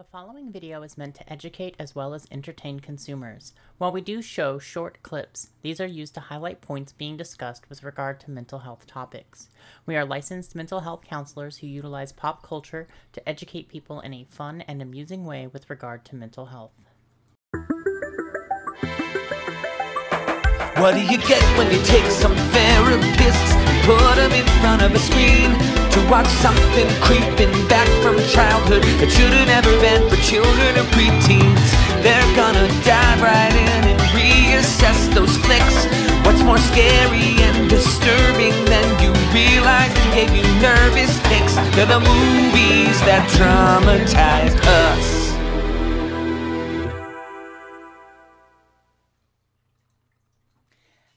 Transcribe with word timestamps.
The 0.00 0.04
following 0.04 0.50
video 0.50 0.82
is 0.82 0.96
meant 0.96 1.14
to 1.16 1.30
educate 1.30 1.76
as 1.78 1.94
well 1.94 2.14
as 2.14 2.26
entertain 2.30 2.80
consumers. 2.80 3.52
While 3.76 3.92
we 3.92 4.00
do 4.00 4.22
show 4.22 4.58
short 4.58 4.96
clips, 5.02 5.50
these 5.60 5.78
are 5.78 5.86
used 5.86 6.14
to 6.14 6.20
highlight 6.20 6.62
points 6.62 6.94
being 6.94 7.18
discussed 7.18 7.68
with 7.68 7.82
regard 7.82 8.18
to 8.20 8.30
mental 8.30 8.60
health 8.60 8.86
topics. 8.86 9.50
We 9.84 9.96
are 9.96 10.06
licensed 10.06 10.54
mental 10.54 10.80
health 10.80 11.04
counselors 11.04 11.58
who 11.58 11.66
utilize 11.66 12.12
pop 12.12 12.42
culture 12.42 12.88
to 13.12 13.28
educate 13.28 13.68
people 13.68 14.00
in 14.00 14.14
a 14.14 14.24
fun 14.24 14.62
and 14.62 14.80
amusing 14.80 15.26
way 15.26 15.48
with 15.48 15.68
regard 15.68 16.06
to 16.06 16.16
mental 16.16 16.46
health. 16.46 16.72
What 20.78 20.94
do 20.94 21.02
you 21.02 21.18
get 21.18 21.42
when 21.58 21.70
you 21.70 21.84
take 21.84 22.06
some 22.06 22.34
therapists 22.34 23.52
and 23.52 23.84
put 23.84 24.16
them 24.16 24.32
in 24.32 24.46
front 24.62 24.80
of 24.80 24.94
a 24.94 24.98
screen 24.98 25.69
to 25.90 26.00
watch 26.08 26.28
something 26.38 26.88
creeping 27.00 27.52
back 27.68 27.88
from 28.02 28.16
childhood 28.30 28.82
that 29.02 29.10
should 29.10 29.32
have 29.32 29.48
never 29.48 29.72
been 29.80 30.02
for 30.08 30.16
children 30.22 30.78
or 30.78 30.86
preteens? 30.94 31.70
They're 32.02 32.30
gonna 32.36 32.68
dive 32.86 33.20
right 33.20 33.52
in 33.52 33.82
and 33.90 34.00
reassess 34.14 35.12
those 35.14 35.36
flicks. 35.38 35.86
What's 36.24 36.42
more 36.42 36.58
scary 36.58 37.42
and 37.42 37.68
disturbing 37.68 38.54
than 38.66 38.86
you 39.02 39.10
realize 39.34 39.90
and 39.90 40.10
gave 40.14 40.30
you 40.34 40.46
nervous 40.62 41.12
ticks? 41.28 41.54
They're 41.74 41.86
the 41.86 42.00
movies 42.00 42.98
that 43.08 43.28
traumatized 43.34 44.60
us. 44.64 45.19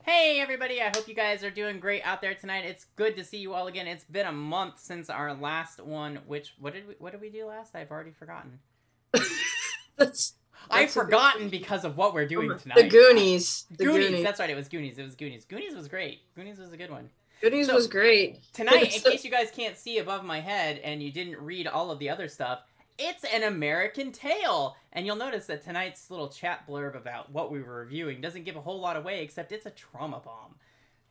Hey 0.05 0.41
everybody, 0.41 0.81
I 0.81 0.91
hope 0.93 1.07
you 1.07 1.13
guys 1.15 1.43
are 1.45 1.49
doing 1.49 1.79
great 1.79 2.01
out 2.03 2.19
there 2.21 2.33
tonight. 2.33 2.65
It's 2.65 2.85
good 2.97 3.15
to 3.15 3.23
see 3.23 3.37
you 3.37 3.53
all 3.53 3.67
again. 3.67 3.87
It's 3.87 4.03
been 4.03 4.25
a 4.27 4.31
month 4.33 4.79
since 4.79 5.09
our 5.09 5.33
last 5.33 5.79
one, 5.81 6.19
which 6.27 6.53
what 6.59 6.73
did 6.73 6.87
we 6.87 6.95
what 6.99 7.13
did 7.13 7.21
we 7.21 7.29
do 7.29 7.45
last? 7.45 7.73
I've 7.75 7.89
already 7.89 8.11
forgotten. 8.11 8.59
That's, 9.95 10.33
I've 10.69 10.81
That's 10.81 10.93
forgotten 10.93 11.47
because 11.49 11.85
of 11.85 11.95
what 11.95 12.13
we're 12.13 12.27
doing 12.27 12.51
oh 12.51 12.57
tonight. 12.57 12.75
the 12.75 12.89
Goonies. 12.89 13.65
The 13.77 13.85
Goonies, 13.85 14.07
Goonies. 14.09 14.23
that's 14.23 14.39
right, 14.39 14.49
it 14.49 14.55
was 14.55 14.67
Goonies. 14.67 14.97
It 14.97 15.03
was 15.03 15.15
Goonies. 15.15 15.45
Goonies 15.45 15.75
was 15.75 15.87
great. 15.87 16.21
Goonies 16.35 16.57
was 16.57 16.73
a 16.73 16.77
good 16.77 16.89
one. 16.91 17.09
Goonies 17.41 17.67
So- 17.67 17.75
was 17.75 17.87
great. 17.87 18.39
Tonight, 18.53 18.95
in 18.95 19.01
case 19.11 19.23
you 19.23 19.31
guys 19.31 19.51
can't 19.51 19.77
see 19.77 19.99
above 19.99 20.25
my 20.25 20.39
head 20.41 20.79
and 20.79 21.01
you 21.01 21.11
didn't 21.11 21.37
read 21.39 21.67
all 21.67 21.91
of 21.91 21.99
the 21.99 22.09
other 22.09 22.27
stuff, 22.27 22.59
it's 22.97 23.23
an 23.23 23.43
American 23.43 24.11
Tail. 24.11 24.75
And 24.91 25.05
you'll 25.05 25.15
notice 25.15 25.45
that 25.47 25.63
tonight's 25.63 26.11
little 26.11 26.29
chat 26.29 26.67
blurb 26.67 26.95
about 26.95 27.31
what 27.31 27.51
we 27.51 27.61
were 27.61 27.75
reviewing 27.75 28.21
doesn't 28.21 28.45
give 28.45 28.55
a 28.55 28.61
whole 28.61 28.79
lot 28.79 28.95
away, 28.95 29.23
except 29.23 29.51
it's 29.51 29.65
a 29.65 29.71
trauma 29.71 30.21
bomb. 30.23 30.55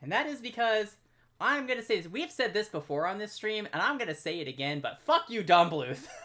And 0.01 0.13
that 0.13 0.27
is 0.27 0.41
because 0.41 0.97
I'm 1.41 1.67
going 1.67 1.79
to 1.79 1.85
say 1.85 2.01
this. 2.01 2.11
We've 2.11 2.31
said 2.31 2.55
this 2.55 2.69
before 2.69 3.07
on 3.07 3.19
this 3.19 3.33
stream, 3.33 3.69
and 3.73 3.83
I'm 3.83 3.99
going 3.99 4.09
to 4.09 4.15
say 4.15 4.41
it 4.41 4.49
again, 4.49 4.81
but 4.81 5.01
fuck 5.05 5.29
you, 5.29 5.43
Don 5.43 5.71
Bluth. 5.71 6.07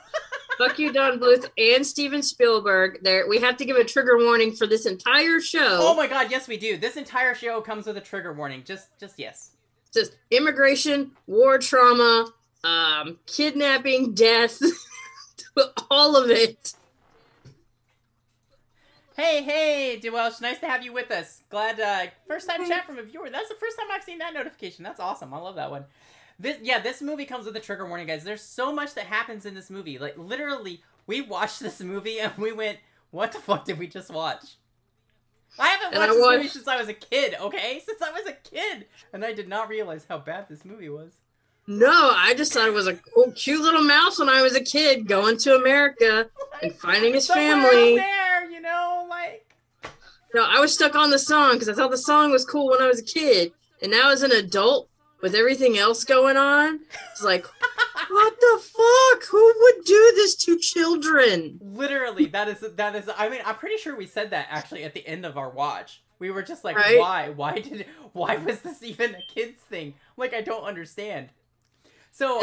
Fuck 0.57 0.79
you, 0.79 0.91
Don 0.91 1.19
Bluth 1.19 1.47
and 1.59 1.85
Steven 1.85 2.23
Spielberg. 2.23 3.03
There, 3.03 3.29
we 3.29 3.39
have 3.39 3.57
to 3.57 3.65
give 3.65 3.75
a 3.77 3.83
trigger 3.83 4.17
warning 4.17 4.55
for 4.55 4.65
this 4.65 4.87
entire 4.87 5.39
show. 5.39 5.77
oh 5.79 5.93
my 5.95 6.07
god, 6.07 6.31
yes 6.31 6.47
we 6.47 6.57
do. 6.57 6.77
This 6.77 6.95
entire 6.95 7.35
show 7.35 7.61
comes 7.61 7.85
with 7.85 7.95
a 7.97 8.01
trigger 8.01 8.33
warning. 8.33 8.63
Just 8.65 8.87
just 8.99 9.19
yes. 9.19 9.51
Just 9.93 10.17
immigration, 10.31 11.11
war 11.27 11.59
trauma, 11.59 12.25
um, 12.63 13.19
kidnapping, 13.27 14.15
death, 14.15 14.59
all 15.91 16.15
of 16.15 16.29
it. 16.29 16.73
Hey, 19.15 19.41
hey, 19.41 19.99
Dewelsh, 20.01 20.41
nice 20.41 20.59
to 20.59 20.67
have 20.67 20.83
you 20.83 20.93
with 20.93 21.09
us. 21.09 21.41
Glad, 21.49 21.79
uh, 21.79 22.11
first 22.27 22.47
time 22.47 22.67
chat 22.67 22.85
from 22.85 22.99
a 22.99 23.03
viewer. 23.03 23.29
That's 23.31 23.49
the 23.49 23.55
first 23.55 23.77
time 23.77 23.87
I've 23.91 24.03
seen 24.03 24.19
that 24.19 24.33
notification. 24.33 24.83
That's 24.83 24.99
awesome. 24.99 25.33
I 25.33 25.39
love 25.39 25.55
that 25.55 25.71
one. 25.71 25.85
This, 26.39 26.57
yeah, 26.61 26.79
this 26.79 27.01
movie 27.01 27.25
comes 27.25 27.45
with 27.45 27.55
a 27.55 27.59
trigger 27.59 27.87
warning, 27.87 28.05
guys. 28.05 28.23
There's 28.23 28.43
so 28.43 28.71
much 28.71 28.93
that 28.93 29.05
happens 29.05 29.47
in 29.47 29.55
this 29.55 29.71
movie. 29.71 29.97
Like, 29.97 30.15
literally, 30.19 30.83
we 31.07 31.21
watched 31.21 31.61
this 31.61 31.81
movie 31.81 32.19
and 32.19 32.31
we 32.37 32.51
went, 32.51 32.77
what 33.09 33.31
the 33.31 33.39
fuck 33.39 33.65
did 33.65 33.79
we 33.79 33.87
just 33.87 34.11
watch? 34.11 34.43
I 35.57 35.69
haven't 35.69 35.97
watched 35.97 36.11
I 36.11 36.13
this 36.13 36.37
movie 36.37 36.47
since 36.49 36.67
I 36.67 36.77
was 36.77 36.87
a 36.87 36.93
kid, 36.93 37.35
okay? 37.41 37.81
Since 37.85 38.01
I 38.03 38.11
was 38.11 38.27
a 38.27 38.33
kid. 38.33 38.85
And 39.11 39.25
I 39.25 39.33
did 39.33 39.47
not 39.47 39.69
realize 39.69 40.05
how 40.07 40.19
bad 40.19 40.47
this 40.47 40.63
movie 40.63 40.89
was. 40.89 41.13
No, 41.69 42.11
I 42.15 42.33
just 42.33 42.53
thought 42.53 42.67
it 42.67 42.73
was 42.73 42.87
a 42.87 42.95
cool, 42.95 43.31
cute 43.33 43.61
little 43.61 43.81
mouse 43.83 44.19
when 44.19 44.29
I 44.29 44.41
was 44.41 44.55
a 44.55 44.63
kid 44.63 45.05
going 45.05 45.37
to 45.39 45.55
America 45.55 46.29
and 46.63 46.73
finding 46.73 47.13
his 47.13 47.27
family. 47.27 47.97
there, 47.97 48.49
you 48.49 48.61
know, 48.61 49.05
like... 49.09 49.53
No, 50.33 50.45
I 50.45 50.59
was 50.59 50.73
stuck 50.73 50.95
on 50.95 51.09
the 51.09 51.19
song 51.19 51.53
because 51.53 51.67
I 51.67 51.73
thought 51.73 51.91
the 51.91 51.97
song 51.97 52.31
was 52.31 52.45
cool 52.45 52.69
when 52.69 52.81
I 52.81 52.87
was 52.87 52.99
a 52.99 53.03
kid, 53.03 53.51
and 53.81 53.91
now 53.91 54.11
as 54.11 54.23
an 54.23 54.31
adult 54.31 54.89
with 55.21 55.35
everything 55.35 55.77
else 55.77 56.03
going 56.03 56.37
on, 56.37 56.79
it's 57.11 57.23
like, 57.23 57.45
what 58.09 58.39
the 58.39 58.61
fuck? 58.61 59.23
Who 59.29 59.53
would 59.59 59.85
do 59.85 60.13
this 60.15 60.35
to 60.35 60.57
children? 60.57 61.59
Literally, 61.61 62.27
that 62.27 62.47
is 62.47 62.59
that 62.75 62.95
is. 62.95 63.09
I 63.17 63.29
mean, 63.29 63.41
I'm 63.45 63.55
pretty 63.55 63.77
sure 63.77 63.95
we 63.95 64.05
said 64.05 64.29
that 64.31 64.47
actually 64.49 64.83
at 64.83 64.93
the 64.93 65.05
end 65.07 65.25
of 65.25 65.37
our 65.37 65.49
watch. 65.49 66.01
We 66.19 66.31
were 66.31 66.43
just 66.43 66.63
like, 66.63 66.75
Right? 66.75 66.99
why? 66.99 67.29
Why 67.29 67.59
did? 67.59 67.85
Why 68.13 68.37
was 68.37 68.59
this 68.59 68.83
even 68.83 69.15
a 69.15 69.21
kids 69.33 69.61
thing? 69.61 69.93
Like, 70.17 70.33
I 70.33 70.41
don't 70.41 70.63
understand. 70.63 71.29
So. 72.17 72.41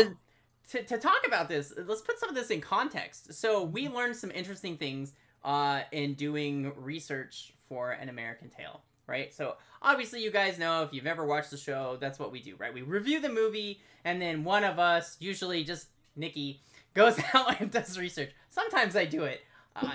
To, 0.70 0.82
to 0.82 0.96
talk 0.96 1.26
about 1.26 1.50
this, 1.50 1.74
let's 1.76 2.00
put 2.00 2.18
some 2.18 2.30
of 2.30 2.34
this 2.34 2.48
in 2.48 2.62
context. 2.62 3.34
So 3.34 3.62
we 3.62 3.86
learned 3.86 4.16
some 4.16 4.30
interesting 4.30 4.78
things 4.78 5.12
uh, 5.44 5.82
in 5.92 6.14
doing 6.14 6.72
research 6.76 7.52
for 7.68 7.92
an 7.92 8.08
American 8.08 8.48
Tail, 8.48 8.80
right? 9.06 9.32
So 9.32 9.56
obviously, 9.82 10.22
you 10.22 10.30
guys 10.30 10.58
know 10.58 10.82
if 10.82 10.92
you've 10.92 11.06
ever 11.06 11.26
watched 11.26 11.50
the 11.50 11.58
show, 11.58 11.98
that's 12.00 12.18
what 12.18 12.32
we 12.32 12.40
do, 12.40 12.56
right? 12.56 12.72
We 12.72 12.82
review 12.82 13.20
the 13.20 13.28
movie, 13.28 13.82
and 14.04 14.20
then 14.20 14.42
one 14.42 14.64
of 14.64 14.78
us, 14.78 15.16
usually 15.20 15.64
just 15.64 15.88
Nikki, 16.16 16.62
goes 16.94 17.20
out 17.34 17.60
and 17.60 17.70
does 17.70 17.98
research. 17.98 18.30
Sometimes 18.50 18.96
I 18.96 19.04
do 19.04 19.24
it. 19.24 19.42
Uh, 19.76 19.90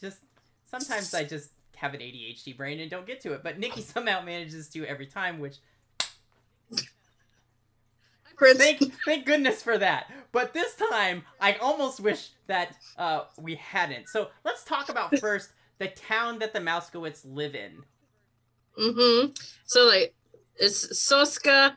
just 0.00 0.18
sometimes 0.64 1.12
I 1.12 1.24
just 1.24 1.50
have 1.76 1.94
an 1.94 2.00
ADHD 2.00 2.56
brain 2.56 2.80
and 2.80 2.90
don't 2.90 3.06
get 3.06 3.20
to 3.22 3.32
it. 3.32 3.42
But 3.42 3.58
Nikki 3.58 3.82
somehow 3.82 4.22
manages 4.22 4.68
to 4.70 4.84
every 4.86 5.06
time, 5.06 5.38
which 5.38 5.58
Prince, 8.38 8.58
thank 8.58 8.80
thank 9.04 9.26
goodness 9.26 9.62
for 9.62 9.76
that. 9.78 10.10
But 10.32 10.54
this 10.54 10.74
time, 10.90 11.24
I 11.40 11.54
almost 11.54 12.00
wish 12.00 12.30
that 12.46 12.76
uh, 12.96 13.24
we 13.38 13.56
hadn't. 13.56 14.08
So 14.08 14.28
let's 14.44 14.64
talk 14.64 14.88
about 14.88 15.18
first 15.20 15.50
the 15.78 15.88
town 15.88 16.38
that 16.38 16.52
the 16.52 16.60
Mousekewitz 16.60 17.22
live 17.24 17.54
in. 17.54 17.82
mm-hmm. 18.78 19.32
So 19.66 19.86
like, 19.86 20.14
it's 20.56 20.86
Shostka, 20.98 21.76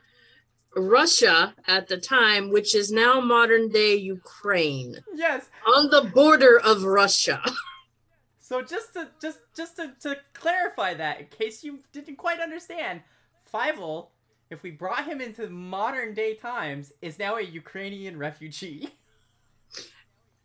Russia 0.76 1.54
at 1.66 1.88
the 1.88 1.98
time, 1.98 2.50
which 2.50 2.74
is 2.74 2.90
now 2.90 3.20
modern 3.20 3.68
day 3.68 3.94
Ukraine, 3.96 4.96
Yes. 5.14 5.48
on 5.66 5.90
the 5.90 6.10
border 6.14 6.60
of 6.60 6.84
Russia. 6.84 7.42
So 8.38 8.60
just 8.60 8.92
to 8.92 9.08
just 9.18 9.38
just 9.56 9.76
to, 9.76 9.94
to 10.02 10.16
clarify 10.34 10.92
that, 10.94 11.20
in 11.20 11.26
case 11.28 11.64
you 11.64 11.78
didn't 11.90 12.16
quite 12.16 12.38
understand, 12.38 13.00
Fievel, 13.50 14.08
if 14.52 14.62
we 14.62 14.70
brought 14.70 15.04
him 15.06 15.20
into 15.20 15.48
modern 15.48 16.14
day 16.14 16.34
times, 16.34 16.92
is 17.00 17.18
now 17.18 17.36
a 17.36 17.42
Ukrainian 17.42 18.16
refugee. 18.18 18.88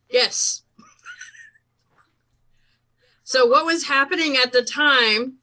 Yes. 0.09 0.61
So 3.25 3.45
what 3.45 3.65
was 3.65 3.83
happening 3.83 4.37
at 4.37 4.53
the 4.53 4.63
time? 4.63 5.33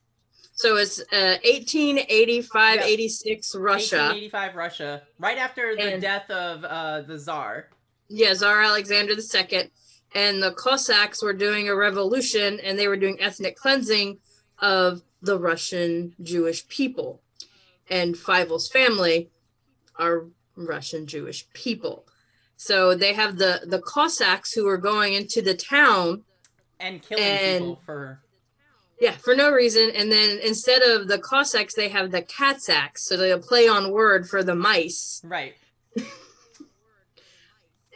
So 0.54 0.76
it's 0.78 1.00
uh, 1.00 1.36
1885, 1.44 2.76
Yeah. 2.76 2.84
86 2.86 3.54
Russia. 3.56 3.96
1885 3.96 4.54
Russia, 4.54 5.02
right 5.18 5.36
after 5.36 5.76
the 5.76 5.82
And- 5.94 6.00
death 6.02 6.30
of 6.30 6.64
uh, 6.64 7.02
the 7.02 7.18
Tsar. 7.18 7.68
Yeah, 8.08 8.32
Tsar 8.32 8.62
Alexander 8.62 9.12
II. 9.12 9.70
And 10.14 10.42
the 10.42 10.52
Cossacks 10.52 11.22
were 11.22 11.34
doing 11.34 11.68
a 11.68 11.74
revolution 11.76 12.58
and 12.60 12.78
they 12.78 12.88
were 12.88 12.96
doing 12.96 13.20
ethnic 13.20 13.56
cleansing 13.56 14.18
of 14.60 15.02
the 15.20 15.38
Russian 15.38 16.14
Jewish 16.22 16.66
people. 16.68 17.20
And 17.90 18.16
Fievel's 18.16 18.68
family 18.68 19.30
are 19.96 20.26
Russian 20.56 21.06
Jewish 21.06 21.48
people. 21.52 22.06
So 22.56 22.94
they 22.94 23.12
have 23.12 23.36
the, 23.36 23.62
the 23.66 23.80
Cossacks 23.80 24.52
who 24.52 24.66
are 24.68 24.78
going 24.78 25.14
into 25.14 25.42
the 25.42 25.54
town 25.54 26.22
and 26.80 27.02
killing 27.02 27.22
And- 27.24 27.60
people 27.64 27.82
for 27.84 28.20
Yeah, 29.00 29.12
for 29.12 29.34
no 29.34 29.50
reason. 29.52 29.90
And 29.94 30.10
then 30.10 30.38
instead 30.38 30.82
of 30.82 31.08
the 31.08 31.18
Cossacks, 31.18 31.74
they 31.74 31.88
have 31.88 32.10
the 32.10 32.22
Katsaks. 32.22 32.98
So 32.98 33.16
they'll 33.16 33.40
play 33.40 33.68
on 33.68 33.90
word 33.90 34.28
for 34.28 34.42
the 34.42 34.54
mice 34.54 35.20
right. 35.24 35.54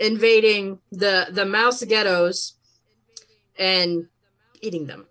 invading 0.00 0.78
the 0.92 1.26
the 1.30 1.44
mouse 1.44 1.82
ghettos 1.84 2.54
and 3.58 4.06
eating 4.60 4.86
them. 4.86 5.06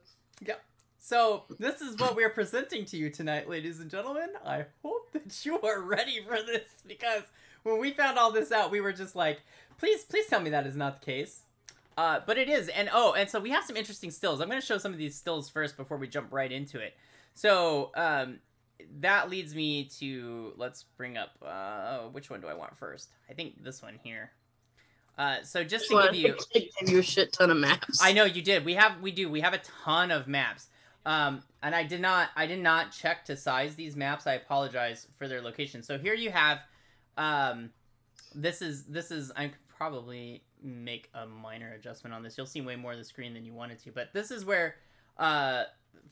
So 1.07 1.45
this 1.57 1.80
is 1.80 1.95
what 1.95 2.18
we're 2.18 2.27
presenting 2.30 2.83
to 2.83 2.98
you 2.98 3.09
tonight, 3.09 3.48
ladies 3.48 3.80
and 3.80 3.89
gentlemen. 3.89 4.27
I 4.45 4.65
hope 4.83 5.09
that 5.13 5.45
you 5.45 5.57
are 5.62 5.80
ready 5.80 6.21
for 6.27 6.36
this 6.44 6.68
because 6.86 7.24
when 7.63 7.80
we 7.80 7.92
found 7.92 8.19
all 8.19 8.30
this 8.30 8.51
out, 8.51 8.71
we 8.71 8.81
were 8.81 8.92
just 8.92 9.15
like, 9.15 9.39
please, 9.77 10.04
please 10.04 10.25
tell 10.27 10.42
me 10.42 10.50
that 10.50 10.68
is 10.68 10.75
not 10.75 11.00
the 11.00 11.06
case. 11.06 11.44
Uh, 11.98 12.19
but 12.25 12.38
it 12.38 12.50
is, 12.50 12.68
and 12.68 12.89
oh, 12.92 13.13
and 13.13 13.30
so 13.30 13.39
we 13.39 13.51
have 13.51 13.63
some 13.63 13.77
interesting 13.77 14.12
stills. 14.12 14.42
I'm 14.42 14.50
going 14.50 14.59
to 14.59 14.68
show 14.68 14.77
some 14.77 14.92
of 14.92 14.98
these 14.98 15.15
stills 15.15 15.50
first 15.50 15.77
before 15.77 15.95
we 15.95 16.09
jump 16.09 16.27
right 16.30 16.51
into 16.51 16.77
it. 16.77 16.94
So 17.36 17.92
um, 17.95 18.39
that 19.00 19.30
leads 19.30 19.56
me 19.56 19.86
to 20.00 20.51
let's 20.57 20.83
bring 20.98 21.15
up 21.15 21.30
uh, 21.42 22.00
which 22.12 22.30
one 22.30 22.42
do 22.42 22.48
I 22.48 22.54
want 22.54 22.77
first? 22.77 23.12
I 23.30 23.33
think 23.33 23.63
this 23.63 23.81
one 23.81 23.98
here. 24.04 24.31
Uh, 25.18 25.38
so 25.44 25.63
just 25.63 25.88
to 25.88 25.95
Well, 25.95 26.12
give 26.12 26.15
you, 26.15 26.38
I 26.56 26.59
gave 26.81 26.89
you 26.89 27.00
a 27.00 27.04
shit 27.04 27.31
ton 27.31 27.50
of 27.50 27.56
maps. 27.56 28.01
I 28.04 28.12
know 28.12 28.25
you 28.25 28.42
did. 28.42 28.65
We 28.65 28.74
have 28.74 29.00
we 29.01 29.12
do. 29.12 29.30
We 29.30 29.39
have 29.39 29.54
a 29.54 29.62
ton 29.86 30.12
of 30.12 30.27
maps. 30.27 30.68
Um, 31.07 31.42
and 31.63 31.74
I 31.74 31.83
did 31.83 32.01
not 32.01 32.30
I 32.36 32.45
did 32.45 32.59
not 32.59 32.92
check 32.92 33.24
to 33.25 33.36
size 33.38 33.75
these 33.75 33.95
maps. 33.95 34.27
I 34.27 34.33
apologize 34.33 35.07
for 35.18 35.27
their 35.27 35.42
location. 35.42 35.81
So 35.81 35.98
here 35.98 36.13
you 36.13 36.31
have 36.31 36.59
um 37.18 37.71
this 38.36 38.62
is 38.62 38.83
this 38.86 39.09
is 39.09 39.31
I 39.36 39.48
could 39.48 39.68
probably 39.69 40.44
make 40.62 41.09
a 41.13 41.25
minor 41.25 41.71
adjustment 41.74 42.13
on 42.13 42.24
this. 42.24 42.38
You'll 42.38 42.45
see 42.45 42.62
way 42.62 42.75
more 42.75 42.92
of 42.92 42.98
the 42.98 43.06
screen 43.06 43.33
than 43.33 43.45
you 43.45 43.54
wanted 43.54 43.80
to. 43.83 43.92
But 43.92 44.13
this 44.13 44.31
is 44.31 44.44
where 44.44 44.75
uh 45.18 45.63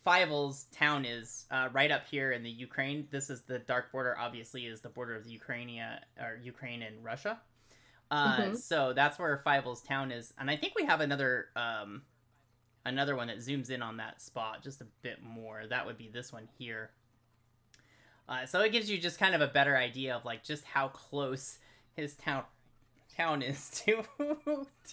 Fievel's 0.05 0.65
town 0.65 1.03
is 1.03 1.45
uh, 1.51 1.69
right 1.73 1.89
up 1.91 2.05
here 2.07 2.31
in 2.31 2.43
the 2.43 2.49
Ukraine. 2.49 3.07
This 3.11 3.29
is 3.29 3.41
the 3.41 3.59
dark 3.59 3.91
border. 3.91 4.15
Obviously, 4.17 4.65
is 4.65 4.81
the 4.81 4.89
border 4.89 5.15
of 5.15 5.23
the 5.23 5.31
Ukraine 5.31 5.81
or 6.19 6.39
Ukraine 6.43 6.81
and 6.83 7.03
Russia. 7.03 7.39
Uh, 8.11 8.37
Mhm. 8.37 8.57
So 8.57 8.93
that's 8.93 9.17
where 9.17 9.41
Fievel's 9.45 9.81
town 9.81 10.11
is, 10.11 10.31
and 10.37 10.49
I 10.49 10.57
think 10.57 10.73
we 10.75 10.85
have 10.85 11.01
another 11.01 11.47
um, 11.55 12.03
another 12.85 13.15
one 13.15 13.27
that 13.27 13.37
zooms 13.37 13.69
in 13.69 13.81
on 13.81 13.97
that 13.97 14.21
spot 14.21 14.63
just 14.63 14.81
a 14.81 14.87
bit 15.01 15.23
more. 15.23 15.63
That 15.69 15.85
would 15.85 15.97
be 15.97 16.09
this 16.13 16.31
one 16.31 16.47
here. 16.57 16.91
Uh, 18.27 18.45
so 18.45 18.61
it 18.61 18.71
gives 18.71 18.89
you 18.89 18.97
just 18.97 19.19
kind 19.19 19.35
of 19.35 19.41
a 19.41 19.47
better 19.47 19.77
idea 19.77 20.15
of 20.15 20.25
like 20.25 20.43
just 20.43 20.63
how 20.63 20.87
close 20.87 21.59
his 21.95 22.15
town 22.15 22.43
town 23.15 23.41
is 23.41 23.69
to 23.85 24.03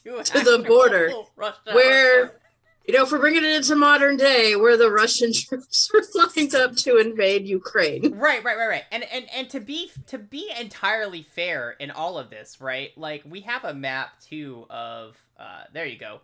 to, 0.04 0.22
the 0.40 0.64
border, 0.66 1.10
Russia. 1.36 1.58
where 1.72 2.40
you 2.86 2.94
know, 2.94 3.04
if 3.04 3.12
we're 3.12 3.18
bringing 3.18 3.44
it 3.44 3.52
into 3.52 3.76
modern 3.76 4.16
day, 4.16 4.56
where 4.56 4.76
the 4.76 4.90
Russian 4.90 5.32
troops 5.34 5.90
were 5.92 6.02
lined 6.14 6.54
up 6.54 6.74
to 6.78 6.98
invade 6.98 7.46
Ukraine. 7.46 8.14
Right, 8.18 8.42
right, 8.42 8.56
right, 8.56 8.68
right. 8.68 8.84
And 8.90 9.04
and 9.04 9.26
and 9.32 9.48
to 9.50 9.60
be 9.60 9.90
to 10.08 10.18
be 10.18 10.50
entirely 10.58 11.22
fair 11.22 11.70
in 11.70 11.90
all 11.90 12.18
of 12.18 12.30
this, 12.30 12.60
right? 12.60 12.90
Like 12.96 13.22
we 13.24 13.42
have 13.42 13.64
a 13.64 13.74
map 13.74 14.20
too 14.20 14.66
of 14.68 15.16
uh 15.38 15.64
there 15.72 15.86
you 15.86 15.98
go. 15.98 16.20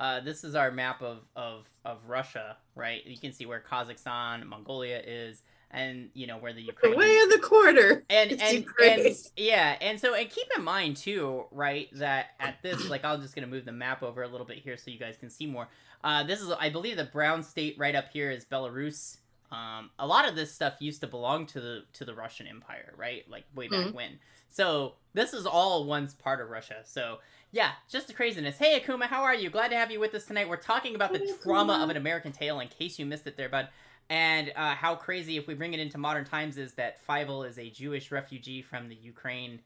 Uh 0.00 0.20
this 0.20 0.44
is 0.44 0.54
our 0.54 0.70
map 0.70 1.02
of 1.02 1.18
of 1.36 1.68
of 1.84 1.98
Russia, 2.06 2.56
right? 2.74 3.04
You 3.06 3.18
can 3.18 3.32
see 3.32 3.46
where 3.46 3.60
Kazakhstan, 3.70 4.44
Mongolia 4.46 5.00
is 5.04 5.42
and 5.70 6.08
you 6.14 6.26
know 6.26 6.38
where 6.38 6.52
the 6.54 6.62
Ukraine 6.62 6.96
Way 6.96 7.06
is. 7.10 7.24
in 7.24 7.28
the 7.40 7.46
corner. 7.46 8.04
and 8.08 8.32
It's 8.32 8.42
and, 8.42 8.58
Ukraine. 8.58 9.06
and 9.06 9.16
yeah, 9.36 9.76
and 9.80 10.00
so 10.00 10.14
and 10.14 10.28
keep 10.30 10.46
in 10.56 10.64
mind 10.64 10.96
too, 10.96 11.44
right, 11.50 11.88
that 11.94 12.28
at 12.40 12.62
this 12.62 12.88
like 12.88 13.04
I'm 13.04 13.20
just 13.20 13.34
gonna 13.34 13.46
move 13.48 13.64
the 13.64 13.72
map 13.72 14.02
over 14.02 14.22
a 14.22 14.28
little 14.28 14.46
bit 14.46 14.58
here 14.58 14.76
so 14.76 14.90
you 14.90 14.98
guys 14.98 15.16
can 15.18 15.30
see 15.30 15.46
more. 15.46 15.68
Uh, 16.04 16.22
this 16.22 16.40
is 16.40 16.50
I 16.58 16.70
believe 16.70 16.96
the 16.96 17.04
brown 17.04 17.42
state 17.42 17.76
right 17.78 17.94
up 17.94 18.06
here 18.12 18.30
is 18.30 18.44
Belarus. 18.44 19.18
Um, 19.50 19.90
a 19.98 20.06
lot 20.06 20.28
of 20.28 20.36
this 20.36 20.52
stuff 20.52 20.74
used 20.78 21.00
to 21.00 21.06
belong 21.06 21.46
to 21.46 21.60
the 21.60 21.84
to 21.94 22.04
the 22.04 22.14
Russian 22.14 22.46
Empire, 22.46 22.94
right? 22.96 23.28
Like 23.28 23.44
way 23.54 23.66
back 23.68 23.86
Mhm. 23.88 23.94
when. 23.94 24.18
So 24.50 24.94
this 25.14 25.32
is 25.34 25.44
all 25.46 25.84
once 25.86 26.14
part 26.14 26.40
of 26.40 26.48
Russia. 26.50 26.80
So 26.84 27.18
yeah, 27.50 27.70
just 27.88 28.06
the 28.08 28.12
craziness. 28.12 28.58
Hey 28.58 28.78
Akuma, 28.80 29.04
how 29.04 29.22
are 29.22 29.34
you? 29.34 29.50
Glad 29.50 29.68
to 29.68 29.76
have 29.76 29.90
you 29.90 30.00
with 30.00 30.14
us 30.14 30.26
tonight. 30.26 30.48
We're 30.48 30.56
talking 30.56 30.94
about 30.94 31.12
the 31.12 31.20
Hey, 31.20 31.32
trauma 31.42 31.74
Akuma. 31.74 31.84
of 31.84 31.90
an 31.90 31.96
American 31.96 32.32
Tail. 32.32 32.60
In 32.60 32.68
case 32.68 32.98
you 32.98 33.06
missed 33.06 33.26
it, 33.26 33.36
there, 33.36 33.48
bud. 33.48 33.68
And 34.10 34.52
uh, 34.56 34.74
how 34.74 34.94
crazy, 34.94 35.36
if 35.36 35.46
we 35.46 35.54
bring 35.54 35.74
it 35.74 35.80
into 35.80 35.98
modern 35.98 36.24
times, 36.24 36.56
is 36.56 36.72
that 36.74 36.96
Fievel 37.06 37.46
is 37.46 37.58
a 37.58 37.68
Jewish 37.70 38.10
refugee 38.10 38.62
from 38.62 38.88
the 38.88 38.94
Ukraine 38.94 39.60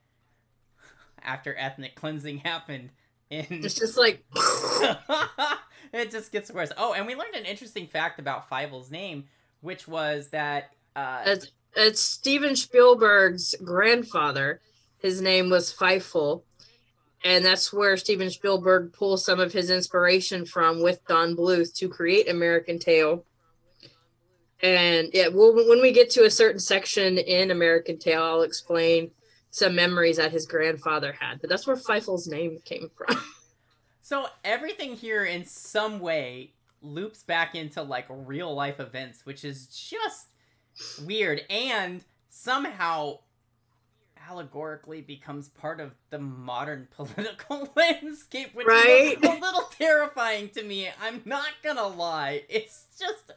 after 1.23 1.57
ethnic 1.57 1.95
cleansing 1.95 2.39
happened 2.39 2.91
in. 3.31 3.47
It's 3.49 3.75
just 3.75 3.97
like 3.97 4.25
it 5.93 6.11
just 6.11 6.33
gets 6.33 6.51
worse. 6.51 6.73
Oh, 6.77 6.93
and 6.93 7.07
we 7.07 7.15
learned 7.15 7.35
an 7.35 7.45
interesting 7.45 7.87
fact 7.87 8.19
about 8.19 8.49
Fievel's 8.51 8.91
name, 8.91 9.25
which 9.61 9.87
was 9.89 10.29
that. 10.29 10.71
Uh, 10.95 11.23
it's, 11.27 11.51
it's 11.77 12.01
Steven 12.01 12.55
Spielberg's 12.57 13.55
grandfather. 13.65 14.61
His 14.99 15.21
name 15.21 15.51
was 15.51 15.73
Feifel. 15.73 16.43
And 17.25 17.45
that's 17.45 17.73
where 17.73 17.97
Steven 17.97 18.31
Spielberg 18.31 18.93
pulls 18.93 19.25
some 19.25 19.39
of 19.39 19.53
his 19.53 19.71
inspiration 19.71 20.45
from 20.45 20.83
with 20.83 21.07
Don 21.07 21.37
Bluth 21.37 21.75
to 21.77 21.89
create 21.89 22.29
American 22.29 22.79
Tail. 22.79 23.25
And 24.61 25.09
yeah, 25.13 25.29
well, 25.29 25.55
when 25.55 25.81
we 25.81 25.93
get 25.93 26.11
to 26.11 26.25
a 26.25 26.31
certain 26.31 26.61
section 26.61 27.19
in 27.19 27.51
American 27.51 27.99
Tail, 27.99 28.23
I'll 28.23 28.43
explain 28.43 29.11
some 29.51 29.75
memories 29.75 30.17
that 30.17 30.33
his 30.33 30.47
grandfather 30.47 31.13
had. 31.13 31.41
But 31.41 31.51
that's 31.51 31.67
where 31.67 31.77
Feifel's 31.77 32.27
name 32.27 32.59
came 32.65 32.91
from. 32.97 33.21
So 34.05 34.27
everything 34.45 34.97
here 34.97 35.25
in 35.25 35.45
some 35.45 36.01
way 36.01 36.55
loops 36.83 37.23
back 37.23 37.55
into 37.55 37.83
like 37.83 38.07
real 38.11 38.53
life 38.53 38.81
events, 38.81 39.25
which 39.25 39.45
is 39.45 39.69
just 39.69 40.27
weird 41.07 41.43
and 41.49 42.05
somehow 42.29 43.21
allegorically 44.33 45.01
becomes 45.03 45.49
part 45.51 45.81
of 45.81 45.93
the 46.11 46.19
modern 46.19 46.89
political 46.97 47.69
landscape, 47.77 48.55
which 48.55 48.67
Right? 48.67 49.19
is 49.23 49.29
a, 49.29 49.41
little 49.41 49.69
terrifying 49.79 50.49
to 50.51 50.63
me. 50.63 50.89
I'm 51.01 51.23
not 51.25 51.51
gonna 51.63 51.87
lie. 51.87 52.45
It's 52.49 52.87
just 52.99 53.31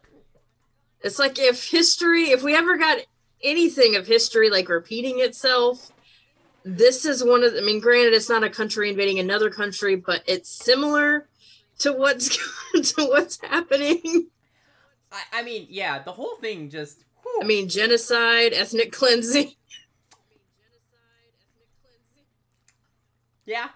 It's 1.02 1.20
like 1.20 1.38
if 1.38 1.70
history, 1.70 2.30
if 2.32 2.44
we 2.44 2.56
ever 2.56 2.78
got 2.78 3.00
anything 3.44 3.96
of 3.96 4.08
history 4.08 4.50
like 4.50 4.70
repeating 4.70 5.20
itself, 5.20 5.92
this 6.64 7.06
is 7.06 7.24
one 7.24 7.44
of. 7.44 7.54
I 7.56 7.62
mean, 7.62 7.80
granted, 7.80 8.14
it's 8.14 8.30
not 8.30 8.44
a 8.44 8.50
country 8.50 8.90
invading 8.90 9.20
another 9.20 9.50
country, 9.50 9.96
but 9.96 10.24
it's 10.26 10.50
similar 10.50 11.28
to 11.80 11.92
what's 11.94 12.30
to 12.74 13.06
what's 13.06 13.40
happening. 13.42 14.28
I, 15.12 15.22
I 15.34 15.44
mean, 15.44 15.68
yeah, 15.70 16.02
the 16.02 16.12
whole 16.12 16.36
thing 16.38 16.70
just 16.70 17.04
whew. 17.22 17.40
I 17.42 17.46
mean, 17.46 17.70
genocide, 17.70 18.54
ethnic 18.54 18.92
cleansing. 18.92 19.52
Yeah. 23.46 23.70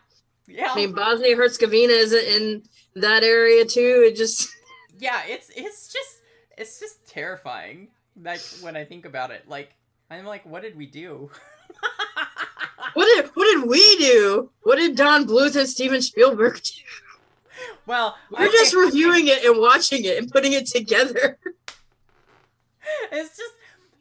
Yeah. 0.47 0.71
I 0.71 0.75
mean, 0.75 0.93
Bosnia 0.93 1.35
Herzegovina 1.35 1.93
isn't 1.93 2.23
in 2.23 2.63
that 2.95 3.23
area 3.23 3.65
too. 3.65 4.03
It 4.07 4.15
just 4.15 4.49
yeah, 4.99 5.21
it's 5.27 5.49
it's 5.55 5.91
just 5.93 6.21
it's 6.57 6.79
just 6.79 7.07
terrifying. 7.07 7.89
Like 8.21 8.41
when 8.61 8.75
I 8.75 8.83
think 8.83 9.05
about 9.05 9.31
it, 9.31 9.47
like 9.47 9.75
I'm 10.09 10.25
like, 10.25 10.45
what 10.45 10.63
did 10.63 10.75
we 10.75 10.87
do? 10.87 11.29
what 12.93 13.05
did 13.05 13.27
what 13.35 13.45
did 13.53 13.69
we 13.69 13.97
do? 13.97 14.49
What 14.63 14.77
did 14.77 14.95
Don 14.95 15.25
Bluth 15.27 15.55
and 15.55 15.69
Steven 15.69 16.01
Spielberg 16.01 16.61
do? 16.63 16.71
well, 17.85 18.15
We're 18.31 18.39
I 18.39 18.51
just 18.51 18.71
think- 18.73 18.85
reviewing 18.85 19.27
it 19.27 19.43
and 19.45 19.59
watching 19.59 20.03
it 20.03 20.17
and 20.17 20.31
putting 20.31 20.53
it 20.53 20.65
together. 20.65 21.37
it's 23.11 23.37
just 23.37 23.53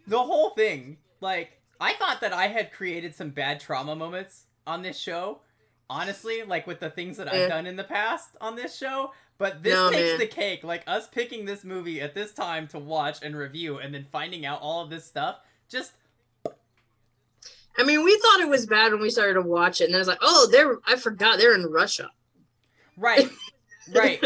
the 0.07 0.19
whole 0.19 0.51
thing. 0.51 0.97
Like 1.21 1.61
I 1.81 1.93
thought 1.95 2.23
that 2.23 2.33
I 2.33 2.49
had 2.49 2.73
created 2.73 3.15
some 3.15 3.31
bad 3.31 3.61
trauma 3.61 3.95
moments 3.95 4.47
on 4.67 4.83
this 4.83 4.99
show. 4.99 5.41
Honestly, 5.91 6.43
like 6.43 6.67
with 6.67 6.81
the 6.81 6.91
things 6.91 7.17
that 7.17 7.29
I've 7.29 7.41
Yeah. 7.41 7.49
done 7.49 7.67
in 7.67 7.77
the 7.77 7.85
past 7.85 8.37
on 8.41 8.57
this 8.57 8.77
show, 8.77 9.13
but 9.39 9.63
this 9.63 9.73
No, 9.75 9.91
takes 9.91 10.11
man. 10.11 10.19
the 10.19 10.27
cake. 10.27 10.63
Like 10.63 10.83
us 10.87 11.09
picking 11.09 11.47
this 11.47 11.65
movie 11.65 12.01
at 12.01 12.15
this 12.15 12.33
time 12.33 12.67
to 12.69 12.79
watch 12.79 13.19
and 13.23 13.35
review, 13.37 13.79
and 13.79 13.95
then 13.95 14.05
finding 14.13 14.45
out 14.45 14.61
all 14.61 14.83
of 14.83 14.91
this 14.91 15.07
stuff. 15.07 15.41
Just 15.69 15.93
I 17.79 17.85
mean, 17.85 18.03
we 18.03 18.19
thought 18.19 18.41
it 18.41 18.49
was 18.49 18.67
bad 18.67 18.93
when 18.93 19.01
we 19.01 19.09
started 19.09 19.35
to 19.35 19.43
watch 19.43 19.81
it, 19.81 19.85
and 19.85 19.95
I 19.95 19.99
was 19.99 20.09
like, 20.09 20.19
"Oh, 20.21 20.49
they're 20.51 20.79
I 20.87 20.97
forgot 20.97 21.39
they're 21.39 21.55
in 21.55 21.65
Russia." 21.65 22.11
right, 22.97 23.29
right. 23.95 24.23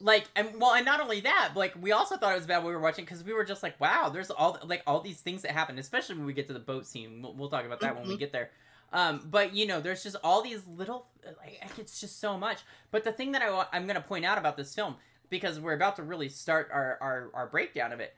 like 0.00 0.26
and 0.34 0.58
well 0.60 0.74
and 0.74 0.84
not 0.84 1.00
only 1.00 1.20
that 1.20 1.52
like 1.54 1.74
we 1.80 1.92
also 1.92 2.16
thought 2.18 2.32
it 2.32 2.36
was 2.36 2.46
bad 2.46 2.58
when 2.58 2.66
we 2.68 2.72
were 2.74 2.80
watching 2.80 3.04
because 3.04 3.22
we 3.24 3.32
were 3.32 3.44
just 3.44 3.62
like 3.62 3.78
wow 3.80 4.10
there's 4.10 4.30
all 4.30 4.58
like 4.64 4.82
all 4.86 5.00
these 5.00 5.20
things 5.22 5.40
that 5.40 5.52
happen 5.52 5.78
especially 5.78 6.14
when 6.16 6.26
we 6.26 6.34
get 6.34 6.46
to 6.46 6.52
the 6.52 6.58
boat 6.58 6.86
scene 6.86 7.22
we'll, 7.22 7.32
we'll 7.34 7.48
talk 7.48 7.64
about 7.64 7.80
that 7.80 7.96
when 7.96 8.06
we 8.06 8.14
Mhm. 8.14 8.18
get 8.18 8.30
there 8.32 8.50
um 8.96 9.20
but 9.30 9.54
you 9.54 9.66
know 9.66 9.80
there's 9.80 10.02
just 10.02 10.16
all 10.24 10.42
these 10.42 10.66
little 10.66 11.06
like 11.38 11.60
it's 11.78 12.00
just 12.00 12.18
so 12.18 12.36
much. 12.36 12.60
But 12.90 13.04
the 13.04 13.12
thing 13.12 13.32
that 13.32 13.42
I 13.42 13.66
I'm 13.72 13.86
gonna 13.86 14.00
point 14.00 14.24
out 14.24 14.38
about 14.38 14.56
this 14.56 14.74
film 14.74 14.96
because 15.28 15.60
we're 15.60 15.74
about 15.74 15.96
to 15.96 16.02
really 16.02 16.30
start 16.30 16.70
our, 16.72 16.98
our 17.00 17.30
our 17.34 17.46
breakdown 17.46 17.92
of 17.92 18.00
it. 18.00 18.14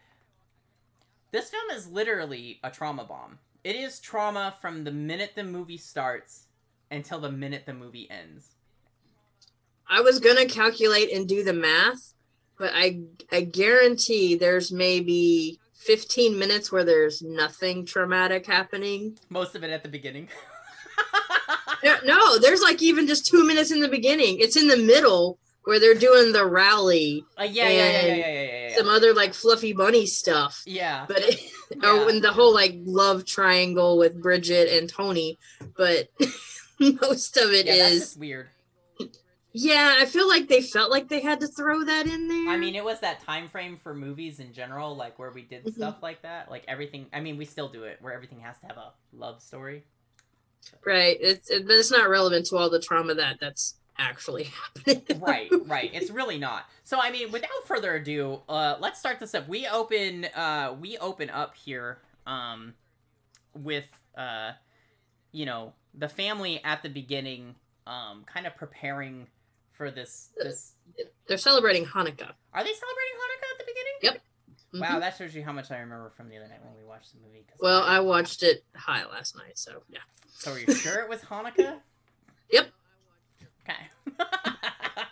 This 1.32 1.50
film 1.50 1.70
is 1.72 1.88
literally 1.88 2.60
a 2.62 2.70
trauma 2.70 3.04
bomb. 3.04 3.38
It 3.64 3.76
is 3.76 3.98
trauma 3.98 4.54
from 4.60 4.84
the 4.84 4.92
minute 4.92 5.32
the 5.34 5.44
movie 5.44 5.76
starts 5.76 6.46
until 6.90 7.18
the 7.18 7.30
minute 7.30 7.64
the 7.66 7.74
movie 7.74 8.08
ends. 8.10 8.54
I 9.88 10.00
was 10.00 10.20
gonna 10.20 10.46
calculate 10.46 11.12
and 11.12 11.28
do 11.28 11.42
the 11.42 11.52
math, 11.52 12.14
but 12.56 12.70
I 12.72 13.00
I 13.32 13.40
guarantee 13.42 14.36
there's 14.36 14.70
maybe 14.70 15.58
15 15.74 16.38
minutes 16.38 16.70
where 16.70 16.84
there's 16.84 17.20
nothing 17.22 17.84
traumatic 17.84 18.46
happening. 18.46 19.18
most 19.28 19.54
of 19.56 19.64
it 19.64 19.70
at 19.70 19.82
the 19.82 19.88
beginning 19.88 20.28
There- 21.82 22.00
no, 22.04 22.38
there's 22.38 22.62
like 22.62 22.82
even 22.82 23.06
just 23.06 23.26
two 23.26 23.44
minutes 23.44 23.70
in 23.70 23.80
the 23.80 23.88
beginning. 23.88 24.38
It's 24.40 24.56
in 24.56 24.68
the 24.68 24.76
middle 24.76 25.38
where 25.64 25.78
they're 25.78 25.94
doing 25.94 26.32
the 26.32 26.46
rally, 26.46 27.24
Uh, 27.38 27.42
yeah, 27.42 27.68
yeah, 27.68 27.90
yeah, 27.90 28.06
yeah, 28.06 28.16
yeah, 28.16 28.68
yeah, 28.70 28.76
some 28.78 28.88
other 28.88 29.12
like 29.12 29.34
fluffy 29.34 29.72
bunny 29.74 30.06
stuff. 30.06 30.62
Yeah. 30.66 31.04
But 31.06 31.18
it, 31.20 31.40
Yeah. 31.82 32.06
when 32.06 32.22
the 32.22 32.32
whole 32.32 32.54
like 32.54 32.74
love 32.84 33.26
triangle 33.26 33.98
with 33.98 34.22
Bridget 34.22 34.72
and 34.72 34.88
Tony, 34.88 35.36
but 35.76 36.08
most 36.78 37.36
of 37.36 37.52
it 37.52 37.66
yeah, 37.66 37.88
is. 37.88 38.16
weird. 38.16 38.48
Yeah, 39.52 39.96
I 39.98 40.04
feel 40.06 40.28
like 40.28 40.46
they 40.48 40.62
felt 40.62 40.90
like 40.90 41.08
they 41.08 41.20
had 41.20 41.40
to 41.40 41.46
throw 41.48 41.82
that 41.84 42.06
in 42.06 42.28
there. 42.28 42.48
I 42.48 42.56
mean, 42.56 42.74
it 42.74 42.84
was 42.84 43.00
that 43.00 43.22
time 43.24 43.48
frame 43.48 43.78
for 43.82 43.92
movies 43.94 44.40
in 44.40 44.52
general, 44.52 44.94
like 44.94 45.18
where 45.18 45.30
we 45.30 45.42
did 45.42 45.64
Mhm. 45.64 45.74
stuff 45.74 45.96
like 46.02 46.22
that. 46.22 46.50
Like 46.50 46.64
everything. 46.68 47.06
I 47.12 47.20
mean, 47.20 47.36
we 47.38 47.44
still 47.44 47.68
do 47.68 47.84
it, 47.84 47.98
where 48.00 48.12
everything 48.14 48.40
has 48.40 48.58
to 48.60 48.66
have 48.66 48.76
a 48.76 48.92
love 49.12 49.42
story. 49.42 49.84
Right. 50.84 51.16
It's 51.20 51.50
it, 51.50 51.66
but 51.66 51.76
it's 51.76 51.90
not 51.90 52.08
relevant 52.08 52.46
to 52.46 52.56
all 52.56 52.70
the 52.70 52.80
trauma 52.80 53.14
that 53.14 53.38
that's 53.40 53.74
actually 53.98 54.44
happening. 54.44 55.02
right, 55.20 55.50
right. 55.66 55.90
It's 55.92 56.10
really 56.10 56.38
not. 56.38 56.64
So 56.84 56.98
I 57.00 57.10
mean, 57.10 57.30
without 57.32 57.66
further 57.66 57.96
ado, 57.96 58.40
uh, 58.48 58.76
let's 58.80 58.98
start 58.98 59.20
this 59.20 59.34
up. 59.34 59.48
We 59.48 59.66
open, 59.66 60.26
uh, 60.34 60.74
we 60.80 60.96
open 60.98 61.30
up 61.30 61.54
here, 61.54 61.98
um, 62.26 62.74
with 63.54 63.86
uh, 64.16 64.52
you 65.32 65.46
know, 65.46 65.72
the 65.94 66.08
family 66.08 66.62
at 66.64 66.82
the 66.82 66.88
beginning, 66.88 67.54
um, 67.86 68.24
kind 68.26 68.46
of 68.46 68.56
preparing 68.56 69.26
for 69.72 69.90
this. 69.90 70.30
This 70.36 70.72
They're 71.26 71.36
celebrating 71.36 71.84
Hanukkah. 71.84 72.32
are 72.54 72.64
they 72.64 72.72
celebrating 72.72 73.16
Hanukkah 73.18 73.52
at 73.52 73.58
the 73.58 73.64
beginning? 73.66 73.94
Yep. 74.02 74.20
Wow, 74.80 74.96
Mhm. 74.96 75.00
that 75.00 75.16
shows 75.16 75.34
you 75.34 75.44
how 75.44 75.52
much 75.52 75.70
I 75.70 75.78
remember 75.78 76.10
from 76.10 76.28
the 76.28 76.36
other 76.36 76.48
night 76.48 76.62
when 76.64 76.74
we 76.76 76.84
watched 76.84 77.12
the 77.12 77.20
movie. 77.20 77.46
Well, 77.60 77.82
I 77.82 78.00
watched 78.00 78.42
it 78.42 78.64
high 78.74 79.04
last 79.06 79.36
night, 79.36 79.58
so 79.58 79.82
yeah. 79.88 80.00
So 80.38 80.52
are 80.52 80.58
you 80.58 80.72
sure 80.74 81.00
it 81.02 81.08
was 81.08 81.20
Hanukkah? 81.22 81.80
Yep. 82.50 82.70
Okay. 83.68 83.90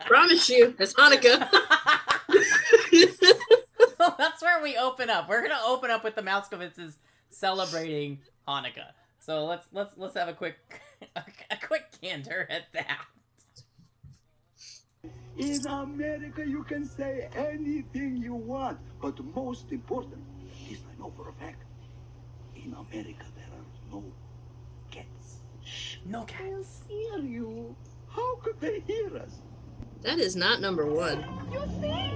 Promise 0.06 0.48
you, 0.48 0.74
it's 0.78 0.94
Hanukkah. 0.94 1.46
well, 3.98 4.14
that's 4.18 4.40
where 4.42 4.62
we 4.62 4.78
open 4.78 5.10
up. 5.10 5.28
We're 5.28 5.42
gonna 5.42 5.60
open 5.66 5.90
up 5.90 6.02
with 6.02 6.14
the 6.14 6.22
Mousekewitzes 6.22 6.94
celebrating 7.28 8.20
Hanukkah. 8.48 8.92
So 9.18 9.44
let's 9.44 9.66
let's 9.72 9.98
let's 9.98 10.14
have 10.16 10.28
a 10.28 10.32
quick 10.32 10.56
a, 11.16 11.22
quick 11.66 11.84
gander 12.00 12.46
at 12.50 12.72
that. 12.72 13.00
In 15.38 15.66
America, 15.66 16.46
you 16.46 16.62
can 16.64 16.84
say 16.86 17.28
anything 17.36 18.16
you 18.16 18.34
want, 18.34 18.78
but 19.02 19.22
most 19.34 19.70
important 19.70 20.22
is 20.70 20.78
I 20.90 20.98
know 21.00 21.12
for 21.16 21.28
a 21.28 21.32
fact, 21.34 21.62
in 22.54 22.72
America 22.72 23.24
there 23.36 23.50
are 23.52 23.66
no 23.92 24.02
cats. 24.90 25.40
Shh, 25.64 25.96
No 26.06 26.20
they'll 26.20 26.26
cats. 26.26 26.80
hear 26.88 27.18
you. 27.18 27.76
How 28.08 28.36
could 28.36 28.58
they 28.60 28.80
hear 28.80 29.16
us? 29.18 29.42
that 30.02 30.18
is 30.18 30.36
not 30.36 30.60
number 30.60 30.86
one. 30.86 31.24
You 31.52 31.62
see? 31.80 32.10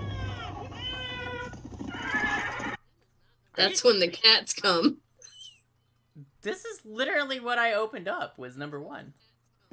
That's 3.57 3.83
when 3.85 3.99
the 4.00 4.09
cats 4.09 4.53
come. 4.55 4.99
This 6.43 6.65
is 6.65 6.81
literally 6.87 7.41
what 7.41 7.59
I 7.59 7.75
opened 7.75 8.09
up. 8.09 8.39
Was 8.39 8.57
number 8.57 8.81
one. 8.81 9.12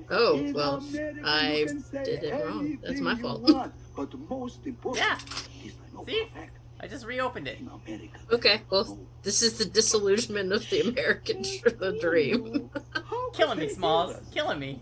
Oh 0.09 0.37
In 0.37 0.53
well, 0.53 0.75
America, 0.77 1.21
I 1.25 1.53
you 1.57 1.65
can 1.65 1.83
say 1.83 2.03
did 2.03 2.23
it 2.23 2.45
wrong. 2.45 2.77
That's 2.83 2.99
my 3.01 3.15
fault. 3.15 3.41
want, 3.41 3.73
but 3.95 4.13
most 4.29 4.65
important 4.65 5.03
Yeah. 5.05 5.17
is 5.65 5.73
I 5.91 6.05
See? 6.05 6.19
for 6.19 6.37
a 6.37 6.39
fact, 6.39 6.57
I 6.79 6.87
just 6.87 7.05
reopened 7.05 7.47
it. 7.47 7.57
America. 7.59 8.19
Okay, 8.31 8.61
well, 8.69 8.99
this 9.23 9.41
is 9.41 9.57
the 9.57 9.65
disillusionment 9.65 10.53
of 10.53 10.69
the 10.69 10.81
American 10.81 11.41
the 11.41 11.97
dream. 11.99 12.69
Killing 13.33 13.57
me, 13.59 13.69
Smalls. 13.69 14.15
Killing 14.31 14.59
me. 14.59 14.81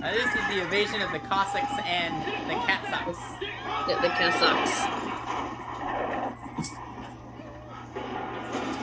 Now, 0.00 0.12
this 0.12 0.26
is 0.26 0.46
the 0.48 0.62
invasion 0.62 1.00
of 1.00 1.12
the 1.12 1.20
Cossacks 1.20 1.72
and 1.86 2.14
the 2.50 2.54
Katsaks. 2.66 3.18
Yeah, 3.88 4.00
the 4.02 4.08
Kazakhs. 4.08 5.04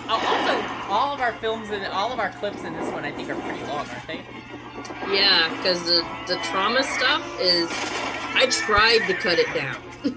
Oh, 0.08 0.22
also, 0.28 0.45
all 0.90 1.14
of 1.14 1.20
our 1.22 1.34
films 1.34 1.70
and 1.70 1.86
all 1.88 2.12
of 2.12 2.20
our 2.20 2.30
clips 2.32 2.64
in 2.64 2.74
this 2.74 2.92
one, 2.92 3.06
I 3.06 3.12
think, 3.12 3.30
are 3.30 3.36
pretty 3.36 3.62
long, 3.64 3.88
aren't 3.88 4.08
they? 4.08 4.22
Yeah, 5.12 5.50
because 5.58 5.84
the 5.86 6.06
the 6.28 6.38
trauma 6.44 6.84
stuff 6.84 7.24
is. 7.40 7.70
I 8.38 8.48
tried 8.50 9.08
to 9.08 9.14
cut 9.14 9.40
it 9.40 9.48
down. 9.54 9.78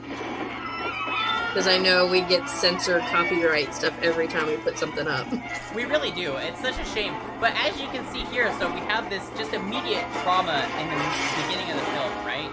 Because 1.49 1.67
I 1.67 1.79
know 1.79 2.07
we 2.07 2.21
get 2.21 2.49
censor 2.49 3.01
copyright 3.01 3.75
stuff 3.75 3.95
every 4.03 4.29
time 4.29 4.47
we 4.49 4.59
put 4.59 4.79
something 4.79 5.09
up. 5.09 5.27
We 5.75 5.87
really 5.87 6.11
do. 6.11 6.37
It's 6.37 6.61
such 6.61 6.79
a 6.79 6.85
shame. 6.85 7.15
But 7.41 7.55
as 7.57 7.81
you 7.81 7.87
can 7.89 8.07
see 8.13 8.21
here, 8.27 8.53
so 8.61 8.73
we 8.73 8.81
have 8.81 9.09
this 9.09 9.29
just 9.37 9.55
immediate 9.55 10.05
trauma 10.23 10.69
in 10.79 10.89
the 10.89 11.43
beginning 11.43 11.71
of 11.71 11.77
the 11.81 11.87
film, 11.87 12.27
right? 12.27 12.51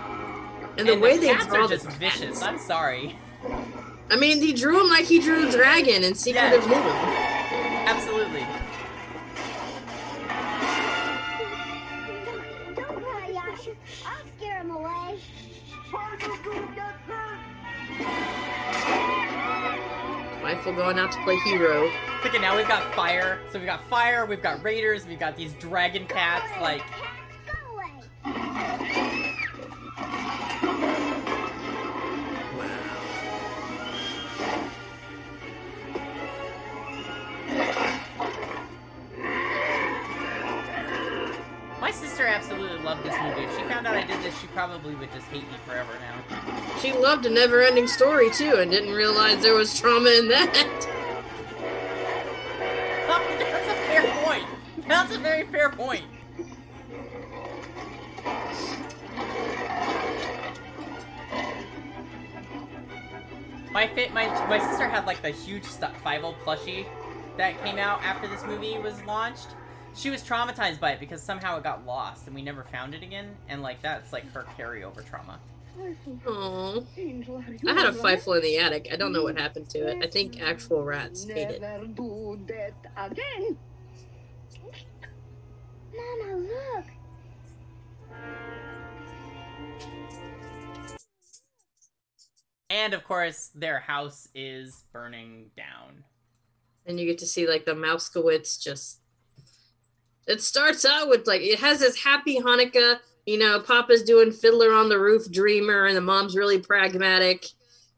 And 0.77 0.87
the 0.87 0.97
way 0.97 1.17
the 1.17 1.27
they 1.27 1.33
draw 1.35 1.65
are 1.65 1.67
just 1.67 1.85
the 1.85 1.91
vicious. 1.91 2.41
I'm 2.41 2.57
sorry. 2.57 3.15
I 4.09 4.15
mean, 4.15 4.41
he 4.41 4.53
drew 4.53 4.79
him 4.81 4.87
like 4.87 5.05
he 5.05 5.19
drew 5.19 5.49
a 5.49 5.51
dragon 5.51 6.03
in 6.03 6.15
Secret 6.15 6.41
Yeah. 6.41 6.53
of 6.55 6.67
Moon. 6.67 7.34
Absolutely. 7.85 8.45
Don't 12.75 13.03
cry, 13.03 13.27
Yasha. 13.29 13.71
I'll 14.05 14.25
scare 14.37 14.59
him 14.59 14.71
away. 14.71 15.19
Rifle 20.43 20.73
going 20.73 20.99
out 20.99 21.11
to 21.11 21.21
play 21.23 21.37
hero. 21.45 21.89
Okay, 22.25 22.39
now 22.39 22.55
we've 22.55 22.67
got 22.67 22.93
fire. 22.93 23.39
So 23.51 23.59
we've 23.59 23.67
got 23.67 23.87
fire, 23.89 24.25
we've 24.25 24.41
got 24.41 24.63
raiders, 24.63 25.05
we've 25.07 25.19
got 25.19 25.35
these 25.35 25.53
dragon 25.53 26.05
cats. 26.07 26.49
Like, 26.61 26.81
Cats, 26.81 27.35
go 27.45 27.53
away. 27.75 27.91
My 41.79 41.91
sister 41.91 42.25
absolutely 42.25 42.79
loved 42.79 43.03
this 43.03 43.15
movie. 43.21 43.43
If 43.43 43.57
she 43.57 43.63
found 43.63 43.85
out 43.85 43.95
I 43.95 44.05
did 44.05 44.21
this, 44.23 44.39
she 44.39 44.47
probably 44.47 44.95
would 44.95 45.11
just 45.13 45.27
hate 45.27 45.43
me 45.43 45.57
forever 45.67 45.93
now. 45.99 46.79
She 46.81 46.93
loved 46.93 47.25
a 47.25 47.29
never 47.29 47.61
ending 47.61 47.87
story 47.87 48.31
too 48.31 48.55
and 48.55 48.71
didn't 48.71 48.93
realize 48.93 49.41
there 49.41 49.53
was 49.53 49.79
trauma 49.79 50.09
in 50.09 50.27
that. 50.29 50.91
That's 53.07 53.67
a 53.69 53.75
fair 53.87 54.03
point. 54.23 54.45
That's 54.87 55.15
a 55.15 55.19
very 55.19 55.45
fair 55.45 55.69
point. 55.69 56.03
My 63.71 63.87
fit, 63.87 64.13
my 64.13 64.27
my 64.47 64.59
sister 64.59 64.87
had 64.87 65.05
like 65.05 65.21
the 65.21 65.31
huge 65.31 65.63
Fievel 65.63 66.35
plushie 66.39 66.85
that 67.37 67.61
came 67.63 67.77
out 67.77 68.01
after 68.03 68.27
this 68.27 68.43
movie 68.45 68.77
was 68.77 69.01
launched. 69.03 69.47
She 69.95 70.09
was 70.09 70.21
traumatized 70.21 70.79
by 70.79 70.91
it 70.91 70.99
because 70.99 71.21
somehow 71.21 71.57
it 71.57 71.63
got 71.63 71.85
lost 71.85 72.27
and 72.27 72.35
we 72.35 72.41
never 72.41 72.63
found 72.63 72.93
it 72.93 73.03
again. 73.03 73.35
And 73.47 73.61
like 73.61 73.81
that's 73.81 74.11
like 74.11 74.29
her 74.33 74.45
carryover 74.57 75.07
trauma. 75.07 75.39
Aww. 76.25 76.85
I 77.67 77.73
had 77.73 77.85
a 77.85 77.91
Fievel 77.91 78.37
in 78.37 78.41
the 78.41 78.57
attic. 78.57 78.87
I 78.91 78.95
don't 78.95 79.11
know 79.11 79.23
what 79.23 79.37
happened 79.37 79.69
to 79.69 79.79
it. 79.87 80.03
I 80.03 80.07
think 80.07 80.41
actual 80.41 80.83
rats 80.83 81.27
ate 81.29 81.49
it. 81.49 81.61
Never 81.61 81.87
do 81.87 82.39
that 82.47 82.73
again. 82.97 83.57
Mama, 85.93 86.37
look. 86.37 86.85
And 92.69 92.93
of 92.93 93.03
course, 93.03 93.51
their 93.53 93.79
house 93.79 94.27
is 94.33 94.85
burning 94.91 95.51
down. 95.55 96.03
And 96.85 96.99
you 96.99 97.05
get 97.05 97.17
to 97.19 97.27
see 97.27 97.47
like 97.47 97.65
the 97.65 97.73
Mousekewitz 97.73 98.61
just. 98.61 98.99
It 100.27 100.41
starts 100.41 100.85
out 100.85 101.09
with 101.09 101.27
like 101.27 101.41
it 101.41 101.59
has 101.59 101.79
this 101.79 102.01
happy 102.01 102.39
Hanukkah. 102.39 102.99
You 103.25 103.39
know, 103.39 103.59
Papa's 103.59 104.03
doing 104.03 104.31
Fiddler 104.31 104.71
on 104.71 104.89
the 104.89 104.99
Roof, 104.99 105.31
Dreamer, 105.31 105.85
and 105.85 105.97
the 105.97 106.01
mom's 106.01 106.35
really 106.35 106.59
pragmatic, 106.59 107.47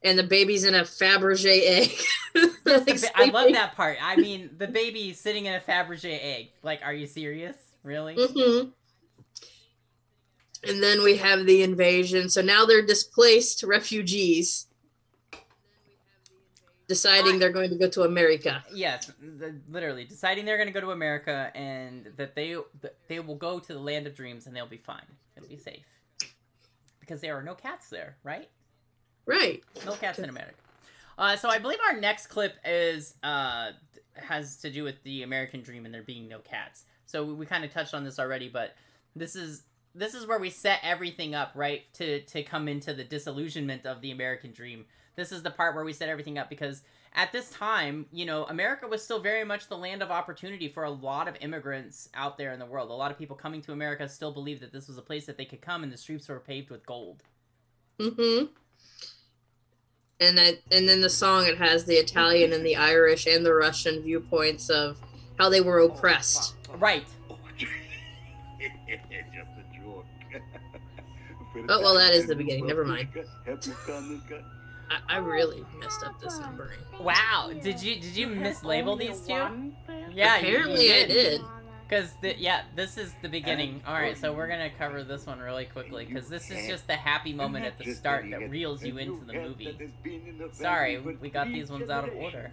and 0.04 0.18
the 0.18 0.24
baby's 0.24 0.64
in 0.64 0.76
a 0.76 0.82
Fabergé 0.84 1.62
egg. 1.66 1.92
Like, 2.66 3.00
I 3.16 3.26
love 3.26 3.54
that 3.54 3.76
part. 3.76 3.98
I 4.00 4.18
mean, 4.18 4.52
the 4.58 4.68
baby 4.68 5.14
sitting 5.14 5.46
in 5.46 5.56
a 5.56 5.60
Fabergé 5.60 6.20
egg. 6.22 6.52
Like, 6.62 6.82
are 6.84 6.94
you 6.94 7.08
serious? 7.08 7.56
Really? 7.82 8.16
Mhm. 8.16 8.74
And 10.64 10.84
then 10.84 11.02
we 11.02 11.18
have 11.18 11.46
the 11.46 11.64
invasion. 11.64 12.30
So 12.30 12.42
now 12.42 12.66
they're 12.66 12.86
displaced 12.86 13.64
refugees, 13.64 14.68
deciding 16.88 17.36
I- 17.36 17.38
they're 17.40 17.52
going 17.52 17.70
to 17.70 17.76
go 17.76 17.90
to 17.90 18.04
America. 18.04 18.64
Yes, 18.74 19.12
th- 19.40 19.54
literally 19.70 20.06
deciding 20.06 20.46
they're 20.46 20.58
going 20.58 20.68
to 20.68 20.74
go 20.74 20.82
to 20.82 20.92
America 20.92 21.52
and 21.56 22.08
that 22.18 22.36
they 22.36 22.56
that 22.82 22.96
they 23.08 23.20
will 23.20 23.36
go 23.36 23.60
to 23.60 23.74
the 23.74 23.80
land 23.80 24.08
of 24.08 24.16
dreams 24.16 24.48
and 24.48 24.56
they'll 24.56 24.66
be 24.66 24.78
fine. 24.78 25.06
They'll 25.36 25.48
be 25.48 25.58
safe 25.58 25.86
because 27.00 27.22
there 27.22 27.38
are 27.38 27.44
no 27.44 27.56
cats 27.56 27.90
there, 27.90 28.18
right? 28.24 28.50
Right. 29.26 29.64
No 29.86 29.94
cats 29.94 30.20
in 30.20 30.30
America. 30.30 30.56
Uh, 31.18 31.36
so 31.36 31.50
I 31.50 31.58
believe 31.58 31.80
our 31.90 32.00
next 32.00 32.28
clip 32.28 32.56
is 32.64 33.16
uh, 33.24 33.72
has 34.16 34.58
to 34.58 34.70
do 34.70 34.84
with 34.84 35.02
the 35.04 35.24
American 35.24 35.62
dream 35.62 35.86
and 35.86 35.94
there 35.94 36.04
being 36.04 36.28
no 36.28 36.40
cats. 36.40 36.86
So 37.06 37.24
we, 37.24 37.34
we 37.34 37.46
kind 37.46 37.64
of 37.66 37.72
touched 37.72 37.94
on 37.94 38.04
this 38.04 38.20
already, 38.20 38.50
but 38.50 38.76
this 39.16 39.36
is 39.36 39.64
this 39.96 40.14
is 40.14 40.28
where 40.28 40.38
we 40.38 40.50
set 40.50 40.80
everything 40.84 41.34
up 41.34 41.52
right 41.56 41.92
to 41.96 42.22
to 42.22 42.44
come 42.44 42.68
into 42.68 42.94
the 42.94 43.04
disillusionment 43.04 43.86
of 43.86 44.02
the 44.02 44.12
American 44.12 44.52
dream. 44.52 44.86
This 45.18 45.32
is 45.32 45.42
the 45.42 45.50
part 45.50 45.74
where 45.76 45.84
we 45.84 45.94
set 45.94 46.10
everything 46.10 46.38
up 46.38 46.48
because 46.48 46.84
at 47.14 47.32
this 47.32 47.50
time, 47.50 48.06
you 48.12 48.26
know, 48.26 48.46
America 48.46 48.88
was 48.88 49.04
still 49.04 49.20
very 49.20 49.44
much 49.44 49.68
the 49.68 49.76
land 49.76 50.04
of 50.04 50.12
opportunity 50.12 50.70
for 50.70 50.84
a 50.84 50.92
lot 50.92 51.28
of 51.28 51.36
immigrants 51.42 52.08
out 52.14 52.38
there 52.38 52.54
in 52.54 52.60
the 52.60 52.66
world. 52.68 52.92
A 52.92 52.94
lot 52.94 53.10
of 53.10 53.18
people 53.18 53.36
coming 53.36 53.60
to 53.64 53.72
America 53.72 54.08
still 54.08 54.32
believed 54.32 54.62
that 54.62 54.72
this 54.72 54.88
was 54.88 55.00
a 55.00 55.02
place 55.02 55.26
that 55.26 55.36
they 55.36 55.46
could 55.46 55.60
come 55.60 55.82
and 55.82 55.92
the 55.92 55.98
streets 55.98 56.30
were 56.30 56.40
paved 56.40 56.70
with 56.70 56.86
gold. 56.86 57.24
Mm-hmm. 58.00 58.46
and 60.20 60.38
that 60.38 60.60
and 60.72 60.88
then 60.88 61.02
the 61.02 61.10
song 61.10 61.48
it 61.48 61.58
has 61.58 61.86
the 61.86 61.96
Italian 61.96 62.54
and 62.54 62.64
the 62.64 62.76
Irish 62.76 63.26
and 63.26 63.44
the 63.44 63.56
Russian 63.56 64.04
viewpoints 64.04 64.70
of 64.70 65.00
how 65.40 65.50
they 65.50 65.62
were 65.62 65.80
oppressed. 65.80 66.58
Right. 66.78 67.08
Oh, 67.28 67.40
just 67.58 67.72
a 67.72 69.64
joke. 69.76 70.06
Oh, 71.70 71.82
well, 71.82 71.96
that 71.96 72.14
is 72.14 72.28
the 72.28 72.36
beginning. 72.36 72.68
Never 72.68 72.86
mind. 72.86 73.08
Happy 74.90 75.04
Hanukkah. 75.04 75.10
I, 75.10 75.16
I 75.16 75.18
really 75.18 75.66
messed 75.80 76.04
up 76.04 76.20
this 76.20 76.40
numbering. 76.40 76.80
Wow. 77.00 77.52
Did 77.62 77.82
you 77.82 77.96
did 77.96 78.16
you 78.16 78.28
mislabel 78.28 78.98
these 78.98 79.22
two? 79.22 79.74
Yeah, 80.14 80.38
Apparently 80.38 80.88
you 80.88 80.94
I 80.94 81.06
did. 81.06 81.42
Because 81.88 82.12
yeah, 82.38 82.64
this 82.76 82.98
is 82.98 83.14
the 83.22 83.30
beginning. 83.30 83.82
All 83.88 83.94
right, 83.94 84.18
so 84.18 84.34
we're 84.34 84.48
gonna 84.48 84.70
cover 84.78 85.04
this 85.04 85.26
one 85.26 85.40
really 85.40 85.66
quickly 85.66 86.06
because 86.06 86.28
this 86.28 86.52
is 86.52 86.68
just 86.68 86.86
the 86.88 86.96
happy 86.96 87.34
moment 87.34 87.66
at 87.66 87.78
the 87.78 87.94
start 87.94 88.26
that 88.32 88.50
reels 88.50 88.84
you 88.84 88.98
into 88.98 89.24
the 89.26 89.34
movie. 89.34 89.78
Sorry, 90.52 91.00
we 91.00 91.30
got 91.30 91.48
these 91.48 91.70
ones 91.70 91.90
out 91.90 92.08
of 92.08 92.16
order. 92.16 92.52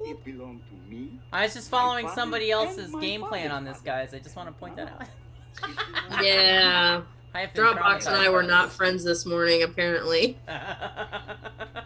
It 0.00 0.24
belonged 0.24 0.60
to 0.68 0.90
me. 0.94 1.18
I 1.32 1.44
was 1.44 1.54
just 1.54 1.70
following 1.70 2.08
somebody 2.10 2.50
else's 2.50 2.94
game 2.96 3.22
plan 3.22 3.50
on 3.50 3.64
this, 3.64 3.80
guys. 3.80 4.12
I 4.12 4.18
just 4.18 4.36
want 4.36 4.48
to 4.48 4.52
point 4.52 4.76
that 4.76 4.88
out. 4.88 5.08
Yeah. 6.22 7.02
I 7.36 7.40
have 7.40 7.52
Dropbox 7.52 8.06
and 8.06 8.16
I 8.16 8.30
were 8.30 8.42
not 8.42 8.72
friends 8.72 9.04
this 9.04 9.26
morning, 9.26 9.62
apparently. 9.62 10.38
by 10.46 11.36
this. 11.74 11.82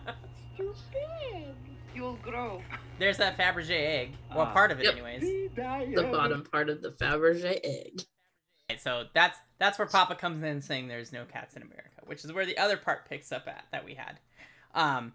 Too 0.56 0.74
big. 0.92 1.44
You'll 1.92 2.14
grow. 2.22 2.62
There's 3.00 3.16
that 3.18 3.36
Fabergé 3.36 3.70
egg. 3.70 4.12
Well, 4.32 4.46
Ah. 4.46 4.52
part 4.52 4.70
of 4.70 4.78
it, 4.78 4.84
Yep. 4.84 4.92
anyways. 4.92 5.22
The 5.56 6.08
bottom 6.12 6.44
part 6.44 6.68
of 6.68 6.82
the 6.82 6.92
Fabergé 6.92 7.58
egg. 7.64 8.02
Right, 8.68 8.80
so 8.80 9.08
that's 9.12 9.36
that's 9.58 9.76
where 9.76 9.88
Papa 9.88 10.14
comes 10.14 10.44
in 10.44 10.62
saying 10.62 10.86
there's 10.86 11.12
no 11.12 11.24
cats 11.24 11.56
in 11.56 11.62
America, 11.62 12.00
which 12.04 12.24
is 12.24 12.32
where 12.32 12.46
the 12.46 12.56
other 12.56 12.76
part 12.76 13.08
picks 13.08 13.32
up 13.32 13.48
at 13.48 13.64
that 13.72 13.84
we 13.84 13.94
had. 13.94 14.20
Um, 14.72 15.14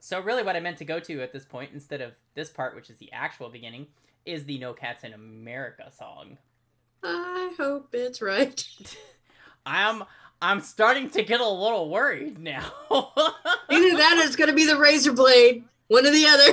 so 0.00 0.18
really, 0.20 0.42
what 0.42 0.56
I 0.56 0.60
meant 0.60 0.78
to 0.78 0.84
go 0.84 0.98
to 0.98 1.22
at 1.22 1.32
this 1.32 1.44
point, 1.44 1.70
instead 1.72 2.00
of 2.00 2.14
this 2.34 2.50
part, 2.50 2.74
which 2.74 2.90
is 2.90 2.98
the 2.98 3.12
actual 3.12 3.48
beginning, 3.48 3.86
is 4.26 4.44
the 4.46 4.58
"No 4.58 4.74
Cats 4.74 5.04
in 5.04 5.12
America" 5.12 5.92
song. 5.96 6.38
I 7.04 7.54
hope 7.56 7.94
it's 7.94 8.20
right. 8.20 8.62
I'm 9.66 10.04
I'm 10.42 10.60
starting 10.60 11.10
to 11.10 11.22
get 11.22 11.40
a 11.40 11.48
little 11.48 11.90
worried 11.90 12.38
now. 12.38 12.72
Either 12.90 13.96
that 13.96 14.18
or 14.18 14.26
it's 14.26 14.36
going 14.36 14.48
to 14.48 14.56
be 14.56 14.66
the 14.66 14.76
razor 14.76 15.12
blade. 15.12 15.64
One 15.88 16.06
or 16.06 16.10
the 16.10 16.26
other. 16.26 16.52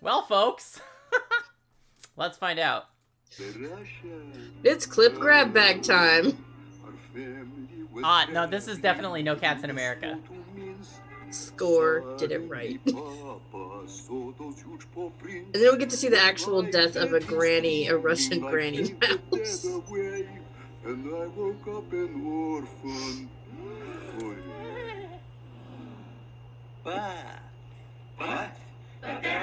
well, 0.00 0.22
folks, 0.22 0.80
let's 2.16 2.36
find 2.36 2.58
out. 2.58 2.86
It's 4.64 4.86
clip 4.86 5.18
grab 5.18 5.52
bag 5.52 5.82
time. 5.82 6.44
Ah, 8.02 8.26
no, 8.32 8.46
this 8.46 8.66
is 8.66 8.78
definitely 8.78 9.22
No 9.22 9.36
Cats 9.36 9.62
in 9.62 9.70
America. 9.70 10.18
Score 11.34 12.16
did 12.16 12.30
it 12.30 12.48
right. 12.48 12.80
And 12.86 12.94
then 15.52 15.72
we 15.72 15.78
get 15.78 15.90
to 15.90 15.96
see 15.96 16.08
the 16.08 16.20
actual 16.20 16.62
death 16.62 16.94
of 16.94 17.12
a 17.12 17.18
granny, 17.18 17.88
a 17.88 17.96
Russian 17.96 18.38
granny 18.40 18.94
mouse. 19.00 19.64
And 20.84 21.06
I 21.12 21.26
woke 21.26 21.66
up 21.66 21.92
an 21.92 22.24
orphan. 22.24 23.28
But, 29.04 29.22
but, 29.22 29.34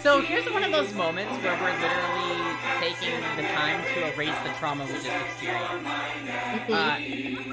So 0.00 0.20
here's 0.20 0.44
one 0.52 0.62
of 0.62 0.72
those 0.72 0.92
moments 0.94 1.32
where 1.42 1.56
we're 1.60 1.80
literally 1.80 2.56
taking 2.80 3.20
the 3.36 3.42
time 3.54 3.82
to 3.94 4.12
erase 4.14 4.34
the 4.44 4.50
trauma 4.58 4.84
we 4.84 4.92
just 4.92 5.06
experienced. 5.06 5.86
Uh, 6.68 6.96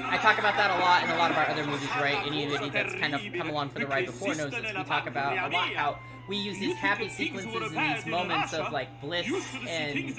I 0.04 0.18
talk 0.20 0.38
about 0.38 0.56
that 0.56 0.70
a 0.76 0.80
lot 0.80 1.04
in 1.04 1.10
a 1.10 1.16
lot 1.16 1.30
of 1.30 1.38
our 1.38 1.48
other 1.48 1.64
movies, 1.64 1.88
right? 1.96 2.26
Anybody 2.26 2.68
that's 2.70 2.94
kind 2.94 3.14
of 3.14 3.22
come 3.36 3.48
along 3.48 3.70
for 3.70 3.78
the 3.78 3.86
ride 3.86 4.06
before 4.06 4.34
knows 4.34 4.50
this. 4.50 4.76
We 4.76 4.84
talk 4.84 5.06
about 5.06 5.32
a 5.32 5.54
lot 5.54 5.72
how 5.72 5.98
we 6.28 6.36
use 6.36 6.58
these 6.58 6.76
happy 6.76 7.08
sequences 7.08 7.72
and 7.74 7.96
these 7.96 8.06
moments 8.06 8.52
of 8.52 8.72
like 8.72 9.00
bliss 9.00 9.26
and 9.68 10.14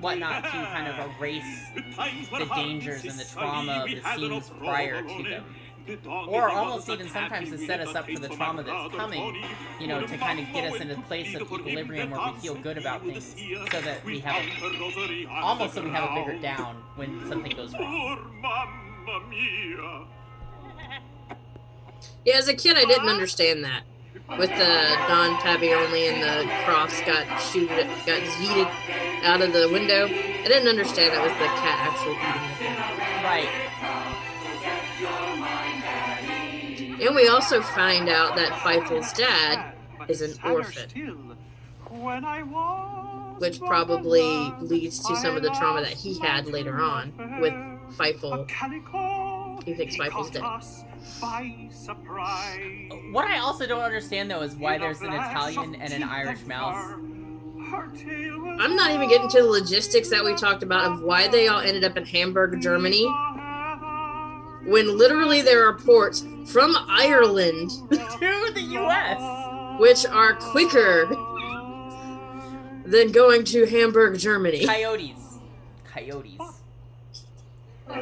whatnot 0.00 0.44
to 0.44 0.50
kind 0.50 0.88
of 0.88 1.10
erase 1.18 1.42
the 1.74 2.50
dangers 2.54 3.04
and 3.04 3.18
the 3.18 3.24
trauma 3.24 3.84
of 3.84 3.90
the 3.90 4.02
scenes 4.14 4.50
prior 4.58 5.02
to 5.02 5.22
them. 5.22 5.44
Or 6.28 6.48
almost 6.48 6.88
even 6.88 7.08
sometimes 7.08 7.50
to 7.50 7.58
set 7.58 7.80
us 7.80 7.94
up 7.94 8.08
for 8.10 8.18
the 8.18 8.28
trauma 8.28 8.62
that's 8.62 8.94
coming, 8.94 9.44
you 9.80 9.86
know, 9.86 10.06
to 10.06 10.18
kind 10.18 10.40
of 10.40 10.46
get 10.52 10.72
us 10.72 10.80
in 10.80 10.90
a 10.90 11.00
place 11.02 11.34
of 11.34 11.42
equilibrium 11.42 12.10
where 12.10 12.32
we 12.32 12.38
feel 12.40 12.54
good 12.56 12.78
about 12.78 13.02
things 13.04 13.36
so 13.70 13.80
that 13.80 14.04
we 14.04 14.18
have 14.20 14.42
a, 14.42 15.26
almost 15.30 15.74
so 15.74 15.82
we 15.82 15.90
have 15.90 16.10
a 16.10 16.14
bigger 16.14 16.38
down 16.40 16.76
when 16.96 17.28
something 17.28 17.52
goes 17.56 17.72
wrong. 17.74 18.32
Yeah, 22.24 22.38
as 22.38 22.48
a 22.48 22.54
kid, 22.54 22.76
I 22.76 22.84
didn't 22.84 23.08
understand 23.08 23.64
that. 23.64 23.82
With 24.38 24.50
the 24.50 24.96
Don 25.06 25.36
Tabioli 25.38 26.12
and 26.12 26.20
the 26.20 26.50
cross 26.64 27.00
got 27.02 27.40
shooted, 27.40 27.86
got 28.04 28.20
yeeted 28.40 28.68
out 29.22 29.40
of 29.40 29.52
the 29.52 29.68
window. 29.68 30.06
I 30.06 30.48
didn't 30.48 30.68
understand 30.68 31.12
that 31.12 31.22
was 31.22 31.32
the 31.32 31.46
cat 31.46 31.78
actually 31.86 32.16
eating 32.16 32.42
the 32.48 32.56
thing. 32.56 32.74
Right. 33.22 33.50
And 37.00 37.14
we 37.14 37.28
also 37.28 37.60
find 37.60 38.08
out 38.08 38.36
that 38.36 38.50
Feifel's 38.52 39.12
dad 39.12 39.74
is 40.08 40.22
an 40.22 40.34
orphan, 40.44 41.36
which 43.38 43.60
probably 43.60 44.52
leads 44.60 44.98
to 45.06 45.16
some 45.16 45.36
of 45.36 45.42
the 45.42 45.50
trauma 45.50 45.82
that 45.82 45.92
he 45.92 46.18
had 46.20 46.46
later 46.46 46.80
on 46.80 47.12
with 47.40 47.52
Feifel. 47.96 48.48
He 49.64 49.74
thinks 49.74 49.96
Feifel's 49.96 50.30
dead. 50.30 50.42
What 53.12 53.26
I 53.26 53.38
also 53.38 53.66
don't 53.66 53.82
understand 53.82 54.30
though 54.30 54.42
is 54.42 54.54
why 54.56 54.78
there's 54.78 55.00
an 55.00 55.12
Italian 55.12 55.74
and 55.76 55.92
an 55.92 56.02
Irish 56.02 56.44
mouse. 56.46 56.94
I'm 57.68 58.76
not 58.76 58.92
even 58.92 59.08
getting 59.08 59.28
to 59.30 59.42
the 59.42 59.48
logistics 59.48 60.08
that 60.10 60.24
we 60.24 60.34
talked 60.36 60.62
about 60.62 60.92
of 60.92 61.02
why 61.02 61.26
they 61.28 61.48
all 61.48 61.60
ended 61.60 61.84
up 61.84 61.96
in 61.96 62.04
Hamburg, 62.06 62.60
Germany, 62.60 63.06
when 64.66 64.98
literally 64.98 65.42
there 65.42 65.66
are 65.66 65.74
ports 65.74 66.24
from 66.46 66.76
Ireland 66.88 67.70
to 67.90 68.50
the 68.54 68.62
U.S. 68.82 69.80
which 69.80 70.04
are 70.06 70.34
quicker 70.34 71.06
than 72.84 73.12
going 73.12 73.44
to 73.44 73.66
Hamburg, 73.66 74.18
Germany. 74.18 74.66
Coyotes. 74.66 75.38
Coyotes. 75.84 76.40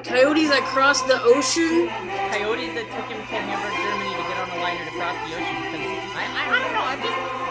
Coyotes 0.04 0.48
that 0.48 0.64
cross 0.72 1.02
the 1.02 1.20
ocean. 1.22 1.88
Coyotes 2.32 2.72
that 2.72 2.88
took 2.88 3.06
him 3.12 3.20
to 3.20 3.36
Hamburg, 3.36 3.74
Germany 3.84 4.12
to 4.16 4.24
get 4.24 4.40
on 4.40 4.48
a 4.48 4.58
liner 4.64 4.84
to 4.84 4.94
cross 4.96 5.16
the 5.28 5.36
ocean 5.36 5.64
I, 6.16 6.24
I, 6.24 6.42
I 6.48 6.58
don't 6.62 6.72
know. 6.72 6.84
I 6.84 6.96
just 6.96 7.44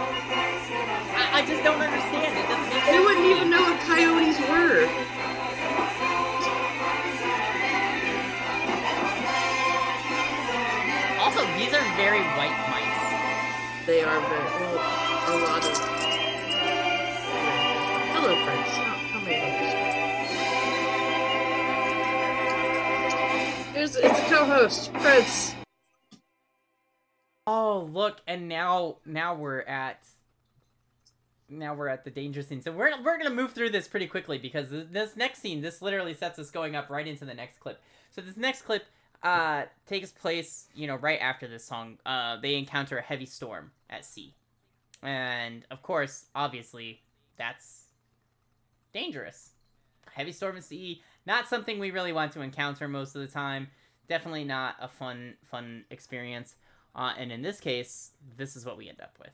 I, 1.13 1.23
I 1.37 1.45
just 1.45 1.63
don't 1.63 1.81
understand. 1.81 2.33
It 2.33 2.45
doesn't 2.49 2.69
make 2.69 2.81
sense. 2.81 2.89
They 2.89 2.99
wouldn't 2.99 3.27
even 3.29 3.49
know 3.49 3.61
what 3.61 3.77
coyotes 3.85 4.39
were. 4.49 4.89
Very 11.95 12.21
white 12.21 12.57
mice. 12.71 13.85
They 13.85 14.01
are 14.01 14.19
very 14.19 14.43
well, 14.43 14.73
a 14.73 15.35
lot 15.43 15.63
of. 15.63 15.77
Hello, 18.13 18.33
friends. 18.43 18.69
How, 18.69 18.95
how 19.11 19.19
many? 19.19 19.35
Here's 23.73 23.95
it's 23.95 24.19
a 24.19 24.23
co-host, 24.23 24.91
Prince. 24.93 25.55
Oh, 27.45 27.89
look, 27.91 28.21
and 28.25 28.47
now 28.47 28.97
now 29.05 29.35
we're 29.35 29.61
at 29.61 30.03
now 31.47 31.75
we're 31.75 31.89
at 31.89 32.05
the 32.05 32.11
danger 32.11 32.41
scene. 32.41 32.63
So 32.63 32.71
we're 32.71 32.89
we're 33.03 33.19
gonna 33.19 33.29
move 33.29 33.51
through 33.51 33.69
this 33.69 33.87
pretty 33.87 34.07
quickly 34.07 34.39
because 34.39 34.69
this 34.71 35.15
next 35.15 35.41
scene, 35.41 35.61
this 35.61 35.79
literally 35.81 36.15
sets 36.15 36.39
us 36.39 36.49
going 36.49 36.75
up 36.75 36.89
right 36.89 37.05
into 37.05 37.25
the 37.25 37.35
next 37.35 37.59
clip. 37.59 37.79
So 38.09 38.21
this 38.21 38.35
next 38.35 38.63
clip 38.63 38.85
uh 39.23 39.63
takes 39.87 40.11
place, 40.11 40.67
you 40.75 40.87
know, 40.87 40.95
right 40.95 41.19
after 41.19 41.47
this 41.47 41.63
song. 41.63 41.97
Uh, 42.05 42.37
they 42.41 42.55
encounter 42.55 42.97
a 42.97 43.01
heavy 43.01 43.25
storm 43.25 43.71
at 43.89 44.05
sea, 44.05 44.35
and 45.01 45.65
of 45.71 45.81
course, 45.81 46.25
obviously, 46.35 47.01
that's 47.37 47.85
dangerous. 48.93 49.51
Heavy 50.11 50.31
storm 50.31 50.57
at 50.57 50.63
sea, 50.63 51.01
not 51.25 51.47
something 51.47 51.79
we 51.79 51.91
really 51.91 52.13
want 52.13 52.31
to 52.33 52.41
encounter 52.41 52.87
most 52.87 53.15
of 53.15 53.21
the 53.21 53.27
time. 53.27 53.69
Definitely 54.07 54.43
not 54.43 54.75
a 54.79 54.87
fun 54.87 55.35
fun 55.43 55.85
experience. 55.89 56.55
Uh, 56.95 57.13
and 57.17 57.31
in 57.31 57.41
this 57.41 57.59
case, 57.59 58.11
this 58.37 58.55
is 58.55 58.65
what 58.65 58.77
we 58.77 58.87
end 58.87 59.01
up 59.01 59.17
with. 59.19 59.31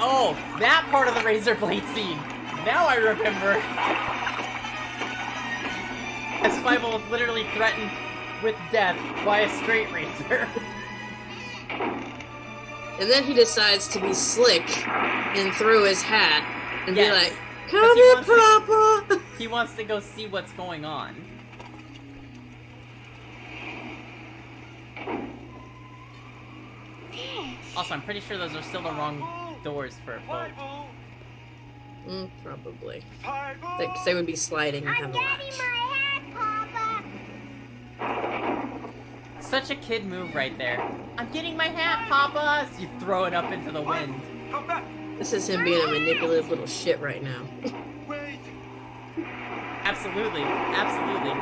Oh, 0.00 0.34
that 0.60 0.86
part 0.90 1.08
of 1.08 1.14
the 1.14 1.22
razor 1.22 1.54
blade 1.56 1.82
scene. 1.94 2.18
Now 2.64 2.86
I 2.86 2.96
remember. 2.96 3.52
As 6.44 6.56
Fievel 6.62 6.92
was 7.00 7.10
literally 7.10 7.44
threatened 7.54 7.90
with 8.42 8.56
death 8.70 8.96
by 9.24 9.40
a 9.40 9.48
straight 9.62 9.90
razor. 9.92 10.48
And 13.00 13.08
then 13.08 13.22
he 13.24 13.32
decides 13.34 13.88
to 13.88 14.00
be 14.00 14.12
slick 14.12 14.86
and 14.86 15.54
throw 15.54 15.84
his 15.84 16.02
hat 16.02 16.42
and 16.86 16.96
Yes. 16.96 17.08
be 17.08 17.12
like, 17.26 17.36
Come 17.70 17.96
here, 17.96 18.14
wants 18.14 18.28
to- 18.28 18.34
Papa! 18.36 19.20
He 19.38 19.46
wants 19.46 19.74
to 19.76 19.84
go 19.84 20.00
see 20.00 20.26
what's 20.26 20.52
going 20.52 20.84
on. 20.84 21.14
Also, 27.76 27.94
I'm 27.94 28.02
pretty 28.02 28.20
sure 28.20 28.36
those 28.38 28.54
are 28.54 28.62
still 28.62 28.82
the 28.82 28.90
wrong 28.90 29.56
doors 29.62 29.94
for 30.04 30.16
a 30.16 30.20
boat. 30.20 30.50
Mm, 32.08 32.30
probably. 32.42 33.02
Because 33.20 34.04
they 34.06 34.14
would 34.14 34.24
be 34.26 34.34
sliding 34.36 34.86
and 34.86 34.90
I'm 34.96 34.96
have 34.96 35.10
a 35.10 35.12
getting 35.12 35.58
my 35.58 35.64
latch. 35.90 36.00
hat, 36.00 36.22
Papa. 37.98 39.42
Such 39.42 39.70
a 39.70 39.74
kid 39.76 40.06
move 40.06 40.34
right 40.34 40.56
there. 40.56 40.80
I'm 41.18 41.30
getting 41.32 41.56
my 41.56 41.68
hat, 41.68 42.08
Papa! 42.08 42.66
As 42.72 42.80
you 42.80 42.88
throw 42.98 43.24
it 43.24 43.34
up 43.34 43.52
into 43.52 43.70
the 43.72 43.82
wind. 43.82 44.14
Come 44.50 44.66
back! 44.66 44.84
This 45.18 45.32
is 45.34 45.48
him 45.48 45.64
being 45.64 45.82
a 45.82 45.90
manipulative 45.90 46.48
little 46.48 46.66
shit 46.66 46.98
right 47.00 47.22
now. 47.22 47.42
Wait! 48.08 48.38
Absolutely, 49.84 50.42
absolutely. 50.42 51.34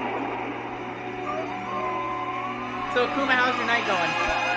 So, 2.95 3.07
Akuma, 3.07 3.33
how's 3.33 3.57
your 3.57 3.67
night 3.67 3.87
going? 3.87 4.56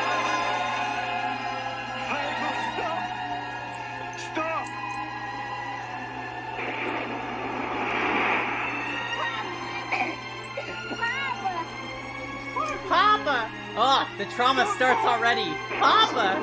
Papa! 12.89 13.49
Oh, 13.78 14.10
the 14.17 14.25
trauma 14.25 14.65
starts 14.75 15.06
already. 15.06 15.54
Papa! 15.78 16.41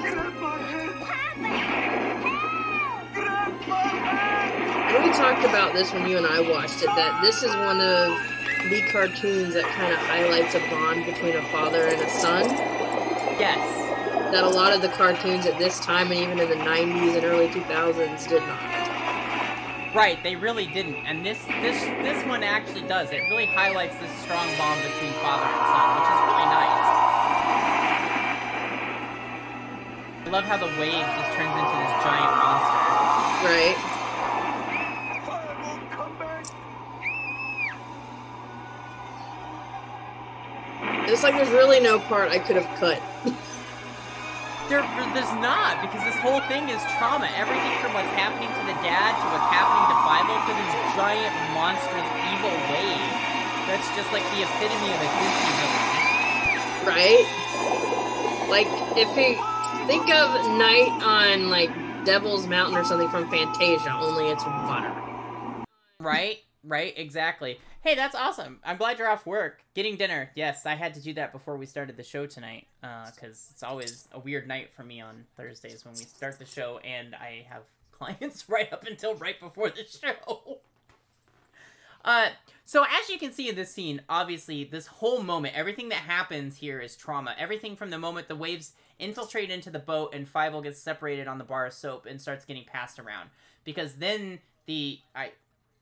Grab 0.00 0.36
my 0.40 0.56
hand! 0.56 0.98
Papa. 0.98 1.52
Grab 3.12 3.52
my! 3.68 4.96
And 4.96 5.04
we 5.04 5.10
talked 5.10 5.44
about 5.44 5.74
this 5.74 5.92
when 5.92 6.08
you 6.08 6.16
and 6.16 6.26
I 6.26 6.40
watched 6.40 6.80
it, 6.82 6.86
that 6.86 7.20
this 7.20 7.42
is 7.42 7.54
one 7.54 7.82
of 7.82 8.18
the 8.70 8.80
cartoons 8.90 9.52
that 9.52 9.64
kind 9.64 9.92
of 9.92 9.98
highlights 9.98 10.54
a 10.54 10.60
bond 10.70 11.04
between 11.04 11.36
a 11.36 11.42
father 11.50 11.86
and 11.86 12.00
a 12.00 12.08
son. 12.08 12.48
Yes. 13.38 13.60
That 14.32 14.42
a 14.42 14.48
lot 14.48 14.72
of 14.72 14.80
the 14.80 14.88
cartoons 14.88 15.44
at 15.44 15.58
this 15.58 15.78
time 15.80 16.10
and 16.12 16.18
even 16.18 16.40
in 16.40 16.48
the 16.48 16.64
90s 16.64 17.14
and 17.14 17.24
early 17.26 17.48
2000s 17.48 18.26
did 18.26 18.40
not. 18.40 18.95
Right, 19.96 20.22
they 20.22 20.36
really 20.36 20.66
didn't. 20.66 21.06
And 21.06 21.24
this 21.24 21.42
this 21.62 21.80
this 22.04 22.22
one 22.26 22.42
actually 22.42 22.82
does. 22.82 23.10
It 23.12 23.22
really 23.30 23.46
highlights 23.46 23.96
this 23.96 24.10
strong 24.18 24.46
bond 24.58 24.82
between 24.82 25.10
father 25.24 25.48
and 25.48 25.56
son, 25.72 25.96
which 25.96 26.04
is 26.12 26.20
really 26.20 26.48
nice. 26.52 26.84
I 30.20 30.28
love 30.28 30.44
how 30.44 30.58
the 30.58 30.66
wave 30.78 31.00
just 31.00 31.32
turns 31.32 31.56
into 31.56 31.76
this 31.80 31.96
giant 32.04 32.28
monster. 32.36 32.76
Right? 33.48 33.76
It's 41.08 41.22
like 41.22 41.36
there's 41.36 41.48
really 41.48 41.80
no 41.80 42.00
part 42.00 42.30
I 42.32 42.38
could 42.38 42.56
have 42.56 42.78
cut. 42.78 43.00
There, 44.66 44.82
there's 45.14 45.30
not, 45.38 45.78
because 45.78 46.02
this 46.02 46.18
whole 46.18 46.42
thing 46.50 46.66
is 46.68 46.82
trauma. 46.98 47.30
Everything 47.38 47.70
from 47.78 47.94
what's 47.94 48.10
happening 48.18 48.50
to 48.50 48.62
the 48.66 48.74
dad 48.82 49.14
to 49.14 49.24
what's 49.30 49.46
happening 49.54 49.86
to 49.86 49.96
Fievel 50.02 50.34
to 50.42 50.52
this 50.58 50.74
giant, 50.98 51.30
monstrous, 51.54 52.08
evil 52.34 52.50
wave. 52.74 53.06
That's 53.70 53.86
just 53.94 54.10
like 54.10 54.26
the 54.34 54.42
epitome 54.42 54.90
of 54.90 54.98
a 54.98 55.10
Disney 55.22 55.52
villain. 55.54 55.86
right? 56.82 57.26
Like 58.50 58.66
if 58.98 59.06
he 59.14 59.38
think 59.86 60.10
of 60.10 60.34
Night 60.58 60.90
on 61.02 61.48
like 61.48 61.70
Devil's 62.04 62.48
Mountain 62.48 62.76
or 62.76 62.84
something 62.84 63.08
from 63.08 63.30
Fantasia, 63.30 63.94
only 63.94 64.30
it's 64.30 64.44
water. 64.44 64.92
Right? 66.00 66.38
Right? 66.64 66.92
Exactly. 66.96 67.58
Hey, 67.86 67.94
that's 67.94 68.16
awesome. 68.16 68.58
I'm 68.64 68.78
glad 68.78 68.98
you're 68.98 69.08
off 69.08 69.26
work. 69.26 69.62
Getting 69.74 69.94
dinner. 69.94 70.32
Yes, 70.34 70.66
I 70.66 70.74
had 70.74 70.92
to 70.94 71.00
do 71.00 71.14
that 71.14 71.30
before 71.30 71.56
we 71.56 71.66
started 71.66 71.96
the 71.96 72.02
show 72.02 72.26
tonight. 72.26 72.66
Because 72.80 73.46
it's 73.52 73.62
always 73.62 74.08
a 74.10 74.18
weird 74.18 74.48
night 74.48 74.70
for 74.74 74.82
me 74.82 75.00
on 75.00 75.24
Thursdays 75.36 75.84
when 75.84 75.94
we 75.94 76.00
start 76.00 76.36
the 76.40 76.46
show 76.46 76.78
and 76.78 77.14
I 77.14 77.46
have 77.48 77.62
clients 77.92 78.48
right 78.48 78.72
up 78.72 78.88
until 78.88 79.14
right 79.14 79.38
before 79.38 79.70
the 79.70 79.84
show. 79.84 80.58
Uh, 82.04 82.30
so 82.64 82.82
as 82.82 83.08
you 83.08 83.20
can 83.20 83.30
see 83.30 83.48
in 83.48 83.54
this 83.54 83.70
scene, 83.70 84.02
obviously 84.08 84.64
this 84.64 84.88
whole 84.88 85.22
moment, 85.22 85.56
everything 85.56 85.88
that 85.90 85.98
happens 85.98 86.56
here 86.56 86.80
is 86.80 86.96
trauma. 86.96 87.36
Everything 87.38 87.76
from 87.76 87.90
the 87.90 87.98
moment 87.98 88.26
the 88.26 88.34
waves 88.34 88.72
infiltrate 88.98 89.52
into 89.52 89.70
the 89.70 89.78
boat 89.78 90.12
and 90.12 90.26
Fievel 90.26 90.60
gets 90.60 90.80
separated 90.80 91.28
on 91.28 91.38
the 91.38 91.44
bar 91.44 91.66
of 91.66 91.72
soap 91.72 92.06
and 92.06 92.20
starts 92.20 92.44
getting 92.44 92.64
passed 92.64 92.98
around. 92.98 93.30
Because 93.62 93.94
then 93.94 94.40
the 94.66 94.98
I 95.14 95.30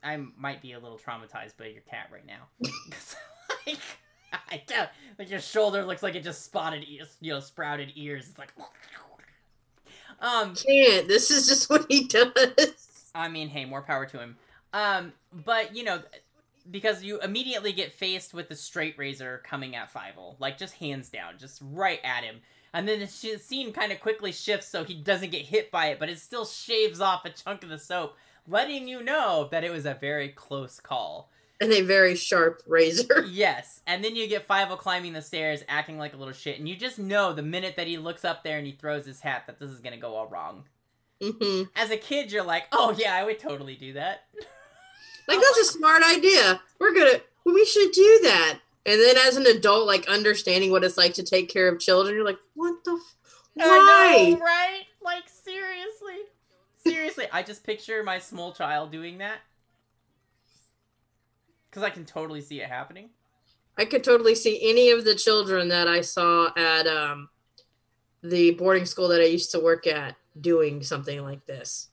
I 0.05 0.19
might 0.37 0.61
be 0.63 0.73
a 0.73 0.79
little 0.79 0.99
traumatized 0.99 1.57
by 1.59 1.67
your 1.67 1.83
cat 1.83 2.09
right 2.13 2.27
now. 2.27 2.49
like, 3.67 3.79
I 4.33 4.63
don't, 4.67 4.89
like 5.19 5.31
your 5.31 5.41
shoulder 5.41 5.85
looks 5.85 6.03
like 6.03 6.15
it 6.15 6.23
just 6.23 6.45
spotted 6.45 6.85
ears, 6.89 7.17
you 7.21 7.33
know, 7.33 7.41
sprouted 7.41 7.93
ears. 7.97 8.29
It's 8.29 8.39
like, 8.39 8.53
um, 10.21 10.55
Can't. 10.55 11.09
This 11.09 11.31
is 11.31 11.49
just 11.49 11.71
what 11.71 11.87
he 11.89 12.05
does. 12.05 13.11
I 13.15 13.29
mean, 13.29 13.49
hey, 13.49 13.65
more 13.65 13.83
power 13.83 14.07
to 14.07 14.19
him. 14.19 14.37
Um, 14.73 15.13
but 15.33 15.75
you 15.75 15.85
know, 15.85 16.01
because 16.71 17.03
you 17.03 17.21
immediately 17.21 17.73
get 17.73 17.93
faced 17.93 18.35
with 18.35 18.49
the 18.49 18.57
straight 18.57 18.99
razor 18.99 19.43
coming 19.45 19.77
at 19.77 19.93
Fievel, 19.93 20.37
like 20.39 20.59
just 20.59 20.75
hands 20.75 21.09
down, 21.09 21.35
just 21.39 21.61
right 21.73 22.01
at 22.03 22.25
him. 22.25 22.37
And 22.73 22.89
then 22.89 22.99
the 22.99 23.07
scene 23.07 23.73
kind 23.73 23.93
of 23.93 24.01
quickly 24.01 24.33
shifts 24.33 24.67
so 24.67 24.83
he 24.83 24.95
doesn't 24.95 25.31
get 25.31 25.43
hit 25.43 25.71
by 25.71 25.87
it, 25.89 26.01
but 26.01 26.09
it 26.09 26.19
still 26.19 26.45
shaves 26.45 27.01
off 27.01 27.25
a 27.25 27.31
chunk 27.31 27.63
of 27.63 27.69
the 27.69 27.79
soap, 27.79 28.17
letting 28.49 28.89
you 28.89 29.03
know 29.03 29.49
that 29.51 29.65
it 29.65 29.71
was 29.73 29.87
a 29.87 29.95
very 29.95 30.29
close 30.31 30.81
call. 30.81 31.31
And 31.61 31.73
a 31.73 31.83
very 31.83 32.15
sharp 32.17 32.63
razor. 32.67 33.25
Yes, 33.31 33.81
and 33.87 34.03
then 34.05 34.17
you 34.17 34.27
get 34.27 34.47
Fievel 34.49 34.77
climbing 34.79 35.13
the 35.13 35.23
stairs, 35.23 35.63
acting 35.69 35.99
like 35.99 36.13
a 36.13 36.17
little 36.17 36.35
shit, 36.35 36.59
and 36.59 36.69
you 36.69 36.77
just 36.77 36.99
know 36.99 37.33
the 37.33 37.43
minute 37.43 37.77
that 37.77 37.87
he 37.87 37.97
looks 37.97 38.25
up 38.25 38.43
there 38.43 38.59
and 38.59 38.67
he 38.67 38.73
throws 38.73 39.07
his 39.07 39.21
hat 39.21 39.45
that 39.47 39.59
this 39.59 39.71
is 39.71 39.81
gonna 39.81 39.97
go 39.97 40.15
all 40.17 40.27
wrong. 40.27 40.65
hmm 41.23 41.63
As 41.77 41.91
a 41.91 41.97
kid, 41.97 42.33
you're 42.33 42.45
like, 42.45 42.65
oh 42.73 42.95
yeah, 42.99 43.15
I 43.15 43.25
would 43.25 43.39
totally 43.39 43.77
do 43.77 43.93
that. 43.95 44.25
Like 45.27 45.39
that's 45.41 45.59
a 45.61 45.73
smart 45.73 46.03
idea. 46.03 46.61
We're 46.79 46.93
gonna. 46.93 47.19
We 47.47 47.65
should 47.65 47.93
do 47.93 48.21
that. 48.25 48.59
And 48.85 49.01
then 49.01 49.17
as 49.27 49.37
an 49.39 49.47
adult, 49.47 49.87
like 49.87 50.07
understanding 50.07 50.71
what 50.71 50.85
it's 50.85 50.99
like 50.99 51.15
to 51.15 51.23
take 51.23 51.49
care 51.49 51.67
of 51.67 51.81
children, 51.81 52.15
you're 52.15 52.27
like, 52.27 52.37
what 52.53 52.85
the? 52.85 52.91
F- 52.93 53.17
I 53.59 53.67
why? 53.67 54.31
know, 54.35 54.39
right? 54.45 54.83
Like 55.03 55.23
seriously, 55.31 56.27
seriously, 56.87 57.27
I 57.33 57.43
just 57.43 57.65
picture 57.65 58.03
my 58.03 58.19
small 58.19 58.53
child 58.53 58.93
doing 58.93 59.19
that 59.19 59.39
because 61.71 61.83
I 61.83 61.91
can 61.91 62.05
totally 62.05 62.41
see 62.41 62.61
it 62.61 62.69
happening. 62.69 63.11
I 63.77 63.85
could 63.85 64.05
totally 64.05 64.37
see 64.37 64.61
any 64.63 64.91
of 64.91 65.05
the 65.05 65.15
children 65.15 65.69
that 65.69 65.89
I 65.89 66.01
saw 66.01 66.51
at 66.57 66.87
um, 66.87 67.29
the 68.23 68.53
boarding 68.53 68.87
school 68.87 69.09
that 69.09 69.21
I 69.21 69.25
used 69.25 69.51
to 69.53 69.61
work 69.61 69.87
at 69.87 70.15
doing 70.41 70.83
something 70.83 71.23
like 71.23 71.45
this. 71.47 71.89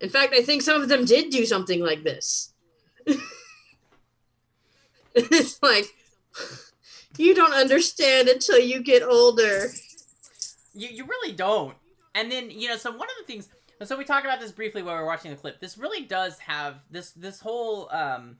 In 0.00 0.08
fact, 0.08 0.32
I 0.32 0.42
think 0.42 0.62
some 0.62 0.80
of 0.80 0.88
them 0.88 1.04
did 1.04 1.30
do 1.30 1.44
something 1.44 1.80
like 1.80 2.02
this. 2.04 2.54
it's 5.14 5.62
like, 5.62 5.84
you 7.18 7.34
don't 7.34 7.52
understand 7.52 8.28
until 8.28 8.58
you 8.58 8.82
get 8.82 9.02
older. 9.02 9.66
You 10.74 10.88
you 10.88 11.04
really 11.04 11.32
don't. 11.32 11.74
And 12.14 12.30
then 12.30 12.50
you 12.50 12.68
know, 12.68 12.76
so 12.76 12.90
one 12.90 13.08
of 13.08 13.16
the 13.18 13.24
things. 13.24 13.48
So 13.84 13.96
we 13.96 14.04
talked 14.04 14.24
about 14.24 14.40
this 14.40 14.52
briefly 14.52 14.82
while 14.82 14.94
we 14.94 15.00
were 15.00 15.06
watching 15.06 15.30
the 15.30 15.36
clip. 15.36 15.60
This 15.60 15.78
really 15.78 16.04
does 16.04 16.38
have 16.40 16.76
this 16.90 17.10
this 17.12 17.40
whole 17.40 17.88
um, 17.90 18.38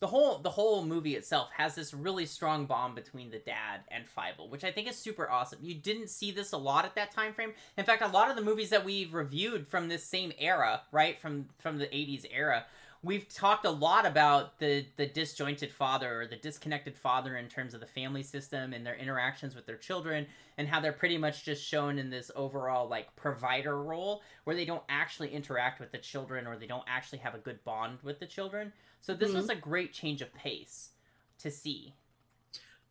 the 0.00 0.08
whole 0.08 0.38
the 0.38 0.50
whole 0.50 0.84
movie 0.84 1.14
itself 1.14 1.48
has 1.56 1.74
this 1.74 1.94
really 1.94 2.26
strong 2.26 2.66
bond 2.66 2.94
between 2.94 3.30
the 3.30 3.38
dad 3.38 3.80
and 3.88 4.04
Fievel, 4.04 4.50
which 4.50 4.64
I 4.64 4.72
think 4.72 4.88
is 4.88 4.96
super 4.96 5.30
awesome. 5.30 5.60
You 5.62 5.74
didn't 5.74 6.10
see 6.10 6.30
this 6.30 6.52
a 6.52 6.58
lot 6.58 6.84
at 6.84 6.94
that 6.96 7.12
time 7.12 7.32
frame. 7.32 7.52
In 7.78 7.84
fact, 7.84 8.02
a 8.02 8.08
lot 8.08 8.28
of 8.28 8.36
the 8.36 8.42
movies 8.42 8.70
that 8.70 8.84
we've 8.84 9.14
reviewed 9.14 9.68
from 9.68 9.88
this 9.88 10.04
same 10.04 10.32
era, 10.38 10.82
right 10.90 11.18
from 11.20 11.46
from 11.58 11.78
the 11.78 11.86
'80s 11.86 12.26
era, 12.30 12.64
we've 13.04 13.28
talked 13.28 13.66
a 13.66 13.70
lot 13.70 14.06
about 14.06 14.58
the 14.58 14.86
the 14.96 15.06
disjointed 15.06 15.70
father 15.70 16.22
or 16.22 16.26
the 16.26 16.36
disconnected 16.36 16.96
father 16.96 17.36
in 17.36 17.48
terms 17.48 17.74
of 17.74 17.80
the 17.80 17.86
family 17.86 18.22
system 18.22 18.72
and 18.72 18.84
their 18.84 18.96
interactions 18.96 19.54
with 19.54 19.66
their 19.66 19.76
children 19.76 20.26
and 20.56 20.66
how 20.66 20.80
they're 20.80 20.92
pretty 20.92 21.18
much 21.18 21.44
just 21.44 21.62
shown 21.62 21.98
in 21.98 22.10
this 22.10 22.30
overall 22.34 22.88
like 22.88 23.14
provider 23.16 23.82
role 23.82 24.22
where 24.44 24.56
they 24.56 24.64
don't 24.64 24.82
actually 24.88 25.28
interact 25.28 25.80
with 25.80 25.92
the 25.92 25.98
children 25.98 26.46
or 26.46 26.56
they 26.56 26.66
don't 26.66 26.84
actually 26.86 27.18
have 27.18 27.34
a 27.34 27.38
good 27.38 27.62
bond 27.64 27.98
with 28.02 28.18
the 28.18 28.26
children. 28.26 28.72
So 29.00 29.14
this 29.14 29.32
was 29.32 29.46
mm-hmm. 29.46 29.58
a 29.58 29.60
great 29.60 29.92
change 29.92 30.22
of 30.22 30.32
pace 30.34 30.90
to 31.38 31.50
see. 31.50 31.94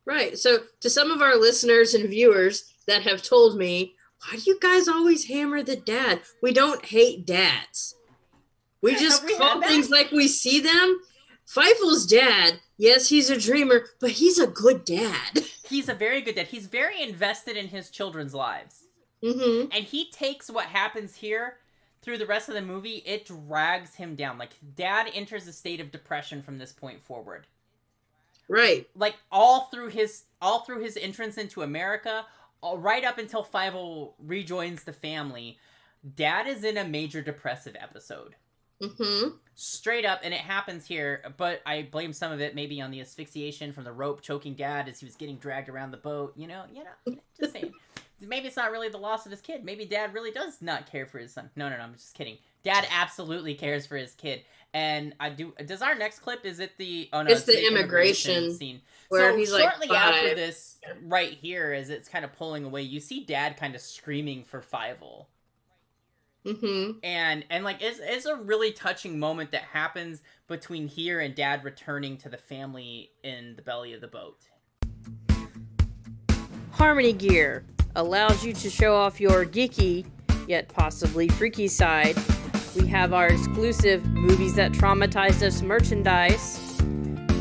Right. 0.06 0.38
So, 0.38 0.58
to 0.80 0.90
some 0.90 1.10
of 1.10 1.22
our 1.22 1.36
listeners 1.36 1.94
and 1.94 2.10
viewers 2.10 2.74
that 2.86 3.02
have 3.02 3.22
told 3.22 3.56
me, 3.56 3.94
why 4.20 4.36
do 4.36 4.42
you 4.44 4.58
guys 4.60 4.86
always 4.86 5.24
hammer 5.24 5.62
the 5.62 5.76
dad? 5.76 6.20
We 6.42 6.52
don't 6.52 6.84
hate 6.84 7.26
dads. 7.26 7.96
We 8.84 8.94
just 8.98 9.24
we 9.24 9.36
call 9.36 9.62
things 9.62 9.88
like 9.88 10.10
we 10.12 10.28
see 10.28 10.60
them. 10.60 11.00
Feifel's 11.48 12.06
dad, 12.06 12.60
yes, 12.76 13.08
he's 13.08 13.30
a 13.30 13.40
dreamer, 13.40 13.86
but 13.98 14.10
he's 14.10 14.38
a 14.38 14.46
good 14.46 14.84
dad. 14.84 15.42
He's 15.66 15.88
a 15.88 15.94
very 15.94 16.20
good 16.20 16.34
dad. 16.34 16.48
He's 16.48 16.66
very 16.66 17.02
invested 17.02 17.56
in 17.56 17.68
his 17.68 17.88
children's 17.88 18.34
lives. 18.34 18.84
Mm-hmm. 19.22 19.68
And 19.72 19.82
he 19.84 20.10
takes 20.10 20.50
what 20.50 20.66
happens 20.66 21.16
here 21.16 21.56
through 22.02 22.18
the 22.18 22.26
rest 22.26 22.50
of 22.50 22.54
the 22.54 22.60
movie, 22.60 23.02
it 23.06 23.24
drags 23.24 23.94
him 23.94 24.14
down. 24.14 24.36
Like 24.36 24.52
dad 24.76 25.08
enters 25.14 25.48
a 25.48 25.52
state 25.54 25.80
of 25.80 25.90
depression 25.90 26.42
from 26.42 26.58
this 26.58 26.70
point 26.70 27.02
forward. 27.02 27.46
Right. 28.46 28.86
Like 28.94 29.16
all 29.32 29.68
through 29.70 29.88
his 29.88 30.24
all 30.42 30.60
through 30.60 30.82
his 30.82 30.98
entrance 30.98 31.38
into 31.38 31.62
America, 31.62 32.26
all, 32.60 32.76
right 32.76 33.04
up 33.04 33.16
until 33.16 33.42
Fievel 33.42 34.12
rejoins 34.18 34.84
the 34.84 34.92
family, 34.92 35.58
dad 36.14 36.46
is 36.46 36.62
in 36.62 36.76
a 36.76 36.84
major 36.84 37.22
depressive 37.22 37.74
episode. 37.80 38.36
Mm-hmm. 38.84 39.36
Straight 39.56 40.04
up, 40.04 40.20
and 40.24 40.34
it 40.34 40.40
happens 40.40 40.86
here, 40.86 41.22
but 41.36 41.62
I 41.64 41.82
blame 41.90 42.12
some 42.12 42.32
of 42.32 42.40
it 42.40 42.54
maybe 42.54 42.80
on 42.80 42.90
the 42.90 43.00
asphyxiation 43.00 43.72
from 43.72 43.84
the 43.84 43.92
rope 43.92 44.20
choking 44.20 44.54
dad 44.54 44.88
as 44.88 44.98
he 44.98 45.06
was 45.06 45.14
getting 45.14 45.36
dragged 45.36 45.68
around 45.68 45.92
the 45.92 45.96
boat. 45.96 46.32
You 46.36 46.48
know, 46.48 46.64
you 46.72 46.82
know, 46.84 47.18
just 47.38 47.52
saying. 47.52 47.72
maybe 48.20 48.46
it's 48.46 48.56
not 48.56 48.70
really 48.70 48.88
the 48.88 48.98
loss 48.98 49.26
of 49.26 49.30
his 49.30 49.40
kid. 49.40 49.64
Maybe 49.64 49.84
dad 49.84 50.14
really 50.14 50.30
does 50.30 50.60
not 50.60 50.90
care 50.90 51.06
for 51.06 51.18
his 51.18 51.32
son. 51.32 51.50
No, 51.56 51.68
no, 51.68 51.76
no. 51.76 51.82
I'm 51.82 51.94
just 51.94 52.14
kidding. 52.14 52.38
Dad 52.62 52.86
absolutely 52.90 53.54
cares 53.54 53.86
for 53.86 53.96
his 53.96 54.14
kid. 54.14 54.42
And 54.72 55.14
I 55.20 55.30
do. 55.30 55.52
Does 55.64 55.82
our 55.82 55.94
next 55.94 56.20
clip 56.20 56.44
is 56.44 56.58
it 56.58 56.76
the? 56.78 57.08
Oh 57.12 57.22
no, 57.22 57.30
It's 57.30 57.44
the 57.44 57.66
immigration 57.66 58.52
scene 58.54 58.80
where 59.08 59.30
so 59.30 59.36
he's, 59.36 59.52
like, 59.52 59.62
shortly 59.62 59.96
after 59.96 60.34
this, 60.34 60.78
right 61.02 61.30
here, 61.30 61.72
as 61.72 61.90
it's 61.90 62.08
kind 62.08 62.24
of 62.24 62.32
pulling 62.32 62.64
away, 62.64 62.82
you 62.82 62.98
see 62.98 63.24
Dad 63.24 63.56
kind 63.56 63.74
of 63.74 63.80
screaming 63.80 64.42
for 64.42 64.60
Fievel, 64.60 65.26
Mm-hmm. 66.46 66.98
and 67.02 67.44
and 67.48 67.64
like 67.64 67.80
it's 67.80 67.98
it's 68.02 68.26
a 68.26 68.36
really 68.36 68.70
touching 68.70 69.18
moment 69.18 69.52
that 69.52 69.62
happens 69.62 70.20
between 70.46 70.88
here 70.88 71.20
and 71.20 71.34
Dad 71.34 71.64
returning 71.64 72.18
to 72.18 72.28
the 72.28 72.36
family 72.36 73.10
in 73.22 73.56
the 73.56 73.62
belly 73.62 73.94
of 73.94 74.02
the 74.02 74.08
boat. 74.08 74.36
Harmony 76.72 77.14
Gear 77.14 77.64
allows 77.96 78.44
you 78.44 78.52
to 78.52 78.68
show 78.68 78.94
off 78.94 79.20
your 79.20 79.46
geeky, 79.46 80.04
yet 80.46 80.68
possibly 80.68 81.28
freaky 81.28 81.68
side. 81.68 82.16
We 82.76 82.86
have 82.88 83.12
our 83.12 83.28
exclusive 83.28 84.04
Movies 84.06 84.54
That 84.56 84.72
Traumatized 84.72 85.42
Us 85.42 85.62
merchandise. 85.62 86.60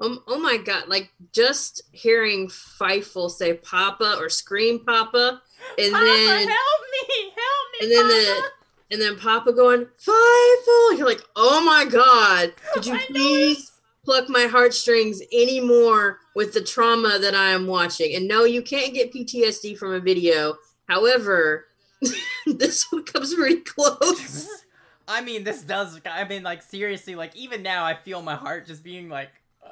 Oh, 0.02 0.22
oh 0.26 0.38
my 0.38 0.56
god! 0.56 0.88
Like 0.88 1.12
just 1.32 1.82
hearing 1.92 2.48
Feifel 2.48 3.30
say 3.30 3.52
"Papa" 3.52 4.16
or 4.18 4.30
scream 4.30 4.82
"Papa," 4.82 5.42
and 5.78 5.92
Papa, 5.92 6.04
then 6.04 6.48
help 6.48 6.80
me, 6.92 7.32
help 7.36 7.66
me, 7.72 7.78
and 7.82 7.92
then 7.92 8.08
the 8.08 8.34
Papa! 8.34 8.48
and 8.92 9.00
then 9.00 9.16
Papa 9.18 9.52
going 9.52 9.86
"Feifel," 10.02 10.96
you're 10.96 11.06
like, 11.06 11.22
"Oh 11.36 11.62
my 11.62 11.84
god! 11.84 12.54
Could 12.72 12.86
you 12.86 12.94
I 12.94 13.04
please 13.10 13.72
pluck 14.10 14.28
my 14.28 14.46
heartstrings 14.46 15.22
anymore 15.32 16.18
with 16.34 16.52
the 16.52 16.60
trauma 16.60 17.20
that 17.20 17.34
I 17.34 17.50
am 17.50 17.68
watching?" 17.68 18.16
And 18.16 18.26
no, 18.26 18.44
you 18.44 18.60
can't 18.60 18.92
get 18.92 19.12
PTSD 19.12 19.78
from 19.78 19.94
a 19.94 20.00
video. 20.00 20.56
However, 20.88 21.66
this 22.46 22.90
one 22.90 23.04
comes 23.04 23.32
pretty 23.34 23.60
close. 23.60 24.48
I 25.08 25.20
mean, 25.20 25.44
this 25.44 25.62
does. 25.62 26.00
I 26.04 26.24
mean, 26.24 26.42
like 26.42 26.60
seriously, 26.62 27.14
like 27.14 27.36
even 27.36 27.62
now, 27.62 27.84
I 27.84 27.94
feel 27.94 28.20
my 28.20 28.34
heart 28.34 28.66
just 28.66 28.82
being 28.82 29.08
like, 29.08 29.30
uh, 29.64 29.68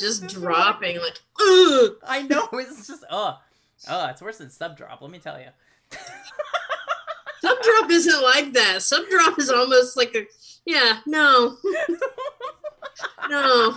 Just 0.00 0.26
dropping, 0.34 0.98
like, 0.98 1.20
ugh. 1.40 1.92
I 2.04 2.22
know 2.22 2.48
it's 2.54 2.88
just 2.88 3.04
uh 3.08 3.36
uh 3.86 4.08
it's 4.10 4.20
worse 4.22 4.38
than 4.38 4.50
sub 4.50 4.76
drop, 4.76 5.00
let 5.02 5.10
me 5.12 5.18
tell 5.20 5.38
you. 5.38 5.50
sub 7.40 7.62
drop 7.62 7.90
isn't 7.90 8.22
like 8.22 8.52
that. 8.54 8.82
Sub 8.82 9.04
drop 9.08 9.38
is 9.38 9.50
almost 9.50 9.96
like 9.96 10.16
a 10.16 10.26
yeah, 10.64 10.98
no. 11.06 11.56
No. 13.28 13.76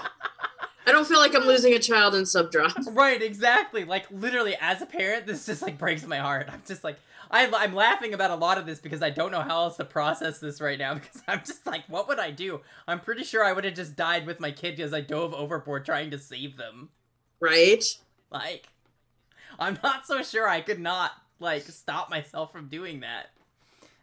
I 0.85 0.91
don't 0.91 1.07
feel 1.07 1.19
like 1.19 1.35
I'm 1.35 1.43
losing 1.43 1.73
a 1.73 1.79
child 1.79 2.15
in 2.15 2.23
subdrop. 2.23 2.73
right, 2.95 3.21
exactly. 3.21 3.85
Like 3.85 4.07
literally 4.09 4.55
as 4.59 4.81
a 4.81 4.85
parent, 4.85 5.27
this 5.27 5.45
just 5.45 5.61
like 5.61 5.77
breaks 5.77 6.05
my 6.05 6.17
heart. 6.17 6.49
I'm 6.51 6.63
just 6.65 6.83
like 6.83 6.97
I, 7.31 7.47
I'm 7.53 7.75
laughing 7.75 8.13
about 8.13 8.31
a 8.31 8.35
lot 8.35 8.57
of 8.57 8.65
this 8.65 8.79
because 8.79 9.03
I 9.03 9.11
don't 9.11 9.31
know 9.31 9.41
how 9.41 9.61
else 9.61 9.77
to 9.77 9.85
process 9.85 10.39
this 10.39 10.59
right 10.59 10.79
now 10.79 10.93
because 10.95 11.21
I'm 11.27 11.39
just 11.39 11.65
like, 11.65 11.83
what 11.87 12.07
would 12.07 12.19
I 12.19 12.31
do? 12.31 12.61
I'm 12.87 12.99
pretty 12.99 13.23
sure 13.23 13.43
I 13.43 13.53
would 13.53 13.65
have 13.65 13.75
just 13.75 13.95
died 13.95 14.25
with 14.25 14.39
my 14.39 14.51
kid 14.51 14.79
as 14.79 14.93
I 14.93 15.01
dove 15.01 15.33
overboard 15.33 15.85
trying 15.85 16.11
to 16.11 16.17
save 16.17 16.57
them. 16.57 16.89
Right? 17.39 17.83
Like, 18.31 18.67
I'm 19.59 19.77
not 19.83 20.07
so 20.07 20.23
sure 20.23 20.47
I 20.47 20.61
could 20.61 20.79
not 20.79 21.11
like 21.39 21.63
stop 21.63 22.09
myself 22.09 22.51
from 22.51 22.67
doing 22.67 23.01
that. 23.01 23.27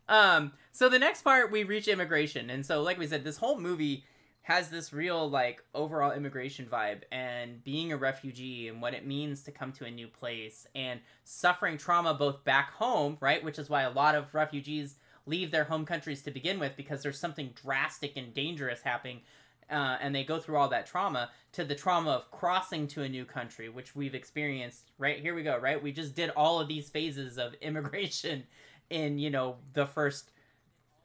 Um, 0.09 0.53
so 0.73 0.89
the 0.89 0.99
next 0.99 1.23
part 1.23 1.51
we 1.51 1.65
reach 1.65 1.89
immigration, 1.89 2.49
and 2.49 2.65
so 2.65 2.81
like 2.83 2.99
we 2.99 3.07
said, 3.09 3.25
this 3.25 3.39
whole 3.39 3.59
movie 3.59 4.05
has 4.47 4.69
this 4.69 4.93
real 4.93 5.29
like 5.29 5.61
overall 5.75 6.13
immigration 6.13 6.67
vibe 6.67 7.03
and 7.11 7.65
being 7.65 7.91
a 7.91 7.97
refugee 7.97 8.69
and 8.69 8.81
what 8.81 8.95
it 8.95 9.05
means 9.05 9.43
to 9.43 9.51
come 9.51 9.73
to 9.73 9.85
a 9.85 9.91
new 9.91 10.07
place 10.07 10.69
and 10.77 11.01
suffering 11.25 11.77
trauma 11.77 12.15
both 12.15 12.45
back 12.45 12.71
home, 12.71 13.19
right? 13.21 13.43
Which 13.43 13.59
is 13.59 13.69
why 13.69 13.83
a 13.83 13.91
lot 13.91 14.15
of 14.15 14.33
refugees 14.33 14.95
leave 15.27 15.51
their 15.51 15.65
home 15.65 15.85
countries 15.85 16.23
to 16.23 16.31
begin 16.31 16.61
with 16.61 16.77
because 16.77 17.03
there's 17.03 17.19
something 17.19 17.51
drastic 17.61 18.17
and 18.17 18.33
dangerous 18.33 18.83
happening 18.83 19.23
uh, 19.69 19.97
and 20.01 20.15
they 20.15 20.23
go 20.23 20.39
through 20.39 20.59
all 20.59 20.69
that 20.69 20.87
trauma 20.87 21.31
to 21.51 21.65
the 21.65 21.75
trauma 21.75 22.11
of 22.13 22.31
crossing 22.31 22.87
to 22.87 23.03
a 23.03 23.09
new 23.09 23.25
country, 23.25 23.69
which 23.69 23.97
we've 23.97 24.15
experienced. 24.15 24.93
Right 24.97 25.19
here 25.19 25.35
we 25.35 25.43
go. 25.43 25.59
Right, 25.59 25.83
we 25.83 25.91
just 25.91 26.15
did 26.15 26.31
all 26.37 26.61
of 26.61 26.69
these 26.69 26.89
phases 26.89 27.37
of 27.37 27.55
immigration 27.61 28.45
in 28.91 29.19
you 29.19 29.31
know 29.31 29.57
the 29.73 29.87
first 29.87 30.31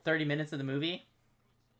thirty 0.05 0.25
minutes 0.25 0.51
of 0.51 0.59
the 0.59 0.63
movie. 0.63 1.07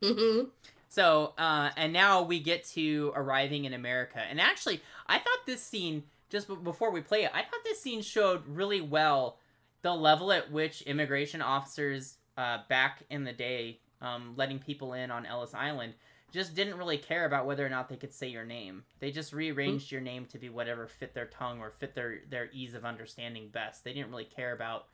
hmm 0.04 0.45
So, 0.91 1.34
uh, 1.38 1.69
and 1.77 1.93
now 1.93 2.21
we 2.21 2.41
get 2.41 2.65
to 2.71 3.13
arriving 3.15 3.63
in 3.63 3.73
America. 3.73 4.19
And 4.30 4.41
actually, 4.41 4.82
I 5.08 5.19
thought 5.19 5.45
this 5.45 5.63
scene, 5.63 6.04
just 6.30 6.49
b- 6.49 6.58
before 6.62 6.91
we 6.91 6.99
play 6.99 7.23
it, 7.23 7.32
I 7.34 7.43
thought 7.43 7.63
this 7.63 7.82
scene 7.82 8.01
showed 8.01 8.45
really 8.45 8.82
well 8.82 9.38
the 9.84 9.95
level 9.95 10.34
at 10.34 10.51
which 10.51 10.82
immigration 10.82 11.41
officers 11.41 12.17
uh, 12.36 12.58
back 12.67 13.04
in 13.10 13.23
the 13.23 13.32
day, 13.32 13.80
um, 14.01 14.34
letting 14.36 14.60
people 14.60 14.91
in 14.91 15.12
on 15.12 15.25
Ellis 15.25 15.54
Island, 15.54 15.93
just 16.34 16.56
didn't 16.56 16.77
really 16.77 16.97
care 16.97 17.23
about 17.23 17.45
whether 17.45 17.65
or 17.65 17.69
not 17.69 17.88
they 17.88 17.95
could 17.95 18.13
say 18.13 18.27
your 18.27 18.45
name. 18.45 18.84
They 18.99 19.12
just 19.12 19.32
rearranged 19.32 19.93
your 19.93 20.01
name 20.01 20.25
to 20.25 20.38
be 20.38 20.49
whatever 20.49 20.88
fit 20.88 21.13
their 21.13 21.27
tongue 21.27 21.62
or 21.62 21.71
fit 21.71 21.95
their, 21.95 22.19
their 22.30 22.49
ease 22.51 22.73
of 22.73 22.84
understanding 22.84 23.47
best. 23.47 23.86
They 23.86 23.93
didn't 23.93 24.12
really 24.12 24.25
care 24.25 24.54
about 24.54 24.88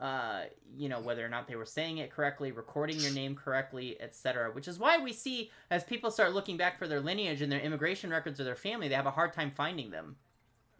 uh, 0.00 0.42
you 0.76 0.88
know, 0.88 1.00
whether 1.00 1.24
or 1.24 1.28
not 1.28 1.48
they 1.48 1.56
were 1.56 1.64
saying 1.64 1.98
it 1.98 2.10
correctly, 2.10 2.52
recording 2.52 2.98
your 3.00 3.12
name 3.12 3.34
correctly, 3.34 3.96
etc. 4.00 4.50
Which 4.52 4.68
is 4.68 4.78
why 4.78 4.98
we 4.98 5.12
see 5.12 5.50
as 5.70 5.84
people 5.84 6.10
start 6.10 6.34
looking 6.34 6.56
back 6.56 6.78
for 6.78 6.86
their 6.86 7.00
lineage 7.00 7.40
and 7.42 7.50
their 7.50 7.60
immigration 7.60 8.10
records 8.10 8.38
of 8.38 8.46
their 8.46 8.56
family, 8.56 8.88
they 8.88 8.94
have 8.94 9.06
a 9.06 9.10
hard 9.10 9.32
time 9.32 9.52
finding 9.56 9.90
them 9.90 10.16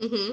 hmm 0.01 0.33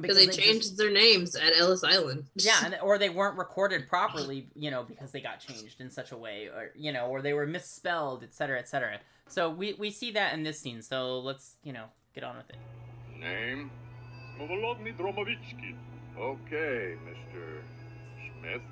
Because 0.00 0.16
they 0.16 0.26
just- 0.26 0.38
changed 0.38 0.78
their 0.78 0.90
names 0.90 1.36
at 1.36 1.52
Ellis 1.56 1.84
Island. 1.84 2.24
yeah, 2.34 2.60
and, 2.64 2.78
or 2.82 2.96
they 2.98 3.10
weren't 3.10 3.36
recorded 3.36 3.88
properly, 3.88 4.48
you 4.54 4.70
know, 4.70 4.82
because 4.82 5.12
they 5.12 5.20
got 5.20 5.40
changed 5.40 5.80
in 5.80 5.90
such 5.90 6.12
a 6.12 6.16
way, 6.16 6.46
or 6.46 6.70
you 6.74 6.92
know, 6.92 7.06
or 7.08 7.20
they 7.20 7.34
were 7.34 7.46
misspelled, 7.46 8.22
etc., 8.22 8.58
etc. 8.58 9.00
So 9.28 9.50
we 9.50 9.74
we 9.74 9.90
see 9.90 10.12
that 10.12 10.32
in 10.34 10.42
this 10.44 10.58
scene. 10.60 10.80
So 10.82 11.18
let's 11.20 11.56
you 11.62 11.72
know 11.74 11.84
get 12.14 12.24
on 12.24 12.36
with 12.36 12.48
it. 12.48 12.56
Name? 13.20 13.70
Volodny 14.38 14.96
Dromovitsky. 14.96 15.74
Okay, 16.18 16.94
Mr. 17.06 17.60
Smith. 18.40 18.62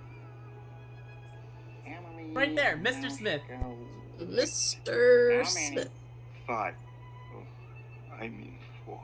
Right 2.33 2.57
there, 2.57 2.77
Mr. 2.83 3.11
Smith. 3.11 3.43
Mr. 4.21 5.45
How 5.45 5.55
many? 5.55 5.73
Smith. 5.73 5.91
Five. 6.47 6.75
Oh, 7.35 7.43
I 8.19 8.29
mean 8.29 8.55
four. 8.87 9.01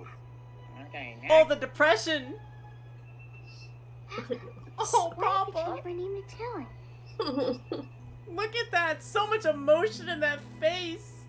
Okay, 0.89 1.17
Oh, 1.29 1.45
the 1.49 1.57
depression. 1.57 2.35
Oh, 4.83 5.13
Why 5.15 5.45
Papa. 5.53 5.83
did 5.85 5.95
you 5.95 5.99
change 5.99 6.01
my 6.01 6.03
name 6.03 6.23
to 7.21 7.57
Tilly? 7.77 7.85
Look 8.35 8.57
at 8.57 8.71
that! 8.73 9.03
So 9.03 9.27
much 9.27 9.45
emotion 9.45 10.09
in 10.09 10.21
that 10.21 10.41
face! 10.59 11.20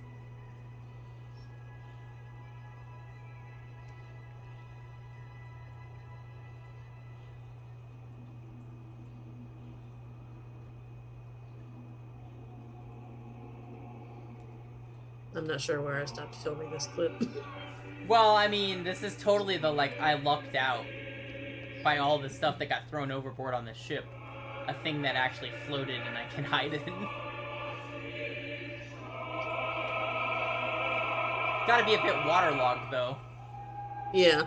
I'm 15.41 15.47
not 15.47 15.59
sure 15.59 15.81
where 15.81 15.99
I 15.99 16.05
stopped 16.05 16.35
filming 16.35 16.69
this 16.69 16.85
clip. 16.93 17.11
Well, 18.07 18.35
I 18.35 18.47
mean, 18.47 18.83
this 18.83 19.01
is 19.01 19.17
totally 19.17 19.57
the 19.57 19.71
like 19.71 19.99
I 19.99 20.13
lucked 20.13 20.55
out 20.55 20.85
by 21.83 21.97
all 21.97 22.19
the 22.19 22.29
stuff 22.29 22.59
that 22.59 22.69
got 22.69 22.87
thrown 22.91 23.11
overboard 23.11 23.55
on 23.55 23.65
the 23.65 23.73
ship. 23.73 24.05
A 24.67 24.73
thing 24.83 25.01
that 25.01 25.15
actually 25.15 25.49
floated 25.65 25.99
and 25.99 26.15
I 26.15 26.25
can 26.35 26.43
hide 26.53 26.73
in. 26.75 27.07
Gotta 31.65 31.85
be 31.85 31.95
a 31.95 32.01
bit 32.03 32.15
waterlogged 32.25 32.91
though. 32.91 33.17
yeah. 34.13 34.43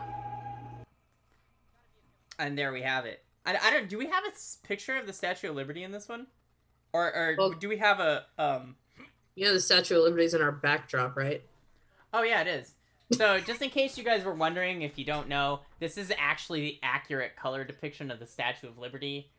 And 2.39 2.57
there 2.59 2.73
we 2.73 2.83
have 2.83 3.05
it. 3.05 3.25
I, 3.47 3.57
I 3.61 3.71
don't. 3.71 3.89
Do 3.89 3.99
we 3.99 4.07
have 4.07 4.25
a 4.25 4.67
picture 4.67 4.97
of 4.97 5.07
the 5.07 5.13
Statue 5.13 5.51
of 5.51 5.57
Liberty 5.57 5.83
in 5.85 5.91
this 5.93 6.09
one, 6.09 6.27
or 6.93 7.07
or 7.15 7.35
Well- 7.37 7.51
do 7.51 7.69
we 7.69 7.79
have 7.79 7.99
a 8.01 8.27
um? 8.39 8.77
You 9.35 9.47
know 9.47 9.53
the 9.53 9.61
Statue 9.61 9.97
of 9.97 10.05
Liberty's 10.05 10.35
in 10.35 10.43
our 10.43 10.53
backdrop, 10.53 11.17
right? 11.17 11.43
Oh 12.13 12.23
yeah, 12.23 12.43
it 12.43 12.47
is. 12.47 12.75
So 13.13 13.41
just 13.47 13.63
in 13.63 13.71
case 13.71 13.99
you 13.99 14.05
guys 14.05 14.25
were 14.25 14.35
wondering, 14.35 14.83
if 14.83 14.99
you 14.99 15.05
don't 15.05 15.29
know, 15.29 15.61
this 15.81 15.99
is 15.99 16.13
actually 16.19 16.61
the 16.61 16.79
accurate 16.83 17.37
color 17.37 17.65
depiction 17.65 18.11
of 18.11 18.21
the 18.21 18.27
Statue 18.27 18.69
of 18.69 18.79
Liberty. 18.79 19.31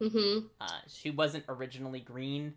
Mm-hmm. 0.00 0.46
Uh, 0.60 0.68
she 0.88 1.10
wasn't 1.10 1.44
originally 1.48 2.00
green. 2.00 2.54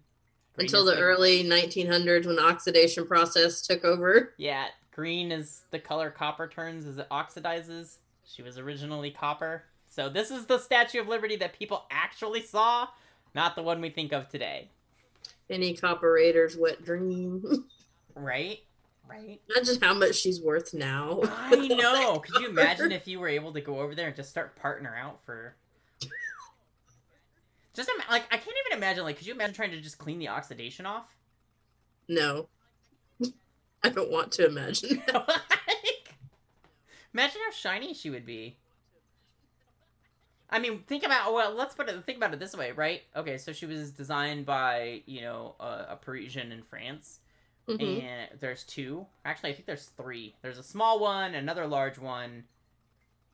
Green 0.55 0.65
Until 0.65 0.87
is 0.87 0.95
the 0.95 1.01
early 1.01 1.43
1900s 1.43 2.25
when 2.25 2.35
the 2.35 2.43
oxidation 2.43 3.05
process 3.05 3.61
took 3.61 3.85
over. 3.85 4.33
Yeah, 4.37 4.67
green 4.91 5.31
is 5.31 5.61
the 5.71 5.79
color 5.79 6.09
copper 6.11 6.47
turns 6.47 6.85
as 6.85 6.97
it 6.97 7.07
oxidizes. 7.09 7.97
She 8.25 8.41
was 8.41 8.57
originally 8.57 9.11
copper. 9.11 9.63
So 9.87 10.09
this 10.09 10.31
is 10.31 10.45
the 10.45 10.57
Statue 10.57 11.01
of 11.01 11.07
Liberty 11.07 11.35
that 11.37 11.57
people 11.57 11.85
actually 11.89 12.41
saw, 12.41 12.87
not 13.33 13.55
the 13.55 13.63
one 13.63 13.81
we 13.81 13.89
think 13.89 14.13
of 14.13 14.29
today. 14.29 14.69
Any 15.51 15.75
copper 15.75 16.13
raider's 16.13 16.57
wet 16.57 16.83
dream. 16.83 17.65
Right? 18.13 18.59
Right? 19.09 19.39
Not 19.49 19.63
just 19.63 19.81
how 19.81 19.93
much 19.93 20.15
she's 20.15 20.41
worth 20.41 20.73
now. 20.73 21.21
I 21.23 21.55
know. 21.55 22.19
Could 22.19 22.41
you 22.41 22.49
imagine 22.49 22.91
if 22.91 23.07
you 23.07 23.21
were 23.21 23.29
able 23.29 23.53
to 23.53 23.61
go 23.61 23.79
over 23.79 23.95
there 23.95 24.07
and 24.07 24.15
just 24.15 24.29
start 24.29 24.57
parting 24.57 24.83
her 24.83 24.95
out 24.97 25.23
for? 25.23 25.55
Just 27.73 27.89
ima- 27.89 28.03
like 28.11 28.23
I 28.25 28.35
can't 28.35 28.55
even 28.67 28.77
imagine. 28.77 29.05
Like, 29.05 29.17
could 29.17 29.27
you 29.27 29.33
imagine 29.33 29.55
trying 29.55 29.71
to 29.71 29.79
just 29.79 29.97
clean 29.97 30.19
the 30.19 30.27
oxidation 30.27 30.85
off? 30.85 31.15
No. 32.09 32.49
I 33.83 33.87
don't 33.87 34.11
want 34.11 34.33
to 34.33 34.45
imagine. 34.45 35.01
Like, 35.13 36.13
imagine 37.13 37.41
how 37.45 37.51
shiny 37.51 37.93
she 37.93 38.09
would 38.09 38.25
be. 38.25 38.57
I 40.51 40.59
mean, 40.59 40.83
think 40.87 41.03
about 41.03 41.33
well. 41.33 41.53
Let's 41.53 41.73
put 41.75 41.87
it. 41.89 42.03
Think 42.05 42.17
about 42.17 42.33
it 42.33 42.39
this 42.39 42.55
way, 42.55 42.71
right? 42.71 43.01
Okay, 43.15 43.37
so 43.37 43.53
she 43.53 43.65
was 43.65 43.91
designed 43.91 44.45
by 44.45 45.01
you 45.05 45.21
know 45.21 45.55
a, 45.59 45.85
a 45.91 45.99
Parisian 46.01 46.51
in 46.51 46.61
France, 46.63 47.19
Mhm. 47.67 48.03
and 48.03 48.39
there's 48.39 48.63
two. 48.63 49.05
Actually, 49.23 49.51
I 49.51 49.53
think 49.53 49.65
there's 49.65 49.85
three. 49.97 50.35
There's 50.41 50.57
a 50.57 50.63
small 50.63 50.99
one, 50.99 51.35
another 51.35 51.67
large 51.67 51.97
one, 51.97 52.43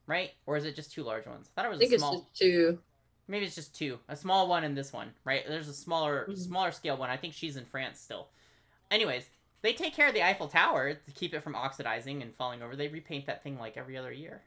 right? 0.05 0.31
Or 0.45 0.57
is 0.57 0.65
it 0.65 0.75
just 0.75 0.91
two 0.91 1.03
large 1.03 1.25
ones? 1.25 1.49
I 1.49 1.61
thought 1.61 1.65
it 1.65 1.69
was 1.69 1.77
I 1.79 1.87
think 1.87 1.91
a 1.93 1.95
it's 1.95 2.03
just 2.03 2.35
two. 2.35 2.79
Maybe 3.27 3.45
it's 3.45 3.55
just 3.55 3.75
two. 3.75 3.99
A 4.07 4.15
small 4.15 4.47
one 4.47 4.63
and 4.63 4.77
this 4.77 4.93
one, 4.93 5.11
right? 5.25 5.43
There's 5.47 5.67
a 5.67 5.73
smaller 5.73 6.27
Mhm. 6.29 6.37
smaller 6.37 6.71
scale 6.71 6.97
one. 6.97 7.09
I 7.09 7.17
think 7.17 7.33
she's 7.33 7.57
in 7.57 7.65
France 7.65 7.99
still. 7.99 8.29
Anyways, 8.91 9.29
they 9.63 9.73
take 9.73 9.93
care 9.95 10.07
of 10.07 10.13
the 10.13 10.23
Eiffel 10.23 10.47
Tower 10.47 10.93
to 10.93 11.11
keep 11.11 11.33
it 11.33 11.41
from 11.41 11.55
oxidizing 11.55 12.21
and 12.21 12.33
falling 12.35 12.61
over. 12.61 12.75
They 12.75 12.87
repaint 12.89 13.25
that 13.25 13.41
thing 13.43 13.57
like 13.57 13.75
every 13.75 13.97
other 13.97 14.11
year. 14.13 14.43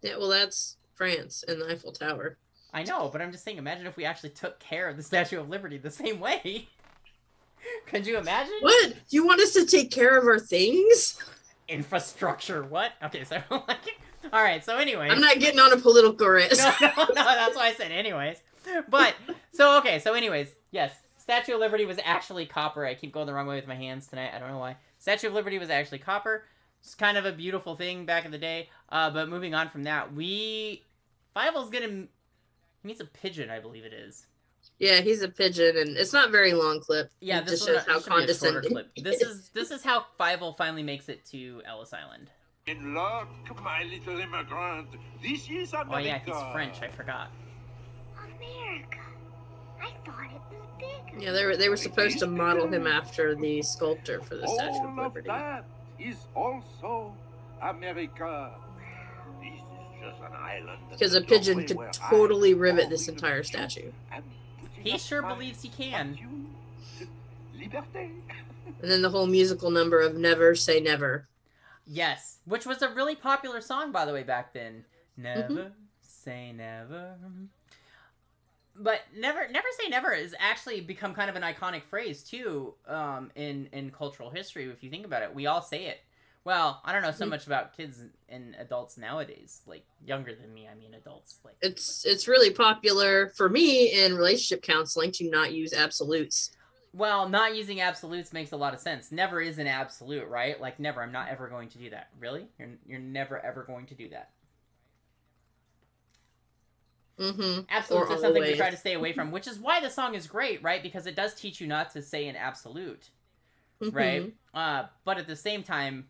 Yeah, 0.00 0.16
well, 0.16 0.28
that's 0.28 0.76
France 0.94 1.44
and 1.46 1.60
the 1.60 1.70
Eiffel 1.70 1.92
Tower. 1.92 2.38
I 2.74 2.84
know, 2.84 3.08
but 3.10 3.20
I'm 3.20 3.32
just 3.32 3.44
saying 3.44 3.58
imagine 3.58 3.86
if 3.86 3.96
we 3.96 4.04
actually 4.04 4.30
took 4.30 4.58
care 4.58 4.88
of 4.88 4.96
the 4.96 5.02
Statue 5.02 5.40
of 5.40 5.48
Liberty 5.48 5.78
the 5.78 5.90
same 5.90 6.20
way. 6.20 6.68
Could 7.86 8.06
you 8.06 8.18
imagine? 8.18 8.54
What? 8.60 8.94
You 9.10 9.26
want 9.26 9.40
us 9.40 9.52
to 9.52 9.66
take 9.66 9.90
care 9.90 10.18
of 10.18 10.26
our 10.26 10.38
things? 10.38 11.18
Infrastructure, 11.68 12.62
what? 12.64 12.92
Okay, 13.02 13.24
so 13.24 13.40
like 13.50 13.98
All 14.32 14.42
right, 14.42 14.64
so 14.64 14.76
anyway. 14.76 15.08
I'm 15.10 15.20
not 15.20 15.38
getting 15.38 15.60
on 15.60 15.72
a 15.72 15.76
political 15.76 16.26
risk. 16.28 16.58
no, 16.80 16.88
no, 16.96 17.04
no, 17.04 17.14
that's 17.14 17.56
why 17.56 17.68
I 17.68 17.72
said 17.74 17.92
anyways. 17.92 18.38
But 18.88 19.14
so 19.52 19.78
okay, 19.78 19.98
so 19.98 20.14
anyways, 20.14 20.48
yes, 20.70 20.92
Statue 21.18 21.54
of 21.54 21.60
Liberty 21.60 21.84
was 21.84 21.98
actually 22.04 22.46
copper. 22.46 22.86
I 22.86 22.94
keep 22.94 23.12
going 23.12 23.26
the 23.26 23.34
wrong 23.34 23.46
way 23.46 23.56
with 23.56 23.66
my 23.66 23.74
hands 23.74 24.06
tonight. 24.06 24.30
I 24.34 24.38
don't 24.38 24.48
know 24.48 24.58
why. 24.58 24.76
Statue 24.98 25.28
of 25.28 25.34
Liberty 25.34 25.58
was 25.58 25.70
actually 25.70 25.98
copper. 25.98 26.44
It's 26.82 26.94
kind 26.94 27.16
of 27.16 27.24
a 27.24 27.32
beautiful 27.32 27.76
thing 27.76 28.06
back 28.06 28.24
in 28.24 28.30
the 28.30 28.38
day. 28.38 28.68
Uh, 28.88 29.10
but 29.10 29.28
moving 29.28 29.54
on 29.54 29.68
from 29.68 29.84
that, 29.84 30.12
we 30.12 30.82
Fievel's 31.36 31.70
gonna 31.70 31.86
he 31.88 32.08
meets 32.88 33.00
a 33.00 33.04
pigeon, 33.04 33.50
I 33.50 33.60
believe 33.60 33.84
it 33.84 33.92
is. 33.92 34.26
Yeah, 34.78 35.00
he's 35.00 35.22
a 35.22 35.28
pigeon, 35.28 35.76
and 35.76 35.96
it's 35.96 36.12
not 36.12 36.30
very 36.30 36.52
long 36.52 36.80
clip. 36.80 37.10
Yeah, 37.20 37.38
it 37.38 37.46
this 37.46 37.64
just 37.64 37.86
one 37.88 37.98
shows 37.98 38.06
how 38.06 38.24
be 38.24 38.30
a 38.30 38.34
shorter 38.34 38.60
condescending. 38.60 38.70
clip. 38.72 38.90
This 38.96 39.22
is 39.22 39.50
this 39.54 39.70
is 39.70 39.82
how 39.82 40.06
Fievel 40.18 40.56
finally 40.56 40.82
makes 40.82 41.08
it 41.08 41.24
to 41.26 41.62
Ellis 41.64 41.92
Island. 41.92 42.30
In 42.66 42.94
luck, 42.94 43.28
my 43.62 43.84
little 43.84 44.18
immigrant. 44.18 44.88
This 45.22 45.48
is 45.50 45.72
America. 45.72 45.92
Oh 45.94 45.98
yeah, 45.98 46.18
he's 46.24 46.52
French. 46.52 46.82
I 46.82 46.88
forgot. 46.88 47.30
America. 48.18 48.98
I 49.80 49.86
thought 50.04 50.24
it 50.24 50.56
was 50.56 50.66
bigger. 50.78 51.24
Yeah, 51.24 51.32
they 51.32 51.44
were 51.44 51.56
they 51.56 51.68
were 51.68 51.76
supposed 51.76 52.18
to 52.20 52.26
model 52.26 52.66
him 52.68 52.86
after 52.86 53.34
the 53.34 53.62
sculptor 53.62 54.20
for 54.20 54.36
the 54.36 54.48
Statue 54.48 54.78
of 54.78 54.82
All 54.82 54.90
of 54.90 54.96
Liberty. 54.96 55.28
that 55.28 55.64
is 56.04 56.16
also 56.34 57.14
America. 57.60 58.52
This 59.40 59.54
is 59.54 59.60
just 60.00 60.20
an 60.22 60.36
island. 60.36 60.78
Because 60.90 61.14
a 61.14 61.20
pigeon 61.20 61.66
could 61.66 61.78
totally 61.92 62.54
rivet 62.54 62.90
this 62.90 63.08
entire 63.08 63.42
statue. 63.42 63.90
He 64.82 64.98
sure 64.98 65.22
believes 65.22 65.62
he 65.62 65.68
can. 65.68 66.18
And 68.80 68.90
then 68.90 69.02
the 69.02 69.10
whole 69.10 69.26
musical 69.26 69.70
number 69.70 70.00
of 70.00 70.16
Never 70.16 70.54
Say 70.54 70.80
Never. 70.80 71.28
Yes, 71.86 72.38
which 72.44 72.66
was 72.66 72.82
a 72.82 72.88
really 72.88 73.14
popular 73.14 73.60
song, 73.60 73.92
by 73.92 74.04
the 74.04 74.12
way, 74.12 74.22
back 74.22 74.52
then. 74.52 74.84
Never 75.16 75.42
Mm-hmm. 75.48 75.68
say 76.00 76.52
never. 76.52 77.14
But 78.74 79.00
never, 79.14 79.46
never 79.48 79.68
say 79.78 79.88
never 79.88 80.14
has 80.14 80.34
actually 80.38 80.80
become 80.80 81.14
kind 81.14 81.28
of 81.28 81.36
an 81.36 81.42
iconic 81.42 81.82
phrase 81.84 82.22
too, 82.22 82.74
um, 82.86 83.30
in 83.34 83.68
in 83.72 83.90
cultural 83.90 84.30
history. 84.30 84.64
If 84.70 84.82
you 84.82 84.90
think 84.90 85.04
about 85.04 85.22
it, 85.22 85.34
we 85.34 85.46
all 85.46 85.62
say 85.62 85.86
it. 85.86 86.00
Well, 86.44 86.80
I 86.84 86.92
don't 86.92 87.02
know 87.02 87.12
so 87.12 87.26
Mhm. 87.26 87.30
much 87.30 87.46
about 87.46 87.76
kids 87.76 88.02
and 88.28 88.56
adults 88.56 88.96
nowadays, 88.98 89.62
like 89.66 89.84
younger 90.04 90.34
than 90.34 90.52
me. 90.52 90.66
I 90.66 90.74
mean, 90.74 90.94
adults. 90.94 91.38
Like, 91.44 91.56
It's 91.60 92.04
it's 92.04 92.26
really 92.26 92.50
popular 92.50 93.28
for 93.36 93.48
me 93.48 93.92
in 93.92 94.16
relationship 94.16 94.62
counseling 94.62 95.12
to 95.12 95.30
not 95.30 95.52
use 95.52 95.72
absolutes. 95.72 96.50
well, 96.94 97.28
not 97.28 97.54
using 97.56 97.80
absolutes 97.80 98.32
makes 98.32 98.52
a 98.52 98.56
lot 98.56 98.74
of 98.74 98.80
sense. 98.80 99.12
Never 99.12 99.40
is 99.40 99.58
an 99.58 99.66
absolute, 99.66 100.28
right? 100.28 100.60
Like, 100.60 100.78
never. 100.80 101.02
I'm 101.02 101.12
not 101.12 101.28
ever 101.28 101.48
going 101.48 101.68
to 101.70 101.78
do 101.78 101.90
that. 101.90 102.08
Really? 102.18 102.48
You're 102.58 102.70
you're 102.86 102.98
never 102.98 103.38
ever 103.38 103.62
going 103.64 103.86
to 103.86 103.94
do 103.94 104.08
that. 104.10 104.30
Mm-hmm. 107.22 107.60
Absolutes 107.70 108.10
Or 108.10 108.14
are 108.14 108.18
something 108.18 108.42
to 108.42 108.48
always. 108.48 108.56
try 108.58 108.70
to 108.70 108.76
stay 108.76 108.94
away 108.94 109.12
from, 109.12 109.30
which 109.30 109.46
is 109.46 109.58
why 109.58 109.80
the 109.80 109.90
song 109.90 110.14
is 110.14 110.26
great, 110.26 110.62
right? 110.62 110.82
Because 110.82 111.06
it 111.06 111.14
does 111.14 111.34
teach 111.34 111.60
you 111.60 111.66
not 111.66 111.90
to 111.92 112.02
say 112.02 112.26
an 112.28 112.36
absolute, 112.36 113.10
Mm-hmm. 113.80 113.96
right? 113.96 114.32
Uh, 114.54 114.84
but 115.04 115.18
at 115.18 115.26
the 115.26 115.36
same 115.36 115.62
time, 115.62 116.06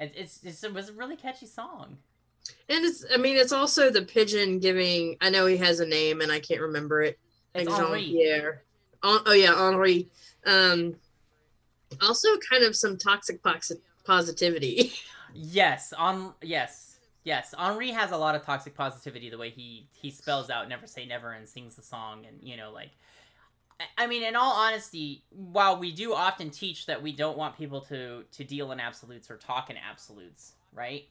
it, 0.00 0.12
it's, 0.16 0.40
it's 0.44 0.62
it 0.64 0.72
was 0.72 0.88
a 0.88 0.92
really 0.92 1.16
catchy 1.16 1.46
song. 1.46 1.98
And 2.68 2.84
it's 2.84 3.04
I 3.12 3.16
mean 3.18 3.36
it's 3.36 3.52
also 3.52 3.90
the 3.90 4.02
pigeon 4.02 4.58
giving 4.58 5.16
I 5.20 5.28
know 5.30 5.44
he 5.46 5.56
has 5.58 5.80
a 5.80 5.86
name 5.86 6.20
and 6.22 6.32
I 6.32 6.40
can't 6.40 6.60
remember 6.62 7.02
it. 7.02 7.18
It's 7.54 7.68
Like 7.68 7.78
Henri. 7.78 8.00
Jean-Pierre. 8.04 8.62
Oh 9.02 9.32
yeah, 9.32 9.52
Henri. 9.54 10.06
Um 10.46 10.94
also 12.00 12.28
kind 12.50 12.64
of 12.64 12.74
some 12.76 12.96
toxic 12.96 13.40
positivity. 14.04 14.92
Yes, 15.34 15.92
on 15.92 16.32
yes, 16.40 16.87
yes. 17.28 17.54
Henri 17.56 17.90
has 17.90 18.10
a 18.10 18.16
lot 18.16 18.34
of 18.34 18.42
toxic 18.42 18.74
positivity. 18.74 19.28
The 19.28 19.36
way 19.36 19.50
he 19.50 19.86
he 19.92 20.10
spells 20.10 20.48
out 20.48 20.66
"never 20.68 20.86
say 20.86 21.04
never" 21.04 21.30
and 21.32 21.46
sings 21.46 21.76
the 21.76 21.82
song, 21.82 22.24
and 22.26 22.38
you 22.42 22.56
know, 22.56 22.72
like, 22.72 22.90
I- 23.98 24.06
mean, 24.06 24.22
in 24.24 24.34
all 24.34 24.54
honesty, 24.54 25.22
while 25.30 25.78
we 25.78 25.92
do 25.92 26.14
often 26.14 26.50
teach 26.50 26.86
that 26.86 27.02
we 27.02 27.12
don't 27.12 27.36
want 27.36 27.56
people 27.56 27.82
to 27.82 28.24
to 28.32 28.44
deal 28.44 28.72
in 28.72 28.80
absolutes 28.80 29.30
or 29.30 29.36
talk 29.36 29.68
in 29.68 29.76
absolutes, 29.76 30.52
right? 30.72 31.04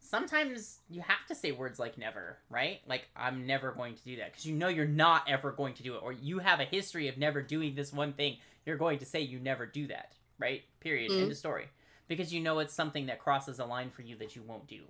Sometimes 0.00 0.78
you 0.88 1.00
have 1.02 1.26
to 1.28 1.34
say 1.34 1.52
words 1.52 1.78
like 1.78 1.98
"never," 1.98 2.38
right? 2.48 2.80
Like, 2.86 3.06
I'm 3.14 3.46
never 3.46 3.70
going 3.72 3.94
to 3.96 4.04
do 4.04 4.16
that 4.16 4.30
because 4.32 4.46
you 4.46 4.54
know 4.54 4.68
you're 4.68 4.86
not 4.86 5.28
ever 5.28 5.52
going 5.52 5.74
to 5.74 5.82
do 5.82 5.94
it, 5.94 6.02
or 6.02 6.12
you 6.12 6.38
have 6.38 6.60
a 6.60 6.64
history 6.64 7.08
of 7.08 7.18
never 7.18 7.42
doing 7.42 7.74
this 7.74 7.92
one 7.92 8.14
thing. 8.14 8.38
You're 8.64 8.78
going 8.78 8.98
to 9.00 9.04
say 9.04 9.20
you 9.20 9.40
never 9.40 9.66
do 9.66 9.86
that, 9.88 10.14
right? 10.38 10.62
Period. 10.80 11.10
Mhm. 11.10 11.22
End 11.22 11.30
of 11.32 11.36
story 11.36 11.68
because 12.08 12.32
you 12.32 12.40
know 12.40 12.58
it's 12.58 12.74
something 12.74 13.06
that 13.06 13.18
crosses 13.18 13.58
a 13.58 13.64
line 13.64 13.90
for 13.90 14.02
you 14.02 14.16
that 14.16 14.34
you 14.36 14.42
won't 14.42 14.66
do 14.66 14.82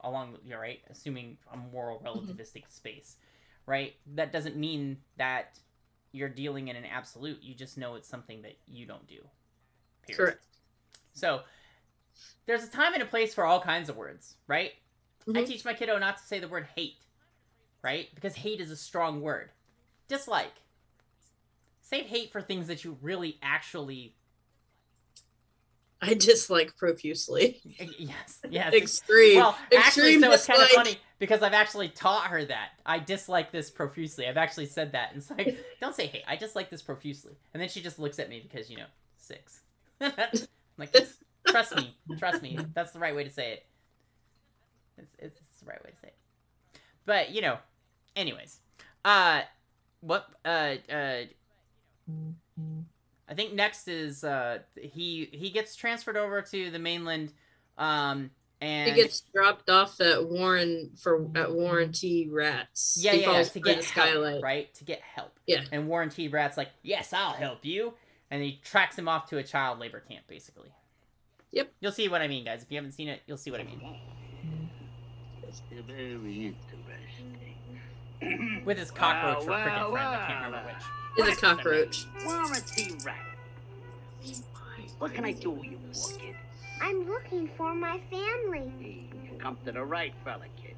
along 0.00 0.36
you're 0.44 0.60
right? 0.60 0.80
Assuming 0.90 1.38
a 1.52 1.56
moral 1.56 2.00
relativistic 2.04 2.64
space 2.70 3.16
right? 3.66 3.94
That 4.14 4.32
doesn't 4.32 4.56
mean 4.56 4.98
that 5.18 5.58
you're 6.10 6.28
dealing 6.28 6.66
in 6.68 6.74
an 6.74 6.84
absolute. 6.84 7.40
You 7.42 7.54
just 7.54 7.78
know 7.78 7.94
it's 7.94 8.08
something 8.08 8.42
that 8.42 8.58
you 8.66 8.86
don't 8.86 9.06
do 9.06 9.18
Period. 10.06 10.18
Correct. 10.18 10.44
so 11.12 11.42
there's 12.46 12.64
a 12.64 12.68
time 12.70 12.92
and 12.94 13.02
a 13.02 13.06
place 13.06 13.32
for 13.34 13.44
all 13.44 13.60
kinds 13.60 13.88
of 13.88 13.96
words 13.96 14.34
right? 14.46 14.72
I 15.28 15.30
Mhm. 15.30 15.46
teach 15.46 15.64
my 15.64 15.74
kiddo 15.74 15.98
not 15.98 16.18
to 16.18 16.24
say 16.24 16.40
the 16.40 16.48
word 16.48 16.66
hate 16.74 16.96
right? 17.82 18.08
Because 18.14 18.34
hate 18.36 18.60
is 18.60 18.70
a 18.70 18.76
strong 18.76 19.20
word. 19.20 19.50
Dislike. 20.08 20.54
Save 21.80 22.06
hate 22.06 22.30
for 22.32 22.40
things 22.40 22.68
that 22.68 22.84
you 22.84 22.96
really 23.02 23.38
actually 23.42 24.14
I 26.04 26.14
dislike 26.14 26.76
profusely. 26.76 27.60
yes 27.98 28.40
yes 28.50 28.74
Extreme. 28.74 29.36
Well, 29.36 29.56
actually, 29.76 30.16
extreme 30.16 30.20
so 30.20 30.32
it's 30.32 30.46
kind 30.46 30.62
of 30.62 30.68
funny 30.68 30.98
because 31.20 31.42
I've 31.42 31.52
actually 31.52 31.88
taught 31.88 32.26
her 32.26 32.44
that. 32.44 32.70
I 32.84 32.98
dislike 32.98 33.52
this 33.52 33.70
profusely. 33.70 34.26
I've 34.26 34.36
actually 34.36 34.66
said 34.66 34.92
that. 34.92 35.12
And 35.12 35.18
it's 35.22 35.30
like, 35.30 35.64
don't 35.80 35.94
say 35.94 36.06
hey, 36.06 36.24
I 36.26 36.34
dislike 36.34 36.70
this 36.70 36.82
profusely. 36.82 37.34
And 37.54 37.60
then 37.60 37.68
she 37.68 37.80
just 37.80 38.00
looks 38.00 38.18
at 38.18 38.28
me 38.28 38.40
because, 38.40 38.68
you 38.68 38.76
know, 38.78 38.86
six. 39.16 39.60
Like, 40.78 40.90
trust 41.46 41.76
me. 41.76 41.94
Trust 42.18 42.42
me. 42.42 42.58
That's 42.74 42.92
the 42.92 42.98
right 42.98 43.14
way 43.14 43.24
to 43.24 43.30
say 43.30 43.52
it. 43.52 43.66
It's, 44.96 45.14
it's, 45.18 45.38
it's 45.38 45.60
the 45.60 45.66
right 45.66 45.84
way 45.84 45.90
to 45.90 45.96
say 45.98 46.08
it. 46.08 46.80
But 47.04 47.30
you 47.30 47.42
know, 47.42 47.58
anyways, 48.16 48.58
uh, 49.04 49.42
what 50.00 50.26
uh 50.44 50.76
uh. 50.90 51.22
I 53.32 53.34
think 53.34 53.54
next 53.54 53.88
is 53.88 54.24
uh 54.24 54.58
he 54.76 55.28
he 55.32 55.48
gets 55.48 55.74
transferred 55.74 56.18
over 56.18 56.42
to 56.42 56.70
the 56.70 56.78
mainland, 56.78 57.32
um 57.78 58.30
and 58.60 58.90
He 58.90 58.94
gets 58.94 59.22
dropped 59.34 59.70
off 59.70 59.98
at 60.02 60.28
Warren 60.28 60.90
for 61.02 61.26
at 61.34 61.50
Warren 61.52 61.92
T. 61.92 62.28
Rats. 62.30 62.98
yeah 63.00 63.12
he 63.12 63.20
yeah 63.22 63.26
falls 63.32 63.50
to 63.52 63.60
get 63.60 63.78
the 63.80 63.84
help, 63.86 64.08
skylight. 64.10 64.42
right 64.42 64.74
to 64.74 64.84
get 64.84 65.00
help 65.00 65.32
Yeah. 65.46 65.62
and 65.72 65.88
Warren 65.88 66.10
T. 66.10 66.28
Rat's 66.28 66.58
like 66.58 66.68
yes 66.82 67.14
I'll 67.14 67.32
help 67.32 67.64
you 67.64 67.94
and 68.30 68.42
he 68.42 68.60
tracks 68.62 68.98
him 68.98 69.08
off 69.08 69.30
to 69.30 69.38
a 69.38 69.42
child 69.42 69.78
labor 69.78 70.00
camp 70.00 70.26
basically. 70.28 70.68
Yep. 71.52 71.72
You'll 71.80 71.92
see 71.92 72.08
what 72.08 72.22
I 72.22 72.28
mean, 72.28 72.44
guys. 72.44 72.62
If 72.62 72.70
you 72.70 72.76
haven't 72.76 72.92
seen 72.92 73.08
it, 73.08 73.20
you'll 73.26 73.36
see 73.38 73.50
what 73.50 73.60
I 73.60 73.64
mean. 73.64 73.80
That's 75.42 75.60
very 75.86 76.46
interesting. 76.46 77.56
With 78.64 78.78
his 78.78 78.90
cockroach 78.90 79.46
Wow, 79.46 79.54
or 79.54 79.62
cricket 79.62 79.80
wow, 79.80 79.92
friend, 79.92 80.14
I 80.14 80.26
can't 80.26 80.44
remember 80.46 80.68
which. 81.16 81.28
It's 81.28 81.38
a 81.38 81.40
cockroach. 81.40 82.06
Warren 82.24 82.60
T. 82.74 82.94
Rat. 83.04 83.16
What 84.98 85.14
can 85.14 85.24
I 85.24 85.32
do 85.32 85.56
for 85.56 85.64
you, 85.64 85.78
poor 85.92 86.12
kid? 86.18 86.36
I'm 86.80 87.08
looking 87.08 87.48
for 87.56 87.74
my 87.74 88.00
family. 88.10 88.72
Hey, 88.80 89.04
you 89.30 89.38
come 89.38 89.56
to 89.64 89.72
the 89.72 89.82
right 89.84 90.14
fella, 90.24 90.44
kid. 90.60 90.74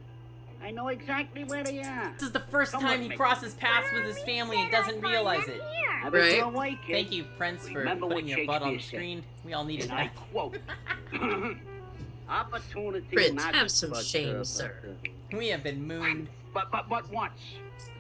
I 0.63 0.71
know 0.71 0.89
exactly 0.89 1.45
where 1.45 1.63
they 1.63 1.81
are. 1.83 2.13
This 2.15 2.23
is 2.23 2.33
the 2.33 2.41
first 2.41 2.73
Come 2.73 2.81
time 2.83 3.03
he 3.03 3.11
crosses 3.11 3.53
paths 3.55 3.87
with 3.93 4.05
his 4.05 4.19
family 4.21 4.57
and 4.63 4.71
doesn't 4.73 5.03
realize 5.03 5.47
it. 5.47 5.61
Have 6.03 6.13
Right. 6.15 6.37
your 6.39 6.49
way, 6.49 6.79
kid. 6.87 6.93
Thank 6.95 7.13
you, 7.13 7.25
Prince, 7.37 7.69
for 7.69 7.79
Remember 7.81 8.07
putting 8.09 8.29
your 8.29 8.47
butt 8.47 8.63
on 8.63 8.73
the 8.75 8.79
Shakespeare 8.79 8.81
said. 8.81 8.97
screen. 8.99 9.25
We 9.45 9.53
all 9.53 9.65
needed 9.65 9.91
And 9.91 9.93
I 9.99 10.07
quote, 10.33 10.57
opportunity 12.29 13.07
Prince, 13.15 13.43
have 13.45 13.71
some 13.71 13.95
shame, 14.03 14.45
sir. 14.45 14.75
We 15.33 15.49
have 15.49 15.63
been 15.63 15.87
mooned. 15.87 16.29
But, 16.55 16.71
but, 16.71 16.89
but 16.89 17.13
once. 17.13 17.41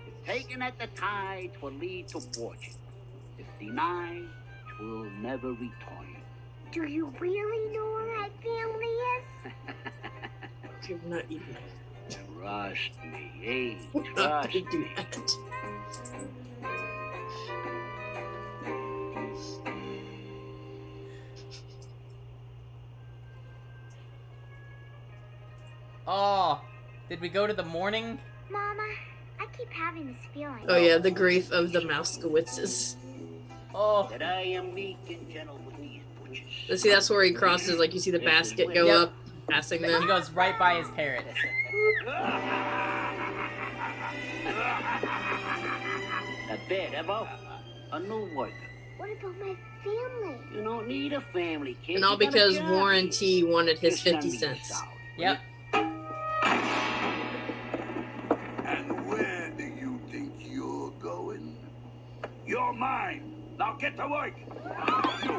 If 0.06 0.24
taken 0.24 0.62
at 0.62 0.78
the 0.78 0.86
tide 0.86 1.50
will 1.60 1.72
lead 1.72 2.06
to 2.08 2.20
fortune. 2.20 2.74
If 3.36 3.46
denied, 3.58 4.28
will 4.80 5.10
never 5.20 5.50
return. 5.50 6.16
Do 6.70 6.84
you 6.86 7.12
really 7.18 7.76
know 7.76 7.84
where 7.84 8.20
my 8.20 8.28
family 8.42 8.94
is? 9.16 10.88
You're 10.88 11.00
not 11.06 11.24
eating 11.28 11.56
Trust 12.38 12.90
me, 13.10 13.30
hey, 13.40 13.78
trust 14.14 14.54
me. 14.54 14.90
Oh, 26.06 26.60
did 27.08 27.20
we 27.20 27.30
go 27.30 27.46
to 27.46 27.54
the 27.54 27.64
morning? 27.64 28.18
Mama, 28.50 28.82
I 29.40 29.46
keep 29.56 29.70
having 29.70 30.06
this 30.06 30.16
feeling. 30.32 30.64
Oh 30.68 30.76
yeah, 30.76 30.98
the 30.98 31.10
grief 31.10 31.50
of 31.50 31.72
the 31.72 31.80
Mousekewitzes. 31.80 32.96
Oh, 33.74 34.06
That 34.10 34.22
I 34.22 34.40
am 34.42 34.72
meek 34.74 34.98
and 35.08 35.28
gentle 35.30 35.58
with 35.66 35.76
these 35.80 36.02
butchers. 36.22 36.44
Let's 36.68 36.82
see, 36.82 36.90
that's 36.90 37.10
where 37.10 37.24
he 37.24 37.32
crosses. 37.32 37.78
Like 37.78 37.92
you 37.94 38.00
see 38.00 38.10
the 38.12 38.20
basket 38.20 38.72
go 38.72 38.86
Yep. 38.86 38.96
up, 38.96 39.12
passing 39.50 39.82
them. 39.82 40.00
he 40.02 40.06
goes 40.06 40.30
right 40.30 40.56
by 40.58 40.76
his 40.76 40.88
parrot. 40.90 41.24
A 46.50 46.58
bed, 46.68 46.92
Evo. 46.92 47.26
A 47.92 48.00
new 48.00 48.28
worker. 48.36 48.52
What 48.96 49.10
about 49.10 49.38
my 49.40 49.56
family? 49.82 50.38
You 50.54 50.62
don't 50.62 50.86
need 50.86 51.12
a 51.12 51.20
family, 51.20 51.76
kid. 51.84 51.96
And 51.96 52.04
all 52.04 52.12
You 52.12 52.18
got 52.20 52.28
a 52.28 52.32
because 52.32 52.56
job 52.56 52.70
Warren. 52.70 53.10
T 53.10 53.42
wanted 53.42 53.78
his 53.78 53.94
Just 53.94 54.04
send 54.04 54.16
50 54.22 54.30
me 54.30 54.38
cents. 54.38 54.68
south. 54.68 54.88
Yep. 55.18 55.40
You're 62.46 62.72
mine. 62.72 63.30
Now 63.58 63.76
get 63.80 63.96
to 63.96 64.08
work. 64.08 64.32
You, 65.24 65.32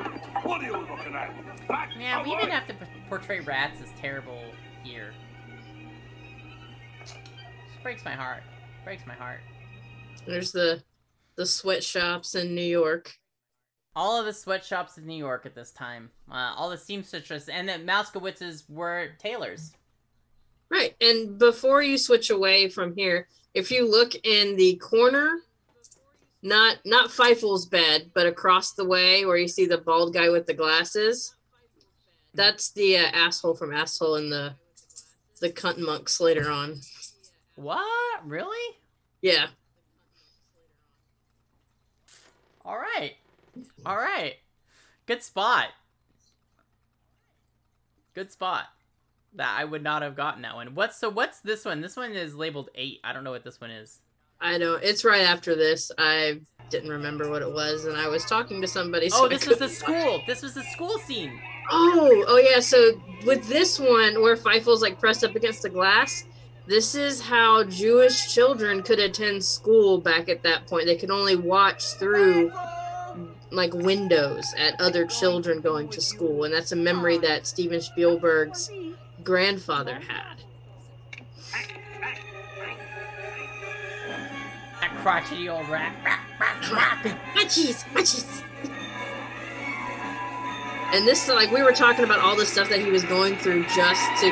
what 0.43 0.61
are 0.61 0.65
you 0.65 0.77
looking 0.77 1.13
at? 1.15 1.67
Back 1.67 1.89
Yeah, 1.99 2.19
to 2.19 2.23
we 2.23 2.31
work. 2.31 2.39
didn't 2.41 2.53
have 2.53 2.67
to 2.67 2.73
p- 2.73 2.85
portray 3.09 3.41
rats 3.41 3.81
as 3.81 3.89
terrible 3.99 4.41
here. 4.83 5.13
Just 7.05 7.17
breaks 7.83 8.05
my 8.05 8.13
heart. 8.13 8.41
Breaks 8.83 9.05
my 9.05 9.13
heart. 9.13 9.39
There's 10.25 10.51
the 10.51 10.81
the 11.35 11.45
sweatshops 11.45 12.35
in 12.35 12.55
New 12.55 12.61
York. 12.61 13.13
All 13.95 14.19
of 14.19 14.25
the 14.25 14.33
sweatshops 14.33 14.97
in 14.97 15.05
New 15.05 15.17
York 15.17 15.45
at 15.45 15.53
this 15.55 15.71
time, 15.71 16.09
uh, 16.31 16.53
all 16.55 16.69
the 16.69 16.77
seamstresses, 16.77 17.47
and 17.49 17.67
the 17.67 17.73
Mousekewitzes 17.73 18.63
were 18.69 19.09
tailors. 19.19 19.73
Right. 20.69 20.95
And 21.01 21.37
before 21.37 21.81
you 21.81 21.97
switch 21.97 22.29
away 22.29 22.69
from 22.69 22.95
here, 22.95 23.27
if 23.53 23.71
you 23.71 23.89
look 23.89 24.13
in 24.25 24.55
the 24.57 24.75
corner, 24.77 25.39
not 26.45 26.77
not 26.85 27.11
Fievel's 27.11 27.65
bed, 27.65 28.11
but 28.13 28.27
across 28.27 28.73
the 28.73 28.85
way 28.85 29.25
where 29.25 29.35
you 29.35 29.47
see 29.47 29.65
the 29.65 29.79
bald 29.79 30.13
guy 30.13 30.29
with 30.29 30.45
the 30.45 30.53
glasses, 30.53 31.35
that's 32.35 32.71
the 32.71 32.97
uh, 32.97 33.07
asshole 33.13 33.55
from 33.55 33.73
asshole 33.73 34.15
in 34.15 34.29
the 34.29 34.53
the 35.41 35.49
cunt 35.49 35.79
monks 35.79 36.21
later 36.21 36.49
on. 36.49 36.79
What? 37.55 37.83
Really? 38.23 38.77
Yeah. 39.21 39.47
All 42.63 42.77
right. 42.77 43.15
All 43.85 43.97
right. 43.97 44.35
Good 45.07 45.23
spot. 45.23 45.69
Good 48.13 48.31
spot. 48.31 48.65
That 49.33 49.55
I 49.59 49.65
would 49.65 49.83
not 49.83 50.03
have 50.03 50.15
gotten 50.15 50.43
that 50.43 50.55
one. 50.55 50.75
What's 50.75 50.97
so? 50.97 51.09
What's 51.09 51.39
this 51.39 51.65
one? 51.65 51.81
This 51.81 51.97
one 51.97 52.11
is 52.11 52.35
labeled 52.35 52.69
eight. 52.75 52.99
I 53.03 53.13
don't 53.13 53.23
know 53.23 53.31
what 53.31 53.43
this 53.43 53.59
one 53.59 53.71
is. 53.71 53.99
I 54.41 54.57
know. 54.57 54.75
It's 54.75 55.03
right 55.05 55.21
after 55.21 55.55
this. 55.55 55.91
I 55.97 56.39
didn't 56.69 56.89
remember 56.89 57.29
what 57.29 57.41
it 57.41 57.51
was, 57.51 57.85
and 57.85 57.95
I 57.97 58.07
was 58.07 58.25
talking 58.25 58.61
to 58.61 58.67
somebody. 58.67 59.09
so 59.09 59.25
Oh, 59.25 59.27
this 59.29 59.47
was 59.47 59.59
the 59.59 59.69
school. 59.69 60.21
This 60.27 60.41
was 60.41 60.53
the 60.53 60.63
school 60.63 60.97
scene. 60.99 61.39
Oh, 61.71 62.25
oh 62.27 62.37
yeah. 62.37 62.59
So 62.59 63.01
with 63.25 63.47
this 63.47 63.79
one, 63.79 64.21
where 64.21 64.35
Fievel's 64.35 64.81
like 64.81 64.99
pressed 64.99 65.23
up 65.23 65.35
against 65.35 65.61
the 65.61 65.69
glass, 65.69 66.25
this 66.67 66.95
is 66.95 67.21
how 67.21 67.63
Jewish 67.63 68.33
children 68.33 68.81
could 68.83 68.99
attend 68.99 69.43
school 69.43 69.99
back 69.99 70.29
at 70.29 70.43
that 70.43 70.67
point. 70.67 70.85
They 70.85 70.95
could 70.95 71.11
only 71.11 71.35
watch 71.35 71.93
through 71.93 72.51
like 73.51 73.73
windows 73.73 74.53
at 74.57 74.79
other 74.81 75.05
children 75.05 75.61
going 75.61 75.87
to 75.89 76.01
school, 76.01 76.43
and 76.43 76.53
that's 76.53 76.71
a 76.71 76.75
memory 76.75 77.17
that 77.19 77.47
Steven 77.47 77.81
Spielberg's 77.81 78.69
grandfather 79.23 79.95
had. 79.95 80.41
Crotchety 85.05 85.47
old 85.49 85.69
rat. 85.69 85.93
Munchies, 87.35 87.85
munchies. 87.93 88.41
And 90.95 91.05
this, 91.05 91.29
like, 91.29 91.51
we 91.51 91.61
were 91.61 91.73
talking 91.73 92.03
about 92.03 92.21
all 92.21 92.35
the 92.35 92.43
stuff 92.43 92.69
that 92.69 92.79
he 92.79 92.89
was 92.89 93.03
going 93.03 93.37
through 93.37 93.65
just 93.65 94.01
to, 94.21 94.31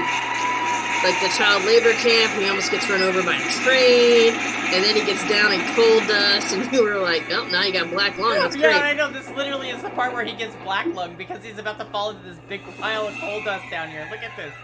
like, 1.06 1.14
the 1.22 1.30
child 1.38 1.64
labor 1.66 1.94
camp. 2.02 2.34
He 2.42 2.50
almost 2.50 2.72
gets 2.72 2.90
run 2.90 3.04
over 3.04 3.22
by 3.22 3.36
a 3.36 3.52
train, 3.62 4.34
and 4.74 4.84
then 4.84 4.96
he 4.96 5.06
gets 5.06 5.22
down 5.30 5.54
in 5.54 5.62
coal 5.76 6.00
dust, 6.08 6.56
and 6.56 6.74
you 6.74 6.82
were 6.82 6.98
like, 6.98 7.22
"Oh, 7.30 7.48
now 7.52 7.62
you 7.62 7.72
got 7.72 7.92
black 7.92 8.18
lung. 8.18 8.34
That's 8.40 8.56
yeah, 8.56 8.72
great." 8.72 8.82
I 8.82 8.94
know. 8.94 9.12
This 9.12 9.30
literally 9.30 9.70
is 9.70 9.84
the 9.84 9.92
part 9.92 10.12
where 10.12 10.26
he 10.26 10.34
gets 10.34 10.56
black 10.64 10.88
lung 10.88 11.14
because 11.16 11.44
he's 11.44 11.60
about 11.60 11.78
to 11.78 11.86
fall 11.86 12.10
into 12.10 12.24
this 12.24 12.40
big 12.50 12.62
pile 12.80 13.06
of 13.06 13.14
coal 13.20 13.44
dust 13.44 13.70
down 13.70 13.90
here. 13.90 14.08
Look 14.10 14.24
at 14.24 14.36
this. 14.36 14.56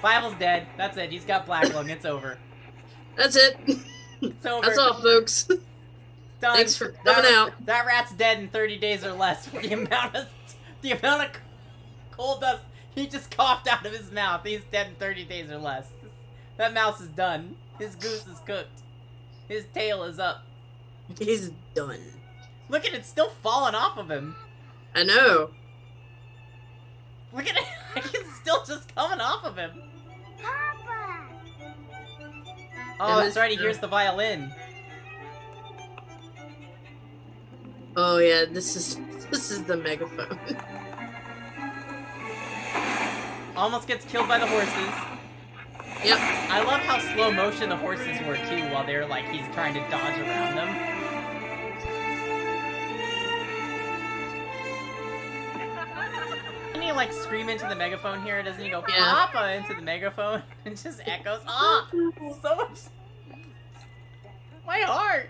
Fievel's 0.00 0.38
dead. 0.38 0.66
That's 0.78 0.96
it. 0.96 1.10
He's 1.10 1.26
got 1.26 1.44
black 1.44 1.74
lung. 1.74 1.90
It's 1.90 2.06
over. 2.06 2.38
That's 3.16 3.36
it. 3.36 3.58
It's 4.22 4.46
over. 4.46 4.66
That's 4.66 4.78
all, 4.78 5.00
folks. 5.00 5.44
Done. 6.40 6.56
Thanks 6.56 6.76
for 6.76 6.94
that, 7.04 7.16
coming 7.16 7.32
out. 7.32 7.66
That 7.66 7.86
rat's 7.86 8.12
dead 8.14 8.38
in 8.38 8.48
30 8.48 8.78
days 8.78 9.04
or 9.04 9.12
less. 9.12 9.46
For 9.46 9.60
the 9.60 9.74
amount 9.74 10.16
of 10.16 10.26
the 10.80 10.92
amount 10.92 11.22
of 11.22 11.40
coal 12.10 12.38
dust 12.38 12.62
he 12.94 13.06
just 13.06 13.30
coughed 13.34 13.68
out 13.68 13.86
of 13.86 13.92
his 13.92 14.10
mouth. 14.10 14.42
He's 14.44 14.64
dead 14.70 14.88
in 14.88 14.94
30 14.94 15.24
days 15.24 15.50
or 15.50 15.58
less. 15.58 15.88
That 16.56 16.74
mouse 16.74 17.00
is 17.00 17.08
done. 17.08 17.56
His 17.78 17.94
goose 17.94 18.26
is 18.26 18.38
cooked. 18.40 18.82
His 19.48 19.64
tail 19.74 20.04
is 20.04 20.18
up. 20.18 20.44
He's 21.18 21.50
done. 21.74 22.00
Look 22.68 22.84
at 22.84 22.94
it, 22.94 23.04
still 23.04 23.30
falling 23.42 23.74
off 23.74 23.98
of 23.98 24.10
him. 24.10 24.36
I 24.94 25.02
know. 25.02 25.50
Look 27.32 27.46
at 27.46 27.56
it, 27.56 27.64
it's 28.14 28.36
still 28.36 28.64
just 28.64 28.94
coming 28.94 29.20
off 29.20 29.44
of 29.44 29.56
him. 29.56 29.70
Oh, 33.02 33.16
that's 33.22 33.36
right. 33.36 33.50
He 33.50 33.56
hears 33.56 33.78
the 33.78 33.86
violin. 33.86 34.52
Oh 37.96 38.18
yeah, 38.18 38.44
this 38.44 38.76
is 38.76 38.98
this 39.30 39.50
is 39.50 39.64
the 39.64 39.76
megaphone. 39.76 40.38
Almost 43.56 43.88
gets 43.88 44.04
killed 44.04 44.28
by 44.28 44.38
the 44.38 44.46
horses. 44.46 44.94
yep. 46.04 46.18
I 46.50 46.62
love 46.62 46.80
how 46.80 46.98
slow 47.14 47.32
motion 47.32 47.68
the 47.70 47.76
horses 47.76 48.20
were 48.26 48.36
too, 48.36 48.62
while 48.72 48.86
they're 48.86 49.06
like 49.06 49.28
he's 49.28 49.46
trying 49.54 49.74
to 49.74 49.80
dodge 49.90 50.18
around 50.18 50.56
them. 50.56 50.99
Any 56.80 56.88
he 56.88 56.96
like 56.96 57.12
scream 57.12 57.50
into 57.50 57.66
the 57.66 57.74
megaphone 57.74 58.22
here? 58.22 58.42
Doesn't 58.42 58.64
he 58.64 58.70
go 58.70 58.82
Yeah. 58.88 59.26
Papa 59.26 59.52
into 59.52 59.74
the 59.74 59.82
megaphone 59.82 60.42
and 60.64 60.82
just 60.82 61.02
echoes? 61.06 61.42
Ah, 61.46 61.86
so 62.40 62.56
much. 62.56 62.78
My 64.66 64.78
heart. 64.80 65.28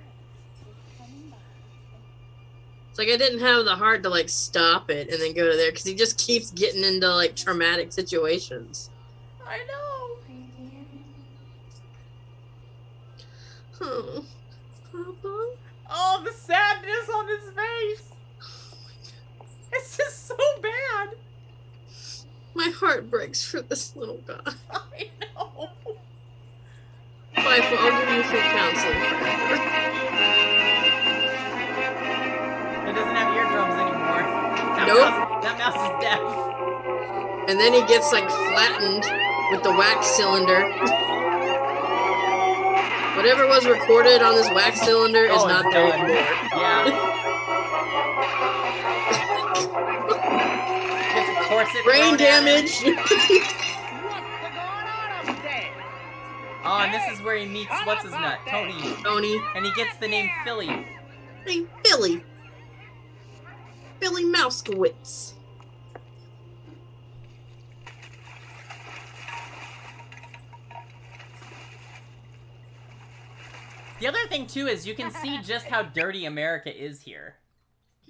It's 2.90 3.00
like 3.00 3.08
I 3.08 3.16
didn't 3.16 3.40
have 3.40 3.64
the 3.64 3.74
heart 3.74 4.04
to 4.04 4.08
like 4.08 4.28
stop 4.28 4.90
it 4.90 5.10
and 5.10 5.20
then 5.20 5.34
go 5.34 5.50
to 5.50 5.56
there 5.56 5.72
because 5.72 5.82
he 5.84 5.96
just 5.96 6.18
keeps 6.18 6.52
getting 6.52 6.84
into 6.84 7.12
like 7.12 7.34
traumatic 7.34 7.92
situations. 7.92 8.88
I 9.44 9.58
know. 9.66 9.86
Oh, 13.82 14.24
Papa. 14.92 15.48
Oh, 15.90 16.22
the 16.24 16.32
sadness 16.32 17.08
on 17.12 17.26
his 17.26 17.50
face. 17.50 18.08
It's 19.72 19.96
just 19.96 20.28
so 20.28 20.36
bad. 20.62 21.16
My 22.54 22.68
heart 22.76 23.10
breaks 23.10 23.44
for 23.44 23.60
this 23.62 23.94
little 23.96 24.18
guy. 24.26 24.40
I 24.70 25.08
know. 25.20 25.68
Fievel, 27.36 27.78
I'll 27.78 28.00
give 28.00 28.16
you 28.16 28.22
free 28.24 28.40
counseling 28.40 29.00
forever. 29.00 29.54
It 32.88 32.92
doesn't 32.94 33.16
have 33.16 33.30
eardrums 33.36 33.74
anymore. 33.80 34.22
That 34.76 34.86
Nope. 34.88 34.98
Mouse, 35.10 35.44
that 35.44 35.56
mouse 35.58 35.78
is 35.78 35.92
deaf. 36.02 36.22
And 37.48 37.58
then 37.58 37.72
he 37.72 37.82
gets 37.86 38.12
like 38.12 38.28
flattened 38.28 39.04
with 39.52 39.62
the 39.62 39.70
wax 39.72 40.06
cylinder. 40.08 40.60
Whatever 43.16 43.46
was 43.46 43.66
recorded 43.66 44.22
on 44.22 44.34
this 44.34 44.48
wax 44.50 44.80
cylinder 44.80 45.24
is 45.24 45.30
Oh, 45.42 45.46
not 45.46 45.64
there 45.72 45.92
anymore. 45.92 46.08
Yeah. 46.56 47.16
Gets 51.50 51.74
a 51.74 51.82
corset 51.82 51.84
Brain 51.84 52.16
thrown 52.16 52.20
at 52.20 52.40
him. 52.44 52.96
damage. 52.96 53.40
Oh, 56.64 56.78
and 56.82 56.94
this 56.94 57.08
is 57.08 57.22
where 57.22 57.36
he 57.36 57.46
meets 57.46 57.72
what's 57.84 58.02
his 58.04 58.12
nut, 58.12 58.38
Tony, 58.48 58.94
Tony. 59.02 59.40
and 59.54 59.64
he 59.66 59.72
gets 59.74 59.96
the 59.96 60.08
name 60.08 60.30
Filly. 60.44 60.86
Hey, 61.46 61.66
Billy. 61.84 62.22
Billy 63.98 64.24
Mousekewitz. 64.24 65.34
The 74.00 74.06
other 74.06 74.18
thing 74.28 74.46
too 74.46 74.66
is 74.66 74.86
you 74.86 74.94
can 74.94 75.10
see 75.10 75.38
just 75.42 75.66
how 75.66 75.82
dirty 75.82 76.24
America 76.24 76.74
is 76.74 77.02
here. 77.02 77.36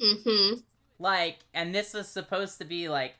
Mm-hmm. 0.01 0.61
Like, 1.01 1.38
and 1.53 1.74
this 1.74 1.95
is 1.95 2.07
supposed 2.07 2.59
to 2.59 2.64
be 2.64 2.88
like 2.88 3.14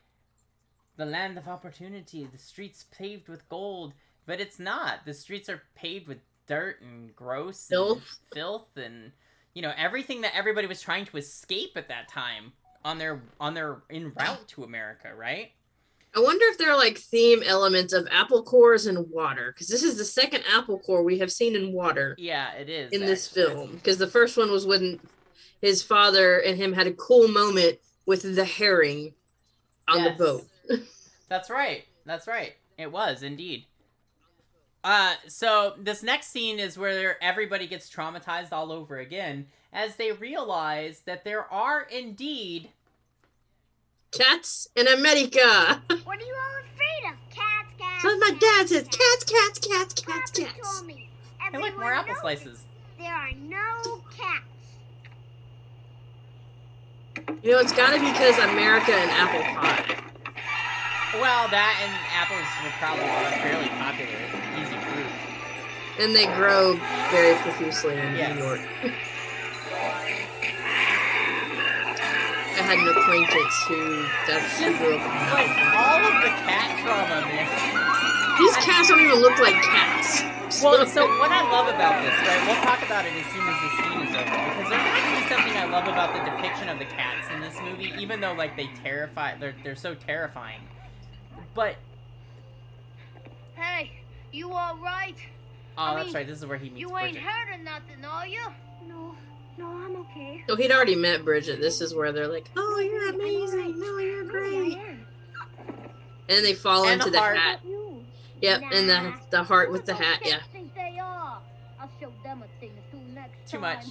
the 1.01 1.07
land 1.07 1.39
of 1.39 1.49
opportunity, 1.49 2.29
the 2.31 2.37
streets 2.39 2.85
paved 2.97 3.27
with 3.27 3.49
gold, 3.49 3.95
but 4.27 4.39
it's 4.39 4.59
not. 4.59 5.07
The 5.07 5.15
streets 5.15 5.49
are 5.49 5.63
paved 5.75 6.07
with 6.07 6.19
dirt 6.47 6.83
and 6.83 7.17
gross 7.17 7.67
Filth. 7.67 7.97
and 7.99 8.35
filth 8.35 8.77
and 8.77 9.13
you 9.55 9.63
know 9.63 9.73
everything 9.79 10.21
that 10.21 10.37
everybody 10.37 10.67
was 10.67 10.83
trying 10.83 11.07
to 11.07 11.17
escape 11.17 11.71
at 11.77 11.89
that 11.89 12.09
time 12.09 12.53
on 12.85 12.99
their 12.99 13.23
on 13.41 13.55
their 13.55 13.79
en 13.89 14.13
route 14.15 14.47
to 14.49 14.63
America, 14.65 15.09
right? 15.17 15.53
I 16.15 16.21
wonder 16.21 16.45
if 16.49 16.59
there 16.59 16.71
are 16.71 16.77
like 16.77 16.99
theme 16.99 17.43
elements 17.47 17.95
of 17.95 18.07
apple 18.11 18.43
cores 18.43 18.85
and 18.87 19.09
water, 19.11 19.53
because 19.55 19.69
this 19.69 19.83
is 19.83 19.97
the 19.97 20.05
second 20.05 20.45
apple 20.53 20.81
core 20.81 21.03
we 21.03 21.19
have 21.19 21.33
seen 21.33 21.57
in 21.57 21.73
water 21.73 22.15
Yeah, 22.19 22.53
it 22.53 22.69
is 22.69 22.93
in 22.93 23.07
this 23.07 23.27
film. 23.27 23.73
Because 23.77 23.97
the 23.97 24.07
first 24.07 24.37
one 24.37 24.51
was 24.51 24.67
when 24.67 25.01
his 25.63 25.83
father 25.83 26.41
and 26.41 26.59
him 26.59 26.75
had 26.75 26.87
a 26.89 26.93
cool 26.93 27.27
moment 27.29 27.79
with 28.05 28.35
the 28.35 28.45
herring 28.45 29.15
on 29.89 30.01
Yes. 30.01 30.19
the 30.19 30.25
boat. 30.25 30.47
That's 31.29 31.51
right. 31.51 31.85
That's 32.05 32.27
right. 32.27 32.55
It 32.79 32.91
was 32.91 33.23
indeed. 33.23 33.66
Uh, 34.83 35.14
so 35.29 35.75
this 35.79 36.03
next 36.03 36.29
scene 36.29 36.59
is 36.59 36.79
where 36.79 37.23
everybody 37.23 37.66
gets 37.66 37.91
traumatized 37.91 38.53
all 38.53 38.73
over 38.73 38.99
again 38.99 39.47
as 39.73 39.97
they 39.97 40.11
realize 40.12 41.01
that 41.07 41.25
there 41.25 41.45
are 41.53 41.83
indeed 41.83 42.71
Cats 44.12 44.68
in 44.75 44.89
America. 44.89 45.83
What 46.05 46.18
are 46.18 46.27
you 46.27 46.35
all 46.35 46.64
afraid 46.64 47.12
of? 47.12 47.16
Cats, 47.31 47.73
cats. 47.79 48.03
So 48.03 48.18
my 48.18 48.31
dad 48.41 48.68
says 48.68 48.83
cats, 48.85 49.25
cats, 49.25 49.59
cats, 49.61 49.95
cats, 49.95 50.31
Papa 50.33 50.53
cats. 50.53 50.77
told 50.77 50.87
me. 50.87 51.09
I 51.41 51.57
like 51.57 51.77
more 51.79 51.93
apple 51.93 52.16
slices. 52.21 52.64
There 52.99 53.12
are 53.12 53.31
no 53.33 54.03
cats. 54.16 54.45
You 57.43 57.53
know, 57.53 57.59
it's 57.61 57.73
got 57.73 57.95
to 57.95 58.01
be 58.01 58.11
because 58.11 58.37
America 58.39 58.93
and 58.93 59.11
apple 59.11 59.43
pie. 59.43 60.10
Well, 61.19 61.49
that 61.51 61.75
and 61.83 61.91
apples 62.15 62.47
were 62.63 62.71
probably 62.79 63.11
fairly 63.43 63.69
popular. 63.83 64.15
Easy 64.63 64.79
fruit. 64.79 65.11
And 65.99 66.15
they 66.15 66.27
grow 66.39 66.79
very 67.11 67.35
profusely 67.43 67.99
in 67.99 68.15
Yes. 68.15 68.37
New 68.39 68.45
York. 68.45 68.61
I 72.55 72.63
had 72.63 72.79
an 72.79 72.89
acquaintance 72.95 73.55
who 73.67 74.07
that's 74.31 74.55
who 74.63 74.71
grew 74.79 74.95
up 74.97 75.03
in 75.03 75.11
Like 75.35 75.51
all 75.75 75.99
of 75.99 76.15
the 76.23 76.31
cat 76.47 76.79
trauma, 76.79 77.27
man. 77.27 77.49
These 78.39 78.57
cats 78.63 78.89
don't 78.89 79.01
even 79.01 79.19
look 79.19 79.39
like 79.41 79.59
cats. 79.67 80.23
Well, 80.63 80.87
so 80.87 81.07
what 81.19 81.31
I 81.31 81.43
love 81.51 81.69
about 81.69 82.03
this, 82.03 82.15
right? 82.23 82.43
We'll 82.47 82.63
talk 82.63 82.83
about 82.87 83.05
it 83.07 83.13
as 83.19 83.27
soon 83.33 83.47
as 83.49 83.59
the 83.61 83.71
scene 83.83 84.03
is 84.07 84.15
over, 84.15 84.31
because 84.31 84.69
there's 84.71 84.87
actually 84.95 85.27
something 85.29 85.57
I 85.57 85.67
love 85.67 85.89
about 85.89 86.15
the 86.15 86.23
depiction 86.31 86.69
of 86.69 86.79
the 86.79 86.87
cats 86.87 87.27
in 87.35 87.41
this 87.41 87.59
movie, 87.63 87.93
even 87.99 88.21
though 88.21 88.33
like 88.35 88.57
they 88.57 88.69
terrify, 88.83 89.37
they're 89.39 89.55
they're 89.65 89.75
so 89.77 89.95
terrifying. 89.95 90.61
But 91.55 91.77
Hey, 93.57 93.93
you 94.33 94.53
all 94.53 94.77
right? 94.79 95.17
oh, 95.77 95.83
I 95.83 95.95
that's 95.95 96.07
mean, 96.07 96.15
right. 96.15 96.27
This 96.27 96.39
is 96.39 96.47
where 96.47 96.59
he 96.59 96.71
meets 96.71 96.81
You 96.81 96.97
ain't 96.97 97.13
Bridget. 97.13 97.23
hurt 97.23 97.55
or 97.55 97.63
nothing, 97.63 98.05
are 98.05 98.27
you? 98.27 98.41
No, 98.89 99.15
no, 99.59 99.67
I'm 99.67 99.97
okay. 99.97 100.45
So 100.49 100.57
he'd 100.57 100.73
already 100.73 100.97
met 100.97 101.25
Bridget. 101.25 101.61
This 101.61 101.81
is 101.81 101.95
where 101.95 102.13
they're 102.13 102.29
like, 102.29 102.47
"Oh, 102.57 102.79
you're 102.79 103.11
amazing. 103.11 103.79
No, 103.79 103.99
you're 103.99 104.25
great." 104.25 104.79
And 106.29 106.45
they 106.45 106.55
fall 106.55 106.85
And 106.85 106.95
into 106.95 107.07
the 107.07 107.11
the 107.19 107.21
hat. 107.21 107.61
Yep, 108.41 108.63
and 108.73 108.89
the 108.89 109.15
the 109.31 109.43
heart 109.43 109.71
with 109.71 109.85
the 109.85 109.95
hat. 109.95 110.21
Yeah. 110.25 110.39
think 110.53 110.75
they 110.75 110.99
are? 110.99 111.43
I'll 111.79 111.91
show 112.01 112.13
them 112.23 112.43
a 112.43 112.61
thing 112.61 112.71
or 112.71 112.91
two 112.91 113.13
next 113.15 113.51
Too 113.51 113.59
much. 113.59 113.85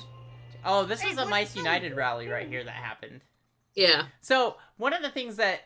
Oh, 0.65 0.85
this 0.85 1.01
Hey, 1.01 1.09
was 1.09 1.17
a 1.17 1.21
what 1.21 1.29
Mice 1.29 1.55
United 1.55 1.95
rally 1.95 2.27
right 2.27 2.47
here 2.47 2.63
that 2.63 2.73
happened. 2.73 3.21
Yeah. 3.75 4.05
So 4.21 4.55
one 4.77 4.93
of 4.93 5.01
the 5.03 5.09
things 5.09 5.35
that 5.35 5.61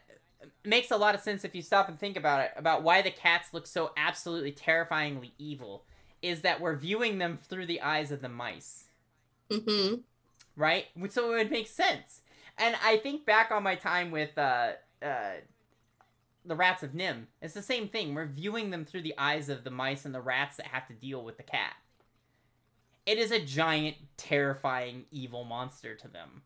makes 0.64 0.92
a 0.92 0.98
lot 0.98 1.16
of 1.16 1.22
sense 1.22 1.44
if 1.44 1.56
you 1.56 1.62
stop 1.62 1.88
and 1.90 2.00
think 2.00 2.18
about 2.18 2.42
it 2.42 2.52
about 2.56 2.84
why 2.84 3.02
the 3.02 3.12
cats 3.12 3.54
look 3.54 3.68
so 3.68 3.92
absolutely 3.98 4.52
terrifyingly 4.52 5.34
evil 5.38 5.86
is 6.22 6.42
that 6.42 6.62
we're 6.62 6.76
viewing 6.76 7.18
them 7.18 7.38
through 7.50 7.66
the 7.66 7.82
eyes 7.82 8.12
of 8.12 8.22
the 8.22 8.30
mice. 8.30 8.86
hmm 9.52 9.96
right? 10.56 10.86
So 11.10 11.34
it 11.34 11.38
would 11.38 11.52
make 11.52 11.68
sense. 11.68 12.22
And 12.58 12.76
I 12.84 12.98
think 12.98 13.26
back 13.26 13.52
on 13.52 13.64
my 13.64 13.76
time 13.76 14.12
with 14.12 14.38
uh, 14.38 14.74
uh, 15.02 15.32
the 16.46 16.56
rats 16.56 16.84
of 16.84 16.92
NIMH. 16.92 17.26
It's 17.42 17.54
the 17.54 17.62
same 17.62 17.88
thing. 17.88 18.14
We're 18.14 18.28
viewing 18.28 18.70
them 18.70 18.86
through 18.86 19.02
the 19.02 19.16
eyes 19.18 19.50
of 19.50 19.64
the 19.64 19.72
mice 19.72 20.06
and 20.06 20.14
the 20.14 20.22
rats 20.22 20.58
that 20.58 20.68
have 20.68 20.88
to 20.88 20.94
deal 20.94 21.24
with 21.24 21.38
the 21.38 21.44
cat. 21.44 21.74
It 23.06 23.18
is 23.18 23.32
a 23.32 23.44
giant, 23.44 23.98
terrifying, 24.16 25.06
evil 25.12 25.44
monster 25.44 25.96
to 25.96 26.08
them, 26.08 26.44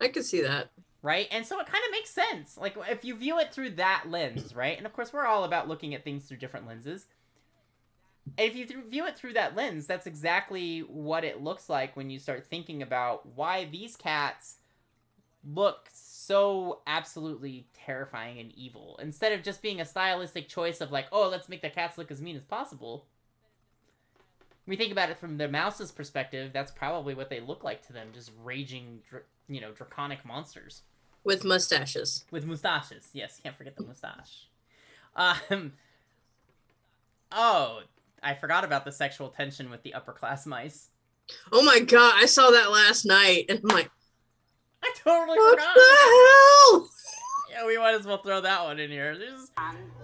I 0.00 0.08
could 0.08 0.24
see 0.24 0.42
that. 0.42 0.70
Right? 1.02 1.26
And 1.32 1.44
so 1.44 1.58
it 1.58 1.66
kind 1.66 1.84
of 1.84 1.90
makes 1.90 2.10
sense. 2.10 2.56
Like 2.56 2.76
if 2.88 3.04
you 3.04 3.16
view 3.16 3.38
it 3.40 3.52
through 3.52 3.70
that 3.70 4.04
lens, 4.08 4.54
right? 4.54 4.76
And 4.76 4.86
of 4.86 4.92
course, 4.92 5.12
we're 5.12 5.26
all 5.26 5.44
about 5.44 5.68
looking 5.68 5.94
at 5.94 6.04
things 6.04 6.24
through 6.24 6.38
different 6.38 6.66
lenses. 6.66 7.06
If 8.38 8.54
you 8.54 8.64
th- 8.64 8.84
view 8.88 9.04
it 9.06 9.18
through 9.18 9.32
that 9.32 9.56
lens, 9.56 9.86
that's 9.86 10.06
exactly 10.06 10.80
what 10.80 11.24
it 11.24 11.42
looks 11.42 11.68
like 11.68 11.96
when 11.96 12.08
you 12.08 12.20
start 12.20 12.46
thinking 12.46 12.80
about 12.80 13.26
why 13.34 13.64
these 13.64 13.96
cats 13.96 14.58
look 15.44 15.88
so 15.92 16.82
absolutely 16.86 17.66
terrifying 17.74 18.38
and 18.38 18.52
evil. 18.52 18.96
Instead 19.02 19.32
of 19.32 19.42
just 19.42 19.60
being 19.60 19.80
a 19.80 19.84
stylistic 19.84 20.48
choice 20.48 20.80
of 20.80 20.92
like, 20.92 21.06
oh, 21.10 21.28
let's 21.28 21.48
make 21.48 21.62
the 21.62 21.68
cats 21.68 21.98
look 21.98 22.12
as 22.12 22.22
mean 22.22 22.36
as 22.36 22.44
possible. 22.44 23.06
We 24.68 24.76
think 24.76 24.92
about 24.92 25.10
it 25.10 25.18
from 25.18 25.36
the 25.36 25.48
mouse's 25.48 25.90
perspective. 25.90 26.52
That's 26.52 26.70
probably 26.70 27.16
what 27.16 27.28
they 27.28 27.40
look 27.40 27.64
like 27.64 27.84
to 27.88 27.92
them, 27.92 28.10
just 28.14 28.30
raging, 28.44 29.00
you 29.48 29.60
know, 29.60 29.72
draconic 29.72 30.24
monsters 30.24 30.82
With 31.24 31.44
mustaches. 31.44 32.24
with 32.30 32.44
mustaches. 32.44 33.08
Yes, 33.12 33.40
can't 33.42 33.56
forget 33.56 33.76
the 33.76 33.84
mustache. 33.84 34.48
Um. 35.14 35.72
Oh, 37.30 37.80
I 38.22 38.34
forgot 38.34 38.64
about 38.64 38.84
the 38.84 38.92
sexual 38.92 39.28
tension 39.28 39.70
with 39.70 39.82
the 39.82 39.94
upper 39.94 40.12
class 40.12 40.46
mice. 40.46 40.90
Oh 41.50 41.62
my 41.62 41.80
god, 41.80 42.14
I 42.16 42.26
saw 42.26 42.50
that 42.50 42.70
last 42.70 43.04
night 43.06 43.46
and 43.48 43.60
I'm 43.62 43.68
like, 43.74 43.90
I 44.82 44.92
totally 45.02 45.38
what 45.38 45.58
forgot. 45.58 45.74
the 45.74 45.80
hell? 45.80 46.90
Yeah, 47.50 47.66
we 47.66 47.78
might 47.78 47.94
as 47.94 48.06
well 48.06 48.18
throw 48.18 48.40
that 48.40 48.64
one 48.64 48.78
in 48.80 48.90
here. 48.90 49.16
There's... 49.16 49.50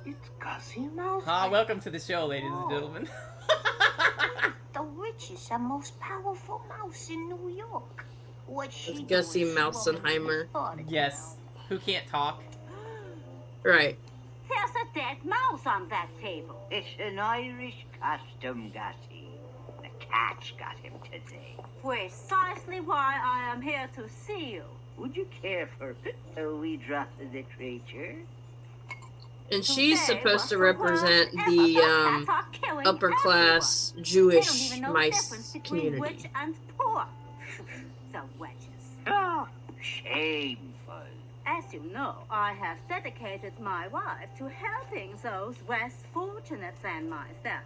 It's 0.06 0.28
Gussie 0.38 0.80
Mouse. 0.80 1.24
Ah, 1.26 1.48
welcome 1.50 1.80
to 1.80 1.90
the 1.90 1.98
show, 1.98 2.26
ladies 2.26 2.50
and 2.52 2.70
gentlemen. 2.70 3.08
The 4.74 4.82
richest 4.82 5.50
and 5.50 5.64
most 5.64 5.98
powerful 5.98 6.62
mouse 6.68 7.10
in 7.10 7.28
New 7.28 7.48
York. 7.56 8.04
What 8.49 8.72
she 8.72 8.92
It's 8.92 9.01
do 9.01 9.07
Gussie 9.07 9.42
is 9.42 9.55
Mousenheimer. 9.57 10.46
yes, 10.88 11.36
who 11.68 11.78
can't 11.78 12.07
talk? 12.07 12.42
Right. 13.62 13.99
There's 14.49 14.70
a 14.70 14.94
dead 14.94 15.18
mouse 15.24 15.66
on 15.66 15.88
that 15.90 16.09
table. 16.20 16.59
It's 16.70 16.88
an 16.99 17.18
Irish 17.18 17.84
custom, 18.01 18.72
Gussie. 18.72 19.28
The 19.82 19.88
cat's 20.01 20.53
got 20.59 20.76
him 20.78 20.94
today. 21.05 21.57
Precisely 21.82 22.80
why 22.80 23.18
I 23.22 23.53
am 23.53 23.61
here 23.61 23.88
to 23.96 24.09
see 24.09 24.55
you. 24.55 24.64
Would 24.96 25.14
you 25.14 25.28
care 25.42 25.68
for 25.78 25.94
a 26.38 26.55
wee 26.57 26.78
drop 26.78 27.09
of 27.20 27.30
the 27.32 27.44
creature? 27.55 28.16
And 29.53 29.64
she's 29.64 30.05
supposed 30.05 30.49
to 30.49 30.59
represent 30.59 31.32
the 31.32 31.78
um, 31.78 32.26
cats 32.26 32.30
are 32.30 32.46
killing 32.53 32.86
upper 32.86 33.11
class 33.11 33.92
everyone. 33.92 34.28
They 34.30 34.34
don't 34.34 34.44
Jewish 34.44 34.66
even 34.72 34.82
know 34.82 34.88
the 34.88 34.94
mice 34.94 35.22
difference 35.28 35.57
community. 35.64 36.30
Rich 38.18 38.24
and 38.24 38.30
poor. 38.34 38.34
the 38.34 38.40
wedges. 38.40 38.84
Oh, 39.06 39.48
shameful. 39.80 40.94
As 41.46 41.64
you 41.72 41.80
know, 41.92 42.14
I 42.30 42.52
have 42.52 42.76
dedicated 42.88 43.52
my 43.60 43.86
life 43.88 44.28
to 44.38 44.48
helping 44.48 45.14
those 45.22 45.54
less 45.68 45.94
fortunate 46.12 46.74
than 46.82 47.08
myself. 47.08 47.64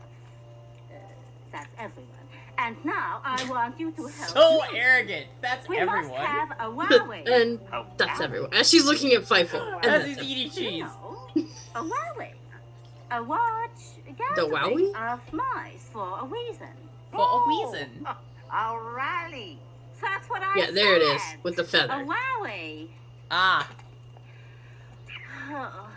Uh, 0.91 0.95
that's 1.51 1.67
everyone. 1.79 2.09
And 2.59 2.77
now 2.85 3.21
I 3.25 3.45
want 3.51 3.81
you 3.81 3.91
to 3.93 4.03
help 4.07 4.29
So 4.31 4.61
me. 4.73 4.79
arrogant. 4.79 5.27
That's 5.41 5.69
We 5.69 5.83
must 5.85 6.11
have 6.13 6.51
a 6.53 6.65
Wowie. 6.71 7.29
and 7.29 7.59
How 7.71 7.87
that's 7.97 8.19
about 8.21 8.23
everyone. 8.25 8.55
As 8.55 8.69
she's 8.71 8.85
looking 8.85 9.13
at 9.15 9.23
Fievel. 9.23 9.77
And 9.83 9.87
As 9.87 10.05
he's 10.07 10.19
everyone. 10.19 10.31
eating 10.39 10.51
cheese. 10.53 10.85
No, 11.35 11.43
a 11.75 11.83
Wowie. 11.83 12.33
A 13.11 13.21
large 13.21 13.71
gathering 14.17 14.53
Wowie? 14.93 15.13
of 15.13 15.21
mice 15.33 15.89
for 15.93 16.21
a 16.21 16.25
reason. 16.25 16.69
For 17.11 17.21
a 17.21 17.49
reason. 17.49 18.07
A 18.55 18.79
rally. 18.95 19.59
That's 20.03 20.29
what 20.29 20.43
I 20.43 20.55
Yeah, 20.57 20.71
there 20.73 20.97
it 20.97 21.03
is 21.03 21.23
with 21.43 21.57
the 21.57 21.65
feather. 21.65 21.93
A 21.95 21.97
feather. 21.99 22.11
Wowie. 22.13 22.89
Ah, 23.31 23.69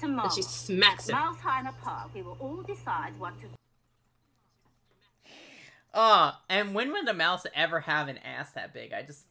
Tomorrow, 0.00 0.24
And 0.26 0.32
she 0.32 0.42
smacks 0.42 1.08
at 1.08 1.14
him. 1.14 1.20
Mouse 1.20 1.38
Heiner 1.38 1.74
Park, 1.82 2.14
we 2.14 2.22
will 2.22 2.36
all 2.40 2.62
decide 2.62 3.18
what 3.18 3.38
to 3.40 3.46
oh, 5.94 6.32
and 6.48 6.74
when 6.74 6.92
would 6.92 7.08
a 7.08 7.14
mouse 7.14 7.44
ever 7.54 7.80
have 7.80 8.08
an 8.08 8.18
ass 8.18 8.52
that 8.52 8.72
big? 8.72 8.92
I 8.92 9.02
just, 9.02 9.24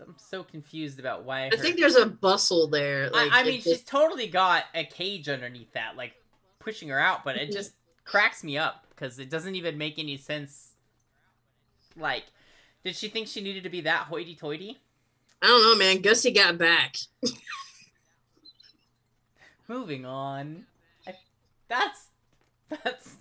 I'm 0.00 0.14
so 0.16 0.42
confused 0.44 1.00
about 1.00 1.24
why. 1.24 1.46
I 1.48 1.56
think 1.56 1.78
there's 1.78 1.96
a 1.96 2.06
bustle 2.06 2.68
there. 2.68 3.10
Like, 3.10 3.32
I, 3.32 3.40
I 3.40 3.44
mean, 3.44 3.54
it 3.54 3.62
she's 3.62 3.72
just- 3.78 3.88
totally 3.88 4.28
got 4.28 4.64
a 4.74 4.84
cage 4.84 5.28
underneath 5.28 5.72
that, 5.72 5.96
like 5.96 6.12
pushing 6.60 6.88
her 6.88 6.98
out, 7.00 7.24
but 7.24 7.34
Mm-hmm. 7.36 7.50
it 7.50 7.52
just 7.52 7.72
cracks 8.04 8.44
me 8.44 8.56
up 8.58 8.86
because 8.90 9.18
it 9.18 9.28
doesn't 9.30 9.54
even 9.56 9.76
make 9.78 9.98
any 9.98 10.16
sense. 10.16 10.68
Like, 11.96 12.24
did 12.84 12.96
she 12.96 13.08
think 13.08 13.28
she 13.28 13.40
needed 13.40 13.64
to 13.64 13.70
be 13.70 13.82
that 13.82 14.04
hoity-toity? 14.04 14.80
I 15.42 15.46
don't 15.46 15.62
know, 15.62 15.76
man. 15.76 16.00
Gussie 16.00 16.32
got 16.32 16.58
back. 16.58 16.96
Moving 19.68 20.04
on. 20.04 20.66
I, 21.06 21.14
that's 21.68 22.08
that's 22.68 23.16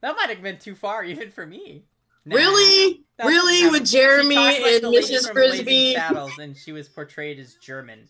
that 0.00 0.16
might 0.16 0.30
have 0.30 0.42
been 0.42 0.58
too 0.58 0.74
far 0.74 1.04
even 1.04 1.30
for 1.30 1.46
me. 1.46 1.84
Nah, 2.24 2.36
really? 2.36 3.02
really? 3.22 3.70
With 3.70 3.84
Jeremy 3.84 4.36
like 4.36 4.60
and 4.60 4.84
Mrs. 4.84 5.30
Frisbee? 5.32 5.94
Saddles, 5.94 6.38
and 6.38 6.56
she 6.56 6.72
was 6.72 6.88
portrayed 6.88 7.38
as 7.38 7.54
German. 7.54 8.08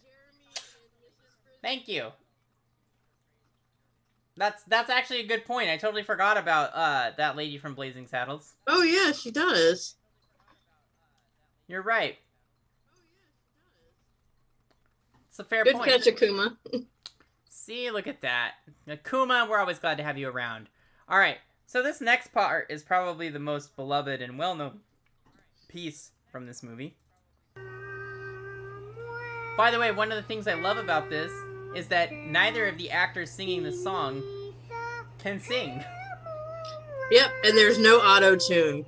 Thank 1.63 1.89
you. 1.89 2.13
That's 4.37 4.63
that's 4.65 4.89
actually 4.91 5.21
a 5.21 5.27
good 5.27 5.45
point. 5.45 5.69
I 5.69 5.77
totally 5.77 6.03
forgot 6.03 6.39
about 6.39 6.71
uh 6.75 7.11
that 7.19 7.37
lady 7.37 7.59
from 7.59 7.75
Blazing 7.75 8.07
Saddles. 8.07 8.55
Oh, 8.67 8.83
yeah, 8.83 9.13
she 9.13 9.31
does. 9.31 9.97
You're 11.69 11.83
right. 11.83 12.17
It's 15.29 15.39
a 15.39 15.45
fair 15.45 15.65
Good 15.65 15.77
point. 15.77 15.91
catch, 15.91 16.07
Akuma. 16.07 16.57
See, 17.49 17.91
look 17.91 18.07
at 18.07 18.21
that. 18.21 18.53
Akuma, 18.87 19.49
we're 19.49 19.59
always 19.59 19.79
glad 19.79 19.97
to 19.99 20.05
have 20.05 20.19
you 20.19 20.29
around. 20.29 20.69
Alright, 21.11 21.39
so 21.67 21.83
this 21.83 22.01
next 22.01 22.33
part 22.33 22.71
is 22.71 22.83
probably 22.83 23.29
the 23.31 23.39
most 23.39 23.75
beloved 23.77 24.21
and 24.21 24.39
well 24.39 24.55
known 24.55 24.81
piece 25.69 26.11
from 26.31 26.47
this 26.47 26.63
movie. 26.63 26.97
By 29.57 29.71
the 29.71 29.79
way, 29.79 29.91
one 29.93 30.11
of 30.11 30.17
the 30.17 30.23
things 30.23 30.47
I 30.47 30.55
love 30.55 30.77
about 30.77 31.09
this 31.09 31.33
is 31.75 31.89
that 31.89 32.13
neither 32.13 32.67
of 32.67 32.79
the 32.79 32.91
actors 32.91 33.31
singing 33.31 33.63
the 33.63 33.73
song 33.73 34.23
can 35.19 35.41
sing. 35.41 35.83
Yep, 37.11 37.31
and 37.45 37.57
there's 37.57 37.79
no 37.79 37.99
auto 37.99 38.37
tune. 38.37 38.85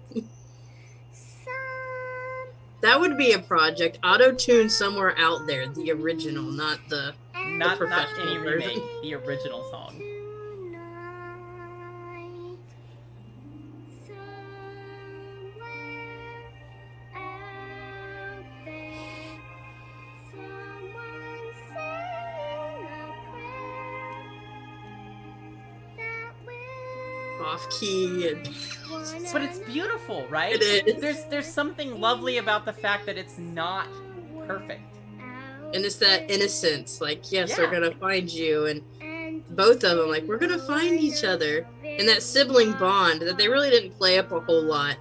That 2.82 3.00
would 3.00 3.16
be 3.16 3.32
a 3.32 3.38
project. 3.38 3.98
Auto 4.04 4.32
tune 4.32 4.68
somewhere 4.68 5.14
out 5.18 5.46
there. 5.46 5.66
The 5.66 5.90
original, 5.92 6.42
not 6.42 6.78
the. 6.88 7.14
Not, 7.34 7.58
not 7.58 7.78
professional 7.78 8.28
any 8.28 8.38
version. 8.38 8.70
remake, 8.70 9.02
the 9.02 9.14
original 9.14 9.68
song. 9.70 10.13
Off 27.54 27.70
key 27.80 28.28
and. 28.28 28.48
But 29.32 29.42
it's 29.42 29.58
beautiful, 29.60 30.26
right? 30.28 30.54
It 30.54 30.86
is. 30.88 31.00
There's 31.00 31.24
there's 31.24 31.46
something 31.46 32.00
lovely 32.00 32.38
about 32.38 32.64
the 32.64 32.72
fact 32.72 33.06
that 33.06 33.16
it's 33.16 33.38
not 33.38 33.86
perfect. 34.46 34.82
And 35.72 35.84
it's 35.84 35.96
that 35.96 36.30
innocence. 36.30 37.00
Like, 37.00 37.32
yes, 37.32 37.50
Yeah. 37.50 37.64
we're 37.64 37.70
gonna 37.72 37.94
find 37.96 38.30
you. 38.30 38.66
And 38.66 39.44
both 39.50 39.82
of 39.82 39.98
them, 39.98 40.08
like, 40.08 40.22
we're 40.24 40.38
gonna 40.38 40.58
find 40.58 41.00
each 41.00 41.24
other. 41.24 41.66
And 41.84 42.08
that 42.08 42.22
sibling 42.22 42.72
bond 42.74 43.22
that 43.22 43.36
they 43.38 43.48
really 43.48 43.70
didn't 43.70 43.96
play 43.98 44.18
up 44.18 44.30
a 44.32 44.40
whole 44.40 44.62
lot. 44.62 44.96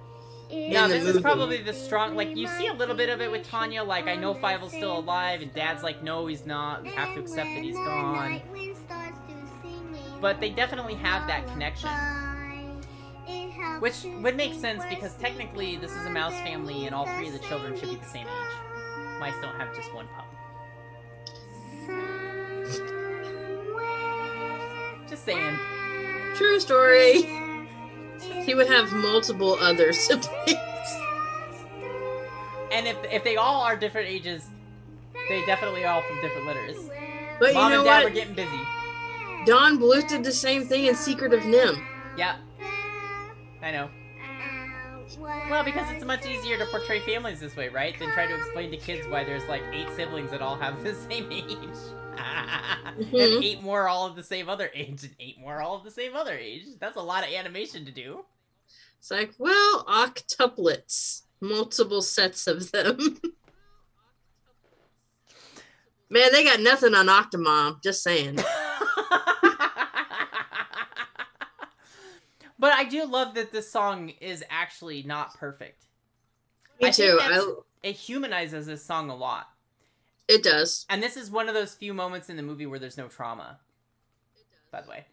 Yeah, 0.50 0.86
this 0.88 1.04
movie. 1.04 1.18
is 1.18 1.22
probably 1.22 1.62
the 1.62 1.72
strong. 1.72 2.14
Like 2.14 2.36
you 2.36 2.46
see 2.46 2.66
a 2.68 2.72
little 2.72 2.94
bit 2.94 3.08
of 3.08 3.20
it 3.20 3.30
with 3.30 3.48
Tanya. 3.48 3.82
Like 3.82 4.06
I 4.06 4.14
know 4.16 4.34
Fievel's 4.34 4.72
still 4.72 4.98
alive, 4.98 5.42
and 5.42 5.52
Dad's 5.54 5.82
like, 5.82 6.02
no, 6.02 6.26
he's 6.26 6.46
not. 6.46 6.82
We 6.82 6.90
have 6.90 7.14
to 7.14 7.20
accept 7.20 7.48
that 7.54 7.62
he's 7.62 7.74
gone. 7.76 8.40
But 10.20 10.40
they 10.40 10.50
definitely 10.50 10.94
have 10.94 11.26
that 11.26 11.46
connection, 11.48 11.90
which 13.84 14.06
would 14.22 14.34
make 14.34 14.54
sense 14.54 14.82
because 14.88 15.14
technically 15.16 15.76
this 15.76 15.94
is 15.94 16.06
a 16.06 16.10
mouse 16.10 16.32
family, 16.40 16.86
and 16.86 16.94
all 16.94 17.04
three 17.04 17.26
of 17.26 17.34
the 17.34 17.38
children 17.40 17.78
should 17.78 17.90
be 17.90 17.96
the 17.96 18.06
same 18.06 18.26
age. 18.26 19.20
Mice 19.20 19.34
don't 19.42 19.60
have 19.60 19.76
just 19.76 19.92
one 19.94 20.08
pup. 20.16 20.26
Just 25.06 25.26
saying. 25.26 25.58
True 26.34 26.58
story. 26.60 27.24
He 28.46 28.54
would 28.54 28.68
have 28.68 28.90
multiple 28.90 29.58
other 29.60 29.92
siblings. 30.06 30.30
And 32.72 32.86
if 32.86 32.96
if 33.12 33.22
they 33.22 33.36
all 33.36 33.60
are 33.60 33.76
different 33.76 34.08
ages, 34.08 34.48
they 35.28 35.44
definitely 35.44 35.84
are 35.84 35.96
all 35.96 36.02
from 36.08 36.22
different 36.22 36.46
litters. 36.46 36.88
But 37.38 37.48
you 37.48 37.54
Mom 37.56 37.70
know 37.70 37.80
and 37.80 37.84
Dad 37.84 37.98
what? 37.98 38.04
were 38.04 38.16
getting 38.18 38.34
busy. 38.34 38.60
Don 39.44 39.78
Bluth 39.78 40.08
did 40.08 40.24
the 40.24 40.32
same 40.32 40.64
thing 40.64 40.86
in 40.86 40.94
Secret 40.94 41.34
of 41.34 41.40
NIMH. 41.40 41.84
Yeah, 42.16 42.36
I 43.64 43.70
know. 43.70 43.88
Well, 45.50 45.64
because 45.64 45.90
it's 45.90 46.04
much 46.04 46.26
easier 46.26 46.58
to 46.58 46.66
portray 46.66 47.00
families 47.00 47.40
this 47.40 47.56
way, 47.56 47.68
right? 47.68 47.98
Than 47.98 48.10
try 48.12 48.26
to 48.26 48.36
explain 48.36 48.70
to 48.70 48.76
kids 48.76 49.06
why 49.08 49.24
there's 49.24 49.44
like 49.48 49.62
eight 49.72 49.88
siblings 49.96 50.30
that 50.30 50.42
all 50.42 50.56
have 50.56 50.82
the 50.84 50.94
same 51.10 51.32
age. 51.32 51.48
and 52.18 52.96
Mhm. 53.12 53.42
eight 53.42 53.62
more 53.62 53.88
all 53.88 54.06
of 54.06 54.16
the 54.16 54.22
same 54.22 54.48
other 54.48 54.70
age, 54.74 55.02
and 55.02 55.14
eight 55.18 55.38
more 55.40 55.60
all 55.62 55.76
of 55.76 55.82
the 55.84 55.90
same 55.90 56.14
other 56.14 56.34
age. 56.36 56.62
That's 56.78 56.96
a 56.96 57.02
lot 57.02 57.24
of 57.26 57.32
animation 57.32 57.84
to 57.86 57.90
do. 57.90 58.24
It's 58.98 59.10
like, 59.10 59.32
well, 59.38 59.84
octuplets, 59.86 61.22
multiple 61.40 62.02
sets 62.02 62.46
of 62.46 62.70
them. 62.70 63.18
Man, 66.10 66.32
they 66.32 66.44
got 66.44 66.60
nothing 66.60 66.94
on 66.94 67.06
Octomom. 67.06 67.82
Just 67.82 68.02
saying. 68.02 68.38
But 72.58 72.72
I 72.72 72.84
do 72.84 73.04
love 73.04 73.34
that 73.34 73.52
this 73.52 73.70
song 73.70 74.10
is 74.20 74.44
actually 74.50 75.02
not 75.02 75.34
perfect. 75.34 75.86
Me 76.80 76.88
I 76.88 76.90
too. 76.90 77.18
I, 77.20 77.52
It 77.82 77.96
humanizes 77.96 78.66
this 78.66 78.84
song 78.84 79.10
a 79.10 79.16
lot. 79.16 79.48
it 80.28 80.42
does. 80.42 80.86
And 80.88 81.02
this 81.02 81.16
is 81.16 81.30
one 81.30 81.48
of 81.48 81.54
those 81.54 81.74
few 81.74 81.94
moments 81.94 82.28
in 82.30 82.36
the 82.36 82.42
movie 82.42 82.66
where 82.66 82.78
there's 82.78 82.96
no 82.98 83.08
trauma. 83.08 83.58
By 84.70 84.80
the 84.82 84.88
way. 84.90 85.04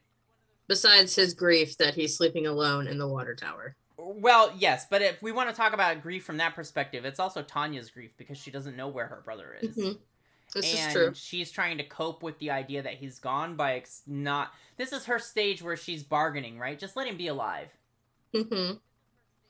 Besides 0.68 1.16
his 1.16 1.34
grief 1.34 1.78
that 1.78 1.96
he's 1.96 2.16
sleeping 2.18 2.48
alone 2.48 2.88
in 2.88 2.98
the 2.98 3.08
water 3.08 3.36
tower. 3.36 3.76
Well, 3.98 4.54
yes, 4.58 4.88
but 4.89 5.02
if 5.04 5.22
we 5.22 5.32
want 5.32 5.50
to 5.50 5.56
talk 5.56 5.74
about 5.74 6.02
grief 6.02 6.24
from 6.24 6.38
that 6.38 6.56
perspective, 6.56 7.06
it's 7.06 7.20
also 7.20 7.44
Tanya's 7.44 7.92
grief 7.92 8.12
because 8.18 8.38
she 8.38 8.50
doesn't 8.50 8.76
know 8.76 8.88
where 8.88 9.06
her 9.08 9.22
brother 9.24 9.56
is. 9.62 9.78
Mhm. 9.78 10.00
This 10.54 10.74
and 10.74 10.89
is 10.89 10.93
true. 10.93 11.14
she's 11.14 11.52
trying 11.52 11.78
to 11.78 11.84
cope 11.84 12.24
with 12.24 12.38
the 12.39 12.52
idea 12.52 12.82
that 12.84 12.95
he's 12.95 13.20
gone 13.20 13.56
by 13.56 13.76
ex- 13.76 14.04
not. 14.08 14.54
This 14.78 14.91
is 14.91 15.06
her 15.06 15.20
stage 15.20 15.62
where 15.62 15.78
she's 15.78 16.04
bargaining, 16.04 16.60
right? 16.60 16.78
Just 16.78 16.95
let 16.95 17.08
him 17.08 17.18
be 17.18 17.28
alive. 17.28 17.70
hmm 18.36 18.74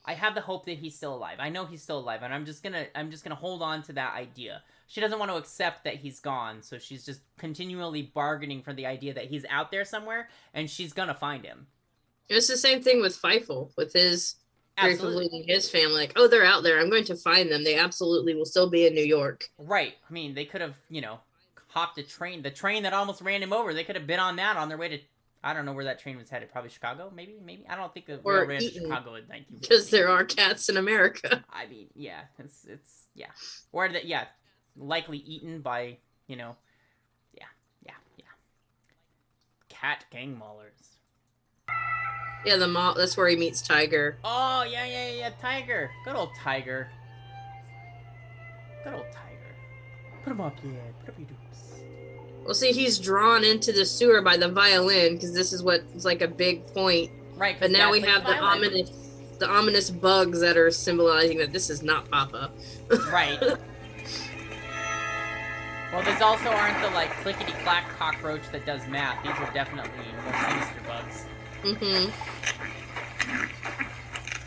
I 0.04 0.14
have 0.14 0.34
the 0.34 0.40
hope 0.40 0.66
that 0.66 0.78
he's 0.78 0.96
still 0.96 1.14
alive. 1.14 1.36
I 1.38 1.48
know 1.48 1.64
he's 1.64 1.82
still 1.82 1.98
alive, 1.98 2.22
and 2.22 2.34
I'm 2.34 2.44
just 2.44 2.62
gonna 2.62 2.86
I'm 2.94 3.10
just 3.10 3.22
gonna 3.24 3.36
hold 3.36 3.62
on 3.62 3.82
to 3.84 3.92
that 3.94 4.14
idea. 4.14 4.62
She 4.88 5.00
doesn't 5.00 5.18
want 5.18 5.30
to 5.30 5.36
accept 5.36 5.84
that 5.84 5.96
he's 5.96 6.20
gone, 6.20 6.62
so 6.62 6.78
she's 6.78 7.04
just 7.04 7.20
continually 7.38 8.10
bargaining 8.14 8.62
for 8.62 8.72
the 8.72 8.86
idea 8.86 9.14
that 9.14 9.26
he's 9.26 9.44
out 9.48 9.70
there 9.70 9.84
somewhere, 9.84 10.28
and 10.54 10.68
she's 10.68 10.92
gonna 10.92 11.14
find 11.14 11.44
him. 11.44 11.66
It's 12.28 12.48
the 12.48 12.56
same 12.56 12.82
thing 12.82 13.00
with 13.00 13.20
Fievel, 13.20 13.70
with 13.76 13.92
his 13.92 14.36
Absolutely. 14.78 15.44
his 15.46 15.70
family. 15.70 15.94
Like, 15.94 16.12
oh, 16.16 16.28
they're 16.28 16.44
out 16.44 16.62
there. 16.62 16.80
I'm 16.80 16.90
going 16.90 17.04
to 17.04 17.16
find 17.16 17.50
them. 17.50 17.64
They 17.64 17.78
absolutely 17.78 18.34
will 18.34 18.44
still 18.44 18.70
be 18.70 18.86
in 18.86 18.94
New 18.94 19.04
York. 19.04 19.48
Right. 19.58 19.94
I 20.08 20.12
mean, 20.12 20.34
they 20.34 20.44
could 20.44 20.60
have, 20.60 20.74
you 20.88 21.00
know, 21.00 21.20
hopped 21.68 21.98
a 21.98 22.02
train. 22.02 22.42
The 22.42 22.50
train 22.50 22.82
that 22.84 22.92
almost 22.92 23.20
ran 23.20 23.42
him 23.42 23.52
over. 23.52 23.74
They 23.74 23.84
could 23.84 23.96
have 23.96 24.06
been 24.06 24.20
on 24.20 24.36
that 24.36 24.56
on 24.56 24.68
their 24.68 24.78
way 24.78 24.88
to. 24.88 24.98
I 25.44 25.54
don't 25.54 25.66
know 25.66 25.72
where 25.72 25.86
that 25.86 25.98
train 25.98 26.16
was 26.16 26.30
headed. 26.30 26.52
Probably 26.52 26.70
Chicago, 26.70 27.12
maybe. 27.14 27.36
Maybe 27.44 27.66
I 27.68 27.74
don't 27.74 27.92
think 27.92 28.06
the 28.06 28.20
Or 28.22 28.46
ran 28.46 28.60
to 28.60 28.70
Chicago 28.70 29.16
in 29.16 29.24
19. 29.28 29.58
Because 29.60 29.90
there 29.90 30.08
are 30.08 30.24
cats 30.24 30.68
in 30.68 30.76
America. 30.76 31.44
I 31.52 31.66
mean, 31.66 31.88
yeah, 31.96 32.20
it's 32.38 32.64
it's 32.64 33.08
yeah, 33.14 33.26
or 33.72 33.88
that 33.88 34.04
yeah, 34.04 34.26
likely 34.76 35.18
eaten 35.18 35.60
by 35.60 35.98
you 36.28 36.36
know, 36.36 36.54
yeah, 37.34 37.46
yeah, 37.84 37.94
yeah. 38.16 38.24
Cat 39.68 40.04
gang 40.12 40.40
maulers. 40.40 40.91
Yeah, 42.44 42.56
the 42.56 42.68
mall. 42.68 42.94
That's 42.94 43.16
where 43.16 43.28
he 43.28 43.36
meets 43.36 43.62
Tiger. 43.62 44.16
Oh 44.24 44.64
yeah, 44.64 44.84
yeah, 44.84 45.10
yeah, 45.10 45.30
Tiger. 45.40 45.90
Good 46.04 46.16
old 46.16 46.30
Tiger. 46.34 46.88
Good 48.84 48.94
old 48.94 49.06
Tiger. 49.12 49.54
Put 50.24 50.32
him 50.32 50.40
up, 50.40 50.56
yeah. 50.64 50.70
Put 51.00 51.10
up 51.10 51.18
your 51.18 51.28
dukes. 51.28 51.82
Well, 52.44 52.54
see, 52.54 52.72
he's 52.72 52.98
drawn 52.98 53.44
into 53.44 53.70
the 53.72 53.86
sewer 53.86 54.22
by 54.22 54.36
the 54.36 54.48
violin 54.48 55.14
because 55.14 55.32
this 55.32 55.52
is 55.52 55.62
what's 55.62 56.04
like 56.04 56.22
a 56.22 56.28
big 56.28 56.66
point. 56.68 57.10
Right. 57.36 57.56
But 57.58 57.70
now 57.70 57.92
we 57.92 58.00
have 58.00 58.22
the 58.22 58.32
violin. 58.32 58.64
ominous, 58.64 58.90
the 59.38 59.48
ominous 59.48 59.90
bugs 59.90 60.40
that 60.40 60.56
are 60.56 60.70
symbolizing 60.70 61.38
that 61.38 61.52
this 61.52 61.70
is 61.70 61.82
not 61.82 62.10
Papa. 62.10 62.50
Right. 63.10 63.40
Well, 65.92 66.02
these 66.04 66.22
also 66.22 66.48
aren't 66.48 66.80
the 66.82 66.88
like 66.94 67.10
clickety 67.20 67.52
clack 67.64 67.86
cockroach 67.98 68.40
that 68.50 68.64
does 68.64 68.86
math. 68.88 69.22
These 69.22 69.32
are 69.32 69.52
definitely 69.52 69.90
more 70.24 70.32
sinister 70.48 70.80
bugs. 70.88 71.26
Mm-hmm. 71.62 72.10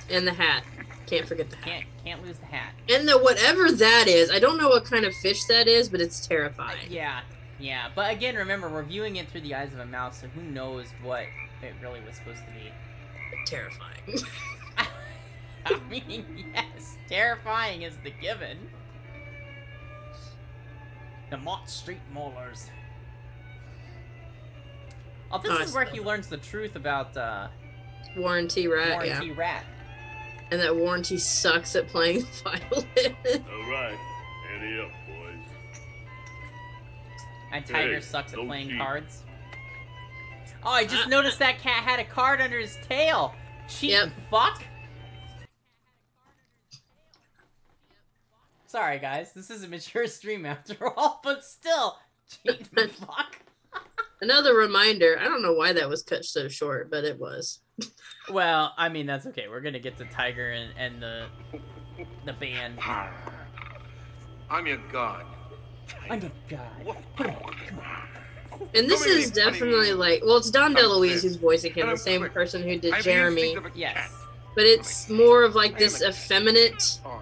And 0.09 0.28
the 0.28 0.34
hat. 0.34 0.63
Can't 1.07 1.28
forget 1.28 1.49
the 1.49 1.55
hat. 1.57 1.66
Can't 1.66 1.86
can't 2.03 2.24
lose 2.24 2.38
the 2.38 2.45
hat. 2.45 2.74
And 2.89 3.07
the 3.07 3.18
whatever 3.18 3.72
that 3.72 4.07
is, 4.07 4.30
I 4.30 4.39
don't 4.39 4.57
know 4.57 4.70
what 4.70 4.86
kind 4.86 5.05
of 5.05 5.13
fish 5.16 5.45
that 5.45 5.68
is, 5.68 5.89
but 5.89 6.01
it's 6.01 6.26
terrifying. 6.26 6.88
Yeah, 6.89 7.22
yeah. 7.59 7.89
But 7.95 8.11
again, 8.11 8.36
remember 8.36 8.70
we're 8.70 8.84
viewing 8.84 9.16
it 9.16 9.30
through 9.30 9.41
the 9.41 9.55
eyes 9.55 9.74
of 9.74 9.80
a 9.80 9.86
mouse, 9.86 10.22
so 10.22 10.28
who 10.28 10.41
knows 10.41 10.88
what 11.01 11.24
it 11.63 11.74
really 11.82 12.01
was 12.01 12.16
supposed 12.16 12.41
to 12.45 12.51
be. 12.53 12.72
Terrifying. 13.45 14.20
I 15.66 15.80
mean, 15.89 16.26
yes, 16.53 16.97
terrifying 17.09 17.82
is 17.82 17.95
the 18.03 18.11
given. 18.11 18.57
The 21.32 21.38
Mott 21.38 21.70
Street 21.70 22.01
Maulers. 22.13 22.70
Oh, 25.32 25.39
this 25.39 25.51
Oh, 25.51 25.61
is 25.61 25.73
where 25.73 25.86
see. 25.88 25.93
he 25.93 25.99
learns 26.01 26.28
the 26.28 26.38
truth 26.38 26.76
about 26.76 27.15
uh, 27.17 27.47
Warren 28.15 28.47
T. 28.47 28.67
Rat, 28.67 28.91
Warren 28.91 29.07
yeah. 29.28 29.34
Rat. 29.36 29.65
And 30.51 30.61
that 30.61 30.76
Warren 30.76 31.01
T 31.03 31.17
sucks 31.17 31.76
at 31.76 31.88
playing 31.88 32.21
violin. 32.43 33.15
All 33.51 33.71
right, 33.71 33.97
ante 34.53 34.80
up, 34.80 34.91
boys. 35.07 35.49
And 37.51 37.65
Tiger 37.65 37.95
Hey, 37.95 38.01
sucks 38.01 38.34
at 38.34 38.39
playing 38.39 38.69
cheat. 38.69 38.78
cards. 38.78 39.23
Oh, 40.63 40.69
I 40.71 40.86
just 40.86 41.09
noticed 41.09 41.39
that 41.39 41.59
cat 41.59 41.84
had 41.84 41.99
a 41.99 42.03
card 42.05 42.41
under 42.41 42.59
his 42.59 42.78
tail. 42.88 43.34
Cheating 43.67 43.97
Yep. 43.97 44.11
fuck. 44.32 44.63
Sorry, 48.67 48.99
guys. 48.99 49.32
This 49.34 49.49
is 49.49 49.63
a 49.63 49.67
mature 49.67 50.07
stream 50.07 50.45
after 50.45 50.88
all, 50.97 51.19
but 51.23 51.43
still, 51.43 51.97
cheating 52.45 52.65
fuck. 52.89 53.38
Another 54.22 54.55
reminder. 54.55 55.18
I 55.20 55.26
don't 55.26 55.41
know 55.41 55.53
why 55.53 55.74
that 55.74 55.89
was 55.89 56.01
cut 56.03 56.26
so 56.26 56.47
short, 56.47 56.89
but 56.89 57.03
it 57.03 57.20
was. 57.20 57.59
Well, 58.32 58.74
I 58.78 58.89
mean 58.89 59.05
that's 59.05 59.26
okay. 59.28 59.47
We're 59.49 59.61
gonna 59.61 59.80
get 59.80 59.97
to 59.97 60.05
Tiger 60.05 60.51
and, 60.51 60.72
and 60.78 61.01
the 61.01 61.26
the 62.26 62.34
band. 62.34 62.80
I'm 64.49 64.68
your 64.68 64.78
god. 64.91 65.26
I'm 66.09 66.22
a 66.24 66.32
god. 66.49 66.95
Come 67.18 67.28
on, 67.28 67.53
come 67.68 67.80
on. 67.80 68.07
And 68.74 68.89
this 68.89 69.01
Come 69.01 69.09
here, 69.11 69.20
is 69.20 69.32
funny 69.32 69.51
definitely 69.51 69.93
like, 69.93 70.22
well, 70.26 70.38
it's 70.38 70.49
Dom 70.49 70.74
Come 70.76 70.86
DeLuise 70.86 71.05
here. 71.09 71.20
who's 71.20 71.36
voicing 71.36 71.74
him, 71.74 71.89
the 71.89 71.97
same 71.97 72.28
person 72.30 72.63
who 72.63 72.78
did 72.80 72.93
I 72.93 72.95
have 72.97 73.03
the 73.05 73.11
Jeremy. 73.11 73.41
instinct 73.41 73.68
of 73.68 73.76
a 73.76 73.78
Yes. 73.78 74.11
But 74.55 74.63
it's 74.63 75.09
more 75.09 75.43
of 75.43 75.55
like 75.55 75.78
this 75.78 76.01
effeminate. 76.01 76.99
Oh, 77.05 77.22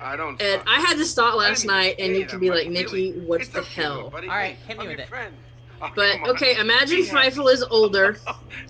I 0.00 0.16
don't. 0.16 0.40
And. 0.40 0.62
I 0.66 0.80
had 0.80 0.96
this 0.96 1.14
thought 1.14 1.36
last 1.36 1.64
night, 1.64 1.96
and 1.98 2.12
you 2.14 2.20
that 2.20 2.28
can 2.28 2.38
be 2.38 2.50
like, 2.50 2.68
Nicki, 2.68 3.12
really. 3.12 3.26
what 3.26 3.40
the 3.52 3.60
up 3.60 3.64
to 3.64 3.70
you, 3.70 3.82
hell? 3.82 4.00
All 4.04 4.10
right, 4.10 4.54
Hey, 4.54 4.56
hit 4.68 4.78
me 4.78 4.84
I'm 4.84 4.90
with 4.90 5.00
it. 5.00 5.08
Friend. 5.78 5.92
Oh, 5.96 6.22
But 6.22 6.28
okay, 6.30 6.56
imagine 6.58 6.98
Be 7.00 7.06
happy. 7.06 7.30
Fievel 7.30 7.52
is 7.52 7.62
older. 7.64 8.16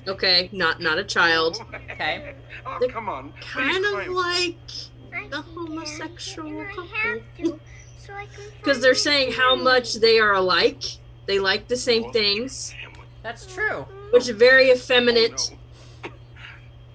Okay, 0.06 0.50
not 0.52 0.80
not 0.82 0.98
a 0.98 1.04
child. 1.04 1.64
Okay. 1.90 2.34
Oh, 2.66 2.76
They're 2.78 2.90
come 2.90 3.08
on. 3.08 3.32
Kind 3.40 3.84
of 3.86 4.08
like 4.08 4.56
the 5.30 5.40
homosexual 5.40 6.64
couple. 6.66 6.86
have 6.88 7.20
to, 7.38 7.60
so 7.98 8.12
I 8.12 8.26
can 8.26 8.44
Because 8.58 8.80
they're 8.82 8.94
saying 8.94 9.32
how 9.32 9.54
much 9.56 9.94
they 9.94 10.18
are 10.18 10.34
alike. 10.34 10.82
They 11.26 11.38
like 11.38 11.68
the 11.68 11.76
same 11.76 12.12
things, 12.12 12.74
That's 13.22 13.46
true. 13.46 13.86
which 14.10 14.24
is 14.28 14.36
very 14.36 14.70
oh, 14.70 14.74
effeminate. 14.74 15.50
no. 15.52 15.58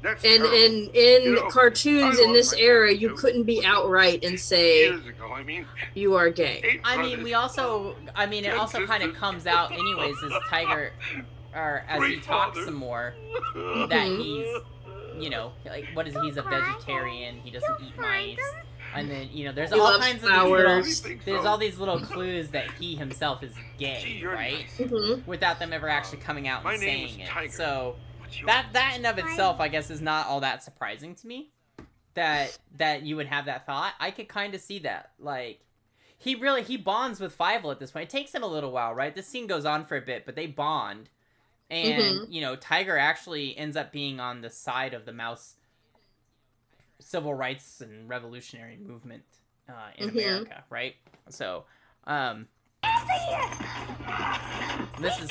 That's 0.02 0.24
And 0.24 0.38
terrible. 0.44 0.56
in 0.56 0.90
in 0.94 1.22
You 1.24 1.36
know, 1.36 1.50
cartoons 1.50 2.20
in 2.20 2.32
this 2.32 2.54
era, 2.54 2.94
you 2.94 3.10
too. 3.10 3.16
couldn't 3.16 3.44
be 3.44 3.66
outright 3.66 4.24
and 4.24 4.40
say 4.40 4.88
ago, 4.88 5.32
I 5.34 5.44
mean, 5.44 5.66
you 5.94 6.16
are 6.16 6.30
gay. 6.30 6.80
I 6.86 7.02
mean, 7.02 7.22
we 7.24 7.34
also, 7.34 7.96
I 8.16 8.26
mean, 8.26 8.46
it 8.46 8.54
also 8.54 8.86
kind 8.86 9.04
of 9.04 9.14
comes 9.16 9.46
out 9.46 9.72
anyways 9.74 10.16
as 10.24 10.32
Tiger, 10.50 10.94
or 11.54 11.84
as 11.90 12.02
he 12.04 12.16
talks 12.22 12.52
fathers. 12.52 12.66
some 12.66 12.76
more, 12.76 13.14
that 13.90 14.08
he's, 14.08 14.48
you 15.18 15.30
know, 15.30 15.52
like 15.66 15.86
what 15.94 16.08
is 16.08 16.16
he's 16.22 16.38
a 16.38 16.44
vegetarian, 16.44 17.40
he 17.42 17.52
doesn't 17.52 17.76
eat 17.86 17.98
mice, 17.98 18.38
and 18.96 19.10
then 19.12 19.28
you 19.34 19.44
know, 19.46 19.52
there's 19.52 19.72
He 19.74 19.80
all 19.80 19.84
loves 19.86 20.06
kinds 20.06 20.24
of 20.24 20.30
these 20.30 20.40
little, 20.40 20.84
flowers. 20.84 21.04
there's 21.26 21.46
all 21.46 21.58
these 21.58 21.78
little 21.78 22.00
clues 22.00 22.50
that 22.52 22.72
he 22.80 22.96
himself 22.96 23.44
is 23.44 23.54
gay, 23.78 24.18
you're 24.22 24.32
right? 24.32 24.66
nice. 24.80 24.90
hmm 24.90 25.20
Without 25.26 25.60
them 25.60 25.74
ever 25.74 25.90
actually 25.90 26.20
coming 26.20 26.48
out 26.48 26.64
My 26.64 26.74
and 26.76 26.82
name 26.82 27.08
saying 27.10 27.20
is 27.20 27.28
it. 27.28 27.32
Tiger. 27.32 27.52
So 27.52 27.58
What's 27.58 27.98
yours? 27.98 28.09
That 28.46 28.68
that 28.74 28.96
in 28.98 29.06
of 29.06 29.18
itself, 29.18 29.60
I 29.60 29.68
guess, 29.68 29.90
is 29.90 30.02
not 30.02 30.28
all 30.28 30.40
that 30.42 30.64
surprising 30.64 31.16
to 31.16 31.28
me. 31.28 31.52
That 32.16 32.58
that 32.78 33.04
you 33.04 33.16
would 33.16 33.28
have 33.28 33.46
that 33.46 33.66
thought. 33.66 33.94
I 34.00 34.12
could 34.12 34.28
kind 34.28 34.54
of 34.56 34.62
see 34.62 34.80
that. 34.80 35.12
Like 35.20 35.62
he 36.18 36.36
really 36.36 36.64
he 36.64 36.76
bonds 36.78 37.20
with 37.20 37.38
Fievel 37.38 37.72
at 37.72 37.80
this 37.80 37.92
point. 37.92 38.04
It 38.06 38.10
takes 38.10 38.34
him 38.34 38.44
a 38.44 38.48
little 38.48 38.72
while, 38.72 38.94
right? 38.94 39.14
This 39.16 39.28
scene 39.28 39.48
goes 39.48 39.66
on 39.66 39.86
for 39.86 39.96
a 39.96 40.02
bit, 40.02 40.26
but 40.26 40.36
they 40.36 40.48
bond. 40.48 41.10
And 41.70 42.34
you 42.34 42.42
know, 42.42 42.56
Tiger 42.56 42.98
actually 42.98 43.56
ends 43.58 43.78
up 43.78 43.92
being 43.92 44.20
on 44.20 44.42
the 44.42 44.50
side 44.50 44.94
of 44.94 45.06
the 45.06 45.14
mouse 45.14 45.56
civil 47.00 47.34
rights 47.34 47.80
and 47.80 48.10
revolutionary 48.10 48.76
movement 48.78 49.24
uh, 49.70 49.74
in 49.98 50.10
Mhm. 50.10 50.14
America, 50.14 50.64
right? 50.70 50.96
So, 51.30 51.64
um, 52.06 52.48
this 55.00 55.20
is 55.22 55.30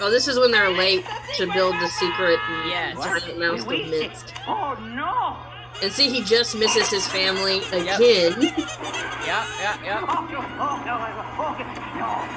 Oh, 0.00 0.10
this 0.10 0.28
is 0.28 0.38
when 0.38 0.50
they're 0.50 0.70
late 0.70 1.04
to 1.36 1.46
build 1.52 1.74
the 1.76 1.88
secret 1.88 2.38
Yes. 2.66 2.96
giant 3.02 3.38
mouse 3.38 3.60
of 3.62 3.68
Minsk. 3.68 4.34
Oh 4.46 4.74
no! 4.94 5.36
And 5.82 5.92
see, 5.92 6.08
he 6.08 6.22
just 6.22 6.54
misses 6.56 6.88
his 6.90 7.06
family 7.08 7.58
again, 7.72 8.34
yeah, 9.26 9.46
yeah, 9.58 9.76
yeah. 9.82 10.04
Oh 10.06 11.56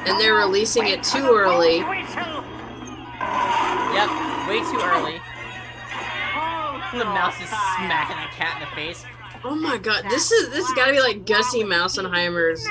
and 0.06 0.20
they're 0.20 0.36
releasing 0.36 0.88
it 0.88 1.04
too 1.04 1.28
early. 1.36 1.78
Yep, 1.78 1.88
way 4.48 4.60
too 4.60 4.80
early. 4.82 5.22
Oh, 6.36 6.82
The 6.94 7.06
mouse 7.06 7.40
is 7.42 7.50
smacking 7.50 8.18
the 8.18 8.30
cat 8.36 8.62
in 8.62 8.68
the 8.68 8.76
face. 8.76 9.06
Oh 9.44 9.56
my 9.56 9.78
god, 9.78 10.06
this 10.10 10.32
is 10.32 10.50
this 10.50 10.66
has 10.66 10.76
got 10.76 10.88
to 10.88 10.92
be 10.94 11.00
like 11.00 11.26
Gussie 11.26 11.64
Mousenheimer's 11.64 12.66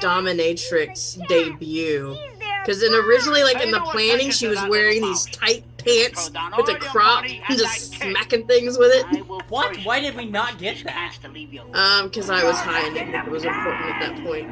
dominatrix 0.00 1.26
debut. 1.28 2.16
Because 2.64 2.80
then 2.80 2.94
originally, 2.94 3.42
like 3.42 3.60
in 3.62 3.70
the 3.72 3.80
planning, 3.80 4.30
she 4.30 4.46
was 4.46 4.58
wearing 4.68 5.02
these 5.02 5.26
tight 5.26 5.64
pants 5.78 6.30
with 6.56 6.68
a 6.68 6.76
crop 6.76 7.24
and 7.24 7.58
just 7.58 7.94
smacking 7.94 8.46
things 8.46 8.78
with 8.78 8.92
it. 8.94 9.04
What? 9.48 9.76
Why 9.78 10.00
did 10.00 10.16
we 10.16 10.26
not 10.26 10.58
get 10.58 10.84
that? 10.84 11.16
To 11.22 11.28
Leo? 11.28 11.64
Um, 11.72 12.06
because 12.06 12.30
I 12.30 12.44
was 12.44 12.56
high 12.56 12.86
and 12.86 12.94
didn't 12.94 13.12
think 13.12 13.26
it 13.26 13.30
was 13.30 13.44
important 13.44 13.90
at 13.90 14.00
that 14.00 14.22
point. 14.24 14.50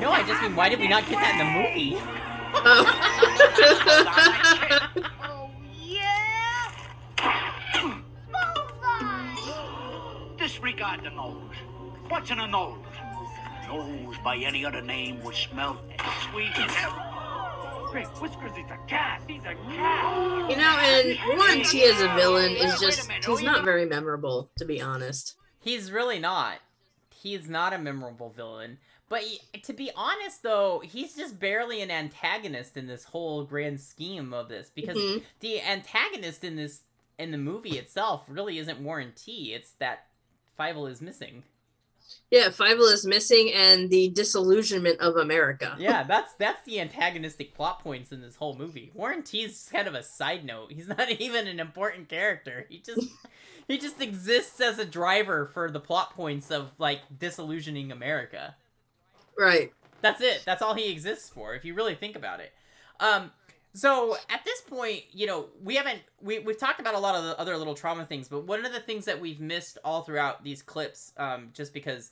No, 0.00 0.12
I 0.12 0.22
just 0.26 0.40
mean, 0.42 0.54
why 0.54 0.68
did 0.68 0.78
we 0.78 0.86
not 0.88 1.08
get 1.08 1.20
that 1.20 1.32
in 1.34 1.38
the 1.38 1.50
movie? 1.60 1.96
Oh. 5.00 5.34
Disregard 10.52 11.04
the 11.04 11.10
nose. 11.10 11.36
What's 12.08 12.30
in 12.30 12.38
a 12.38 12.46
nose? 12.46 12.78
Nose 13.66 14.16
by 14.24 14.36
any 14.38 14.64
other 14.64 14.80
name 14.80 15.22
would 15.22 15.34
smell 15.34 15.78
as 15.98 16.22
sweet 16.30 16.58
as 16.58 16.70
heaven. 16.72 17.02
Great 17.90 18.06
Whiskers 18.22 18.52
is 18.52 18.70
a 18.70 18.78
cat. 18.88 19.20
He's 19.28 19.42
a 19.42 19.54
cat. 19.54 20.50
You 20.50 20.56
know, 20.56 20.78
and 20.80 21.38
Warren 21.38 21.62
T 21.64 21.84
as 21.84 22.00
a 22.00 22.08
villain 22.14 22.52
is 22.52 22.80
just, 22.80 23.10
he's 23.10 23.42
not 23.42 23.62
very 23.62 23.84
memorable, 23.84 24.50
to 24.56 24.64
be 24.64 24.80
honest. 24.80 25.34
He's 25.60 25.92
really 25.92 26.18
not. 26.18 26.60
He's 27.14 27.46
not 27.46 27.74
a 27.74 27.78
memorable 27.78 28.30
villain. 28.30 28.78
But 29.10 29.24
y- 29.24 29.60
to 29.64 29.74
be 29.74 29.90
honest, 29.94 30.42
though, 30.42 30.80
he's 30.82 31.14
just 31.14 31.38
barely 31.38 31.82
an 31.82 31.90
antagonist 31.90 32.78
in 32.78 32.86
this 32.86 33.04
whole 33.04 33.44
grand 33.44 33.82
scheme 33.82 34.32
of 34.32 34.48
this 34.48 34.70
because 34.74 34.96
Mhm. 34.96 35.22
the 35.40 35.60
antagonist 35.60 36.42
in 36.42 36.56
this 36.56 36.84
in 37.18 37.32
the 37.32 37.38
movie 37.38 37.76
itself 37.78 38.22
really 38.28 38.58
isn't 38.58 38.78
Warren 38.78 39.12
T. 39.14 39.52
It's 39.52 39.72
that 39.80 40.06
Fievel 40.58 40.90
is 40.90 41.00
missing. 41.00 41.44
Yeah, 42.30 42.48
Fievel 42.48 42.92
is 42.92 43.06
missing 43.06 43.52
and 43.54 43.88
the 43.88 44.10
disillusionment 44.10 45.00
of 45.00 45.16
America. 45.16 45.76
Yeah, 45.78 46.02
that's 46.04 46.34
that's 46.34 46.62
the 46.64 46.80
antagonistic 46.80 47.54
plot 47.54 47.80
points 47.80 48.12
in 48.12 48.20
this 48.20 48.36
whole 48.36 48.56
movie. 48.56 48.90
Warren 48.94 49.22
T's 49.22 49.68
kind 49.72 49.88
of 49.88 49.94
a 49.94 50.02
side 50.02 50.44
note. 50.44 50.72
He's 50.72 50.88
not 50.98 51.10
even 51.10 51.46
an 51.46 51.60
important 51.60 52.08
character. 52.08 52.66
He 52.68 52.78
just 52.78 53.08
he 53.66 53.78
just 53.78 54.00
exists 54.00 54.60
as 54.60 54.78
a 54.78 54.84
driver 54.84 55.50
for 55.52 55.70
the 55.70 55.80
plot 55.80 56.14
points 56.14 56.50
of 56.50 56.72
like 56.78 57.00
disillusioning 57.18 57.92
America. 57.92 58.56
Right. 59.38 59.72
That's 60.00 60.20
it. 60.20 60.42
That's 60.44 60.62
all 60.62 60.74
he 60.74 60.90
exists 60.90 61.30
for 61.30 61.54
if 61.54 61.64
you 61.64 61.74
really 61.74 61.94
think 61.94 62.16
about 62.16 62.40
it. 62.40 62.52
Um 63.00 63.30
so 63.74 64.16
at 64.30 64.44
this 64.44 64.60
point, 64.62 65.04
you 65.12 65.26
know, 65.26 65.46
we 65.62 65.76
haven't 65.76 66.00
we 66.20 66.38
we've 66.40 66.58
talked 66.58 66.80
about 66.80 66.94
a 66.94 66.98
lot 66.98 67.14
of 67.14 67.24
the 67.24 67.38
other 67.38 67.56
little 67.56 67.74
trauma 67.74 68.04
things, 68.04 68.28
but 68.28 68.44
one 68.44 68.64
of 68.64 68.72
the 68.72 68.80
things 68.80 69.04
that 69.04 69.20
we've 69.20 69.40
missed 69.40 69.78
all 69.84 70.02
throughout 70.02 70.42
these 70.42 70.62
clips 70.62 71.12
um 71.16 71.50
just 71.52 71.72
because 71.72 72.10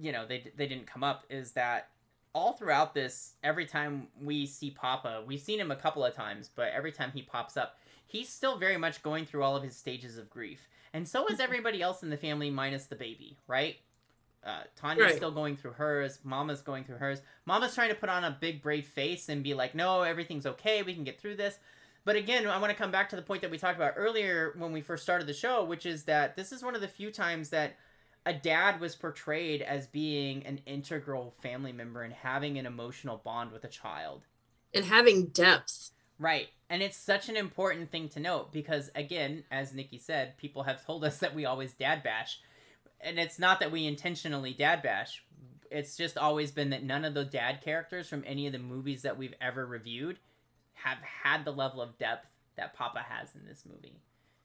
you 0.00 0.12
know, 0.12 0.26
they 0.26 0.50
they 0.56 0.66
didn't 0.66 0.86
come 0.86 1.04
up 1.04 1.24
is 1.30 1.52
that 1.52 1.88
all 2.34 2.54
throughout 2.54 2.94
this 2.94 3.34
every 3.44 3.66
time 3.66 4.08
we 4.20 4.46
see 4.46 4.70
Papa, 4.70 5.22
we've 5.26 5.40
seen 5.40 5.60
him 5.60 5.70
a 5.70 5.76
couple 5.76 6.04
of 6.04 6.14
times, 6.14 6.50
but 6.54 6.72
every 6.72 6.92
time 6.92 7.10
he 7.12 7.22
pops 7.22 7.56
up, 7.56 7.76
he's 8.06 8.28
still 8.28 8.58
very 8.58 8.76
much 8.76 9.02
going 9.02 9.26
through 9.26 9.42
all 9.42 9.56
of 9.56 9.62
his 9.62 9.76
stages 9.76 10.16
of 10.18 10.30
grief. 10.30 10.68
And 10.94 11.06
so 11.06 11.26
is 11.28 11.40
everybody 11.40 11.82
else 11.82 12.02
in 12.02 12.10
the 12.10 12.16
family 12.16 12.50
minus 12.50 12.86
the 12.86 12.96
baby, 12.96 13.38
right? 13.46 13.76
Uh, 14.44 14.62
Tanya's 14.74 15.04
Right. 15.04 15.16
still 15.16 15.30
going 15.30 15.56
through 15.56 15.72
hers. 15.72 16.18
Mama's 16.24 16.62
going 16.62 16.84
through 16.84 16.96
hers. 16.96 17.20
Mama's 17.46 17.74
trying 17.74 17.90
to 17.90 17.94
put 17.94 18.08
on 18.08 18.24
a 18.24 18.30
big 18.40 18.60
brave 18.60 18.86
face 18.86 19.28
and 19.28 19.42
be 19.44 19.54
like, 19.54 19.74
"No, 19.74 20.02
everything's 20.02 20.46
okay. 20.46 20.82
We 20.82 20.94
can 20.94 21.04
get 21.04 21.20
through 21.20 21.36
this." 21.36 21.58
But 22.04 22.16
again, 22.16 22.46
I 22.48 22.58
want 22.58 22.70
to 22.70 22.76
come 22.76 22.90
back 22.90 23.08
to 23.10 23.16
the 23.16 23.22
point 23.22 23.42
that 23.42 23.50
we 23.52 23.58
talked 23.58 23.76
about 23.76 23.94
earlier 23.96 24.54
when 24.58 24.72
we 24.72 24.80
first 24.80 25.04
started 25.04 25.28
the 25.28 25.34
show, 25.34 25.62
which 25.64 25.86
is 25.86 26.04
that 26.04 26.34
this 26.34 26.50
is 26.50 26.62
one 26.64 26.74
of 26.74 26.80
the 26.80 26.88
few 26.88 27.12
times 27.12 27.50
that 27.50 27.76
a 28.26 28.32
dad 28.32 28.80
was 28.80 28.96
portrayed 28.96 29.62
as 29.62 29.86
being 29.86 30.44
an 30.44 30.60
integral 30.66 31.34
family 31.40 31.72
member 31.72 32.02
and 32.02 32.12
having 32.12 32.58
an 32.58 32.66
emotional 32.66 33.18
bond 33.18 33.52
with 33.52 33.64
a 33.64 33.68
child. 33.68 34.26
And 34.74 34.84
having 34.84 35.26
depth. 35.26 35.90
Right. 36.18 36.48
And 36.70 36.82
it's 36.82 36.96
such 36.96 37.28
an 37.28 37.36
important 37.36 37.90
thing 37.90 38.08
to 38.10 38.20
note 38.20 38.52
because, 38.52 38.90
again, 38.94 39.44
as 39.50 39.74
Nicki 39.74 39.98
said, 39.98 40.36
people 40.38 40.62
have 40.64 40.84
told 40.84 41.04
us 41.04 41.18
that 41.20 41.34
we 41.34 41.44
always 41.44 41.72
dad 41.74 42.02
bash. 42.02 42.40
And 43.02 43.18
it's 43.18 43.38
not 43.38 43.60
that 43.60 43.72
we 43.72 43.86
intentionally 43.86 44.52
dad 44.52 44.82
bash. 44.82 45.24
It's 45.70 45.96
just 45.96 46.18
always 46.18 46.50
been 46.50 46.70
that 46.70 46.82
none 46.84 47.04
of 47.04 47.14
the 47.14 47.24
dad 47.24 47.62
characters 47.62 48.08
from 48.08 48.22
any 48.26 48.46
of 48.46 48.52
the 48.52 48.58
movies 48.58 49.02
that 49.02 49.16
we've 49.16 49.34
ever 49.40 49.66
reviewed 49.66 50.18
have 50.74 50.98
had 50.98 51.44
the 51.44 51.52
level 51.52 51.80
of 51.80 51.96
depth 51.98 52.26
that 52.56 52.74
Papa 52.74 53.04
has 53.08 53.28
in 53.34 53.46
this 53.46 53.64
movie. 53.66 53.96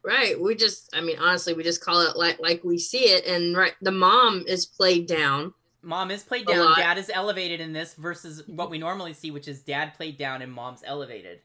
Right. 0.03 0.39
We 0.41 0.55
just 0.55 0.89
I 0.95 1.01
mean 1.01 1.18
honestly 1.20 1.53
we 1.53 1.64
just 1.64 1.84
call 1.84 2.01
it 2.01 2.16
like 2.16 2.39
like 2.39 2.64
we 2.64 2.78
see 2.78 3.10
it 3.10 3.26
and 3.26 3.58
right 3.58 3.74
the 3.82 3.91
mom 3.91 4.45
is 4.47 4.66
played 4.66 5.05
down. 5.08 5.53
Mom 5.82 6.12
is 6.12 6.24
played 6.24 6.47
down, 6.47 6.76
dad 6.78 6.97
is 6.97 7.10
elevated 7.14 7.60
in 7.62 7.72
this 7.72 7.93
versus 7.93 8.43
what 8.47 8.70
we 8.70 8.78
normally 8.78 9.14
see, 9.14 9.32
which 9.32 9.47
is 9.47 9.62
dad 9.62 9.93
played 9.95 10.18
down 10.18 10.41
and 10.41 10.51
mom's 10.51 10.82
elevated. 10.86 11.39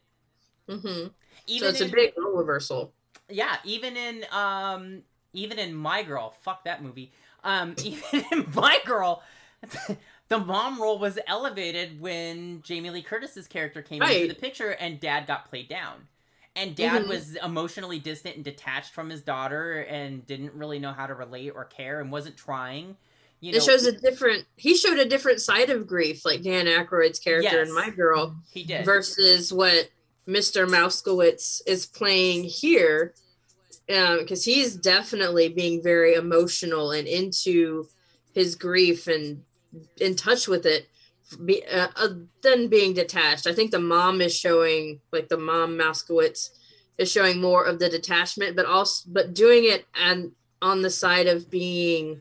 Mm-hmm. 0.69 0.87
So 0.87 1.11
Even 1.49 1.69
it's 1.71 1.81
a 1.81 1.89
big 1.89 2.13
role 2.17 2.37
reversal. 2.37 2.93
yeah 3.29 3.57
even 3.65 3.97
in 3.97 4.25
um 4.31 5.03
even 5.33 5.59
in 5.59 5.75
my 5.75 6.03
girl 6.03 6.35
fuck 6.43 6.65
that 6.65 6.83
movie 6.83 7.13
um 7.45 7.75
even 7.85 8.25
in 8.33 8.47
my 8.55 8.79
girl 8.85 9.23
the 10.29 10.39
mom 10.39 10.81
role 10.81 10.99
was 10.99 11.19
elevated 11.27 12.01
when 12.01 12.61
jamie 12.63 12.91
lee 12.91 13.03
curtis's 13.03 13.47
character 13.47 13.83
came 13.83 14.03
into 14.03 14.29
the 14.29 14.35
picture 14.41 14.71
and 14.71 15.01
dad 15.01 15.27
got 15.27 15.49
played 15.49 15.69
down 15.69 16.07
and 16.55 16.75
dad 16.77 17.03
Mhm. 17.05 17.09
was 17.09 17.37
emotionally 17.37 17.99
distant 17.99 18.37
and 18.37 18.45
detached 18.45 18.93
from 18.93 19.09
his 19.09 19.23
daughter 19.23 19.81
and 19.83 20.27
didn't 20.27 20.53
really 20.55 20.79
know 20.79 20.93
how 20.93 21.07
to 21.07 21.15
relate 21.15 21.51
or 21.55 21.65
care 21.65 22.01
and 22.01 22.11
wasn't 22.13 22.37
trying 22.37 22.97
you 23.41 23.53
know 23.53 23.57
it 23.59 23.63
shows 23.63 23.87
a 23.87 23.93
different 23.93 24.45
he 24.57 24.77
showed 24.77 24.99
a 24.99 25.05
different 25.05 25.41
side 25.41 25.69
of 25.71 25.87
grief, 25.89 26.25
like 26.25 26.43
Dan 26.43 26.67
Aykroyd's 26.67 27.19
character 27.19 27.59
Yes. 27.59 27.69
in 27.69 27.75
My 27.75 27.91
Girl. 27.91 28.37
he 28.53 28.63
did 28.63 28.85
versus 28.85 29.53
what 29.53 29.89
Mr. 30.29 30.69
Mousekewitz 30.69 31.61
is 31.67 31.85
playing 31.85 32.45
here. 32.45 33.15
Because 33.87 34.45
he's 34.45 34.77
definitely 34.77 35.49
being 35.49 35.83
very 35.83 36.15
emotional 36.15 36.93
and 36.93 37.07
into 37.07 37.87
his 38.33 38.55
grief 38.55 39.07
and 39.07 39.43
in 40.01 40.15
touch 40.15 40.49
with 40.49 40.67
it, 40.67 40.89
be, 41.45 41.65
uh, 41.67 41.89
uh, 41.97 42.09
then 42.43 42.69
being 42.69 42.95
detached. 42.95 43.47
I 43.47 43.55
think 43.55 43.71
the 43.71 43.79
mom 43.79 44.21
is 44.21 44.37
showing, 44.37 45.01
like 45.13 45.29
the 45.29 45.39
mom 45.39 45.79
Mousekewitz 45.79 46.51
is 46.99 47.11
showing 47.11 47.41
more 47.41 47.65
of 47.65 47.79
the 47.79 47.89
detachment, 47.89 48.55
but 48.55 48.67
also, 48.67 49.09
but 49.11 49.35
doing 49.35 49.65
it 49.65 49.87
and 49.95 50.33
on 50.61 50.83
the 50.83 50.91
side 50.91 51.27
of 51.27 51.51
being 51.51 52.21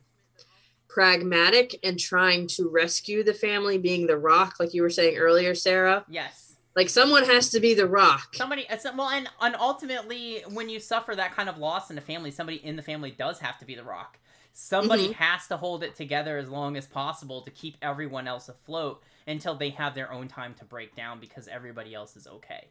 pragmatic 0.88 1.78
and 1.84 2.00
trying 2.00 2.48
to 2.48 2.70
rescue 2.70 3.24
the 3.24 3.34
family, 3.34 3.78
being 3.78 4.08
the 4.08 4.18
rock, 4.18 4.56
like 4.60 4.74
you 4.74 4.82
were 4.82 4.90
saying 4.90 5.18
earlier, 5.18 5.56
Sara. 5.56 6.06
yes 6.10 6.51
Like 6.76 6.90
someone 6.90 7.26
has 7.26 7.50
to 7.50 7.60
be 7.60 7.74
the 7.74 7.86
rock. 7.88 8.34
somebody 8.34 8.66
well 8.96 9.10
and, 9.10 9.30
and 9.42 9.56
ultimately 9.58 10.44
when 10.50 10.70
you 10.70 10.80
suffer 10.80 11.16
that 11.16 11.36
kind 11.36 11.50
of 11.50 11.58
loss 11.58 11.92
in 11.92 11.98
a 11.98 12.02
family 12.02 12.32
somebody 12.32 12.58
in 12.66 12.76
the 12.76 12.82
family 12.84 13.12
does 13.12 13.40
have 13.40 13.58
to 13.60 13.66
be 13.66 13.76
the 13.76 13.84
rock 13.84 14.20
somebody 14.54 15.10
Mhm. 15.10 15.14
has 15.14 15.48
to 15.48 15.58
hold 15.58 15.84
it 15.84 15.96
together 15.96 16.38
as 16.38 16.50
long 16.50 16.76
as 16.78 16.86
possible 16.86 17.42
to 17.42 17.52
keep 17.52 17.78
everyone 17.82 18.28
else 18.28 18.50
afloat 18.50 19.02
until 19.28 19.56
they 19.56 19.70
have 19.72 19.96
their 19.96 20.12
own 20.12 20.28
time 20.28 20.54
to 20.56 20.66
break 20.66 20.96
down 20.96 21.20
because 21.20 21.48
everybody 21.48 21.94
else 21.94 22.16
is 22.16 22.28
okay 22.28 22.68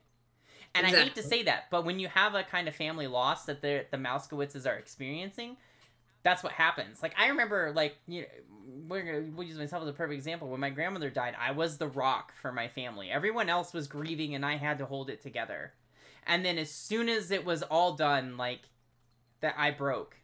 and 0.74 0.86
i 0.86 0.90
hate 0.90 1.14
to 1.14 1.22
say 1.22 1.42
that 1.42 1.64
but 1.70 1.84
when 1.84 1.98
you 1.98 2.09
have 2.09 2.34
a 2.34 2.42
kind 2.42 2.68
of 2.68 2.76
family 2.76 3.07
loss 3.07 3.44
that 3.46 3.61
the 3.62 3.84
the 3.90 3.96
Mousekewitzes 3.96 4.66
are 4.66 4.76
experiencing 4.76 5.57
that's 6.23 6.43
what 6.43 6.53
happens. 6.53 7.03
Like 7.03 7.14
I 7.18 7.29
remember, 7.29 7.73
like 7.75 7.97
you 8.07 8.23
know, 8.23 8.27
we're 8.89 9.03
gonna 9.03 9.33
we'll 9.35 9.47
use 9.47 9.59
myself 9.59 9.83
as 9.83 9.89
a 9.89 9.93
perfect 9.93 10.14
example. 10.16 10.49
When 10.49 10.61
my 10.61 10.71
grandmother 10.71 11.11
died, 11.11 11.35
I 11.39 11.53
was 11.53 11.79
the 11.79 11.89
rock 11.89 12.33
for 12.41 12.53
my 12.53 12.68
family. 12.68 13.11
Everyone 13.11 13.49
else 13.49 13.73
was 13.73 13.87
grieving, 13.87 14.35
and 14.35 14.45
I 14.45 14.57
had 14.57 14.79
to 14.79 14.87
hold 14.87 15.11
it 15.11 15.23
together. 15.23 15.73
And 16.27 16.45
then 16.45 16.59
as 16.59 16.71
soon 16.71 17.09
as 17.09 17.31
it 17.31 17.45
was 17.45 17.62
all 17.62 17.95
done, 17.95 18.37
like 18.37 18.61
that, 19.41 19.55
I 19.57 19.71
broke. 19.71 20.16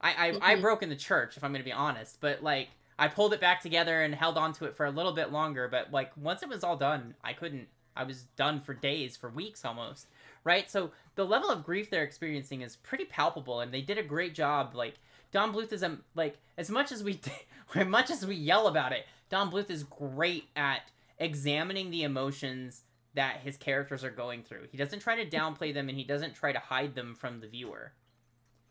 I 0.00 0.28
I, 0.40 0.52
I 0.52 0.56
Mhm. 0.56 0.60
broke 0.60 0.82
in 0.82 0.88
the 0.88 0.96
church, 0.96 1.36
if 1.36 1.44
I'm 1.44 1.52
gonna 1.52 1.64
be 1.64 1.72
honest. 1.72 2.20
But 2.20 2.42
like 2.42 2.68
I 2.98 3.08
pulled 3.08 3.32
it 3.34 3.40
back 3.40 3.60
together 3.60 4.02
and 4.02 4.14
held 4.14 4.38
on 4.38 4.52
to 4.54 4.64
it 4.66 4.76
for 4.76 4.86
a 4.86 4.90
little 4.90 5.12
bit 5.12 5.32
longer. 5.32 5.68
But 5.68 5.90
like 5.90 6.16
once 6.16 6.42
it 6.42 6.48
was 6.48 6.62
all 6.64 6.76
done, 6.76 7.14
I 7.24 7.32
couldn't. 7.32 7.68
I 7.98 8.04
was 8.04 8.24
done 8.36 8.60
for 8.60 8.74
days, 8.74 9.16
for 9.16 9.30
weeks 9.30 9.64
almost. 9.64 10.06
Right. 10.44 10.70
So 10.70 10.92
the 11.14 11.24
level 11.24 11.50
of 11.50 11.64
grief 11.64 11.88
they're 11.90 12.04
experiencing 12.04 12.60
is 12.60 12.76
pretty 12.76 13.06
palpable, 13.06 13.60
and 13.60 13.72
they 13.72 13.80
did 13.80 13.98
a 13.98 14.02
great 14.02 14.34
job. 14.34 14.74
Like 14.74 14.94
Don 15.32 15.52
Bluth 15.52 15.72
is 15.72 15.82
a 15.82 15.98
like 16.14 16.38
as 16.56 16.70
much 16.70 16.92
as 16.92 17.02
we 17.02 17.20
as 17.74 17.86
much 17.86 18.10
as 18.10 18.26
we 18.26 18.34
yell 18.34 18.66
about 18.66 18.92
it, 18.92 19.06
Don 19.30 19.50
Bluth 19.50 19.70
is 19.70 19.84
great 19.84 20.44
at 20.56 20.82
examining 21.18 21.90
the 21.90 22.02
emotions 22.02 22.82
that 23.14 23.40
his 23.40 23.56
characters 23.56 24.04
are 24.04 24.10
going 24.10 24.42
through. 24.42 24.66
He 24.70 24.76
doesn't 24.76 25.00
try 25.00 25.22
to 25.22 25.28
downplay 25.28 25.72
them 25.72 25.88
and 25.88 25.96
he 25.96 26.04
doesn't 26.04 26.34
try 26.34 26.52
to 26.52 26.58
hide 26.58 26.94
them 26.94 27.14
from 27.14 27.40
the 27.40 27.48
viewer. 27.48 27.92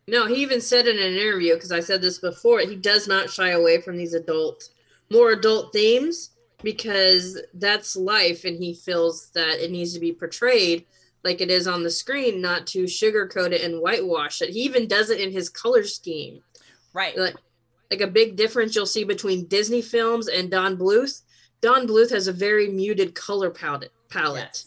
No, 0.08 0.28
he 0.28 0.36
even 0.36 0.62
said 0.62 0.88
in 0.88 0.97
an 0.97 1.16
interview, 1.16 1.56
because 1.56 1.72
I 1.72 1.80
said 1.80 2.01
this 2.01 2.20
before, 2.20 2.60
he 2.60 2.76
does 2.76 3.08
not 3.08 3.32
shy 3.32 3.49
away 3.49 3.82
from 3.82 3.97
these 3.97 4.14
adult, 4.14 4.70
more 5.10 5.32
adult 5.32 5.74
themes 5.74 6.30
because 6.62 7.41
that's 7.56 7.95
life 7.95 8.45
and 8.45 8.56
he 8.58 8.74
feels 8.74 9.30
that 9.32 9.64
it 9.64 9.72
needs 9.72 9.93
to 9.93 9.99
be 9.99 10.14
portrayed 10.14 10.86
like 11.26 11.41
it 11.41 11.49
is 11.49 11.67
on 11.67 11.84
the 11.84 11.89
screen, 11.89 12.39
not 12.39 12.67
to 12.67 12.84
sugarcoat 12.84 13.51
it 13.51 13.61
and 13.63 13.82
whitewash 13.82 14.41
it. 14.41 14.51
He 14.51 14.61
even 14.61 14.88
does 14.88 15.09
it 15.09 15.19
in 15.19 15.32
his 15.32 15.49
color 15.49 15.84
scheme. 15.84 16.41
Right. 16.93 17.17
Like, 17.17 17.36
like 17.91 18.01
a 18.01 18.07
big 18.07 18.36
difference 18.36 18.76
you'll 18.76 18.86
see 18.86 19.03
between 19.03 19.47
Disney 19.47 19.82
films 19.82 20.28
and 20.28 20.51
Don 20.51 20.78
Bluth. 20.78 21.23
Don 21.61 21.88
Bluth 21.88 22.11
has 22.11 22.28
a 22.28 22.34
very 22.34 22.69
muted 22.69 23.15
color 23.15 23.49
palette 23.49 23.91
palette 24.09 24.65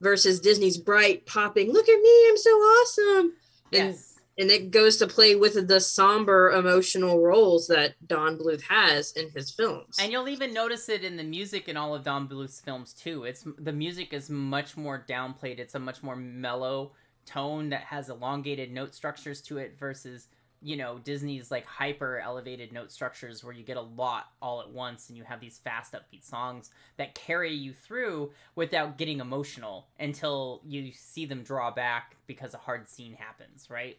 versus 0.00 0.40
Disney's 0.40 0.78
bright 0.78 1.26
popping. 1.26 1.72
Look 1.72 1.88
at 1.88 2.00
me, 2.00 2.28
I'm 2.28 2.36
so 2.36 2.50
awesome. 2.50 3.32
And 3.72 3.88
Yes. 3.88 4.17
And 4.38 4.50
it 4.50 4.70
goes 4.70 4.96
to 4.98 5.06
play 5.06 5.34
with 5.34 5.66
the 5.66 5.80
somber 5.80 6.52
emotional 6.52 7.20
roles 7.20 7.66
that 7.66 7.94
Don 8.06 8.38
Bluth 8.38 8.62
has 8.62 9.12
in 9.12 9.30
his 9.30 9.50
films. 9.50 9.96
And 10.00 10.12
you'll 10.12 10.28
even 10.28 10.54
notice 10.54 10.88
it 10.88 11.04
in 11.04 11.16
the 11.16 11.24
music 11.24 11.68
in 11.68 11.76
all 11.76 11.94
of 11.94 12.04
Don 12.04 12.28
Bluth's 12.28 12.60
films 12.60 12.92
too. 12.92 13.24
It's 13.24 13.44
the 13.58 13.72
music 13.72 14.12
is 14.12 14.30
much 14.30 14.76
more 14.76 15.04
downplayed. 15.08 15.58
It's 15.58 15.74
a 15.74 15.80
much 15.80 16.02
more 16.02 16.16
mellow 16.16 16.92
tone 17.26 17.68
that 17.70 17.82
has 17.82 18.08
elongated 18.08 18.72
note 18.72 18.94
structures 18.94 19.42
to 19.42 19.58
it 19.58 19.76
versus 19.78 20.28
you 20.62 20.76
know 20.76 20.98
Disney's 20.98 21.50
like 21.50 21.66
hyper 21.66 22.18
elevated 22.18 22.72
note 22.72 22.90
structures 22.90 23.44
where 23.44 23.52
you 23.52 23.62
get 23.62 23.76
a 23.76 23.82
lot 23.82 24.26
all 24.40 24.60
at 24.60 24.70
once 24.70 25.08
and 25.08 25.16
you 25.16 25.24
have 25.24 25.40
these 25.40 25.58
fast 25.58 25.92
upbeat 25.92 26.24
songs 26.24 26.70
that 26.96 27.14
carry 27.14 27.52
you 27.52 27.72
through 27.72 28.32
without 28.54 28.98
getting 28.98 29.20
emotional 29.20 29.86
until 30.00 30.60
you 30.64 30.90
see 30.92 31.26
them 31.26 31.42
draw 31.42 31.70
back 31.70 32.16
because 32.26 32.54
a 32.54 32.58
hard 32.58 32.88
scene 32.88 33.14
happens, 33.14 33.68
right? 33.70 33.98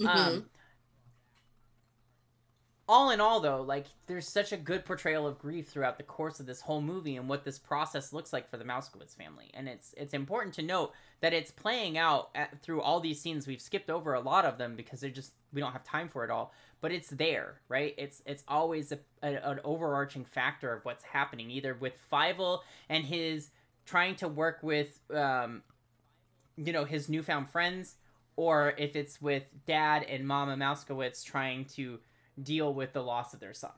Mhm. 0.00 0.06
Um, 0.06 0.50
all 2.90 3.10
in 3.10 3.20
all 3.20 3.40
though 3.40 3.60
like 3.60 3.84
there's 4.06 4.26
such 4.26 4.50
a 4.50 4.56
good 4.56 4.84
portrayal 4.84 5.26
of 5.26 5.38
grief 5.38 5.68
throughout 5.68 5.98
the 5.98 6.02
course 6.02 6.40
of 6.40 6.46
this 6.46 6.62
whole 6.62 6.80
movie 6.80 7.16
and 7.16 7.28
what 7.28 7.44
this 7.44 7.58
process 7.58 8.14
looks 8.14 8.32
like 8.32 8.48
for 8.48 8.56
the 8.56 8.64
Mousekewitz 8.64 9.14
family. 9.14 9.50
And 9.52 9.68
it's 9.68 9.94
it's 9.96 10.14
important 10.14 10.54
to 10.54 10.62
note 10.62 10.92
that 11.20 11.34
it's 11.34 11.50
playing 11.50 11.98
out 11.98 12.30
at, 12.34 12.62
through 12.62 12.80
all 12.80 13.00
these 13.00 13.20
scenes. 13.20 13.46
We've 13.46 13.60
skipped 13.60 13.90
over 13.90 14.14
a 14.14 14.20
lot 14.20 14.46
of 14.46 14.56
them 14.56 14.74
because 14.74 15.00
they're 15.00 15.10
just 15.10 15.32
we 15.52 15.60
don't 15.60 15.72
have 15.72 15.84
time 15.84 16.08
for 16.08 16.24
it 16.24 16.30
all 16.30 16.52
but 16.80 16.92
it's 16.92 17.10
there 17.10 17.60
right? 17.68 17.94
It's 17.98 18.22
it's 18.24 18.44
always 18.48 18.92
a, 18.92 18.98
a, 19.22 19.34
an 19.50 19.60
overarching 19.64 20.24
factor 20.24 20.72
of 20.72 20.84
what's 20.84 21.04
happening 21.04 21.50
either 21.50 21.74
with 21.74 21.94
Fievel 22.10 22.60
and 22.88 23.04
his 23.04 23.50
trying 23.84 24.14
to 24.16 24.28
work 24.28 24.58
with 24.62 24.98
um 25.14 25.62
you 26.56 26.72
know 26.72 26.84
his 26.84 27.08
newfound 27.08 27.48
friends 27.50 27.96
or 28.38 28.72
if 28.78 28.94
it's 28.94 29.20
with 29.20 29.42
dad 29.66 30.04
and 30.04 30.24
mama 30.24 30.56
Mousekewitz 30.56 31.24
trying 31.24 31.64
to 31.64 31.98
deal 32.40 32.72
with 32.72 32.92
the 32.92 33.02
loss 33.02 33.34
of 33.34 33.40
their 33.40 33.52
son. 33.52 33.72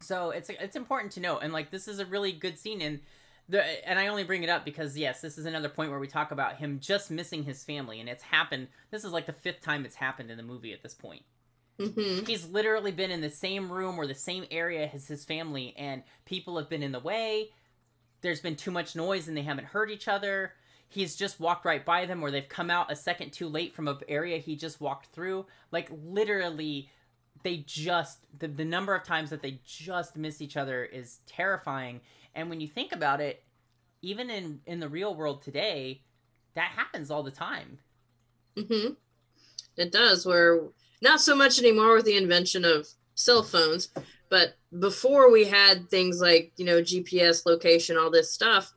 So 0.00 0.30
it's 0.30 0.48
it's 0.48 0.74
important 0.74 1.12
to 1.12 1.20
note, 1.20 1.40
and 1.42 1.52
like 1.52 1.70
this 1.70 1.86
is 1.86 1.98
a 1.98 2.06
really 2.06 2.32
good 2.32 2.58
scene, 2.58 2.80
and 2.80 3.00
the 3.46 3.86
and 3.86 3.98
I 3.98 4.06
only 4.06 4.24
bring 4.24 4.42
it 4.42 4.48
up 4.48 4.64
because 4.64 4.96
yes, 4.96 5.20
this 5.20 5.36
is 5.36 5.44
another 5.44 5.68
point 5.68 5.90
where 5.90 6.00
we 6.00 6.06
talk 6.06 6.30
about 6.30 6.56
him 6.56 6.80
just 6.80 7.10
missing 7.10 7.42
his 7.44 7.62
family, 7.62 8.00
and 8.00 8.08
it's 8.08 8.22
happened. 8.22 8.68
This 8.90 9.04
is 9.04 9.12
like 9.12 9.26
the 9.26 9.34
fifth 9.34 9.60
time 9.60 9.84
it's 9.84 9.96
happened 9.96 10.30
in 10.30 10.38
the 10.38 10.42
movie 10.42 10.72
at 10.72 10.82
this 10.82 10.94
point. 10.94 11.24
Mhm. 11.78 12.26
He's 12.26 12.46
literally 12.46 12.92
been 12.92 13.10
in 13.10 13.20
the 13.20 13.28
same 13.28 13.70
room 13.70 13.98
or 13.98 14.06
the 14.06 14.14
same 14.14 14.46
area 14.50 14.90
as 14.90 15.08
his 15.08 15.26
family, 15.26 15.74
and 15.76 16.04
people 16.24 16.56
have 16.56 16.70
been 16.70 16.82
in 16.82 16.92
the 16.92 17.00
way. 17.00 17.52
There's 18.22 18.40
been 18.40 18.56
too 18.56 18.70
much 18.70 18.96
noise, 18.96 19.28
and 19.28 19.36
they 19.36 19.42
haven't 19.42 19.66
heard 19.66 19.90
each 19.90 20.08
other. 20.08 20.54
He's 20.90 21.16
just 21.16 21.40
walked 21.40 21.64
right 21.66 21.84
by 21.84 22.06
them, 22.06 22.22
or 22.22 22.30
they've 22.32 22.48
come 22.48 22.70
out 22.70 22.92
a 22.92 22.96
second 22.96 23.32
too 23.32 23.48
late 23.48 23.74
from 23.74 23.88
an 23.88 23.98
area 24.08 24.38
he 24.38 24.56
just 24.56 24.80
walked 24.80 25.08
through. 25.08 25.46
Like 25.72 25.90
literally, 26.04 26.90
they 27.44 27.58
just 27.58 28.26
the, 28.38 28.48
the 28.48 28.64
number 28.66 28.94
of 28.94 29.04
times 29.04 29.30
that 29.30 29.42
they 29.42 29.60
just 29.64 30.16
miss 30.16 30.42
each 30.42 30.56
other 30.58 30.84
is 30.84 31.20
terrifying. 31.26 32.02
And 32.34 32.50
when 32.50 32.60
you 32.60 32.68
think 32.68 32.92
about 32.92 33.20
it, 33.22 33.44
even 34.02 34.30
in 34.30 34.60
in 34.66 34.80
the 34.80 34.88
real 34.90 35.14
world 35.14 35.42
today, 35.42 36.02
that 36.54 36.72
happens 36.72 37.10
all 37.10 37.22
the 37.24 37.32
time. 37.32 37.80
hmm 38.56 38.92
It 39.76 39.92
does. 39.92 40.26
Where 40.26 40.68
not 41.02 41.20
so 41.20 41.36
much 41.36 41.58
anymore 41.58 41.94
with 41.96 42.06
the 42.06 42.16
invention 42.16 42.64
of 42.64 42.88
cell 43.16 43.42
phones, 43.42 43.90
but 44.30 44.56
before 44.78 45.30
we 45.32 45.46
had 45.46 45.90
things 45.90 46.20
like 46.20 46.52
you 46.56 46.64
know 46.64 46.82
GPS 46.82 47.46
location, 47.46 47.98
all 47.98 48.10
this 48.10 48.32
stuff. 48.32 48.72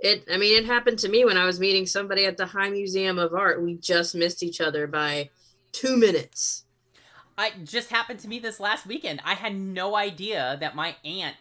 It. 0.00 0.24
I 0.32 0.36
mean, 0.36 0.56
it 0.56 0.66
happened 0.66 0.98
to 1.00 1.08
me 1.08 1.24
when 1.24 1.36
I 1.36 1.44
was 1.44 1.58
meeting 1.58 1.86
somebody 1.86 2.24
at 2.24 2.36
the 2.36 2.46
High 2.46 2.70
Museum 2.70 3.18
of 3.18 3.34
Art. 3.34 3.62
We 3.62 3.76
just 3.76 4.14
missed 4.14 4.42
each 4.42 4.60
other 4.60 4.86
by 4.86 5.30
two 5.72 5.96
minutes. 5.96 6.64
I 7.36 7.52
just 7.62 7.90
happened 7.90 8.20
to 8.20 8.28
me 8.28 8.38
this 8.40 8.58
last 8.58 8.86
weekend. 8.86 9.20
I 9.24 9.34
had 9.34 9.54
no 9.54 9.94
idea 9.94 10.56
that 10.60 10.74
my 10.74 10.96
aunt 11.04 11.36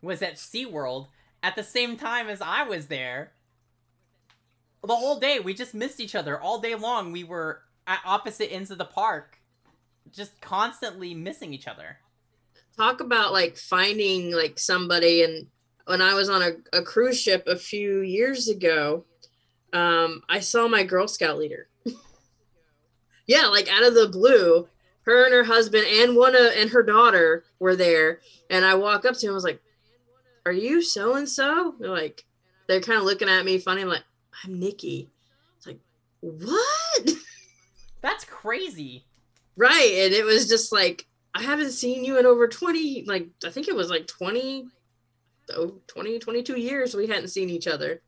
was 0.00 0.22
at 0.22 0.36
SeaWorld 0.36 1.08
at 1.42 1.56
the 1.56 1.62
same 1.62 1.96
time 1.96 2.28
as 2.28 2.40
I 2.40 2.62
was 2.62 2.86
there. 2.86 3.32
The 4.82 4.96
whole 4.96 5.18
day, 5.18 5.40
we 5.40 5.52
just 5.52 5.74
missed 5.74 6.00
each 6.00 6.14
other 6.14 6.40
all 6.40 6.60
day 6.60 6.74
long. 6.74 7.12
We 7.12 7.24
were 7.24 7.62
at 7.86 8.00
opposite 8.04 8.52
ends 8.52 8.70
of 8.70 8.78
the 8.78 8.84
park, 8.84 9.38
just 10.10 10.40
constantly 10.40 11.14
missing 11.14 11.52
each 11.52 11.68
other. 11.68 11.98
talk 12.76 13.00
about 13.00 13.32
like 13.32 13.56
finding 13.56 14.32
like 14.32 14.58
somebody 14.58 15.22
and 15.22 15.46
when 15.86 16.00
i 16.00 16.14
was 16.14 16.28
on 16.28 16.42
a, 16.42 16.52
a 16.72 16.82
cruise 16.82 17.20
ship 17.20 17.44
a 17.46 17.56
few 17.56 18.00
years 18.00 18.48
ago 18.48 19.04
um 19.72 20.22
i 20.28 20.38
saw 20.38 20.68
my 20.68 20.82
girl 20.82 21.08
scout 21.08 21.38
leader 21.38 21.68
yeah 23.26 23.46
like 23.46 23.68
out 23.68 23.84
of 23.84 23.94
the 23.94 24.08
blue 24.08 24.68
her 25.02 25.24
and 25.24 25.34
her 25.34 25.44
husband 25.44 25.84
and 25.86 26.16
one 26.16 26.34
of 26.34 26.52
and 26.56 26.70
her 26.70 26.82
daughter 26.82 27.44
were 27.58 27.76
there 27.76 28.20
and 28.50 28.64
i 28.64 28.74
walk 28.74 29.04
up 29.04 29.16
to 29.16 29.26
him 29.26 29.32
I 29.32 29.34
was 29.34 29.44
like 29.44 29.60
are 30.44 30.52
you 30.52 30.82
so 30.82 31.14
and 31.14 31.28
so 31.28 31.74
they're 31.80 31.90
like 31.90 32.24
they're 32.68 32.80
kind 32.80 32.98
of 32.98 33.04
looking 33.04 33.28
at 33.28 33.44
me 33.44 33.58
funny 33.58 33.82
I'm 33.82 33.88
like 33.88 34.04
i'm 34.44 34.58
Nicki 34.58 35.10
it's 35.56 35.66
like 35.66 35.80
what 36.20 37.08
That's 38.06 38.24
crazy. 38.24 39.04
Right. 39.56 39.94
And 40.04 40.14
it 40.14 40.24
was 40.24 40.48
just 40.48 40.70
like, 40.70 41.06
I 41.34 41.42
haven't 41.42 41.72
seen 41.72 42.04
you 42.04 42.18
in 42.18 42.24
over 42.24 42.46
20, 42.46 43.02
like, 43.06 43.28
I 43.44 43.50
think 43.50 43.66
it 43.66 43.74
was 43.74 43.90
like 43.90 44.06
20, 44.06 44.68
oh, 45.54 45.80
20, 45.86 46.18
22 46.18 46.58
years 46.58 46.94
we 46.94 47.06
hadn't 47.06 47.28
seen 47.28 47.50
each 47.50 47.66
other. 47.66 48.02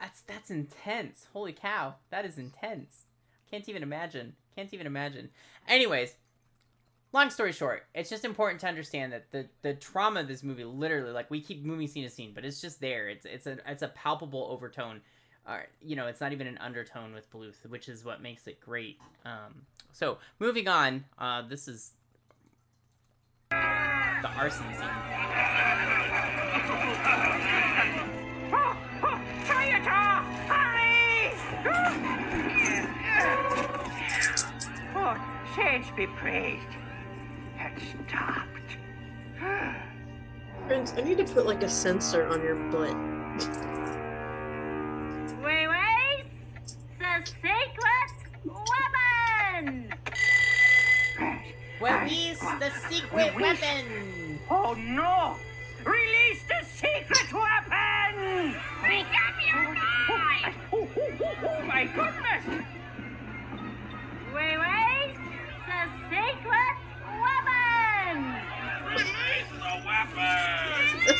That's 0.00 0.22
that's 0.22 0.50
intense. 0.50 1.26
Holy 1.32 1.52
cow, 1.52 1.96
that 2.10 2.24
is 2.24 2.38
intense. 2.38 3.04
Can't 3.50 3.68
even 3.68 3.82
imagine. 3.82 4.34
Can't 4.56 4.72
even 4.72 4.86
imagine. 4.86 5.28
Anyways, 5.68 6.14
long 7.12 7.30
story 7.30 7.52
short, 7.52 7.84
it's 7.94 8.08
just 8.08 8.24
important 8.24 8.60
to 8.60 8.68
understand 8.68 9.12
that 9.12 9.30
the 9.30 9.46
the 9.62 9.74
trauma 9.74 10.20
of 10.20 10.28
this 10.28 10.42
movie, 10.42 10.64
literally, 10.64 11.12
like 11.12 11.30
we 11.30 11.40
keep 11.40 11.64
moving 11.64 11.86
scene 11.86 12.04
to 12.04 12.10
scene, 12.10 12.32
but 12.34 12.44
it's 12.44 12.60
just 12.60 12.80
there. 12.80 13.08
It's 13.08 13.26
it's 13.26 13.46
a 13.46 13.58
it's 13.66 13.82
a 13.82 13.88
palpable 13.88 14.48
overtone. 14.50 15.00
Uh, 15.46 15.60
you 15.80 15.96
know, 15.96 16.06
it's 16.06 16.20
not 16.20 16.32
even 16.32 16.46
an 16.46 16.58
undertone 16.58 17.12
with 17.14 17.30
Bluth, 17.32 17.66
which 17.68 17.88
is 17.88 18.04
what 18.04 18.22
makes 18.22 18.46
it 18.46 18.60
great. 18.60 18.98
Um, 19.24 19.62
so 19.92 20.18
moving 20.38 20.68
on, 20.68 21.04
uh, 21.18 21.42
this 21.42 21.66
is 21.66 21.92
the 24.22 24.28
arson 24.28 24.66
scene. 24.74 24.86
Traitor! 29.46 29.90
Hurry! 30.48 31.32
Oh, 34.94 35.16
Sage 35.56 35.96
be 35.96 36.06
praised. 36.06 36.66
It 37.58 37.82
stopped. 38.08 38.46
Prince, 40.66 40.94
I 40.96 41.00
need 41.00 41.18
to 41.18 41.24
put 41.24 41.46
like 41.46 41.62
a 41.62 41.68
sensor 41.68 42.26
on 42.28 42.42
your 42.42 42.56
butt. 42.70 42.94
Wait, 45.42 45.68
wait! 45.68 46.24
The 46.98 47.26
secret 47.26 48.12
weapon! 48.44 49.94
Where 51.80 52.04
is 52.04 52.38
the 52.38 52.70
secret 52.90 53.34
weapon? 53.34 54.38
Oh 54.50 54.74
no! 54.74 55.36
Release 55.82 56.42
the 56.42 56.62
secret 56.66 57.32
weapon! 57.32 58.54
Pick 58.82 59.06
up 59.06 59.34
your 59.48 59.74
knife! 59.74 60.54
Oh, 60.74 60.76
oh, 60.76 60.88
oh, 61.00 61.24
oh, 61.24 61.34
oh 61.42 61.62
my 61.64 61.84
goodness! 61.86 62.44
Wait, 64.34 64.58
wait! 64.58 65.14
The 65.66 65.88
secret 66.10 66.76
weapon! 67.16 68.16
Release 68.90 69.50
the 69.56 69.74
weapon! 69.86 71.10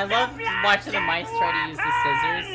I 0.00 0.04
love 0.04 0.30
watching 0.64 0.94
the 0.94 1.00
mice 1.00 1.28
try 1.36 1.52
to 1.52 1.68
use 1.68 1.76
the 1.76 1.92
scissors. 2.00 2.46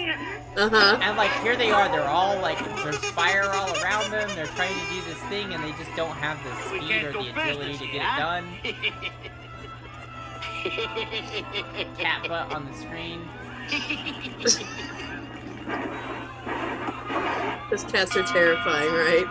Uh-huh. 0.58 0.98
And 1.00 1.16
like 1.16 1.32
here 1.44 1.56
they 1.56 1.70
are, 1.70 1.88
they're 1.90 2.10
all 2.10 2.42
like 2.42 2.58
there's 2.82 2.98
fire 3.12 3.44
all 3.44 3.72
around 3.84 4.10
them. 4.10 4.28
They're 4.34 4.48
trying 4.48 4.74
to 4.74 4.90
do 4.90 5.00
this 5.06 5.20
thing, 5.30 5.54
and 5.54 5.64
they 5.64 5.74
just 5.74 5.96
don't 5.96 6.16
have 6.16 6.44
the 6.44 6.56
speed 6.66 7.04
or 7.04 7.12
the 7.12 7.30
agility 7.30 7.78
to 7.78 7.86
get 7.86 8.02
it 8.02 8.18
done. 8.18 8.48
Cat 12.00 12.28
butt 12.28 12.52
on 12.52 12.66
the 12.66 12.74
screen. 12.74 13.30
Those 17.70 17.84
cats 17.84 18.18
are 18.18 18.24
terrifying, 18.24 18.92
right? 18.92 19.28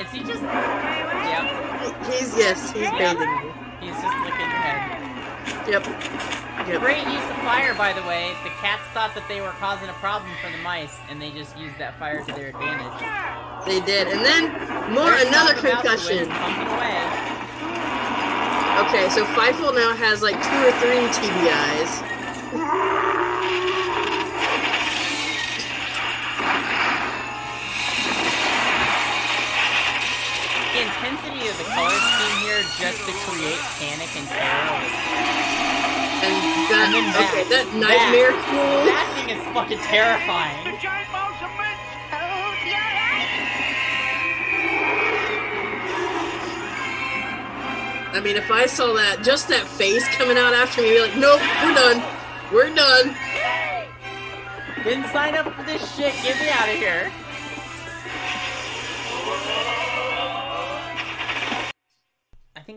Is 0.00 0.10
he 0.10 0.24
just? 0.24 0.42
Yep. 0.42 1.44
He's, 2.06 2.36
yes, 2.36 2.72
he's 2.72 2.90
bathing 2.90 3.20
me. 3.20 3.26
He's 3.80 3.94
just 3.94 4.16
licking 4.24 4.40
your 4.40 4.58
head. 4.58 4.97
Yep. 5.68 5.86
Yep. 6.68 6.80
Great 6.80 7.04
use 7.06 7.24
of 7.30 7.36
fire, 7.46 7.74
by 7.74 7.92
the 7.92 8.02
way. 8.02 8.34
The 8.44 8.50
cats 8.60 8.82
thought 8.92 9.14
that 9.14 9.26
they 9.28 9.40
were 9.40 9.54
causing 9.56 9.88
a 9.88 9.92
problem 9.94 10.30
for 10.42 10.50
the 10.50 10.58
mice, 10.58 10.96
and 11.08 11.20
they 11.20 11.30
just 11.30 11.56
used 11.56 11.78
that 11.78 11.98
fire 11.98 12.24
to 12.24 12.32
their 12.32 12.48
advantage. 12.48 12.98
They 13.64 13.80
did. 13.80 14.08
And 14.08 14.24
then 14.24 14.52
more, 14.92 15.10
There's 15.10 15.28
another 15.28 15.54
concussion. 15.54 16.28
Okay, 18.78 19.08
so 19.10 19.24
Fievel 19.34 19.74
now 19.74 19.94
has 19.96 20.22
like 20.22 20.36
two 20.36 20.60
or 20.64 20.72
three 20.80 21.08
TBIs. 21.12 23.07
just 32.76 33.00
to 33.08 33.12
create 33.24 33.58
panic 33.80 34.12
and 34.12 34.28
terror. 34.28 34.76
And 36.20 36.34
that, 36.68 36.92
and 36.92 37.06
that 37.14 37.30
okay, 37.30 37.48
that 37.48 37.66
nightmare 37.78 38.32
that, 38.34 38.50
tool. 38.50 38.84
That 38.84 39.06
thing 39.16 39.30
is 39.32 39.40
fucking 39.54 39.78
terrifying. 39.86 40.58
I 48.12 48.20
mean, 48.20 48.36
if 48.36 48.50
I 48.50 48.66
saw 48.66 48.94
that, 48.94 49.22
just 49.22 49.48
that 49.48 49.64
face 49.66 50.06
coming 50.08 50.36
out 50.36 50.52
after 50.52 50.82
me, 50.82 50.90
be 50.90 51.00
like, 51.00 51.16
nope, 51.16 51.40
we're 51.62 51.74
done. 51.74 52.02
We're 52.52 52.74
done. 52.74 53.14
Didn't 54.82 55.06
sign 55.12 55.36
up 55.36 55.54
for 55.54 55.62
this 55.62 55.82
shit. 55.94 56.12
Get 56.22 56.40
me 56.40 56.48
out 56.50 56.68
of 56.68 56.76
here. 56.76 57.12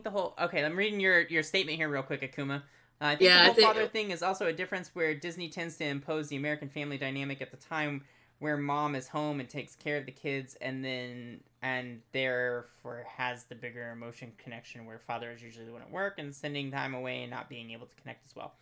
Think 0.02 0.14
the 0.14 0.20
whole 0.20 0.36
okay. 0.42 0.64
I'm 0.64 0.76
reading 0.78 1.00
your 1.00 1.22
your 1.22 1.44
statement 1.44 1.78
here 1.78 1.90
real 1.90 2.04
quick, 2.04 2.22
Akuma. 2.22 2.58
Uh, 2.58 2.62
I 3.00 3.10
think 3.16 3.22
Yeah, 3.30 3.40
the 3.40 3.46
whole 3.46 3.54
think- 3.56 3.68
father 3.68 3.88
thing 3.88 4.12
is 4.12 4.22
also 4.24 4.48
a 4.48 4.54
difference 4.54 4.92
where 4.94 5.14
Disney 5.16 5.50
tends 5.50 5.78
to 5.78 5.86
impose 5.86 6.28
the 6.28 6.36
American 6.36 6.70
family 6.70 6.98
dynamic 6.98 7.42
at 7.42 7.52
the 7.52 7.58
time 7.58 8.04
where 8.40 8.58
mom 8.58 8.96
is 8.96 9.08
home 9.08 9.40
and 9.40 9.48
takes 9.48 9.76
care 9.76 9.98
of 9.98 10.06
the 10.06 10.12
kids, 10.12 10.56
and 10.62 10.84
then 10.84 11.40
and 11.62 12.02
therefore 12.12 13.06
has 13.18 13.44
the 13.46 13.56
bigger 13.56 13.92
emotion 13.92 14.32
connection 14.38 14.86
where 14.86 14.98
father 15.00 15.32
is 15.32 15.42
usually 15.44 15.66
the 15.66 15.72
one 15.72 15.82
at 15.82 15.92
work 15.92 16.16
and 16.18 16.34
sending 16.34 16.72
time 16.72 16.94
away 16.96 17.22
and 17.22 17.30
not 17.30 17.50
being 17.50 17.70
able 17.72 17.86
to 17.86 17.96
connect 18.02 18.26
as 18.26 18.36
well. 18.36 18.54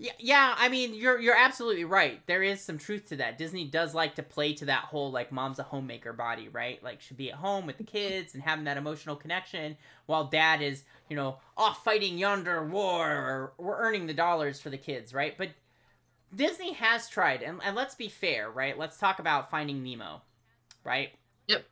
Yeah, 0.00 0.12
yeah. 0.20 0.54
I 0.56 0.68
mean, 0.68 0.94
you're 0.94 1.18
you're 1.18 1.36
absolutely 1.36 1.84
right. 1.84 2.24
There 2.26 2.42
is 2.42 2.60
some 2.60 2.78
truth 2.78 3.06
to 3.06 3.16
that. 3.16 3.36
Disney 3.36 3.64
does 3.64 3.94
like 3.94 4.14
to 4.14 4.22
play 4.22 4.52
to 4.54 4.66
that 4.66 4.84
whole 4.84 5.10
like 5.10 5.32
mom's 5.32 5.58
a 5.58 5.64
homemaker 5.64 6.12
body, 6.12 6.48
right? 6.48 6.80
Like 6.84 7.00
should 7.00 7.16
be 7.16 7.30
at 7.32 7.36
home 7.38 7.66
with 7.66 7.78
the 7.78 7.84
kids 7.84 8.34
and 8.34 8.42
having 8.42 8.64
that 8.66 8.76
emotional 8.76 9.16
connection, 9.16 9.76
while 10.06 10.24
dad 10.24 10.62
is 10.62 10.84
you 11.08 11.16
know 11.16 11.38
off 11.56 11.82
fighting 11.82 12.16
yonder 12.16 12.64
war 12.64 13.10
or 13.10 13.52
we're 13.58 13.76
earning 13.78 14.06
the 14.06 14.14
dollars 14.14 14.60
for 14.60 14.70
the 14.70 14.78
kids, 14.78 15.12
right? 15.12 15.36
But 15.36 15.50
Disney 16.34 16.72
has 16.74 17.08
tried, 17.08 17.42
and, 17.42 17.60
and 17.64 17.74
let's 17.76 17.94
be 17.94 18.08
fair, 18.08 18.50
right? 18.50 18.78
Let's 18.78 18.98
talk 18.98 19.18
about 19.18 19.50
Finding 19.50 19.82
Nemo, 19.82 20.22
right? 20.84 21.10
Yep. 21.48 21.64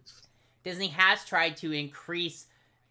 Disney 0.64 0.88
has 0.88 1.24
tried 1.24 1.56
to 1.58 1.72
increase 1.72 2.46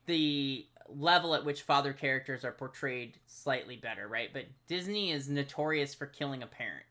the 0.05 0.65
level 0.87 1.35
at 1.35 1.45
which 1.45 1.63
father 1.63 1.93
characters 1.93 2.43
are 2.43 2.51
portrayed 2.51 3.17
slightly 3.27 3.77
better, 3.77 4.07
right? 4.07 4.29
But 4.31 4.45
Disney 4.67 5.11
is 5.11 5.29
notorious 5.29 5.93
for 5.93 6.05
killing 6.05 6.43
a 6.43 6.47
parent. 6.47 6.85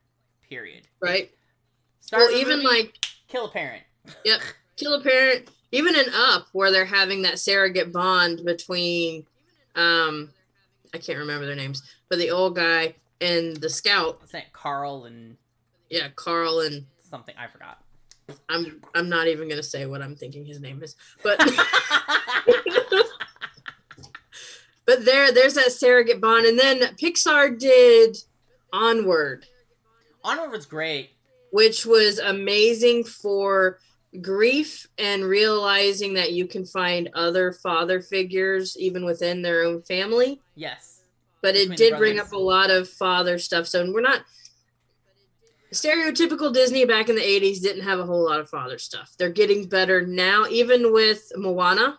Period. 0.49 0.87
Right? 1.01 1.31
Start 2.01 2.25
well, 2.29 2.41
even 2.41 2.59
movie, 2.59 2.69
like, 2.69 2.99
kill 3.29 3.47
a 3.47 3.51
parent. 3.51 3.83
yep, 4.25 4.41
kill 4.77 4.95
a 4.95 5.03
parent. 5.03 5.49
Even 5.73 5.97
in 5.97 6.07
Up, 6.15 6.47
where 6.53 6.71
they're 6.71 6.85
having 6.85 7.23
that 7.23 7.39
surrogate 7.39 7.93
bond 7.93 8.45
between, 8.45 9.27
um, 9.75 10.31
I 10.93 10.99
can't 10.99 11.19
remember 11.19 11.47
their 11.47 11.57
names, 11.57 11.83
but 12.09 12.19
the 12.19 12.31
old 12.31 12.55
guy 12.55 12.95
and 13.21 13.57
the 13.57 13.71
scout. 13.71 14.21
What's 14.21 14.33
that? 14.33 14.53
Carl 14.53 15.05
and 15.05 15.37
Yeah, 15.91 16.09
Carl 16.15 16.61
and 16.61 16.87
something 17.03 17.35
I 17.37 17.49
forgot. 17.49 17.79
I'm 18.49 18.81
I'm 18.95 19.09
not 19.09 19.27
even 19.27 19.49
gonna 19.49 19.63
say 19.63 19.87
what 19.87 20.01
I'm 20.01 20.17
thinking 20.17 20.47
his 20.47 20.61
name 20.61 20.83
is, 20.83 20.97
but 21.23 21.39
but 24.87 25.05
there 25.05 25.33
there's 25.33 25.55
that 25.55 25.73
surrogate 25.73 26.21
bond, 26.21 26.47
and 26.47 26.59
then 26.59 26.81
Pixar 26.97 27.59
did 27.59 28.17
Onward, 28.73 29.47
Onward 30.23 30.51
was 30.51 30.67
great. 30.67 31.11
which 31.51 31.87
was 31.87 32.19
amazing 32.19 33.05
for 33.05 33.79
grief 34.21 34.87
and 34.97 35.25
realizing 35.25 36.15
that 36.15 36.33
you 36.33 36.47
can 36.47 36.65
find 36.65 37.11
other 37.15 37.53
father 37.53 38.01
figures 38.01 38.77
even 38.79 39.05
within 39.05 39.43
their 39.43 39.65
own 39.65 39.83
family. 39.83 40.41
Yes. 40.55 41.03
But 41.43 41.57
it 41.57 41.69
Between 41.69 41.91
did 41.91 41.99
bring 41.99 42.19
up 42.21 42.33
a 42.33 42.39
lot 42.39 42.71
of 42.71 42.89
father 42.89 43.39
stuff. 43.39 43.67
So 43.67 43.91
we're 43.93 44.01
not 44.01 44.25
stereotypical 45.73 46.55
Disney 46.55 46.85
back 46.85 47.09
in 47.09 47.17
the 47.17 47.21
80s 47.21 47.61
didn't 47.61 47.83
have 47.83 47.99
a 47.99 48.07
whole 48.07 48.25
lot 48.25 48.41
of 48.41 48.49
father 48.49 48.79
stuff. 48.79 49.13
They're 49.19 49.29
getting 49.29 49.67
better 49.67 50.07
now, 50.07 50.47
even 50.47 50.93
with 50.93 51.33
Moana, 51.37 51.99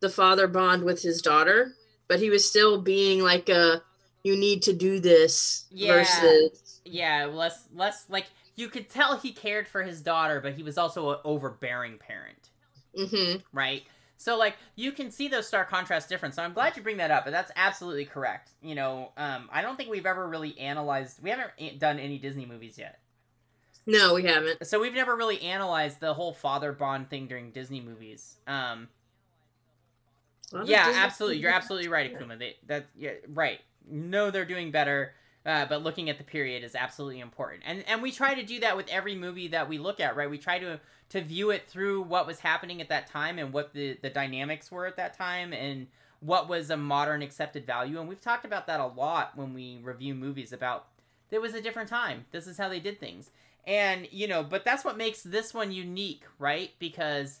the 0.00 0.08
father 0.08 0.48
bond 0.48 0.82
with 0.82 1.02
his 1.02 1.20
daughter, 1.22 1.74
but 2.08 2.20
he 2.20 2.30
was 2.30 2.48
still 2.48 2.80
being 2.80 3.22
like 3.22 3.48
a 3.48 3.82
you 4.22 4.36
need 4.36 4.62
to 4.62 4.72
do 4.72 5.00
this 5.00 5.66
Yeah. 5.70 5.88
versus 5.88 6.80
Yeah, 6.84 7.26
less 7.26 7.68
less 7.72 8.08
like 8.08 8.26
you 8.56 8.68
could 8.68 8.88
tell 8.88 9.16
he 9.18 9.32
cared 9.32 9.68
for 9.68 9.82
his 9.82 10.02
daughter, 10.02 10.40
but 10.40 10.54
he 10.54 10.62
was 10.62 10.78
also 10.78 11.10
an 11.12 11.18
overbearing 11.24 11.98
parent. 11.98 12.50
Mhm. 12.94 13.42
right? 13.52 13.82
So 14.18 14.36
like 14.36 14.56
you 14.76 14.92
can 14.92 15.10
see 15.10 15.28
those 15.28 15.46
stark 15.46 15.68
contrast 15.68 16.08
difference. 16.08 16.36
So 16.36 16.42
I'm 16.42 16.52
glad 16.54 16.76
you 16.76 16.82
bring 16.82 16.96
that 16.98 17.10
up, 17.10 17.24
but 17.24 17.30
that's 17.32 17.52
absolutely 17.56 18.06
correct. 18.06 18.52
You 18.62 18.74
know, 18.74 19.12
um, 19.16 19.48
I 19.52 19.62
don't 19.62 19.76
think 19.76 19.90
we've 19.90 20.06
ever 20.06 20.26
really 20.28 20.58
analyzed. 20.58 21.22
We 21.22 21.30
haven't 21.30 21.78
done 21.78 21.98
any 21.98 22.18
Disney 22.18 22.46
movies 22.46 22.78
yet, 22.78 22.98
No, 23.86 24.14
we 24.14 24.24
haven't. 24.24 24.60
so 24.62 24.80
we've 24.80 24.94
never 24.94 25.14
really 25.16 25.40
analyzed 25.42 26.00
the 26.00 26.14
whole 26.14 26.32
father 26.32 26.72
bond 26.72 27.10
thing 27.10 27.26
during 27.26 27.50
Disney 27.52 27.80
movies. 27.80 28.36
Um, 28.46 28.88
Of 30.52 30.68
yeah, 30.68 30.92
absolutely. 30.94 31.38
You're 31.38 31.50
absolutely 31.50 31.88
right, 31.88 32.12
Akuma. 32.12 32.38
They, 32.38 32.56
that 32.66 32.86
yeah, 32.96 33.12
right. 33.34 33.60
No, 33.90 34.30
they're 34.30 34.44
doing 34.44 34.70
better. 34.70 35.12
Uh, 35.44 35.64
but 35.64 35.82
looking 35.82 36.10
at 36.10 36.18
the 36.18 36.24
period 36.24 36.64
is 36.64 36.74
absolutely 36.74 37.20
important, 37.20 37.62
and 37.64 37.84
and 37.86 38.02
we 38.02 38.10
try 38.10 38.34
to 38.34 38.42
do 38.42 38.58
that 38.60 38.76
with 38.76 38.88
every 38.88 39.14
movie 39.14 39.46
that 39.48 39.68
we 39.68 39.78
look 39.78 40.00
at, 40.00 40.16
right? 40.16 40.28
We 40.28 40.38
try 40.38 40.58
to 40.58 40.80
to 41.10 41.20
view 41.20 41.50
it 41.50 41.68
through 41.68 42.02
what 42.02 42.26
was 42.26 42.40
happening 42.40 42.80
at 42.80 42.88
that 42.88 43.06
time 43.06 43.38
and 43.38 43.52
what 43.52 43.72
the 43.72 43.96
the 44.02 44.10
dynamics 44.10 44.72
were 44.72 44.86
at 44.86 44.96
that 44.96 45.16
time, 45.16 45.52
and 45.52 45.86
what 46.18 46.48
was 46.48 46.70
a 46.70 46.76
modern 46.76 47.22
accepted 47.22 47.64
value. 47.64 48.00
And 48.00 48.08
we've 48.08 48.20
talked 48.20 48.44
about 48.44 48.66
that 48.66 48.80
a 48.80 48.86
lot 48.86 49.36
when 49.36 49.54
we 49.54 49.78
review 49.82 50.14
movies 50.14 50.52
about 50.52 50.86
there 51.30 51.40
was 51.40 51.54
a 51.54 51.60
different 51.60 51.88
time. 51.88 52.24
This 52.32 52.48
is 52.48 52.58
how 52.58 52.68
they 52.68 52.80
did 52.80 52.98
things, 52.98 53.30
and 53.68 54.08
you 54.10 54.26
know, 54.26 54.42
but 54.42 54.64
that's 54.64 54.84
what 54.84 54.96
makes 54.96 55.22
this 55.22 55.54
one 55.54 55.70
unique, 55.70 56.24
right? 56.40 56.70
Because 56.80 57.38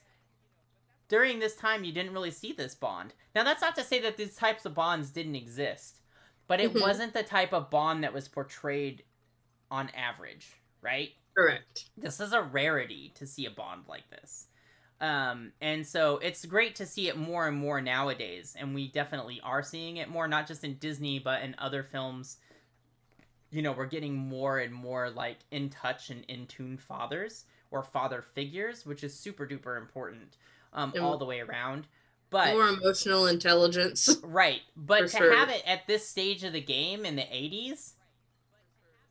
during 1.08 1.38
this 1.38 1.56
time 1.56 1.84
you 1.84 1.92
didn't 1.92 2.12
really 2.12 2.30
see 2.30 2.52
this 2.52 2.74
bond. 2.74 3.14
Now 3.34 3.44
that's 3.44 3.62
not 3.62 3.76
to 3.76 3.84
say 3.84 4.00
that 4.00 4.16
these 4.16 4.34
types 4.36 4.64
of 4.64 4.74
bonds 4.74 5.10
didn't 5.10 5.36
exist, 5.36 6.00
but 6.46 6.60
it 6.60 6.72
Mhm. 6.72 6.80
wasn't 6.80 7.12
the 7.12 7.22
type 7.22 7.52
of 7.52 7.70
bond 7.70 8.04
that 8.04 8.12
was 8.12 8.28
portrayed 8.28 9.04
on 9.70 9.90
average, 9.90 10.62
right? 10.80 11.14
Correct. 11.36 11.90
This 11.96 12.20
is 12.20 12.32
a 12.32 12.42
rarity 12.42 13.10
to 13.16 13.26
see 13.26 13.46
a 13.46 13.50
bond 13.50 13.86
like 13.88 14.08
this. 14.10 14.48
Um, 15.00 15.52
and 15.60 15.86
so 15.86 16.18
it's 16.18 16.44
great 16.46 16.74
to 16.76 16.86
see 16.86 17.08
it 17.08 17.16
more 17.18 17.48
and 17.48 17.56
more 17.56 17.80
nowadays, 17.82 18.56
and 18.58 18.74
we 18.74 18.88
definitely 18.90 19.40
are 19.42 19.62
seeing 19.62 19.98
it 19.98 20.08
more, 20.08 20.26
not 20.28 20.46
just 20.46 20.64
in 20.64 20.78
Disney, 20.78 21.18
but 21.18 21.42
in 21.42 21.54
other 21.58 21.82
films. 21.82 22.38
You 23.50 23.62
know, 23.62 23.72
we're 23.72 23.86
getting 23.86 24.14
more 24.16 24.58
and 24.58 24.72
more 24.74 25.10
like 25.10 25.38
in 25.50 25.70
touch 25.70 26.10
and 26.10 26.24
in 26.24 26.46
tune 26.46 26.76
fathers 26.78 27.44
or 27.70 27.82
father 27.82 28.22
figures, 28.22 28.84
which 28.86 29.04
is 29.04 29.18
super 29.18 29.46
duper 29.46 29.78
important 29.78 30.36
um, 30.76 30.92
And- 30.94 31.02
all 31.04 31.18
the 31.18 31.24
way 31.24 31.40
around. 31.40 31.88
But 32.28 32.54
More 32.54 32.68
emotional 32.68 33.26
intelligence. 33.26 34.18
Right. 34.22 34.60
But 34.76 35.02
to 35.02 35.08
sure. 35.08 35.34
have 35.36 35.48
it 35.48 35.62
at 35.66 35.86
this 35.86 36.08
stage 36.08 36.42
of 36.44 36.52
the 36.52 36.60
game 36.60 37.04
in 37.04 37.14
the 37.16 37.22
80s, 37.22 37.92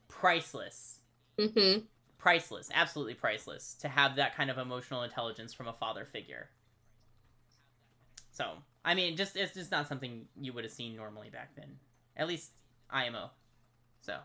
priceless. 0.09 0.99
Mm-hmm. 1.39 1.86
Priceless. 2.18 2.70
Absolutely 2.74 3.13
priceless 3.13 3.76
to 3.82 3.88
have 3.88 4.16
that 4.18 4.36
kind 4.36 4.49
of 4.51 4.57
emotional 4.57 5.03
intelligence 5.03 5.53
from 5.53 5.68
a 5.68 5.74
father 5.74 6.05
figure. 6.05 6.49
So, 8.32 8.51
I 8.83 8.96
mean, 8.96 9.16
just 9.16 9.37
it's 9.37 9.54
just 9.54 9.71
not 9.71 9.87
something 9.87 10.25
you 10.39 10.51
would 10.54 10.63
have 10.66 10.74
seen 10.74 10.96
normally 10.96 11.29
back 11.29 11.55
then. 11.55 11.78
At 12.17 12.28
least 12.28 12.51
IMO. 12.89 13.29
So, 14.01 14.17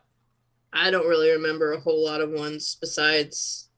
I 0.73 0.91
don't 0.91 1.07
really 1.09 1.31
remember 1.31 1.73
a 1.73 1.81
whole 1.81 2.05
lot 2.05 2.21
of 2.21 2.31
ones 2.31 2.77
besides 2.81 3.69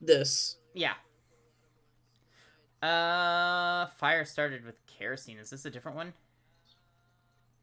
this. 0.00 0.56
yeah. 0.74 0.94
Uh, 2.82 3.86
fire 3.96 4.24
started 4.24 4.64
with 4.64 4.74
kerosene. 4.86 5.38
Is 5.38 5.50
this 5.50 5.64
a 5.64 5.70
different 5.70 5.96
one? 5.96 6.12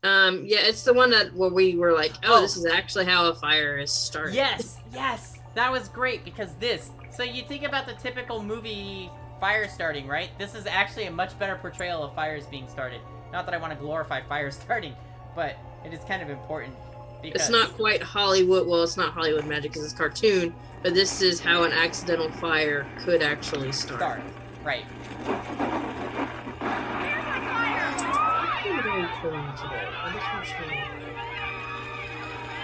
Um, 0.03 0.45
yeah, 0.45 0.59
it's 0.61 0.83
the 0.83 0.93
one 0.93 1.09
that 1.11 1.33
where 1.33 1.49
we 1.49 1.75
were 1.75 1.91
like, 1.91 2.13
oh, 2.23 2.41
this 2.41 2.55
is 2.55 2.65
actually 2.65 3.05
how 3.05 3.27
a 3.27 3.35
fire 3.35 3.77
is 3.77 3.91
started. 3.91 4.33
Yes, 4.33 4.77
yes, 4.93 5.37
that 5.55 5.69
was 5.69 5.89
great 5.89 6.23
because 6.23 6.53
this. 6.55 6.89
So 7.11 7.23
you 7.23 7.43
think 7.43 7.63
about 7.63 7.85
the 7.85 7.95
typical 7.95 8.41
movie 8.41 9.09
fire 9.41 9.67
starting, 9.67 10.07
right? 10.07 10.29
This 10.37 10.55
is 10.55 10.65
actually 10.65 11.05
a 11.05 11.11
much 11.11 11.37
better 11.37 11.57
portrayal 11.57 12.03
of 12.03 12.15
fires 12.15 12.45
being 12.45 12.69
started. 12.69 13.01
Not 13.33 13.45
that 13.45 13.53
I 13.53 13.57
want 13.57 13.73
to 13.73 13.79
glorify 13.79 14.21
fire 14.29 14.51
starting, 14.51 14.95
but 15.35 15.57
it 15.85 15.93
is 15.93 15.99
kind 16.05 16.21
of 16.21 16.29
important 16.29 16.73
because 17.21 17.41
It's 17.41 17.49
not 17.49 17.73
quite 17.73 18.01
Hollywood. 18.01 18.67
Well, 18.67 18.83
it's 18.83 18.95
not 18.95 19.13
Hollywood 19.13 19.45
magic 19.45 19.71
because 19.71 19.83
it's 19.83 19.93
cartoon, 19.93 20.55
but 20.81 20.93
this 20.93 21.21
is 21.21 21.41
how 21.41 21.63
an 21.63 21.73
accidental 21.73 22.31
fire 22.31 22.87
could 22.99 23.21
actually 23.21 23.73
start. 23.73 23.99
start, 23.99 24.21
right? 24.63 24.85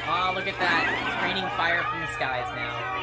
Oh, 0.08 0.32
look 0.36 0.48
at 0.48 0.58
that! 0.60 0.86
It's 0.88 1.18
raining 1.24 1.50
fire 1.58 1.84
from 1.84 2.00
the 2.00 2.08
skies 2.14 2.48
now. 2.56 2.96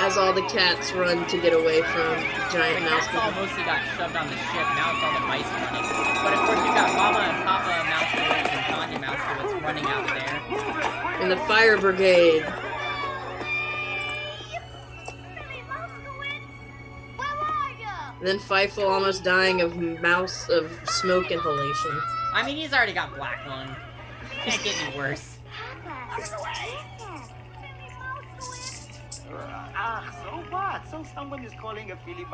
As 0.00 0.16
all 0.16 0.32
the 0.32 0.42
cats 0.42 0.92
run 0.92 1.26
to 1.28 1.38
get 1.40 1.52
away 1.52 1.82
from 1.82 2.16
The 2.16 2.46
giant 2.52 2.84
mouse. 2.84 3.06
cats 3.06 3.18
all 3.18 3.30
mostly 3.32 3.64
got 3.64 3.82
shoved 3.96 4.16
on 4.16 4.26
the 4.26 4.36
ship. 4.36 4.66
Now 4.74 4.92
it's 4.94 5.02
all 5.02 5.14
the 5.14 5.26
mice 5.26 5.46
running. 5.50 5.82
But 6.22 6.34
of 6.34 6.40
course, 6.46 6.62
you've 6.64 6.74
got 6.74 6.94
Mama 6.94 7.18
and 7.18 7.44
Papa 7.44 7.70
Mousekewitz 7.90 8.50
and 8.54 8.64
Tanya 8.70 8.98
Mousekewitz 8.98 9.62
running 9.62 9.86
out 9.86 10.06
there. 10.06 11.22
And 11.22 11.30
the 11.30 11.36
fire 11.48 11.78
brigade. 11.78 12.44
Then 18.22 18.38
Fievel 18.38 18.88
almost 18.88 19.24
dying 19.24 19.60
of 19.60 19.76
mouse 19.76 20.48
of 20.48 20.70
smoke 20.88 21.32
inhalation. 21.32 22.00
I 22.32 22.46
mean, 22.46 22.56
he's 22.56 22.72
already 22.72 22.92
got 22.92 23.14
black 23.16 23.44
lung. 23.48 23.74
Can't 24.44 24.62
get 24.62 24.80
any 24.80 24.96
worse. 24.96 25.38
Ah, 29.74 30.14
so 30.22 30.30
what? 30.50 30.88
So 30.88 31.04
someone 31.12 31.44
is 31.44 31.52
calling 31.60 31.90
a 31.90 31.96
Filly 31.96 32.24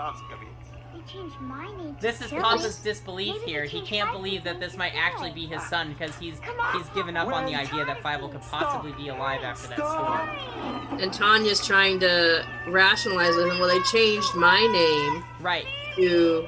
Mousekewitz. 0.98 1.06
They 1.06 1.12
changed 1.12 1.40
my 1.40 1.66
name. 1.76 1.94
to 1.96 2.00
This 2.00 2.20
is 2.20 2.30
Billy. 2.30 2.42
Papa's 2.42 2.76
disbelief 2.78 3.34
Maybe 3.40 3.50
here. 3.52 3.64
He 3.64 3.80
can't 3.82 4.12
believe 4.12 4.44
that 4.44 4.60
this 4.60 4.76
might 4.76 4.92
actually 4.94 5.30
be 5.32 5.46
his 5.46 5.62
son 5.64 5.88
because 5.92 6.14
he's 6.16 6.40
he's 6.74 6.88
given 6.94 7.16
up 7.16 7.28
on 7.28 7.46
the 7.46 7.54
idea 7.54 7.84
that 7.84 8.02
Fievel 8.02 8.30
could 8.30 8.42
possibly 8.42 8.92
be 8.92 9.08
alive 9.08 9.42
after 9.42 9.68
that 9.68 9.78
storm. 9.78 11.00
And 11.00 11.12
Tanya's 11.12 11.64
trying 11.66 12.00
to 12.00 12.44
rationalize 12.68 13.34
with 13.36 13.46
him. 13.46 13.58
Well, 13.58 13.68
they 13.68 13.82
changed 13.84 14.34
my 14.34 14.60
name 14.66 15.24
Right. 15.40 15.66
to 15.96 16.46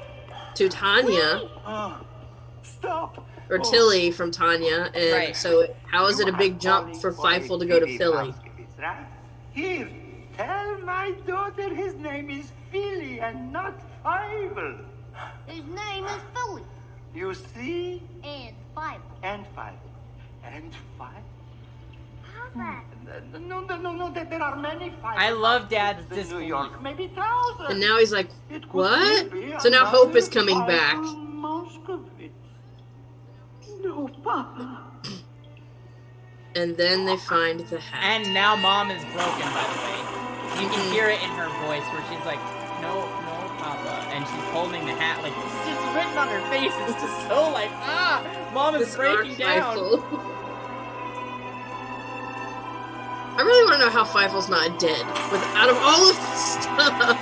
to 0.55 0.67
Tanya 0.69 1.49
Ah, 1.65 2.01
stop! 2.61 3.25
or 3.49 3.59
Oh. 3.59 3.71
Tilly 3.71 4.11
from 4.11 4.31
Tanya, 4.31 4.91
and 4.93 5.11
Right. 5.13 5.35
so 5.35 5.73
how 5.89 6.07
is 6.07 6.19
it 6.19 6.27
a 6.27 6.33
big 6.33 6.59
jump 6.59 6.95
for 6.97 7.11
Calling 7.13 7.41
Fievel 7.41 7.59
to 7.59 7.65
go 7.65 7.79
to 7.79 7.85
Filly 7.85 7.97
Filly? 7.97 8.33
Mousekewitz, 8.33 8.79
right? 8.81 9.05
Here, 9.53 9.89
tell 10.45 10.77
my 10.79 11.11
daughter 11.27 11.73
his 11.73 11.93
name 11.95 12.29
is 12.29 12.51
Filly 12.71 13.19
and 13.19 13.51
not 13.51 13.75
Fievel. 14.03 14.77
His 15.47 15.63
name 15.65 16.05
is 16.05 16.21
Filly. 16.33 16.63
You 17.13 17.33
see? 17.33 18.01
And 18.23 18.55
five. 18.73 19.01
And 19.23 19.45
five. 19.55 19.79
And 20.43 20.73
five? 20.97 21.23
Papa. 22.23 22.81
Hmm. 23.03 23.47
No, 23.47 23.59
no, 23.61 23.77
no, 23.77 23.91
no, 23.91 24.11
there 24.13 24.25
there 24.25 24.41
are 24.41 24.55
many 24.55 24.93
five. 25.01 25.17
I 25.17 25.31
love 25.31 25.69
Dad's 25.69 26.03
in 26.03 26.09
New 26.09 26.15
disbelief. 26.15 26.47
York, 26.47 26.81
maybe 26.81 27.07
thousands. 27.15 27.69
And 27.69 27.79
now 27.79 27.99
he's 27.99 28.11
like, 28.11 28.29
It 28.49 28.63
what? 28.73 29.29
So 29.61 29.69
now 29.69 29.85
Hope 29.85 30.15
is 30.15 30.29
coming 30.29 30.59
back. 30.65 30.97
No, 33.83 34.07
Papa. 34.23 34.83
And 36.55 36.75
then 36.77 37.05
they 37.05 37.17
find 37.17 37.59
the 37.61 37.79
hat. 37.79 38.03
And 38.03 38.33
now 38.33 38.55
mom 38.55 38.91
is 38.91 39.03
broken, 39.13 39.47
by 39.53 39.65
the 39.73 39.79
way. 39.81 40.30
You 40.59 40.67
can 40.69 40.83
hear 40.91 41.07
it 41.09 41.21
in 41.23 41.29
her 41.31 41.49
voice 41.65 41.85
where 41.93 42.03
she's 42.09 42.25
like, 42.25 42.39
no, 42.81 43.05
no, 43.25 43.35
Papa. 43.57 44.05
And 44.11 44.25
she's 44.25 44.47
holding 44.51 44.85
the 44.85 44.93
hat, 44.93 45.21
like, 45.23 45.33
it's 45.33 45.65
just 45.65 45.81
written 45.95 46.17
on 46.17 46.27
her 46.27 46.41
face. 46.49 46.73
It's 46.85 47.01
just 47.01 47.27
so 47.27 47.49
like, 47.51 47.71
ah, 47.85 48.21
mom 48.53 48.75
is 48.75 48.95
breaking 48.95 49.37
down. 49.37 49.77
I 53.37 53.41
really 53.43 53.63
want 53.63 53.79
to 53.79 53.85
know 53.85 53.89
how 53.89 54.03
Fievel's 54.05 54.49
not 54.49 54.77
dead. 54.77 55.05
With 55.31 55.41
out 55.55 55.69
of 55.69 55.77
all 55.81 56.09
of 56.09 56.15
this 56.15 56.61
stuff, 56.61 57.17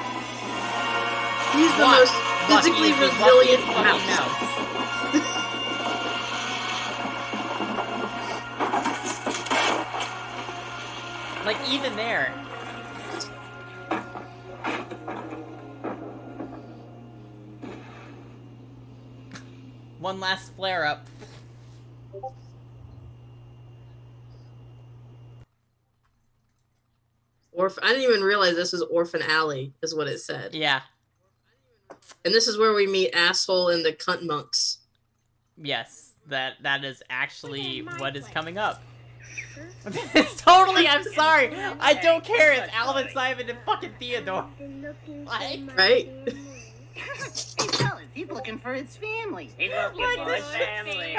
he's 1.53 1.72
the 1.80 1.85
most 1.88 2.11
physically 2.49 2.91
resilient 2.97 3.64
luckiest 3.64 3.64
fucking 3.72 4.03
mouse. 4.10 4.35
Like, 11.45 11.60
even 11.69 11.95
there. 11.95 12.34
One 19.99 20.19
last 20.19 20.53
flare 20.55 20.85
up. 20.85 21.05
Orph- 27.57 27.80
I 27.84 27.89
didn't 27.89 28.03
even 28.03 28.21
realize 28.21 28.55
this 28.55 28.71
was 28.71 28.81
Orphan 28.84 29.21
Alley, 29.21 29.73
is 29.84 29.93
what 29.93 30.07
it 30.07 30.19
said. 30.19 30.55
Yeah. 30.55 30.81
And 32.23 32.34
this 32.34 32.47
is 32.47 32.57
where 32.57 32.73
we 32.73 32.88
meet 32.88 33.11
Asshole 33.13 33.69
and 33.69 33.84
the 33.84 33.91
Cunt 33.91 34.26
Monks. 34.26 34.77
Yes. 35.57 36.13
That 36.27 36.53
that 36.61 36.85
is 36.85 37.03
actually 37.09 37.80
what 37.97 38.15
is 38.15 38.26
coming 38.27 38.57
up. 38.57 38.81
it's 39.85 40.39
totally 40.41 40.88
I'm 40.88 41.03
sorry. 41.03 41.53
I 41.55 41.95
don't 41.95 42.23
care. 42.23 42.53
It's 42.53 42.73
Alvin 42.73 43.09
Simon 43.13 43.49
and 43.49 43.59
fucking 43.65 43.93
Theodore. 43.99 44.47
Like, 45.26 45.59
Right? 45.76 46.09
Hey, 48.19 48.25
fellas, 48.25 48.27
he's 48.27 48.29
looking 48.29 48.59
for 48.59 48.73
his 48.73 48.97
family. 48.97 49.49
He's 49.57 49.71
looking 49.71 49.99
What 50.01 50.19
for 50.19 50.25
the 50.25 50.35
his 50.35 50.45
family. 50.45 51.15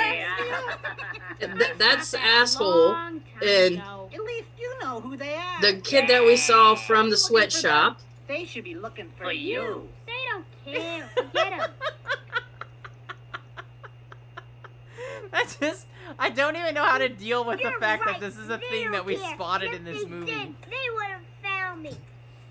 Th- 1.58 1.78
that's 1.78 2.14
Asshole. 2.14 2.94
And 2.94 3.78
At 3.78 4.20
least 4.24 4.48
you 4.58 4.78
know 4.82 5.00
who 5.00 5.16
they 5.16 5.34
are. 5.34 5.60
the 5.62 5.80
kid 5.80 6.08
that 6.08 6.24
we 6.24 6.36
saw 6.36 6.74
from 6.74 7.10
the 7.10 7.16
sweatshop. 7.16 8.00
They 8.28 8.44
should 8.44 8.64
be 8.64 8.74
looking 8.74 9.08
for, 9.16 9.24
For 9.24 9.32
you. 9.32 9.88
They 10.06 10.12
don't 10.30 10.44
care. 10.64 11.08
Forget 11.16 11.52
him. 11.54 11.70
I 15.32 15.44
just 15.60 15.86
I 16.18 16.30
don't 16.30 16.56
even 16.56 16.74
know 16.74 16.84
how 16.84 16.98
to 16.98 17.08
deal 17.08 17.44
with 17.44 17.58
the 17.58 17.70
You're 17.70 17.78
fact 17.78 18.04
right. 18.04 18.20
that 18.20 18.26
this 18.26 18.36
is 18.36 18.50
a 18.50 18.56
They 18.58 18.68
thing 18.68 18.82
don't 18.84 18.92
that 18.92 19.04
we 19.06 19.16
care. 19.16 19.32
spotted 19.34 19.70
If 19.72 19.76
in 19.78 19.84
this 19.84 20.02
they 20.02 20.08
movie. 20.10 20.26
Did, 20.32 20.54
they 20.68 20.90
would 20.94 21.04
have 21.06 21.20
found 21.42 21.82
me. 21.82 21.96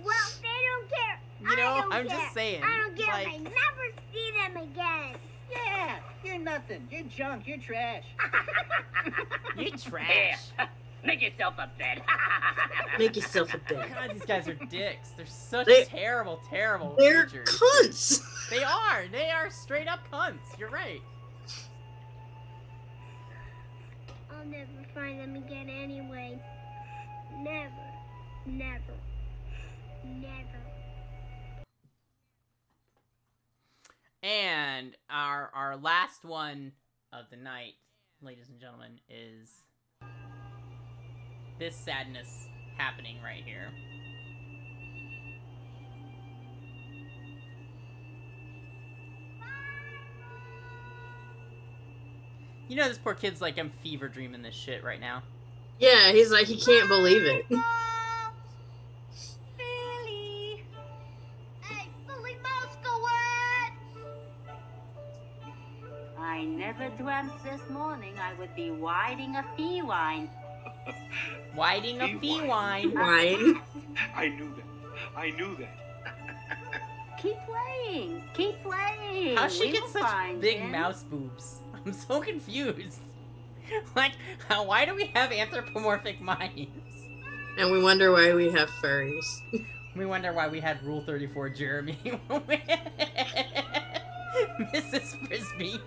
Well, 0.03 0.15
they 0.41 0.47
don't 0.47 0.89
care. 0.89 1.19
You 1.41 1.48
I 1.48 1.56
know, 1.56 1.82
don't 1.82 1.94
I'm 1.94 2.07
care. 2.07 2.18
just 2.18 2.34
saying, 2.34 2.64
I 2.64 2.78
don't 2.78 2.98
care. 2.98 3.14
like- 3.14 3.28
if 3.28 3.34
I 3.34 3.38
never 3.38 3.94
see 4.14 4.32
them 4.38 4.57
again. 4.64 5.16
Yeah, 5.52 5.95
you're 6.24 6.38
nothing. 6.38 6.88
You're 6.91 7.03
junk. 7.03 7.48
You're 7.48 7.57
trash. 7.57 8.03
you're 9.57 9.76
trash. 9.78 10.40
Yeah. 10.60 10.68
Make 11.03 11.22
yourself 11.24 11.56
a 11.57 11.72
bed. 11.80 12.03
Make 12.99 13.16
yourself 13.16 13.53
a 13.53 13.57
bed. 13.57 13.90
God, 13.95 14.11
these 14.14 14.26
guys 14.26 14.48
are 14.48 14.53
dicks. 14.53 15.10
They're 15.18 15.26
such 15.26 15.66
They- 15.66 15.86
terrible, 15.86 16.40
terrible 16.49 16.94
They're 16.99 17.26
creatures. 17.26 17.60
cunts. 17.60 18.49
They 18.49 18.64
are. 18.64 19.06
They 19.11 19.30
are 19.32 19.49
straight 19.49 19.88
up 19.88 19.99
cunts. 20.11 20.38
You're 20.60 20.70
right. 20.70 21.02
I'll 24.32 24.45
never 24.45 24.68
find 24.94 25.20
them 25.20 25.36
again 25.36 25.70
anyway. 25.70 26.40
Never. 27.40 27.72
Never. 28.45 28.94
Never. 30.06 30.69
And 34.22 34.98
our 35.10 35.50
our 35.54 35.78
last 35.78 36.26
one 36.26 36.74
of 37.14 37.26
the 37.32 37.38
night, 37.38 37.76
ladies 38.22 38.50
and 38.50 38.60
gentlemen, 38.60 39.00
is 39.10 39.50
this 41.58 41.76
sadness 41.76 42.48
happening 42.78 43.18
right 43.24 43.44
here. 43.44 43.72
You 52.68 52.76
know 52.76 52.88
this 52.88 52.98
poor 53.00 53.16
kid's 53.16 53.41
like 53.41 53.58
I'm 53.58 53.72
fever 53.82 54.10
dreaming 54.10 54.41
this 54.41 54.54
shit 54.54 54.84
right 54.84 55.00
now. 55.00 55.24
Yeah, 55.80 56.12
he's 56.12 56.30
like, 56.30 56.46
he 56.46 56.60
can't 56.60 56.90
believe 56.90 57.24
it. 57.24 57.46
I 66.70 66.72
never 66.72 66.96
dreamt 67.02 67.32
this 67.44 67.68
morning 67.72 68.14
I 68.22 68.36
would 68.36 68.56
be 68.56 68.70
widing 68.70 69.36
a 69.38 69.44
fee 69.58 69.82
wine. 69.82 70.30
Whiting 71.56 72.00
a 72.00 72.20
fee 72.20 72.44
wine. 72.44 72.94
Uh-huh. 72.96 73.06
Wine. 73.08 73.62
I 74.16 74.28
knew 74.28 74.54
that. 74.56 74.66
I 75.18 75.32
knew 75.32 75.58
that. 75.58 75.76
Keep 77.20 77.38
playing. 77.48 78.24
Keep 78.36 78.62
playing. 78.62 79.36
How 79.36 79.48
she 79.48 79.62
We 79.62 79.72
get 79.72 79.90
such 79.90 80.04
find 80.04 80.40
big 80.40 80.60
him. 80.60 80.72
mouse 80.72 81.02
boobs? 81.02 81.56
I'm 81.86 81.91
so 81.91 82.22
confused. 82.22 83.00
like, 83.96 84.12
how, 84.48 84.64
why 84.66 84.86
do 84.86 84.94
we 84.94 85.06
have 85.16 85.32
anthropomorphic 85.32 86.22
minds? 86.22 86.70
And 87.58 87.72
we 87.72 87.82
wonder 87.82 88.12
why 88.12 88.36
we 88.36 88.52
have 88.52 88.70
furries. 88.70 89.26
We 89.96 90.06
wonder 90.06 90.34
why 90.34 90.48
we 90.48 90.60
had 90.60 90.84
Rule 90.84 91.02
34 91.02 91.50
Jeremy. 91.50 91.98
Mrs. 94.72 95.28
Frisby. 95.28 95.82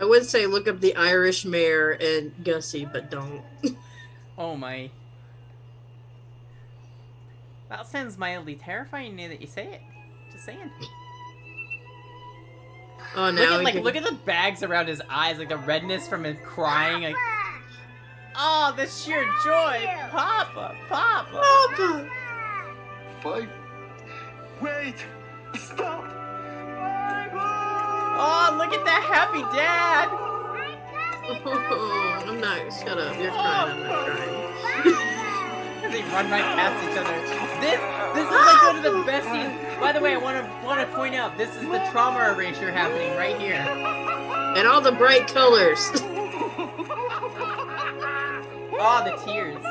I 0.00 0.04
would 0.04 0.24
say 0.26 0.46
look 0.46 0.66
up 0.68 0.80
the 0.80 0.94
Irish 0.96 1.44
Mayor 1.44 1.90
and 1.92 2.32
Gussie, 2.44 2.84
but 2.84 3.10
don't. 3.10 3.42
Oh 4.36 4.56
my. 4.56 4.90
That 7.68 7.86
sounds 7.86 8.18
mildly 8.18 8.56
terrifying 8.56 9.14
now 9.14 9.28
that 9.28 9.40
you 9.40 9.46
say 9.46 9.64
it. 9.74 9.80
Just 10.32 10.44
saying. 10.44 10.70
Oh, 13.16 13.30
Look 13.30 13.38
at 13.38 13.62
like 13.62 13.74
can- 13.74 13.84
look 13.84 13.94
at 13.94 14.02
the 14.04 14.16
bags 14.26 14.64
around 14.64 14.88
his 14.88 15.00
eyes, 15.08 15.38
like 15.38 15.50
the 15.50 15.56
redness 15.56 16.08
from 16.08 16.24
him 16.24 16.36
crying. 16.44 17.04
Like, 17.04 17.14
oh, 18.34 18.74
the 18.76 18.88
sheer 18.88 19.24
joy, 19.44 19.88
Papa, 20.10 20.74
Papa. 20.88 21.30
Papa. 21.30 22.10
Five. 23.22 23.48
Wait! 24.60 24.96
Stop! 25.54 26.04
Oh, 28.16 28.54
look 28.56 28.72
at 28.72 28.84
that 28.84 29.02
happy 29.02 29.42
dad. 29.56 30.08
Oh, 31.44 32.22
I'm 32.28 32.40
not. 32.40 32.72
Shut 32.72 32.98
up. 32.98 33.18
You're 33.18 33.30
crying. 33.30 33.72
I'm 33.72 33.82
not 33.82 34.06
crying. 34.06 35.10
they 35.90 36.02
run 36.02 36.30
right 36.30 36.42
past 36.42 36.82
each 36.84 36.96
other. 36.96 37.14
This 37.60 37.80
this 38.14 38.26
is 38.26 38.30
like 38.30 38.62
one 38.62 38.76
of 38.76 38.82
the 38.82 39.02
best 39.04 39.26
scenes. 39.28 39.80
By 39.80 39.92
the 39.92 40.00
way, 40.00 40.14
I 40.14 40.16
want 40.16 40.44
to 40.44 40.66
want 40.66 40.80
to 40.80 40.86
point 40.94 41.14
out 41.14 41.36
this 41.36 41.54
is 41.56 41.62
the 41.62 41.78
trauma 41.90 42.32
erasure 42.32 42.70
happening 42.70 43.16
right 43.16 43.36
here. 43.38 43.54
And 44.56 44.68
all 44.68 44.80
the 44.80 44.92
bright 44.92 45.26
colors. 45.28 45.90
Oh, 48.76 49.02
the 49.04 49.16
tears. 49.24 49.62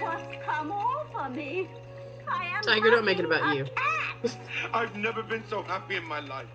What's 0.00 0.24
come 0.44 0.72
over 0.72 1.28
me? 1.30 1.68
I 2.26 2.46
am 2.56 2.62
Tiger, 2.62 2.90
don't 2.90 3.04
make 3.04 3.18
it 3.18 3.24
about 3.24 3.56
you. 3.56 3.66
I've 4.72 4.94
never 4.96 5.22
been 5.22 5.44
so 5.48 5.62
happy 5.62 5.96
in 5.96 6.04
my 6.06 6.20
life. 6.20 6.46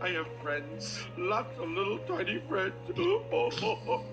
I 0.00 0.08
have 0.10 0.26
friends, 0.42 1.04
lots 1.18 1.58
of 1.58 1.68
little 1.68 1.98
tiny 1.98 2.40
friends. 2.48 2.72
Oh, 2.96 3.22
oh, 3.32 3.50
oh. 3.62 4.04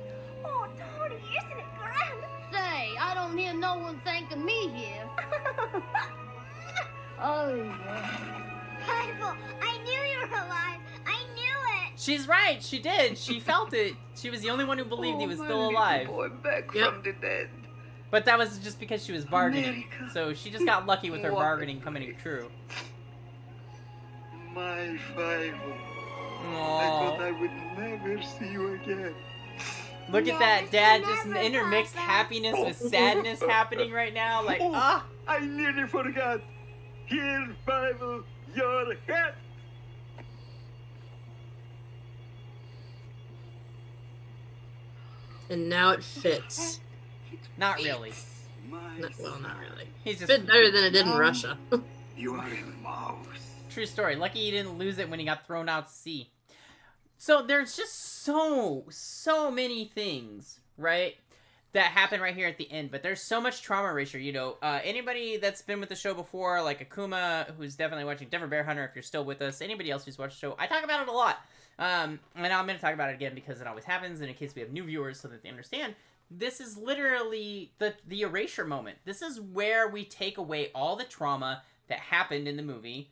Oh, 0.43 0.67
Tony, 0.77 1.15
isn't 1.15 1.57
it 1.57 1.65
grand? 1.79 2.19
Say, 2.51 2.97
I 2.99 3.13
don't 3.15 3.38
hear 3.38 3.53
no 3.53 3.77
one 3.77 4.01
thanking 4.03 4.43
me 4.43 4.69
here. 4.69 5.09
oh, 7.21 7.55
yeah. 7.55 8.38
Fievel, 8.85 9.38
I 9.61 9.77
knew 9.84 9.91
you 9.91 10.19
were 10.19 10.35
alive. 10.35 10.79
I 11.05 11.23
knew 11.34 11.57
it. 11.85 11.93
She's 11.95 12.27
right. 12.27 12.61
She 12.61 12.79
did. 12.79 13.17
She 13.17 13.39
felt 13.51 13.73
it. 13.73 13.95
She 14.15 14.29
was 14.29 14.41
the 14.41 14.49
only 14.49 14.65
one 14.65 14.77
who 14.77 14.85
believed 14.85 15.19
he 15.19 15.25
oh, 15.25 15.29
was 15.29 15.38
still 15.38 15.69
alive. 15.69 16.07
Boy 16.07 16.29
back 16.29 16.71
from 16.71 17.01
the 17.03 17.13
dead. 17.13 17.49
But 18.11 18.25
that 18.25 18.38
was 18.38 18.57
just 18.59 18.79
because 18.79 19.03
she 19.03 19.13
was 19.13 19.25
bargaining. 19.25 19.85
America. 19.85 20.09
So 20.13 20.34
she 20.34 20.49
just 20.49 20.65
got 20.65 20.85
lucky 20.85 21.09
with 21.09 21.21
her 21.21 21.31
bargaining 21.31 21.81
coming 21.81 22.15
true. 22.21 22.49
My 24.57 24.97
Fievel. 25.15 25.77
I 26.47 26.88
thought 26.89 27.21
I 27.21 27.31
would 27.31 27.51
never 27.77 28.19
see 28.23 28.47
you 28.51 28.73
again. 28.73 29.13
Look 30.09 30.27
at 30.27 30.39
that, 30.39 30.71
Dad. 30.71 31.03
Just 31.03 31.27
intermixed 31.27 31.93
happiness 31.93 32.55
with 32.57 32.75
sadness 32.91 33.39
happening 33.39 33.91
right 33.91 34.15
now. 34.15 34.43
Like, 34.43 34.59
Oh, 34.59 34.71
ah. 34.73 35.05
I 35.27 35.41
nearly 35.45 35.85
forgot. 35.85 36.41
Here, 37.05 37.55
Fievel, 37.67 38.23
your 38.55 38.95
hat. 39.05 39.35
And 45.51 45.69
now 45.69 45.91
it 45.91 46.03
fits. 46.03 46.79
Not 47.59 47.77
really. 47.77 48.11
Not, 48.71 49.11
well, 49.21 49.39
not 49.39 49.57
really. 49.59 49.88
He's 50.03 50.17
just 50.17 50.31
Fit 50.31 50.47
better 50.47 50.71
than 50.71 50.84
it 50.84 50.89
did 50.89 51.05
in 51.05 51.15
Russia. 51.15 51.59
You 52.17 52.34
are 52.34 52.47
a 52.47 52.81
mouse. 52.81 53.36
True 53.77 53.85
story. 53.85 54.15
Lucky 54.15 54.39
he 54.39 54.49
didn't 54.49 54.79
lose 54.79 54.97
it 54.97 55.07
when 55.07 55.19
he 55.19 55.25
got 55.25 55.45
thrown 55.45 55.69
out 55.69 55.87
to 55.87 55.93
sea. 55.93 56.31
So 57.19 57.43
there's 57.43 57.77
just 57.77 58.23
so, 58.23 58.85
so 58.89 59.51
many 59.51 59.85
things, 59.85 60.61
right? 60.79 61.13
That 61.73 61.91
happen 61.91 62.19
right 62.19 62.33
here 62.33 62.47
at 62.47 62.57
the 62.57 62.71
end, 62.71 62.89
but 62.89 63.03
there's 63.03 63.21
so 63.21 63.39
much 63.39 63.61
trauma 63.61 63.89
erasure. 63.89 64.17
You 64.17 64.33
know, 64.33 64.57
uh, 64.63 64.79
anybody 64.83 65.37
that's 65.37 65.61
been 65.61 65.79
with 65.79 65.89
the 65.89 65.95
show 65.95 66.15
before, 66.15 66.59
like 66.63 66.89
Akuma, 66.89 67.53
who's 67.55 67.75
definitely 67.75 68.05
watching 68.05 68.29
Denver 68.29 68.47
Bear 68.47 68.63
Hunter, 68.63 68.83
if 68.83 68.95
you're 68.95 69.03
still 69.03 69.23
with 69.23 69.43
us, 69.43 69.61
anybody 69.61 69.91
else 69.91 70.05
who's 70.05 70.17
watched 70.17 70.41
the 70.41 70.47
show, 70.47 70.55
I 70.57 70.65
talk 70.65 70.83
about 70.83 71.03
it 71.03 71.07
a 71.07 71.11
lot. 71.11 71.37
Um, 71.77 72.19
and 72.35 72.51
I'm 72.51 72.65
going 72.65 72.77
to 72.77 72.81
talk 72.81 72.95
about 72.95 73.11
it 73.11 73.13
again 73.13 73.35
because 73.35 73.61
it 73.61 73.67
always 73.67 73.85
happens, 73.85 74.21
and 74.21 74.27
in 74.27 74.35
case 74.35 74.55
we 74.55 74.61
have 74.63 74.71
new 74.71 74.85
viewers 74.85 75.19
so 75.19 75.27
that 75.27 75.43
they 75.43 75.49
understand, 75.49 75.93
this 76.31 76.59
is 76.59 76.79
literally 76.79 77.73
the 77.77 77.93
the 78.07 78.23
erasure 78.23 78.65
moment. 78.65 78.97
This 79.05 79.21
is 79.21 79.39
where 79.39 79.87
we 79.87 80.03
take 80.03 80.39
away 80.39 80.71
all 80.73 80.95
the 80.95 81.03
trauma 81.03 81.61
that 81.89 81.99
happened 81.99 82.47
in 82.47 82.57
the 82.57 82.63
movie 82.63 83.11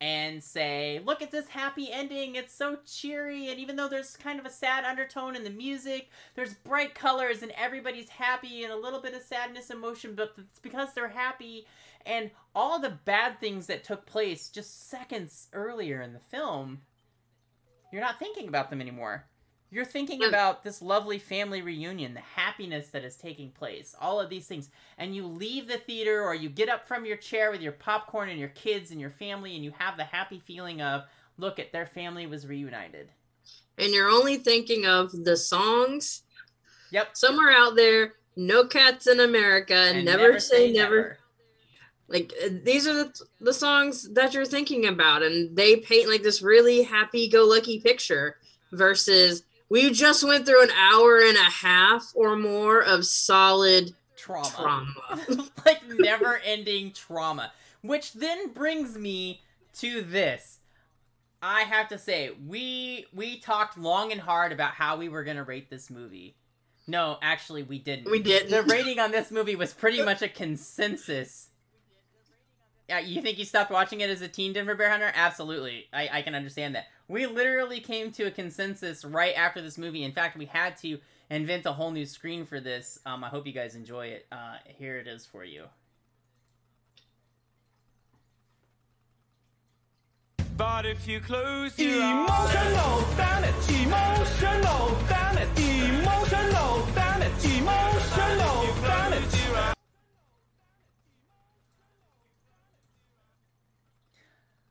and 0.00 0.42
say, 0.42 1.00
look 1.04 1.20
at 1.20 1.30
this 1.30 1.48
happy 1.48 1.92
ending. 1.92 2.34
It's 2.34 2.54
so 2.54 2.78
cheery. 2.86 3.50
And 3.50 3.60
even 3.60 3.76
though 3.76 3.88
there's 3.88 4.16
kind 4.16 4.40
of 4.40 4.46
a 4.46 4.50
sad 4.50 4.84
undertone 4.84 5.36
in 5.36 5.44
the 5.44 5.50
music, 5.50 6.08
there's 6.34 6.54
bright 6.54 6.94
colors 6.94 7.42
and 7.42 7.52
everybody's 7.52 8.08
happy 8.08 8.64
and 8.64 8.72
a 8.72 8.76
little 8.76 9.00
bit 9.00 9.14
of 9.14 9.22
sadness, 9.22 9.70
emotion, 9.70 10.14
but 10.14 10.32
it's 10.38 10.58
because 10.60 10.94
they're 10.94 11.08
happy. 11.08 11.66
And 12.06 12.30
all 12.54 12.80
the 12.80 12.98
bad 13.04 13.40
things 13.40 13.66
that 13.66 13.84
took 13.84 14.06
place 14.06 14.48
just 14.48 14.88
seconds 14.88 15.48
earlier 15.52 16.00
in 16.00 16.14
the 16.14 16.18
film, 16.18 16.80
you're 17.92 18.00
not 18.00 18.18
thinking 18.18 18.48
about 18.48 18.70
them 18.70 18.80
anymore. 18.80 19.26
You're 19.72 19.84
thinking 19.84 20.24
about 20.24 20.64
this 20.64 20.82
lovely 20.82 21.18
family 21.18 21.62
reunion, 21.62 22.14
the 22.14 22.20
happiness 22.20 22.88
that 22.88 23.04
is 23.04 23.14
taking 23.14 23.50
place, 23.50 23.94
all 24.00 24.20
of 24.20 24.28
these 24.28 24.46
things. 24.46 24.68
And 24.98 25.14
you 25.14 25.24
leave 25.26 25.68
the 25.68 25.78
theater 25.78 26.22
or 26.22 26.34
you 26.34 26.48
get 26.48 26.68
up 26.68 26.88
from 26.88 27.04
your 27.04 27.16
chair 27.16 27.52
with 27.52 27.60
your 27.60 27.72
popcorn 27.72 28.28
and 28.28 28.38
your 28.38 28.48
kids 28.48 28.90
and 28.90 29.00
your 29.00 29.10
family 29.12 29.54
and 29.54 29.64
you 29.64 29.72
have 29.78 29.96
the 29.96 30.04
happy 30.04 30.42
feeling 30.44 30.82
of, 30.82 31.04
look 31.38 31.60
at 31.60 31.72
their 31.72 31.86
family 31.86 32.26
was 32.26 32.46
reunited. 32.46 33.10
and 33.78 33.92
you're 33.92 34.10
only 34.10 34.36
thinking 34.36 34.86
of 34.86 35.12
the 35.24 35.36
songs. 35.36 36.22
Yep. 36.90 37.16
Somewhere 37.16 37.52
out 37.52 37.76
there, 37.76 38.14
no 38.36 38.66
cats 38.66 39.06
in 39.06 39.20
America, 39.20 39.74
And 39.74 40.04
never, 40.04 40.40
say, 40.40 40.72
never. 40.72 41.18
Like 42.08 42.32
uh, 42.44 42.48
these 42.64 42.88
are 42.88 42.94
the, 42.94 43.20
the 43.40 43.54
songs 43.54 44.12
that 44.14 44.34
you're 44.34 44.44
thinking 44.44 44.86
about, 44.86 45.22
and 45.22 45.56
they 45.56 45.76
paint 45.76 46.08
like 46.08 46.24
this 46.24 46.42
really 46.42 46.82
happy-go-lucky 46.82 47.80
picture. 47.80 48.36
Versus, 48.72 49.42
we 49.70 49.90
just 49.90 50.24
went 50.24 50.44
through 50.44 50.64
an 50.64 50.70
hour 50.72 51.20
and 51.20 51.36
a 51.36 51.50
half 51.50 52.12
or 52.14 52.36
more 52.36 52.82
of 52.82 53.06
solid 53.06 53.94
Trauma. 54.16 54.50
trauma. 54.50 55.48
like 55.64 55.80
never 55.88 56.38
ending 56.44 56.92
trauma. 56.92 57.52
Which 57.82 58.12
then 58.12 58.52
brings 58.52 58.98
me 58.98 59.40
to 59.78 60.02
this. 60.02 60.58
I 61.42 61.62
have 61.62 61.88
to 61.88 61.98
say, 61.98 62.32
we 62.46 63.06
we 63.14 63.38
talked 63.38 63.78
long 63.78 64.12
and 64.12 64.20
hard 64.20 64.52
about 64.52 64.72
how 64.72 64.98
we 64.98 65.08
were 65.08 65.24
gonna 65.24 65.44
rate 65.44 65.70
this 65.70 65.88
movie. 65.88 66.34
No, 66.86 67.16
actually 67.22 67.62
we 67.62 67.78
didn't. 67.78 68.10
We 68.10 68.18
didn't. 68.18 68.50
The 68.50 68.62
rating 68.64 68.98
on 68.98 69.12
this 69.12 69.30
movie 69.30 69.56
was 69.56 69.72
pretty 69.72 70.02
much 70.02 70.20
a 70.20 70.28
consensus. 70.28 71.48
Yeah, 72.88 72.98
you 72.98 73.22
think 73.22 73.38
you 73.38 73.44
stopped 73.44 73.70
watching 73.70 74.00
it 74.00 74.10
as 74.10 74.20
a 74.20 74.26
teen 74.26 74.52
Denver 74.52 74.74
Bear 74.74 74.90
Hunter? 74.90 75.12
Absolutely. 75.14 75.86
I, 75.92 76.08
I 76.12 76.22
can 76.22 76.34
understand 76.34 76.74
that. 76.74 76.86
We 77.10 77.26
literally 77.26 77.80
came 77.80 78.12
to 78.12 78.26
a 78.26 78.30
consensus 78.30 79.04
right 79.04 79.34
after 79.34 79.60
this 79.60 79.76
movie. 79.76 80.04
In 80.04 80.12
fact, 80.12 80.38
we 80.38 80.46
had 80.46 80.76
to 80.82 81.00
invent 81.28 81.66
a 81.66 81.72
whole 81.72 81.90
new 81.90 82.06
screen 82.06 82.46
for 82.46 82.60
this. 82.60 83.00
Um, 83.04 83.24
I 83.24 83.28
hope 83.28 83.48
you 83.48 83.52
guys 83.52 83.74
enjoy 83.74 84.06
it. 84.06 84.26
Uh, 84.30 84.58
here 84.64 84.96
it 84.96 85.08
is 85.08 85.26
for 85.26 85.42
you. 85.44 85.64
But 90.56 90.86
if 90.86 91.08
you 91.08 91.18
close 91.18 91.76
your 91.80 92.00
eyes, 92.00 92.28
Emotional 92.28 93.16
damage, 93.16 93.70
emotional 93.70 94.96
damage, 95.08 95.58
emotional 95.58 96.86
damage, 96.94 97.44
emotional 97.44 98.66
damage. 98.82 99.09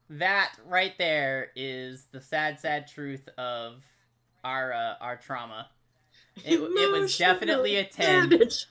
That 0.10 0.54
right 0.68 0.98
there 0.98 1.52
is 1.56 2.06
the 2.12 2.20
sad, 2.22 2.60
sad 2.60 2.88
truth 2.88 3.28
of 3.38 3.84
our 4.44 4.74
uh, 4.74 4.96
our 5.02 5.18
trauma. 5.18 5.68
It, 6.46 6.60
it 6.60 6.92
was 6.92 7.18
definitely 7.18 7.76
a 7.76 7.84
ten, 7.86 8.30
Damage. 8.30 8.66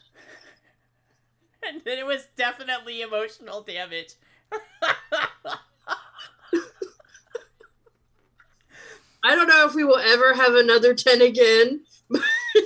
and 1.67 1.83
it 1.87 2.07
was 2.07 2.27
definitely 2.37 3.03
emotional 3.03 3.63
damage. 3.63 4.15
I 9.23 9.35
don't 9.35 9.49
know 9.49 9.67
if 9.67 9.75
we 9.75 9.85
will 9.85 9.99
ever 9.99 10.33
have 10.35 10.55
another 10.55 10.95
10 10.95 11.21
again. 11.23 11.81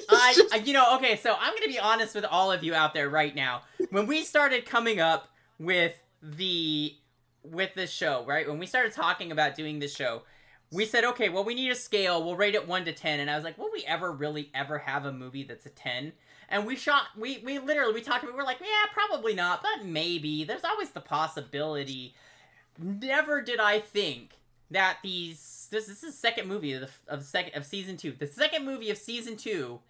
I, 0.09 0.49
I- 0.53 0.57
you 0.65 0.73
know, 0.75 0.97
okay, 0.97 1.17
so 1.17 1.35
I'm 1.39 1.55
gonna 1.55 1.67
be 1.67 1.79
honest 1.79 2.15
with 2.15 2.25
all 2.25 2.53
of 2.53 2.63
you 2.63 2.75
out 2.75 2.95
there 2.95 3.09
right 3.09 3.35
now. 3.35 3.63
When 3.91 4.07
we 4.07 4.23
started 4.23 4.65
coming 4.67 5.01
up 5.01 5.29
with 5.59 5.95
the 6.23 6.95
with 7.45 7.75
this 7.75 7.91
show, 7.91 8.25
right? 8.27 8.49
When 8.49 8.59
we 8.59 8.67
started 8.67 8.93
talking 8.93 9.33
about 9.33 9.55
doing 9.55 9.79
this 9.79 9.95
show, 9.95 10.23
we 10.71 10.87
said, 10.87 11.05
okay, 11.05 11.29
well, 11.29 11.45
we 11.45 11.55
need 11.55 11.71
a 11.71 11.75
scale. 11.75 12.25
We'll 12.25 12.37
rate 12.37 12.55
it 12.55 12.67
one 12.67 12.85
to 12.87 12.93
ten. 12.93 13.21
And 13.21 13.31
I 13.31 13.35
was 13.35 13.45
like, 13.45 13.59
will 13.59 13.71
we 13.73 13.85
ever 13.87 14.11
really 14.11 14.51
ever 14.55 14.79
have 14.79 15.05
a 15.05 15.13
movie 15.13 15.45
that's 15.45 15.67
a 15.67 15.71
ten? 15.71 16.13
And 16.49 16.67
we 16.67 16.77
shot, 16.77 17.07
we 17.17 17.39
we 17.39 17.59
literally 17.59 17.95
we 17.95 18.01
talked 18.01 18.23
about, 18.23 18.35
we 18.35 18.39
were 18.39 18.45
like, 18.45 18.61
yeah, 18.61 18.93
probably 18.93 19.35
not, 19.35 19.63
but 19.63 19.87
maybe. 19.87 20.45
There's 20.45 20.65
always 20.65 20.91
the 20.91 21.01
possibility. 21.01 22.15
Never 22.79 23.43
did 23.43 23.61
I 23.61 23.81
think 23.81 24.33
that 24.71 24.99
these 25.03 25.69
this 25.71 25.87
this 25.87 26.03
is 26.03 26.13
the 26.13 26.13
second 26.13 26.49
movie 26.49 26.73
of 26.73 26.83
the 26.83 26.89
of 27.13 27.25
second 27.25 27.55
of 27.55 27.67
season 27.67 27.97
two. 27.97 28.13
The 28.13 28.27
second 28.27 28.65
movie 28.65 28.91
of 28.91 28.99
season 28.99 29.37
two, 29.37 29.81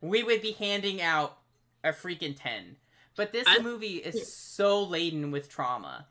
we 0.00 0.22
would 0.22 0.42
be 0.42 0.52
handing 0.52 1.02
out 1.02 1.38
a 1.84 1.90
freaking 1.90 2.36
ten. 2.38 2.76
But 3.14 3.32
this 3.32 3.46
I- 3.46 3.58
movie 3.60 3.96
is 3.96 4.32
so 4.32 4.82
laden 4.82 5.30
with 5.30 5.48
trauma. 5.48 6.06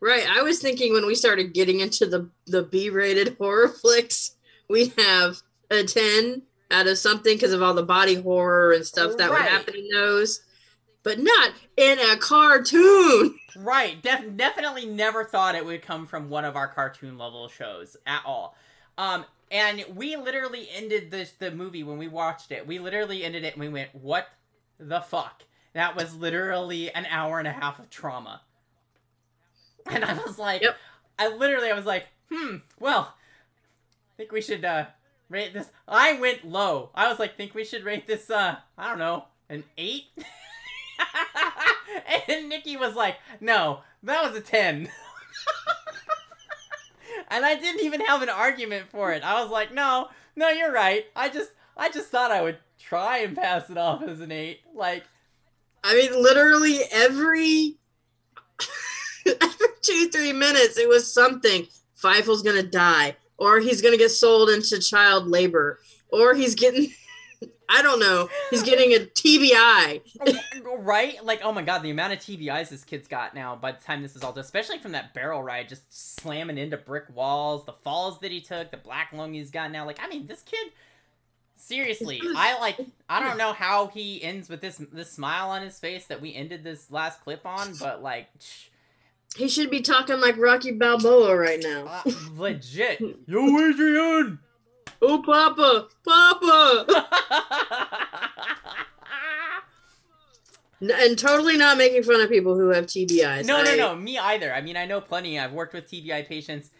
Right. 0.00 0.26
I 0.28 0.42
was 0.42 0.60
thinking 0.60 0.92
when 0.92 1.06
we 1.06 1.14
started 1.14 1.54
getting 1.54 1.80
into 1.80 2.06
the 2.06 2.30
the 2.46 2.62
B-rated 2.62 3.36
horror 3.40 3.68
flicks, 3.68 4.36
we 4.68 4.92
have 4.98 5.38
a 5.70 5.84
10 5.84 6.42
out 6.70 6.86
of 6.86 6.98
something 6.98 7.36
because 7.36 7.52
of 7.52 7.62
all 7.62 7.74
the 7.74 7.82
body 7.82 8.14
horror 8.14 8.72
and 8.72 8.84
stuff 8.84 9.16
that 9.16 9.30
would 9.30 9.40
happen 9.40 9.74
in 9.74 9.88
those, 9.92 10.40
but 11.02 11.18
not 11.18 11.52
in 11.76 11.98
a 11.98 12.16
cartoon. 12.16 13.38
Right. 13.58 14.02
Def- 14.02 14.36
definitely 14.36 14.84
never 14.84 15.24
thought 15.24 15.54
it 15.54 15.64
would 15.64 15.80
come 15.80 16.06
from 16.06 16.28
one 16.28 16.44
of 16.44 16.56
our 16.56 16.68
cartoon 16.68 17.16
level 17.16 17.48
shows 17.48 17.96
at 18.06 18.20
all. 18.26 18.54
Um, 18.98 19.24
and 19.50 19.82
we 19.94 20.14
literally 20.16 20.68
ended 20.74 21.10
this 21.10 21.32
the 21.32 21.50
movie 21.50 21.82
when 21.82 21.96
we 21.96 22.06
watched 22.06 22.52
it. 22.52 22.66
We 22.66 22.78
literally 22.80 23.24
ended 23.24 23.44
it 23.44 23.54
and 23.54 23.62
we 23.62 23.70
went, 23.70 23.94
"What 23.94 24.28
the 24.78 25.00
fuck?" 25.00 25.42
that 25.76 25.94
was 25.94 26.14
literally 26.14 26.90
an 26.92 27.06
hour 27.06 27.38
and 27.38 27.46
a 27.46 27.52
half 27.52 27.78
of 27.78 27.90
trauma. 27.90 28.40
And 29.90 30.04
I 30.04 30.14
was 30.14 30.38
like, 30.38 30.62
Yep. 30.62 30.76
I 31.18 31.28
literally, 31.28 31.70
I 31.70 31.74
was 31.74 31.86
like, 31.86 32.06
hmm, 32.30 32.56
well, 32.78 33.14
I 33.14 34.12
think 34.16 34.32
we 34.32 34.42
should 34.42 34.64
uh, 34.64 34.86
rate 35.28 35.54
this. 35.54 35.70
I 35.88 36.18
went 36.18 36.44
low. 36.44 36.90
I 36.94 37.08
was 37.08 37.18
like, 37.18 37.36
think 37.36 37.54
we 37.54 37.64
should 37.64 37.84
rate 37.84 38.06
this, 38.06 38.28
uh, 38.28 38.56
I 38.76 38.88
don't 38.88 38.98
know, 38.98 39.24
an 39.48 39.64
eight? 39.78 40.04
and 42.28 42.48
Nicki 42.48 42.76
was 42.76 42.94
like, 42.94 43.16
no, 43.40 43.80
that 44.02 44.28
was 44.28 44.36
a 44.36 44.42
10. 44.42 44.88
and 47.28 47.46
I 47.46 47.54
didn't 47.54 47.84
even 47.84 48.00
have 48.00 48.22
an 48.22 48.28
argument 48.28 48.86
for 48.90 49.12
it. 49.12 49.22
I 49.22 49.40
was 49.40 49.50
like, 49.50 49.72
no, 49.72 50.08
no, 50.34 50.50
you're 50.50 50.72
right. 50.72 51.04
I 51.14 51.28
just, 51.28 51.50
I 51.76 51.90
just 51.90 52.08
thought 52.08 52.30
I 52.30 52.42
would 52.42 52.58
try 52.78 53.18
and 53.18 53.36
pass 53.36 53.70
it 53.70 53.78
off 53.78 54.02
as 54.02 54.20
an 54.20 54.32
eight. 54.32 54.60
Like, 54.74 55.04
I 55.82 55.94
mean, 55.94 56.22
literally 56.22 56.80
every 56.90 57.76
every 59.26 59.68
two 59.86 60.08
three 60.08 60.32
minutes, 60.32 60.78
it 60.78 60.88
was 60.88 61.12
something. 61.12 61.66
Fievel's 61.94 62.42
gonna 62.42 62.62
die, 62.62 63.16
or 63.38 63.60
he's 63.60 63.80
gonna 63.82 63.96
get 63.96 64.10
sold 64.10 64.50
into 64.50 64.78
child 64.78 65.26
labor, 65.26 65.80
or 66.10 66.34
he's 66.34 66.54
getting. 66.54 66.92
I 67.68 67.82
don't 67.82 67.98
know. 67.98 68.28
He's 68.50 68.62
getting 68.62 68.92
a 68.92 69.00
TBI. 69.00 70.00
right? 70.78 71.24
Like, 71.24 71.40
oh 71.42 71.50
my 71.52 71.62
god, 71.62 71.82
the 71.82 71.90
amount 71.90 72.12
of 72.12 72.20
TBIs 72.20 72.68
this 72.68 72.84
kid's 72.84 73.08
got 73.08 73.34
now 73.34 73.56
by 73.56 73.72
the 73.72 73.82
time 73.82 74.02
this 74.02 74.14
is 74.14 74.22
all 74.22 74.32
done, 74.32 74.44
especially 74.44 74.78
from 74.78 74.92
that 74.92 75.14
barrel 75.14 75.42
ride, 75.42 75.68
just 75.68 76.18
slamming 76.20 76.58
into 76.58 76.76
brick 76.76 77.04
walls, 77.12 77.64
the 77.66 77.72
falls 77.72 78.20
that 78.20 78.30
he 78.30 78.40
took, 78.40 78.70
the 78.70 78.76
black 78.76 79.12
lung 79.12 79.34
he's 79.34 79.50
got 79.50 79.72
now. 79.72 79.84
Like, 79.84 79.98
I 80.00 80.08
mean, 80.08 80.26
this 80.26 80.42
kid. 80.42 80.72
Seriously, 81.58 82.20
I 82.36 82.60
like. 82.60 82.78
I 83.08 83.18
don't 83.18 83.38
know 83.38 83.52
how 83.52 83.88
he 83.88 84.22
ends 84.22 84.48
with 84.48 84.60
this 84.60 84.80
this 84.92 85.10
smile 85.10 85.50
on 85.50 85.62
his 85.62 85.80
face 85.80 86.06
that 86.06 86.20
we 86.20 86.32
ended 86.32 86.62
this 86.62 86.90
last 86.92 87.22
clip 87.22 87.44
on, 87.44 87.74
but 87.80 88.02
like, 88.02 88.28
He 89.36 89.48
should 89.48 89.70
be 89.70 89.80
talking 89.82 90.20
like 90.20 90.36
Rocky 90.38 90.72
Balboa 90.72 91.36
right 91.36 91.60
now. 91.62 91.86
uh, 91.86 92.10
legit. 92.36 93.00
Yo, 93.26 93.68
Adrian. 93.68 94.38
Oh, 95.02 95.22
Papa, 95.24 95.88
Papa, 96.06 97.06
and 100.80 101.18
totally 101.18 101.56
not 101.58 101.76
making 101.76 102.02
fun 102.02 102.20
of 102.20 102.30
people 102.30 102.54
who 102.54 102.68
have 102.70 102.86
TBIs. 102.86 103.44
No, 103.44 103.62
no, 103.62 103.72
I- 103.72 103.76
no, 103.76 103.94
me 103.94 104.18
either. 104.18 104.52
I 104.54 104.62
mean, 104.62 104.76
I 104.76 104.86
know 104.86 105.00
plenty. 105.02 105.38
I've 105.38 105.52
worked 105.52 105.74
with 105.74 105.90
TBI 105.90 106.26
patients. 106.26 106.70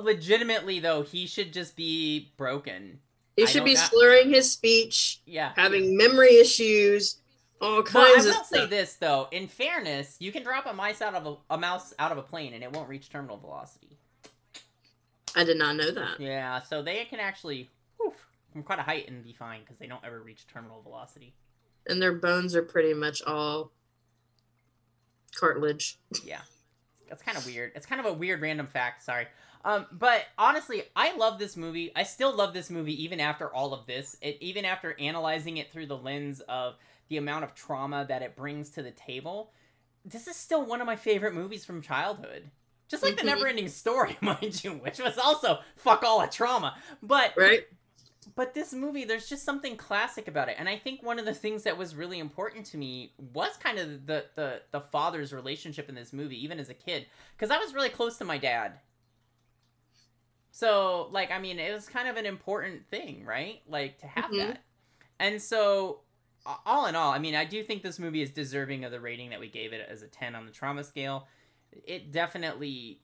Legitimately, 0.00 0.80
though, 0.80 1.02
he 1.02 1.26
should 1.26 1.52
just 1.52 1.76
be 1.76 2.32
broken. 2.36 3.00
He 3.36 3.46
should 3.46 3.58
don't 3.58 3.66
be 3.66 3.76
slurring 3.76 4.30
his 4.30 4.50
speech, 4.50 5.20
Yeah. 5.26 5.52
having 5.56 5.96
memory 5.96 6.36
issues, 6.36 7.16
all 7.60 7.82
Well, 7.92 8.04
I 8.04 8.14
kinds 8.14 8.26
will 8.26 8.44
say 8.44 8.66
this 8.66 8.94
though. 8.94 9.28
In 9.30 9.48
fairness, 9.48 10.16
you 10.18 10.32
can 10.32 10.42
drop 10.42 10.66
a 10.66 10.72
mouse 10.72 11.02
out 11.02 11.14
of 11.14 11.26
a, 11.26 11.54
a 11.54 11.58
mouse 11.58 11.92
out 11.98 12.12
of 12.12 12.18
a 12.18 12.22
plane 12.22 12.54
and 12.54 12.62
it 12.62 12.72
won't 12.72 12.88
reach 12.88 13.10
terminal 13.10 13.36
velocity. 13.36 13.98
I 15.36 15.44
did 15.44 15.58
not 15.58 15.76
know 15.76 15.90
that. 15.90 16.18
Yeah, 16.18 16.60
so 16.62 16.82
they 16.82 17.04
can 17.04 17.20
actually 17.20 17.68
whew, 17.98 18.12
from 18.52 18.62
quite 18.62 18.78
a 18.78 18.82
height 18.82 19.08
and 19.08 19.22
be 19.22 19.32
fine 19.32 19.60
because 19.60 19.78
they 19.78 19.86
don't 19.86 20.04
ever 20.04 20.20
reach 20.20 20.46
terminal 20.46 20.82
velocity. 20.82 21.34
And 21.86 22.00
their 22.00 22.12
bones 22.12 22.54
are 22.54 22.62
pretty 22.62 22.94
much 22.94 23.22
all 23.22 23.72
cartilage. 25.34 25.98
Yeah, 26.24 26.40
that's 27.08 27.22
kind 27.22 27.38
of 27.38 27.46
weird. 27.46 27.72
It's 27.74 27.86
kind 27.86 28.00
of 28.00 28.06
a 28.06 28.12
weird 28.12 28.40
random 28.40 28.66
fact. 28.66 29.02
Sorry. 29.02 29.26
Um, 29.64 29.86
but 29.92 30.24
honestly, 30.38 30.84
I 30.96 31.14
love 31.16 31.38
this 31.38 31.56
movie. 31.56 31.92
I 31.94 32.04
still 32.04 32.34
love 32.34 32.54
this 32.54 32.70
movie 32.70 33.02
even 33.04 33.20
after 33.20 33.52
all 33.52 33.74
of 33.74 33.86
this. 33.86 34.16
It, 34.22 34.38
even 34.40 34.64
after 34.64 34.98
analyzing 34.98 35.58
it 35.58 35.70
through 35.70 35.86
the 35.86 35.98
lens 35.98 36.40
of 36.48 36.76
the 37.10 37.18
amount 37.18 37.44
of 37.44 37.54
trauma 37.54 38.06
that 38.08 38.22
it 38.22 38.36
brings 38.36 38.70
to 38.70 38.82
the 38.82 38.92
table. 38.92 39.52
This 40.04 40.26
is 40.26 40.36
still 40.36 40.64
one 40.64 40.80
of 40.80 40.86
my 40.86 40.96
favorite 40.96 41.34
movies 41.34 41.64
from 41.66 41.82
childhood. 41.82 42.50
Just 42.88 43.02
like 43.02 43.14
Mhm. 43.14 43.18
the 43.18 43.24
Never-Ending 43.24 43.68
Story, 43.68 44.16
mind 44.22 44.64
you, 44.64 44.72
which 44.72 44.98
was 44.98 45.18
also 45.18 45.58
fuck 45.76 46.02
all 46.02 46.22
a 46.22 46.28
trauma. 46.30 46.76
But 47.02 47.34
Right? 47.36 47.66
but 48.36 48.54
this 48.54 48.72
movie 48.72 49.04
there's 49.04 49.28
just 49.28 49.44
something 49.44 49.76
classic 49.76 50.28
about 50.28 50.48
it 50.48 50.54
and 50.58 50.68
i 50.68 50.76
think 50.76 51.02
one 51.02 51.18
of 51.18 51.24
the 51.24 51.34
things 51.34 51.62
that 51.64 51.76
was 51.76 51.96
really 51.96 52.18
important 52.18 52.64
to 52.66 52.76
me 52.76 53.12
was 53.32 53.56
kind 53.56 53.78
of 53.78 54.06
the 54.06 54.26
the, 54.36 54.60
the 54.72 54.80
father's 54.80 55.32
relationship 55.32 55.88
in 55.88 55.94
this 55.94 56.12
movie 56.12 56.40
even 56.44 56.60
as 56.60 56.68
a 56.68 56.74
kid 56.74 57.06
because 57.34 57.50
i 57.50 57.58
was 57.58 57.74
really 57.74 57.88
close 57.88 58.18
to 58.18 58.24
my 58.24 58.36
dad 58.38 58.78
so 60.52 61.08
like 61.12 61.30
i 61.30 61.38
mean 61.38 61.58
it 61.58 61.72
was 61.72 61.86
kind 61.88 62.08
of 62.08 62.16
an 62.16 62.26
important 62.26 62.86
thing 62.90 63.24
right 63.24 63.62
like 63.68 63.98
to 63.98 64.06
have 64.06 64.30
Mhm. 64.30 64.38
that 64.38 64.62
and 65.18 65.40
so 65.40 66.00
all 66.66 66.86
in 66.86 66.94
all 66.94 67.12
i 67.12 67.18
mean 67.18 67.34
i 67.34 67.44
do 67.44 67.62
think 67.62 67.82
this 67.82 67.98
movie 67.98 68.22
is 68.22 68.30
deserving 68.30 68.84
of 68.84 68.90
the 68.90 69.00
rating 69.00 69.30
that 69.30 69.40
we 69.40 69.48
gave 69.48 69.72
it 69.72 69.86
as 69.90 70.02
a 70.02 70.06
10 70.06 70.34
on 70.34 70.46
the 70.46 70.52
trauma 70.52 70.82
scale 70.82 71.26
it 71.86 72.12
definitely 72.12 73.00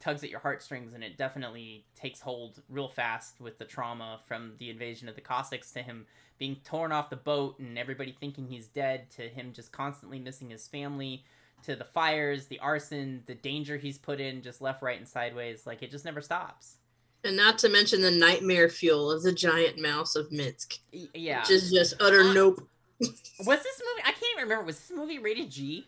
tugs 0.00 0.22
at 0.22 0.30
your 0.30 0.40
heartstrings 0.40 0.94
and 0.94 1.02
it 1.02 1.16
definitely 1.16 1.84
takes 1.94 2.20
hold 2.20 2.62
real 2.68 2.88
fast 2.88 3.40
with 3.40 3.58
the 3.58 3.64
trauma 3.64 4.20
from 4.26 4.52
the 4.58 4.70
invasion 4.70 5.08
of 5.08 5.14
the 5.14 5.20
Cossacks 5.20 5.72
to 5.72 5.82
him 5.82 6.06
being 6.38 6.56
torn 6.64 6.92
off 6.92 7.10
the 7.10 7.16
boat 7.16 7.58
and 7.58 7.76
everybody 7.76 8.16
thinking 8.18 8.46
he's 8.46 8.68
dead 8.68 9.10
to 9.10 9.22
him 9.22 9.52
just 9.52 9.72
constantly 9.72 10.18
missing 10.18 10.50
his 10.50 10.68
family 10.68 11.24
to 11.64 11.74
the 11.74 11.84
fires, 11.84 12.46
the 12.46 12.60
arson, 12.60 13.22
the 13.26 13.34
danger 13.34 13.76
he's 13.76 13.98
put 13.98 14.20
in 14.20 14.42
just 14.42 14.60
left, 14.60 14.82
right, 14.82 14.98
and 14.98 15.08
sideways. 15.08 15.66
Like 15.66 15.82
it 15.82 15.90
just 15.90 16.04
never 16.04 16.20
stops. 16.20 16.77
And 17.24 17.36
not 17.36 17.58
to 17.58 17.68
mention 17.68 18.00
the 18.00 18.10
nightmare 18.10 18.68
fuel 18.68 19.10
of 19.10 19.22
the 19.22 19.32
giant 19.32 19.80
mouse 19.80 20.14
of 20.14 20.30
Minsk, 20.30 20.78
yeah. 20.92 21.40
which 21.40 21.50
is 21.50 21.70
just 21.70 21.94
utter 22.00 22.20
Uh, 22.20 22.32
nope. 22.32 22.68
Was 23.00 23.62
this 23.62 23.82
movie? 23.84 24.02
I 24.04 24.12
can't 24.12 24.24
even 24.34 24.44
remember. 24.44 24.64
Was 24.64 24.78
this 24.78 24.96
movie 24.96 25.18
rated 25.18 25.50
G? 25.50 25.86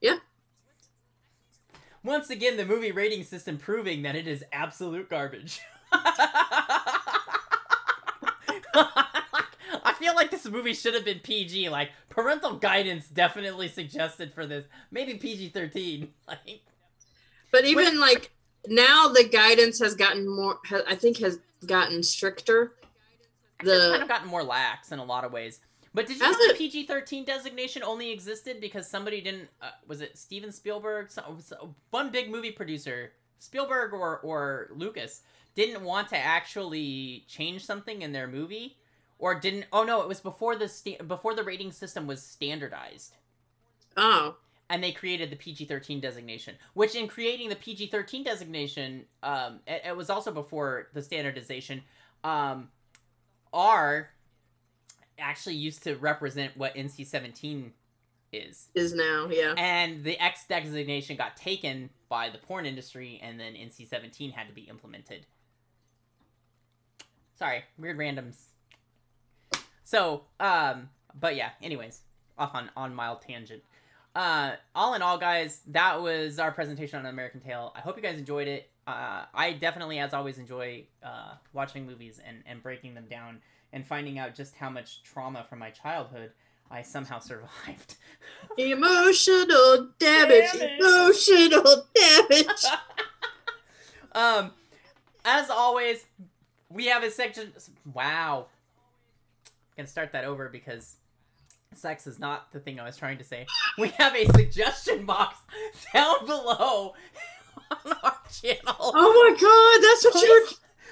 Yeah. 0.00 0.16
Once 2.04 2.30
again, 2.30 2.56
the 2.56 2.66
movie 2.66 2.92
rating 2.92 3.24
system 3.24 3.56
proving 3.56 4.02
that 4.02 4.14
it 4.14 4.26
is 4.26 4.44
absolute 4.52 5.08
garbage. 5.08 5.60
I 9.84 9.94
feel 9.98 10.14
like 10.14 10.30
this 10.30 10.44
movie 10.46 10.74
should 10.74 10.94
have 10.94 11.04
been 11.04 11.20
PG. 11.20 11.70
Like 11.70 11.90
parental 12.10 12.56
guidance 12.56 13.08
definitely 13.08 13.68
suggested 13.68 14.32
for 14.34 14.46
this. 14.46 14.66
Maybe 14.90 15.14
PG 15.14 15.50
thirteen. 15.50 16.12
Like 16.28 16.60
But 17.50 17.64
even 17.64 18.00
like 18.00 18.30
now, 18.68 19.08
the 19.08 19.24
guidance 19.24 19.78
has 19.80 19.94
gotten 19.94 20.28
more. 20.28 20.58
I 20.86 20.94
think 20.94 21.18
has 21.18 21.38
gotten 21.66 22.02
stricter. 22.02 22.74
it's 23.60 23.86
kind 23.90 24.02
of 24.02 24.08
gotten 24.08 24.28
more 24.28 24.42
lax 24.42 24.92
in 24.92 24.98
a 24.98 25.04
lot 25.04 25.24
of 25.24 25.32
ways. 25.32 25.60
But 25.92 26.06
did 26.08 26.16
you 26.18 26.22
know 26.24 26.32
the? 26.48 26.54
PG 26.56 26.86
thirteen 26.86 27.24
designation 27.24 27.82
only 27.82 28.10
existed 28.10 28.60
because 28.60 28.88
somebody 28.88 29.20
didn't? 29.20 29.48
Uh, 29.62 29.70
was 29.86 30.00
it 30.00 30.18
Steven 30.18 30.50
Spielberg? 30.50 31.10
So, 31.10 31.36
so- 31.40 31.74
one 31.90 32.10
big 32.10 32.30
movie 32.30 32.50
producer, 32.50 33.12
Spielberg 33.38 33.92
or 33.92 34.18
or 34.18 34.70
Lucas, 34.74 35.22
didn't 35.54 35.82
want 35.84 36.08
to 36.08 36.16
actually 36.16 37.24
change 37.28 37.64
something 37.64 38.02
in 38.02 38.10
their 38.12 38.26
movie, 38.26 38.76
or 39.18 39.38
didn't? 39.38 39.66
Oh 39.72 39.84
no, 39.84 40.02
it 40.02 40.08
was 40.08 40.20
before 40.20 40.56
the 40.56 40.68
sta- 40.68 41.02
before 41.06 41.34
the 41.34 41.44
rating 41.44 41.70
system 41.70 42.06
was 42.08 42.20
standardized. 42.22 43.14
oh 43.96 44.36
and 44.70 44.82
they 44.82 44.92
created 44.92 45.30
the 45.30 45.36
PG-13 45.36 46.00
designation. 46.00 46.54
Which, 46.74 46.94
in 46.94 47.08
creating 47.08 47.48
the 47.48 47.56
PG-13 47.56 48.24
designation, 48.24 49.04
um, 49.22 49.60
it, 49.66 49.82
it 49.86 49.96
was 49.96 50.10
also 50.10 50.30
before 50.30 50.88
the 50.94 51.02
standardization. 51.02 51.82
Um, 52.22 52.68
R 53.52 54.10
actually 55.18 55.56
used 55.56 55.84
to 55.84 55.94
represent 55.96 56.56
what 56.56 56.74
NC-17 56.74 57.70
is, 58.32 58.68
is 58.74 58.92
now 58.92 59.28
yeah. 59.30 59.54
and 59.56 60.02
the 60.02 60.18
X 60.20 60.46
designation 60.48 61.16
got 61.16 61.36
taken 61.36 61.88
by 62.08 62.30
the 62.30 62.38
porn 62.38 62.66
industry, 62.66 63.20
and 63.22 63.38
then 63.38 63.54
NC-17 63.54 64.32
had 64.32 64.48
to 64.48 64.54
be 64.54 64.62
implemented. 64.62 65.26
Sorry, 67.36 67.62
weird 67.78 67.98
randoms. 67.98 68.36
So, 69.84 70.22
um, 70.40 70.88
but 71.18 71.36
yeah. 71.36 71.50
Anyways, 71.62 72.00
off 72.38 72.54
on 72.54 72.70
on 72.76 72.94
mild 72.94 73.22
tangent. 73.22 73.62
Uh, 74.14 74.52
all 74.74 74.94
in 74.94 75.02
all, 75.02 75.18
guys, 75.18 75.62
that 75.68 76.00
was 76.00 76.38
our 76.38 76.52
presentation 76.52 76.98
on 76.98 77.06
American 77.06 77.40
Tail. 77.40 77.72
I 77.74 77.80
hope 77.80 77.96
you 77.96 78.02
guys 78.02 78.18
enjoyed 78.18 78.46
it. 78.46 78.70
Uh, 78.86 79.24
I 79.34 79.54
definitely, 79.54 79.98
as 79.98 80.14
always, 80.14 80.38
enjoy 80.38 80.84
uh, 81.02 81.34
watching 81.52 81.86
movies 81.86 82.20
and, 82.24 82.38
and 82.46 82.62
breaking 82.62 82.94
them 82.94 83.06
down 83.10 83.40
and 83.72 83.86
finding 83.86 84.18
out 84.18 84.34
just 84.34 84.54
how 84.54 84.70
much 84.70 85.02
trauma 85.02 85.44
from 85.48 85.58
my 85.58 85.70
childhood 85.70 86.30
I 86.70 86.82
somehow 86.82 87.18
survived. 87.18 87.96
Emotional 88.58 89.88
damage. 89.98 90.52
Damage. 90.52 90.80
Emotional 90.80 91.86
damage. 91.94 92.64
um, 94.12 94.52
as 95.24 95.50
always, 95.50 96.04
we 96.68 96.86
have 96.86 97.02
a 97.02 97.10
section. 97.10 97.52
Wow. 97.92 98.46
I'm 99.46 99.82
gonna 99.82 99.88
start 99.88 100.12
that 100.12 100.24
over 100.24 100.48
because 100.48 100.96
sex 101.76 102.06
is 102.06 102.18
not 102.18 102.52
the 102.52 102.60
thing 102.60 102.78
I 102.80 102.84
was 102.84 102.96
trying 102.96 103.18
to 103.18 103.24
say. 103.24 103.46
We 103.78 103.88
have 103.98 104.14
a 104.14 104.26
suggestion 104.32 105.04
box 105.06 105.36
down 105.94 106.26
below 106.26 106.94
on 107.70 107.92
our 108.02 108.16
channel. 108.42 108.76
oh 108.78 109.34
my 109.34 109.36
god, 109.40 109.88
that's 109.88 110.04
what 110.04 110.26
you're. 110.26 110.46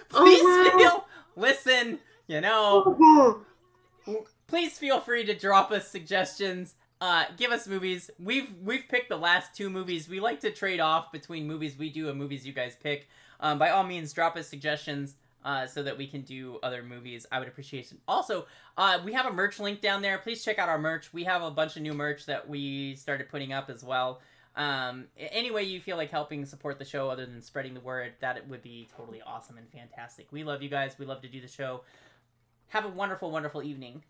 Please 0.08 0.40
Oh, 0.44 0.70
wow. 0.74 0.78
feel, 0.78 1.04
listen, 1.36 1.98
you 2.26 2.40
know, 2.40 3.42
Oh, 4.06 4.26
please 4.46 4.76
feel 4.78 5.00
free 5.00 5.24
to 5.24 5.34
drop 5.34 5.70
us 5.70 5.88
suggestions. 5.88 6.74
Uh, 7.00 7.24
give 7.36 7.50
us 7.50 7.66
movies. 7.66 8.10
We've 8.18 8.48
we've 8.62 8.84
picked 8.88 9.08
the 9.08 9.16
last 9.16 9.54
two 9.56 9.70
movies. 9.70 10.08
We 10.08 10.20
like 10.20 10.40
to 10.40 10.50
trade 10.50 10.80
off 10.80 11.10
between 11.12 11.46
movies 11.46 11.76
we 11.78 11.90
do 11.90 12.08
and 12.08 12.18
movies 12.18 12.46
you 12.46 12.52
guys 12.52 12.76
pick. 12.82 13.08
Um, 13.40 13.58
by 13.58 13.70
all 13.70 13.82
means, 13.84 14.12
drop 14.12 14.36
us 14.36 14.48
suggestions 14.48 15.14
uh, 15.44 15.66
so 15.66 15.82
that 15.82 15.96
we 15.96 16.06
can 16.06 16.22
do 16.22 16.58
other 16.62 16.82
movies. 16.82 17.26
I 17.32 17.38
would 17.38 17.48
appreciate 17.48 17.90
it. 17.90 17.98
Also, 18.06 18.46
uh, 18.76 19.00
we 19.04 19.12
have 19.12 19.26
a 19.26 19.32
merch 19.32 19.58
link 19.58 19.80
down 19.80 20.02
there. 20.02 20.18
Please 20.18 20.44
check 20.44 20.58
out 20.58 20.68
our 20.68 20.78
merch. 20.78 21.12
We 21.12 21.24
have 21.24 21.42
a 21.42 21.50
bunch 21.50 21.76
of 21.76 21.82
new 21.82 21.92
merch 21.92 22.26
that 22.26 22.48
we 22.48 22.96
started 22.96 23.28
putting 23.28 23.52
up 23.52 23.70
as 23.70 23.82
well. 23.82 24.20
Um, 24.54 25.06
any 25.16 25.50
way 25.50 25.62
you 25.62 25.80
feel 25.80 25.96
like 25.96 26.10
helping 26.10 26.44
support 26.44 26.78
the 26.78 26.84
show 26.84 27.08
other 27.08 27.24
than 27.24 27.40
spreading 27.40 27.74
the 27.74 27.80
word, 27.80 28.12
that 28.20 28.36
it 28.36 28.46
would 28.48 28.62
be 28.62 28.88
totally 28.96 29.22
awesome 29.22 29.56
and 29.56 29.68
fantastic. 29.70 30.26
We 30.30 30.44
love 30.44 30.62
you 30.62 30.68
guys. 30.68 30.96
We 30.98 31.06
love 31.06 31.22
to 31.22 31.28
do 31.28 31.40
the 31.40 31.48
show. 31.48 31.82
Have 32.68 32.84
a 32.84 32.88
wonderful, 32.88 33.30
wonderful 33.30 33.62
evening. 33.62 34.02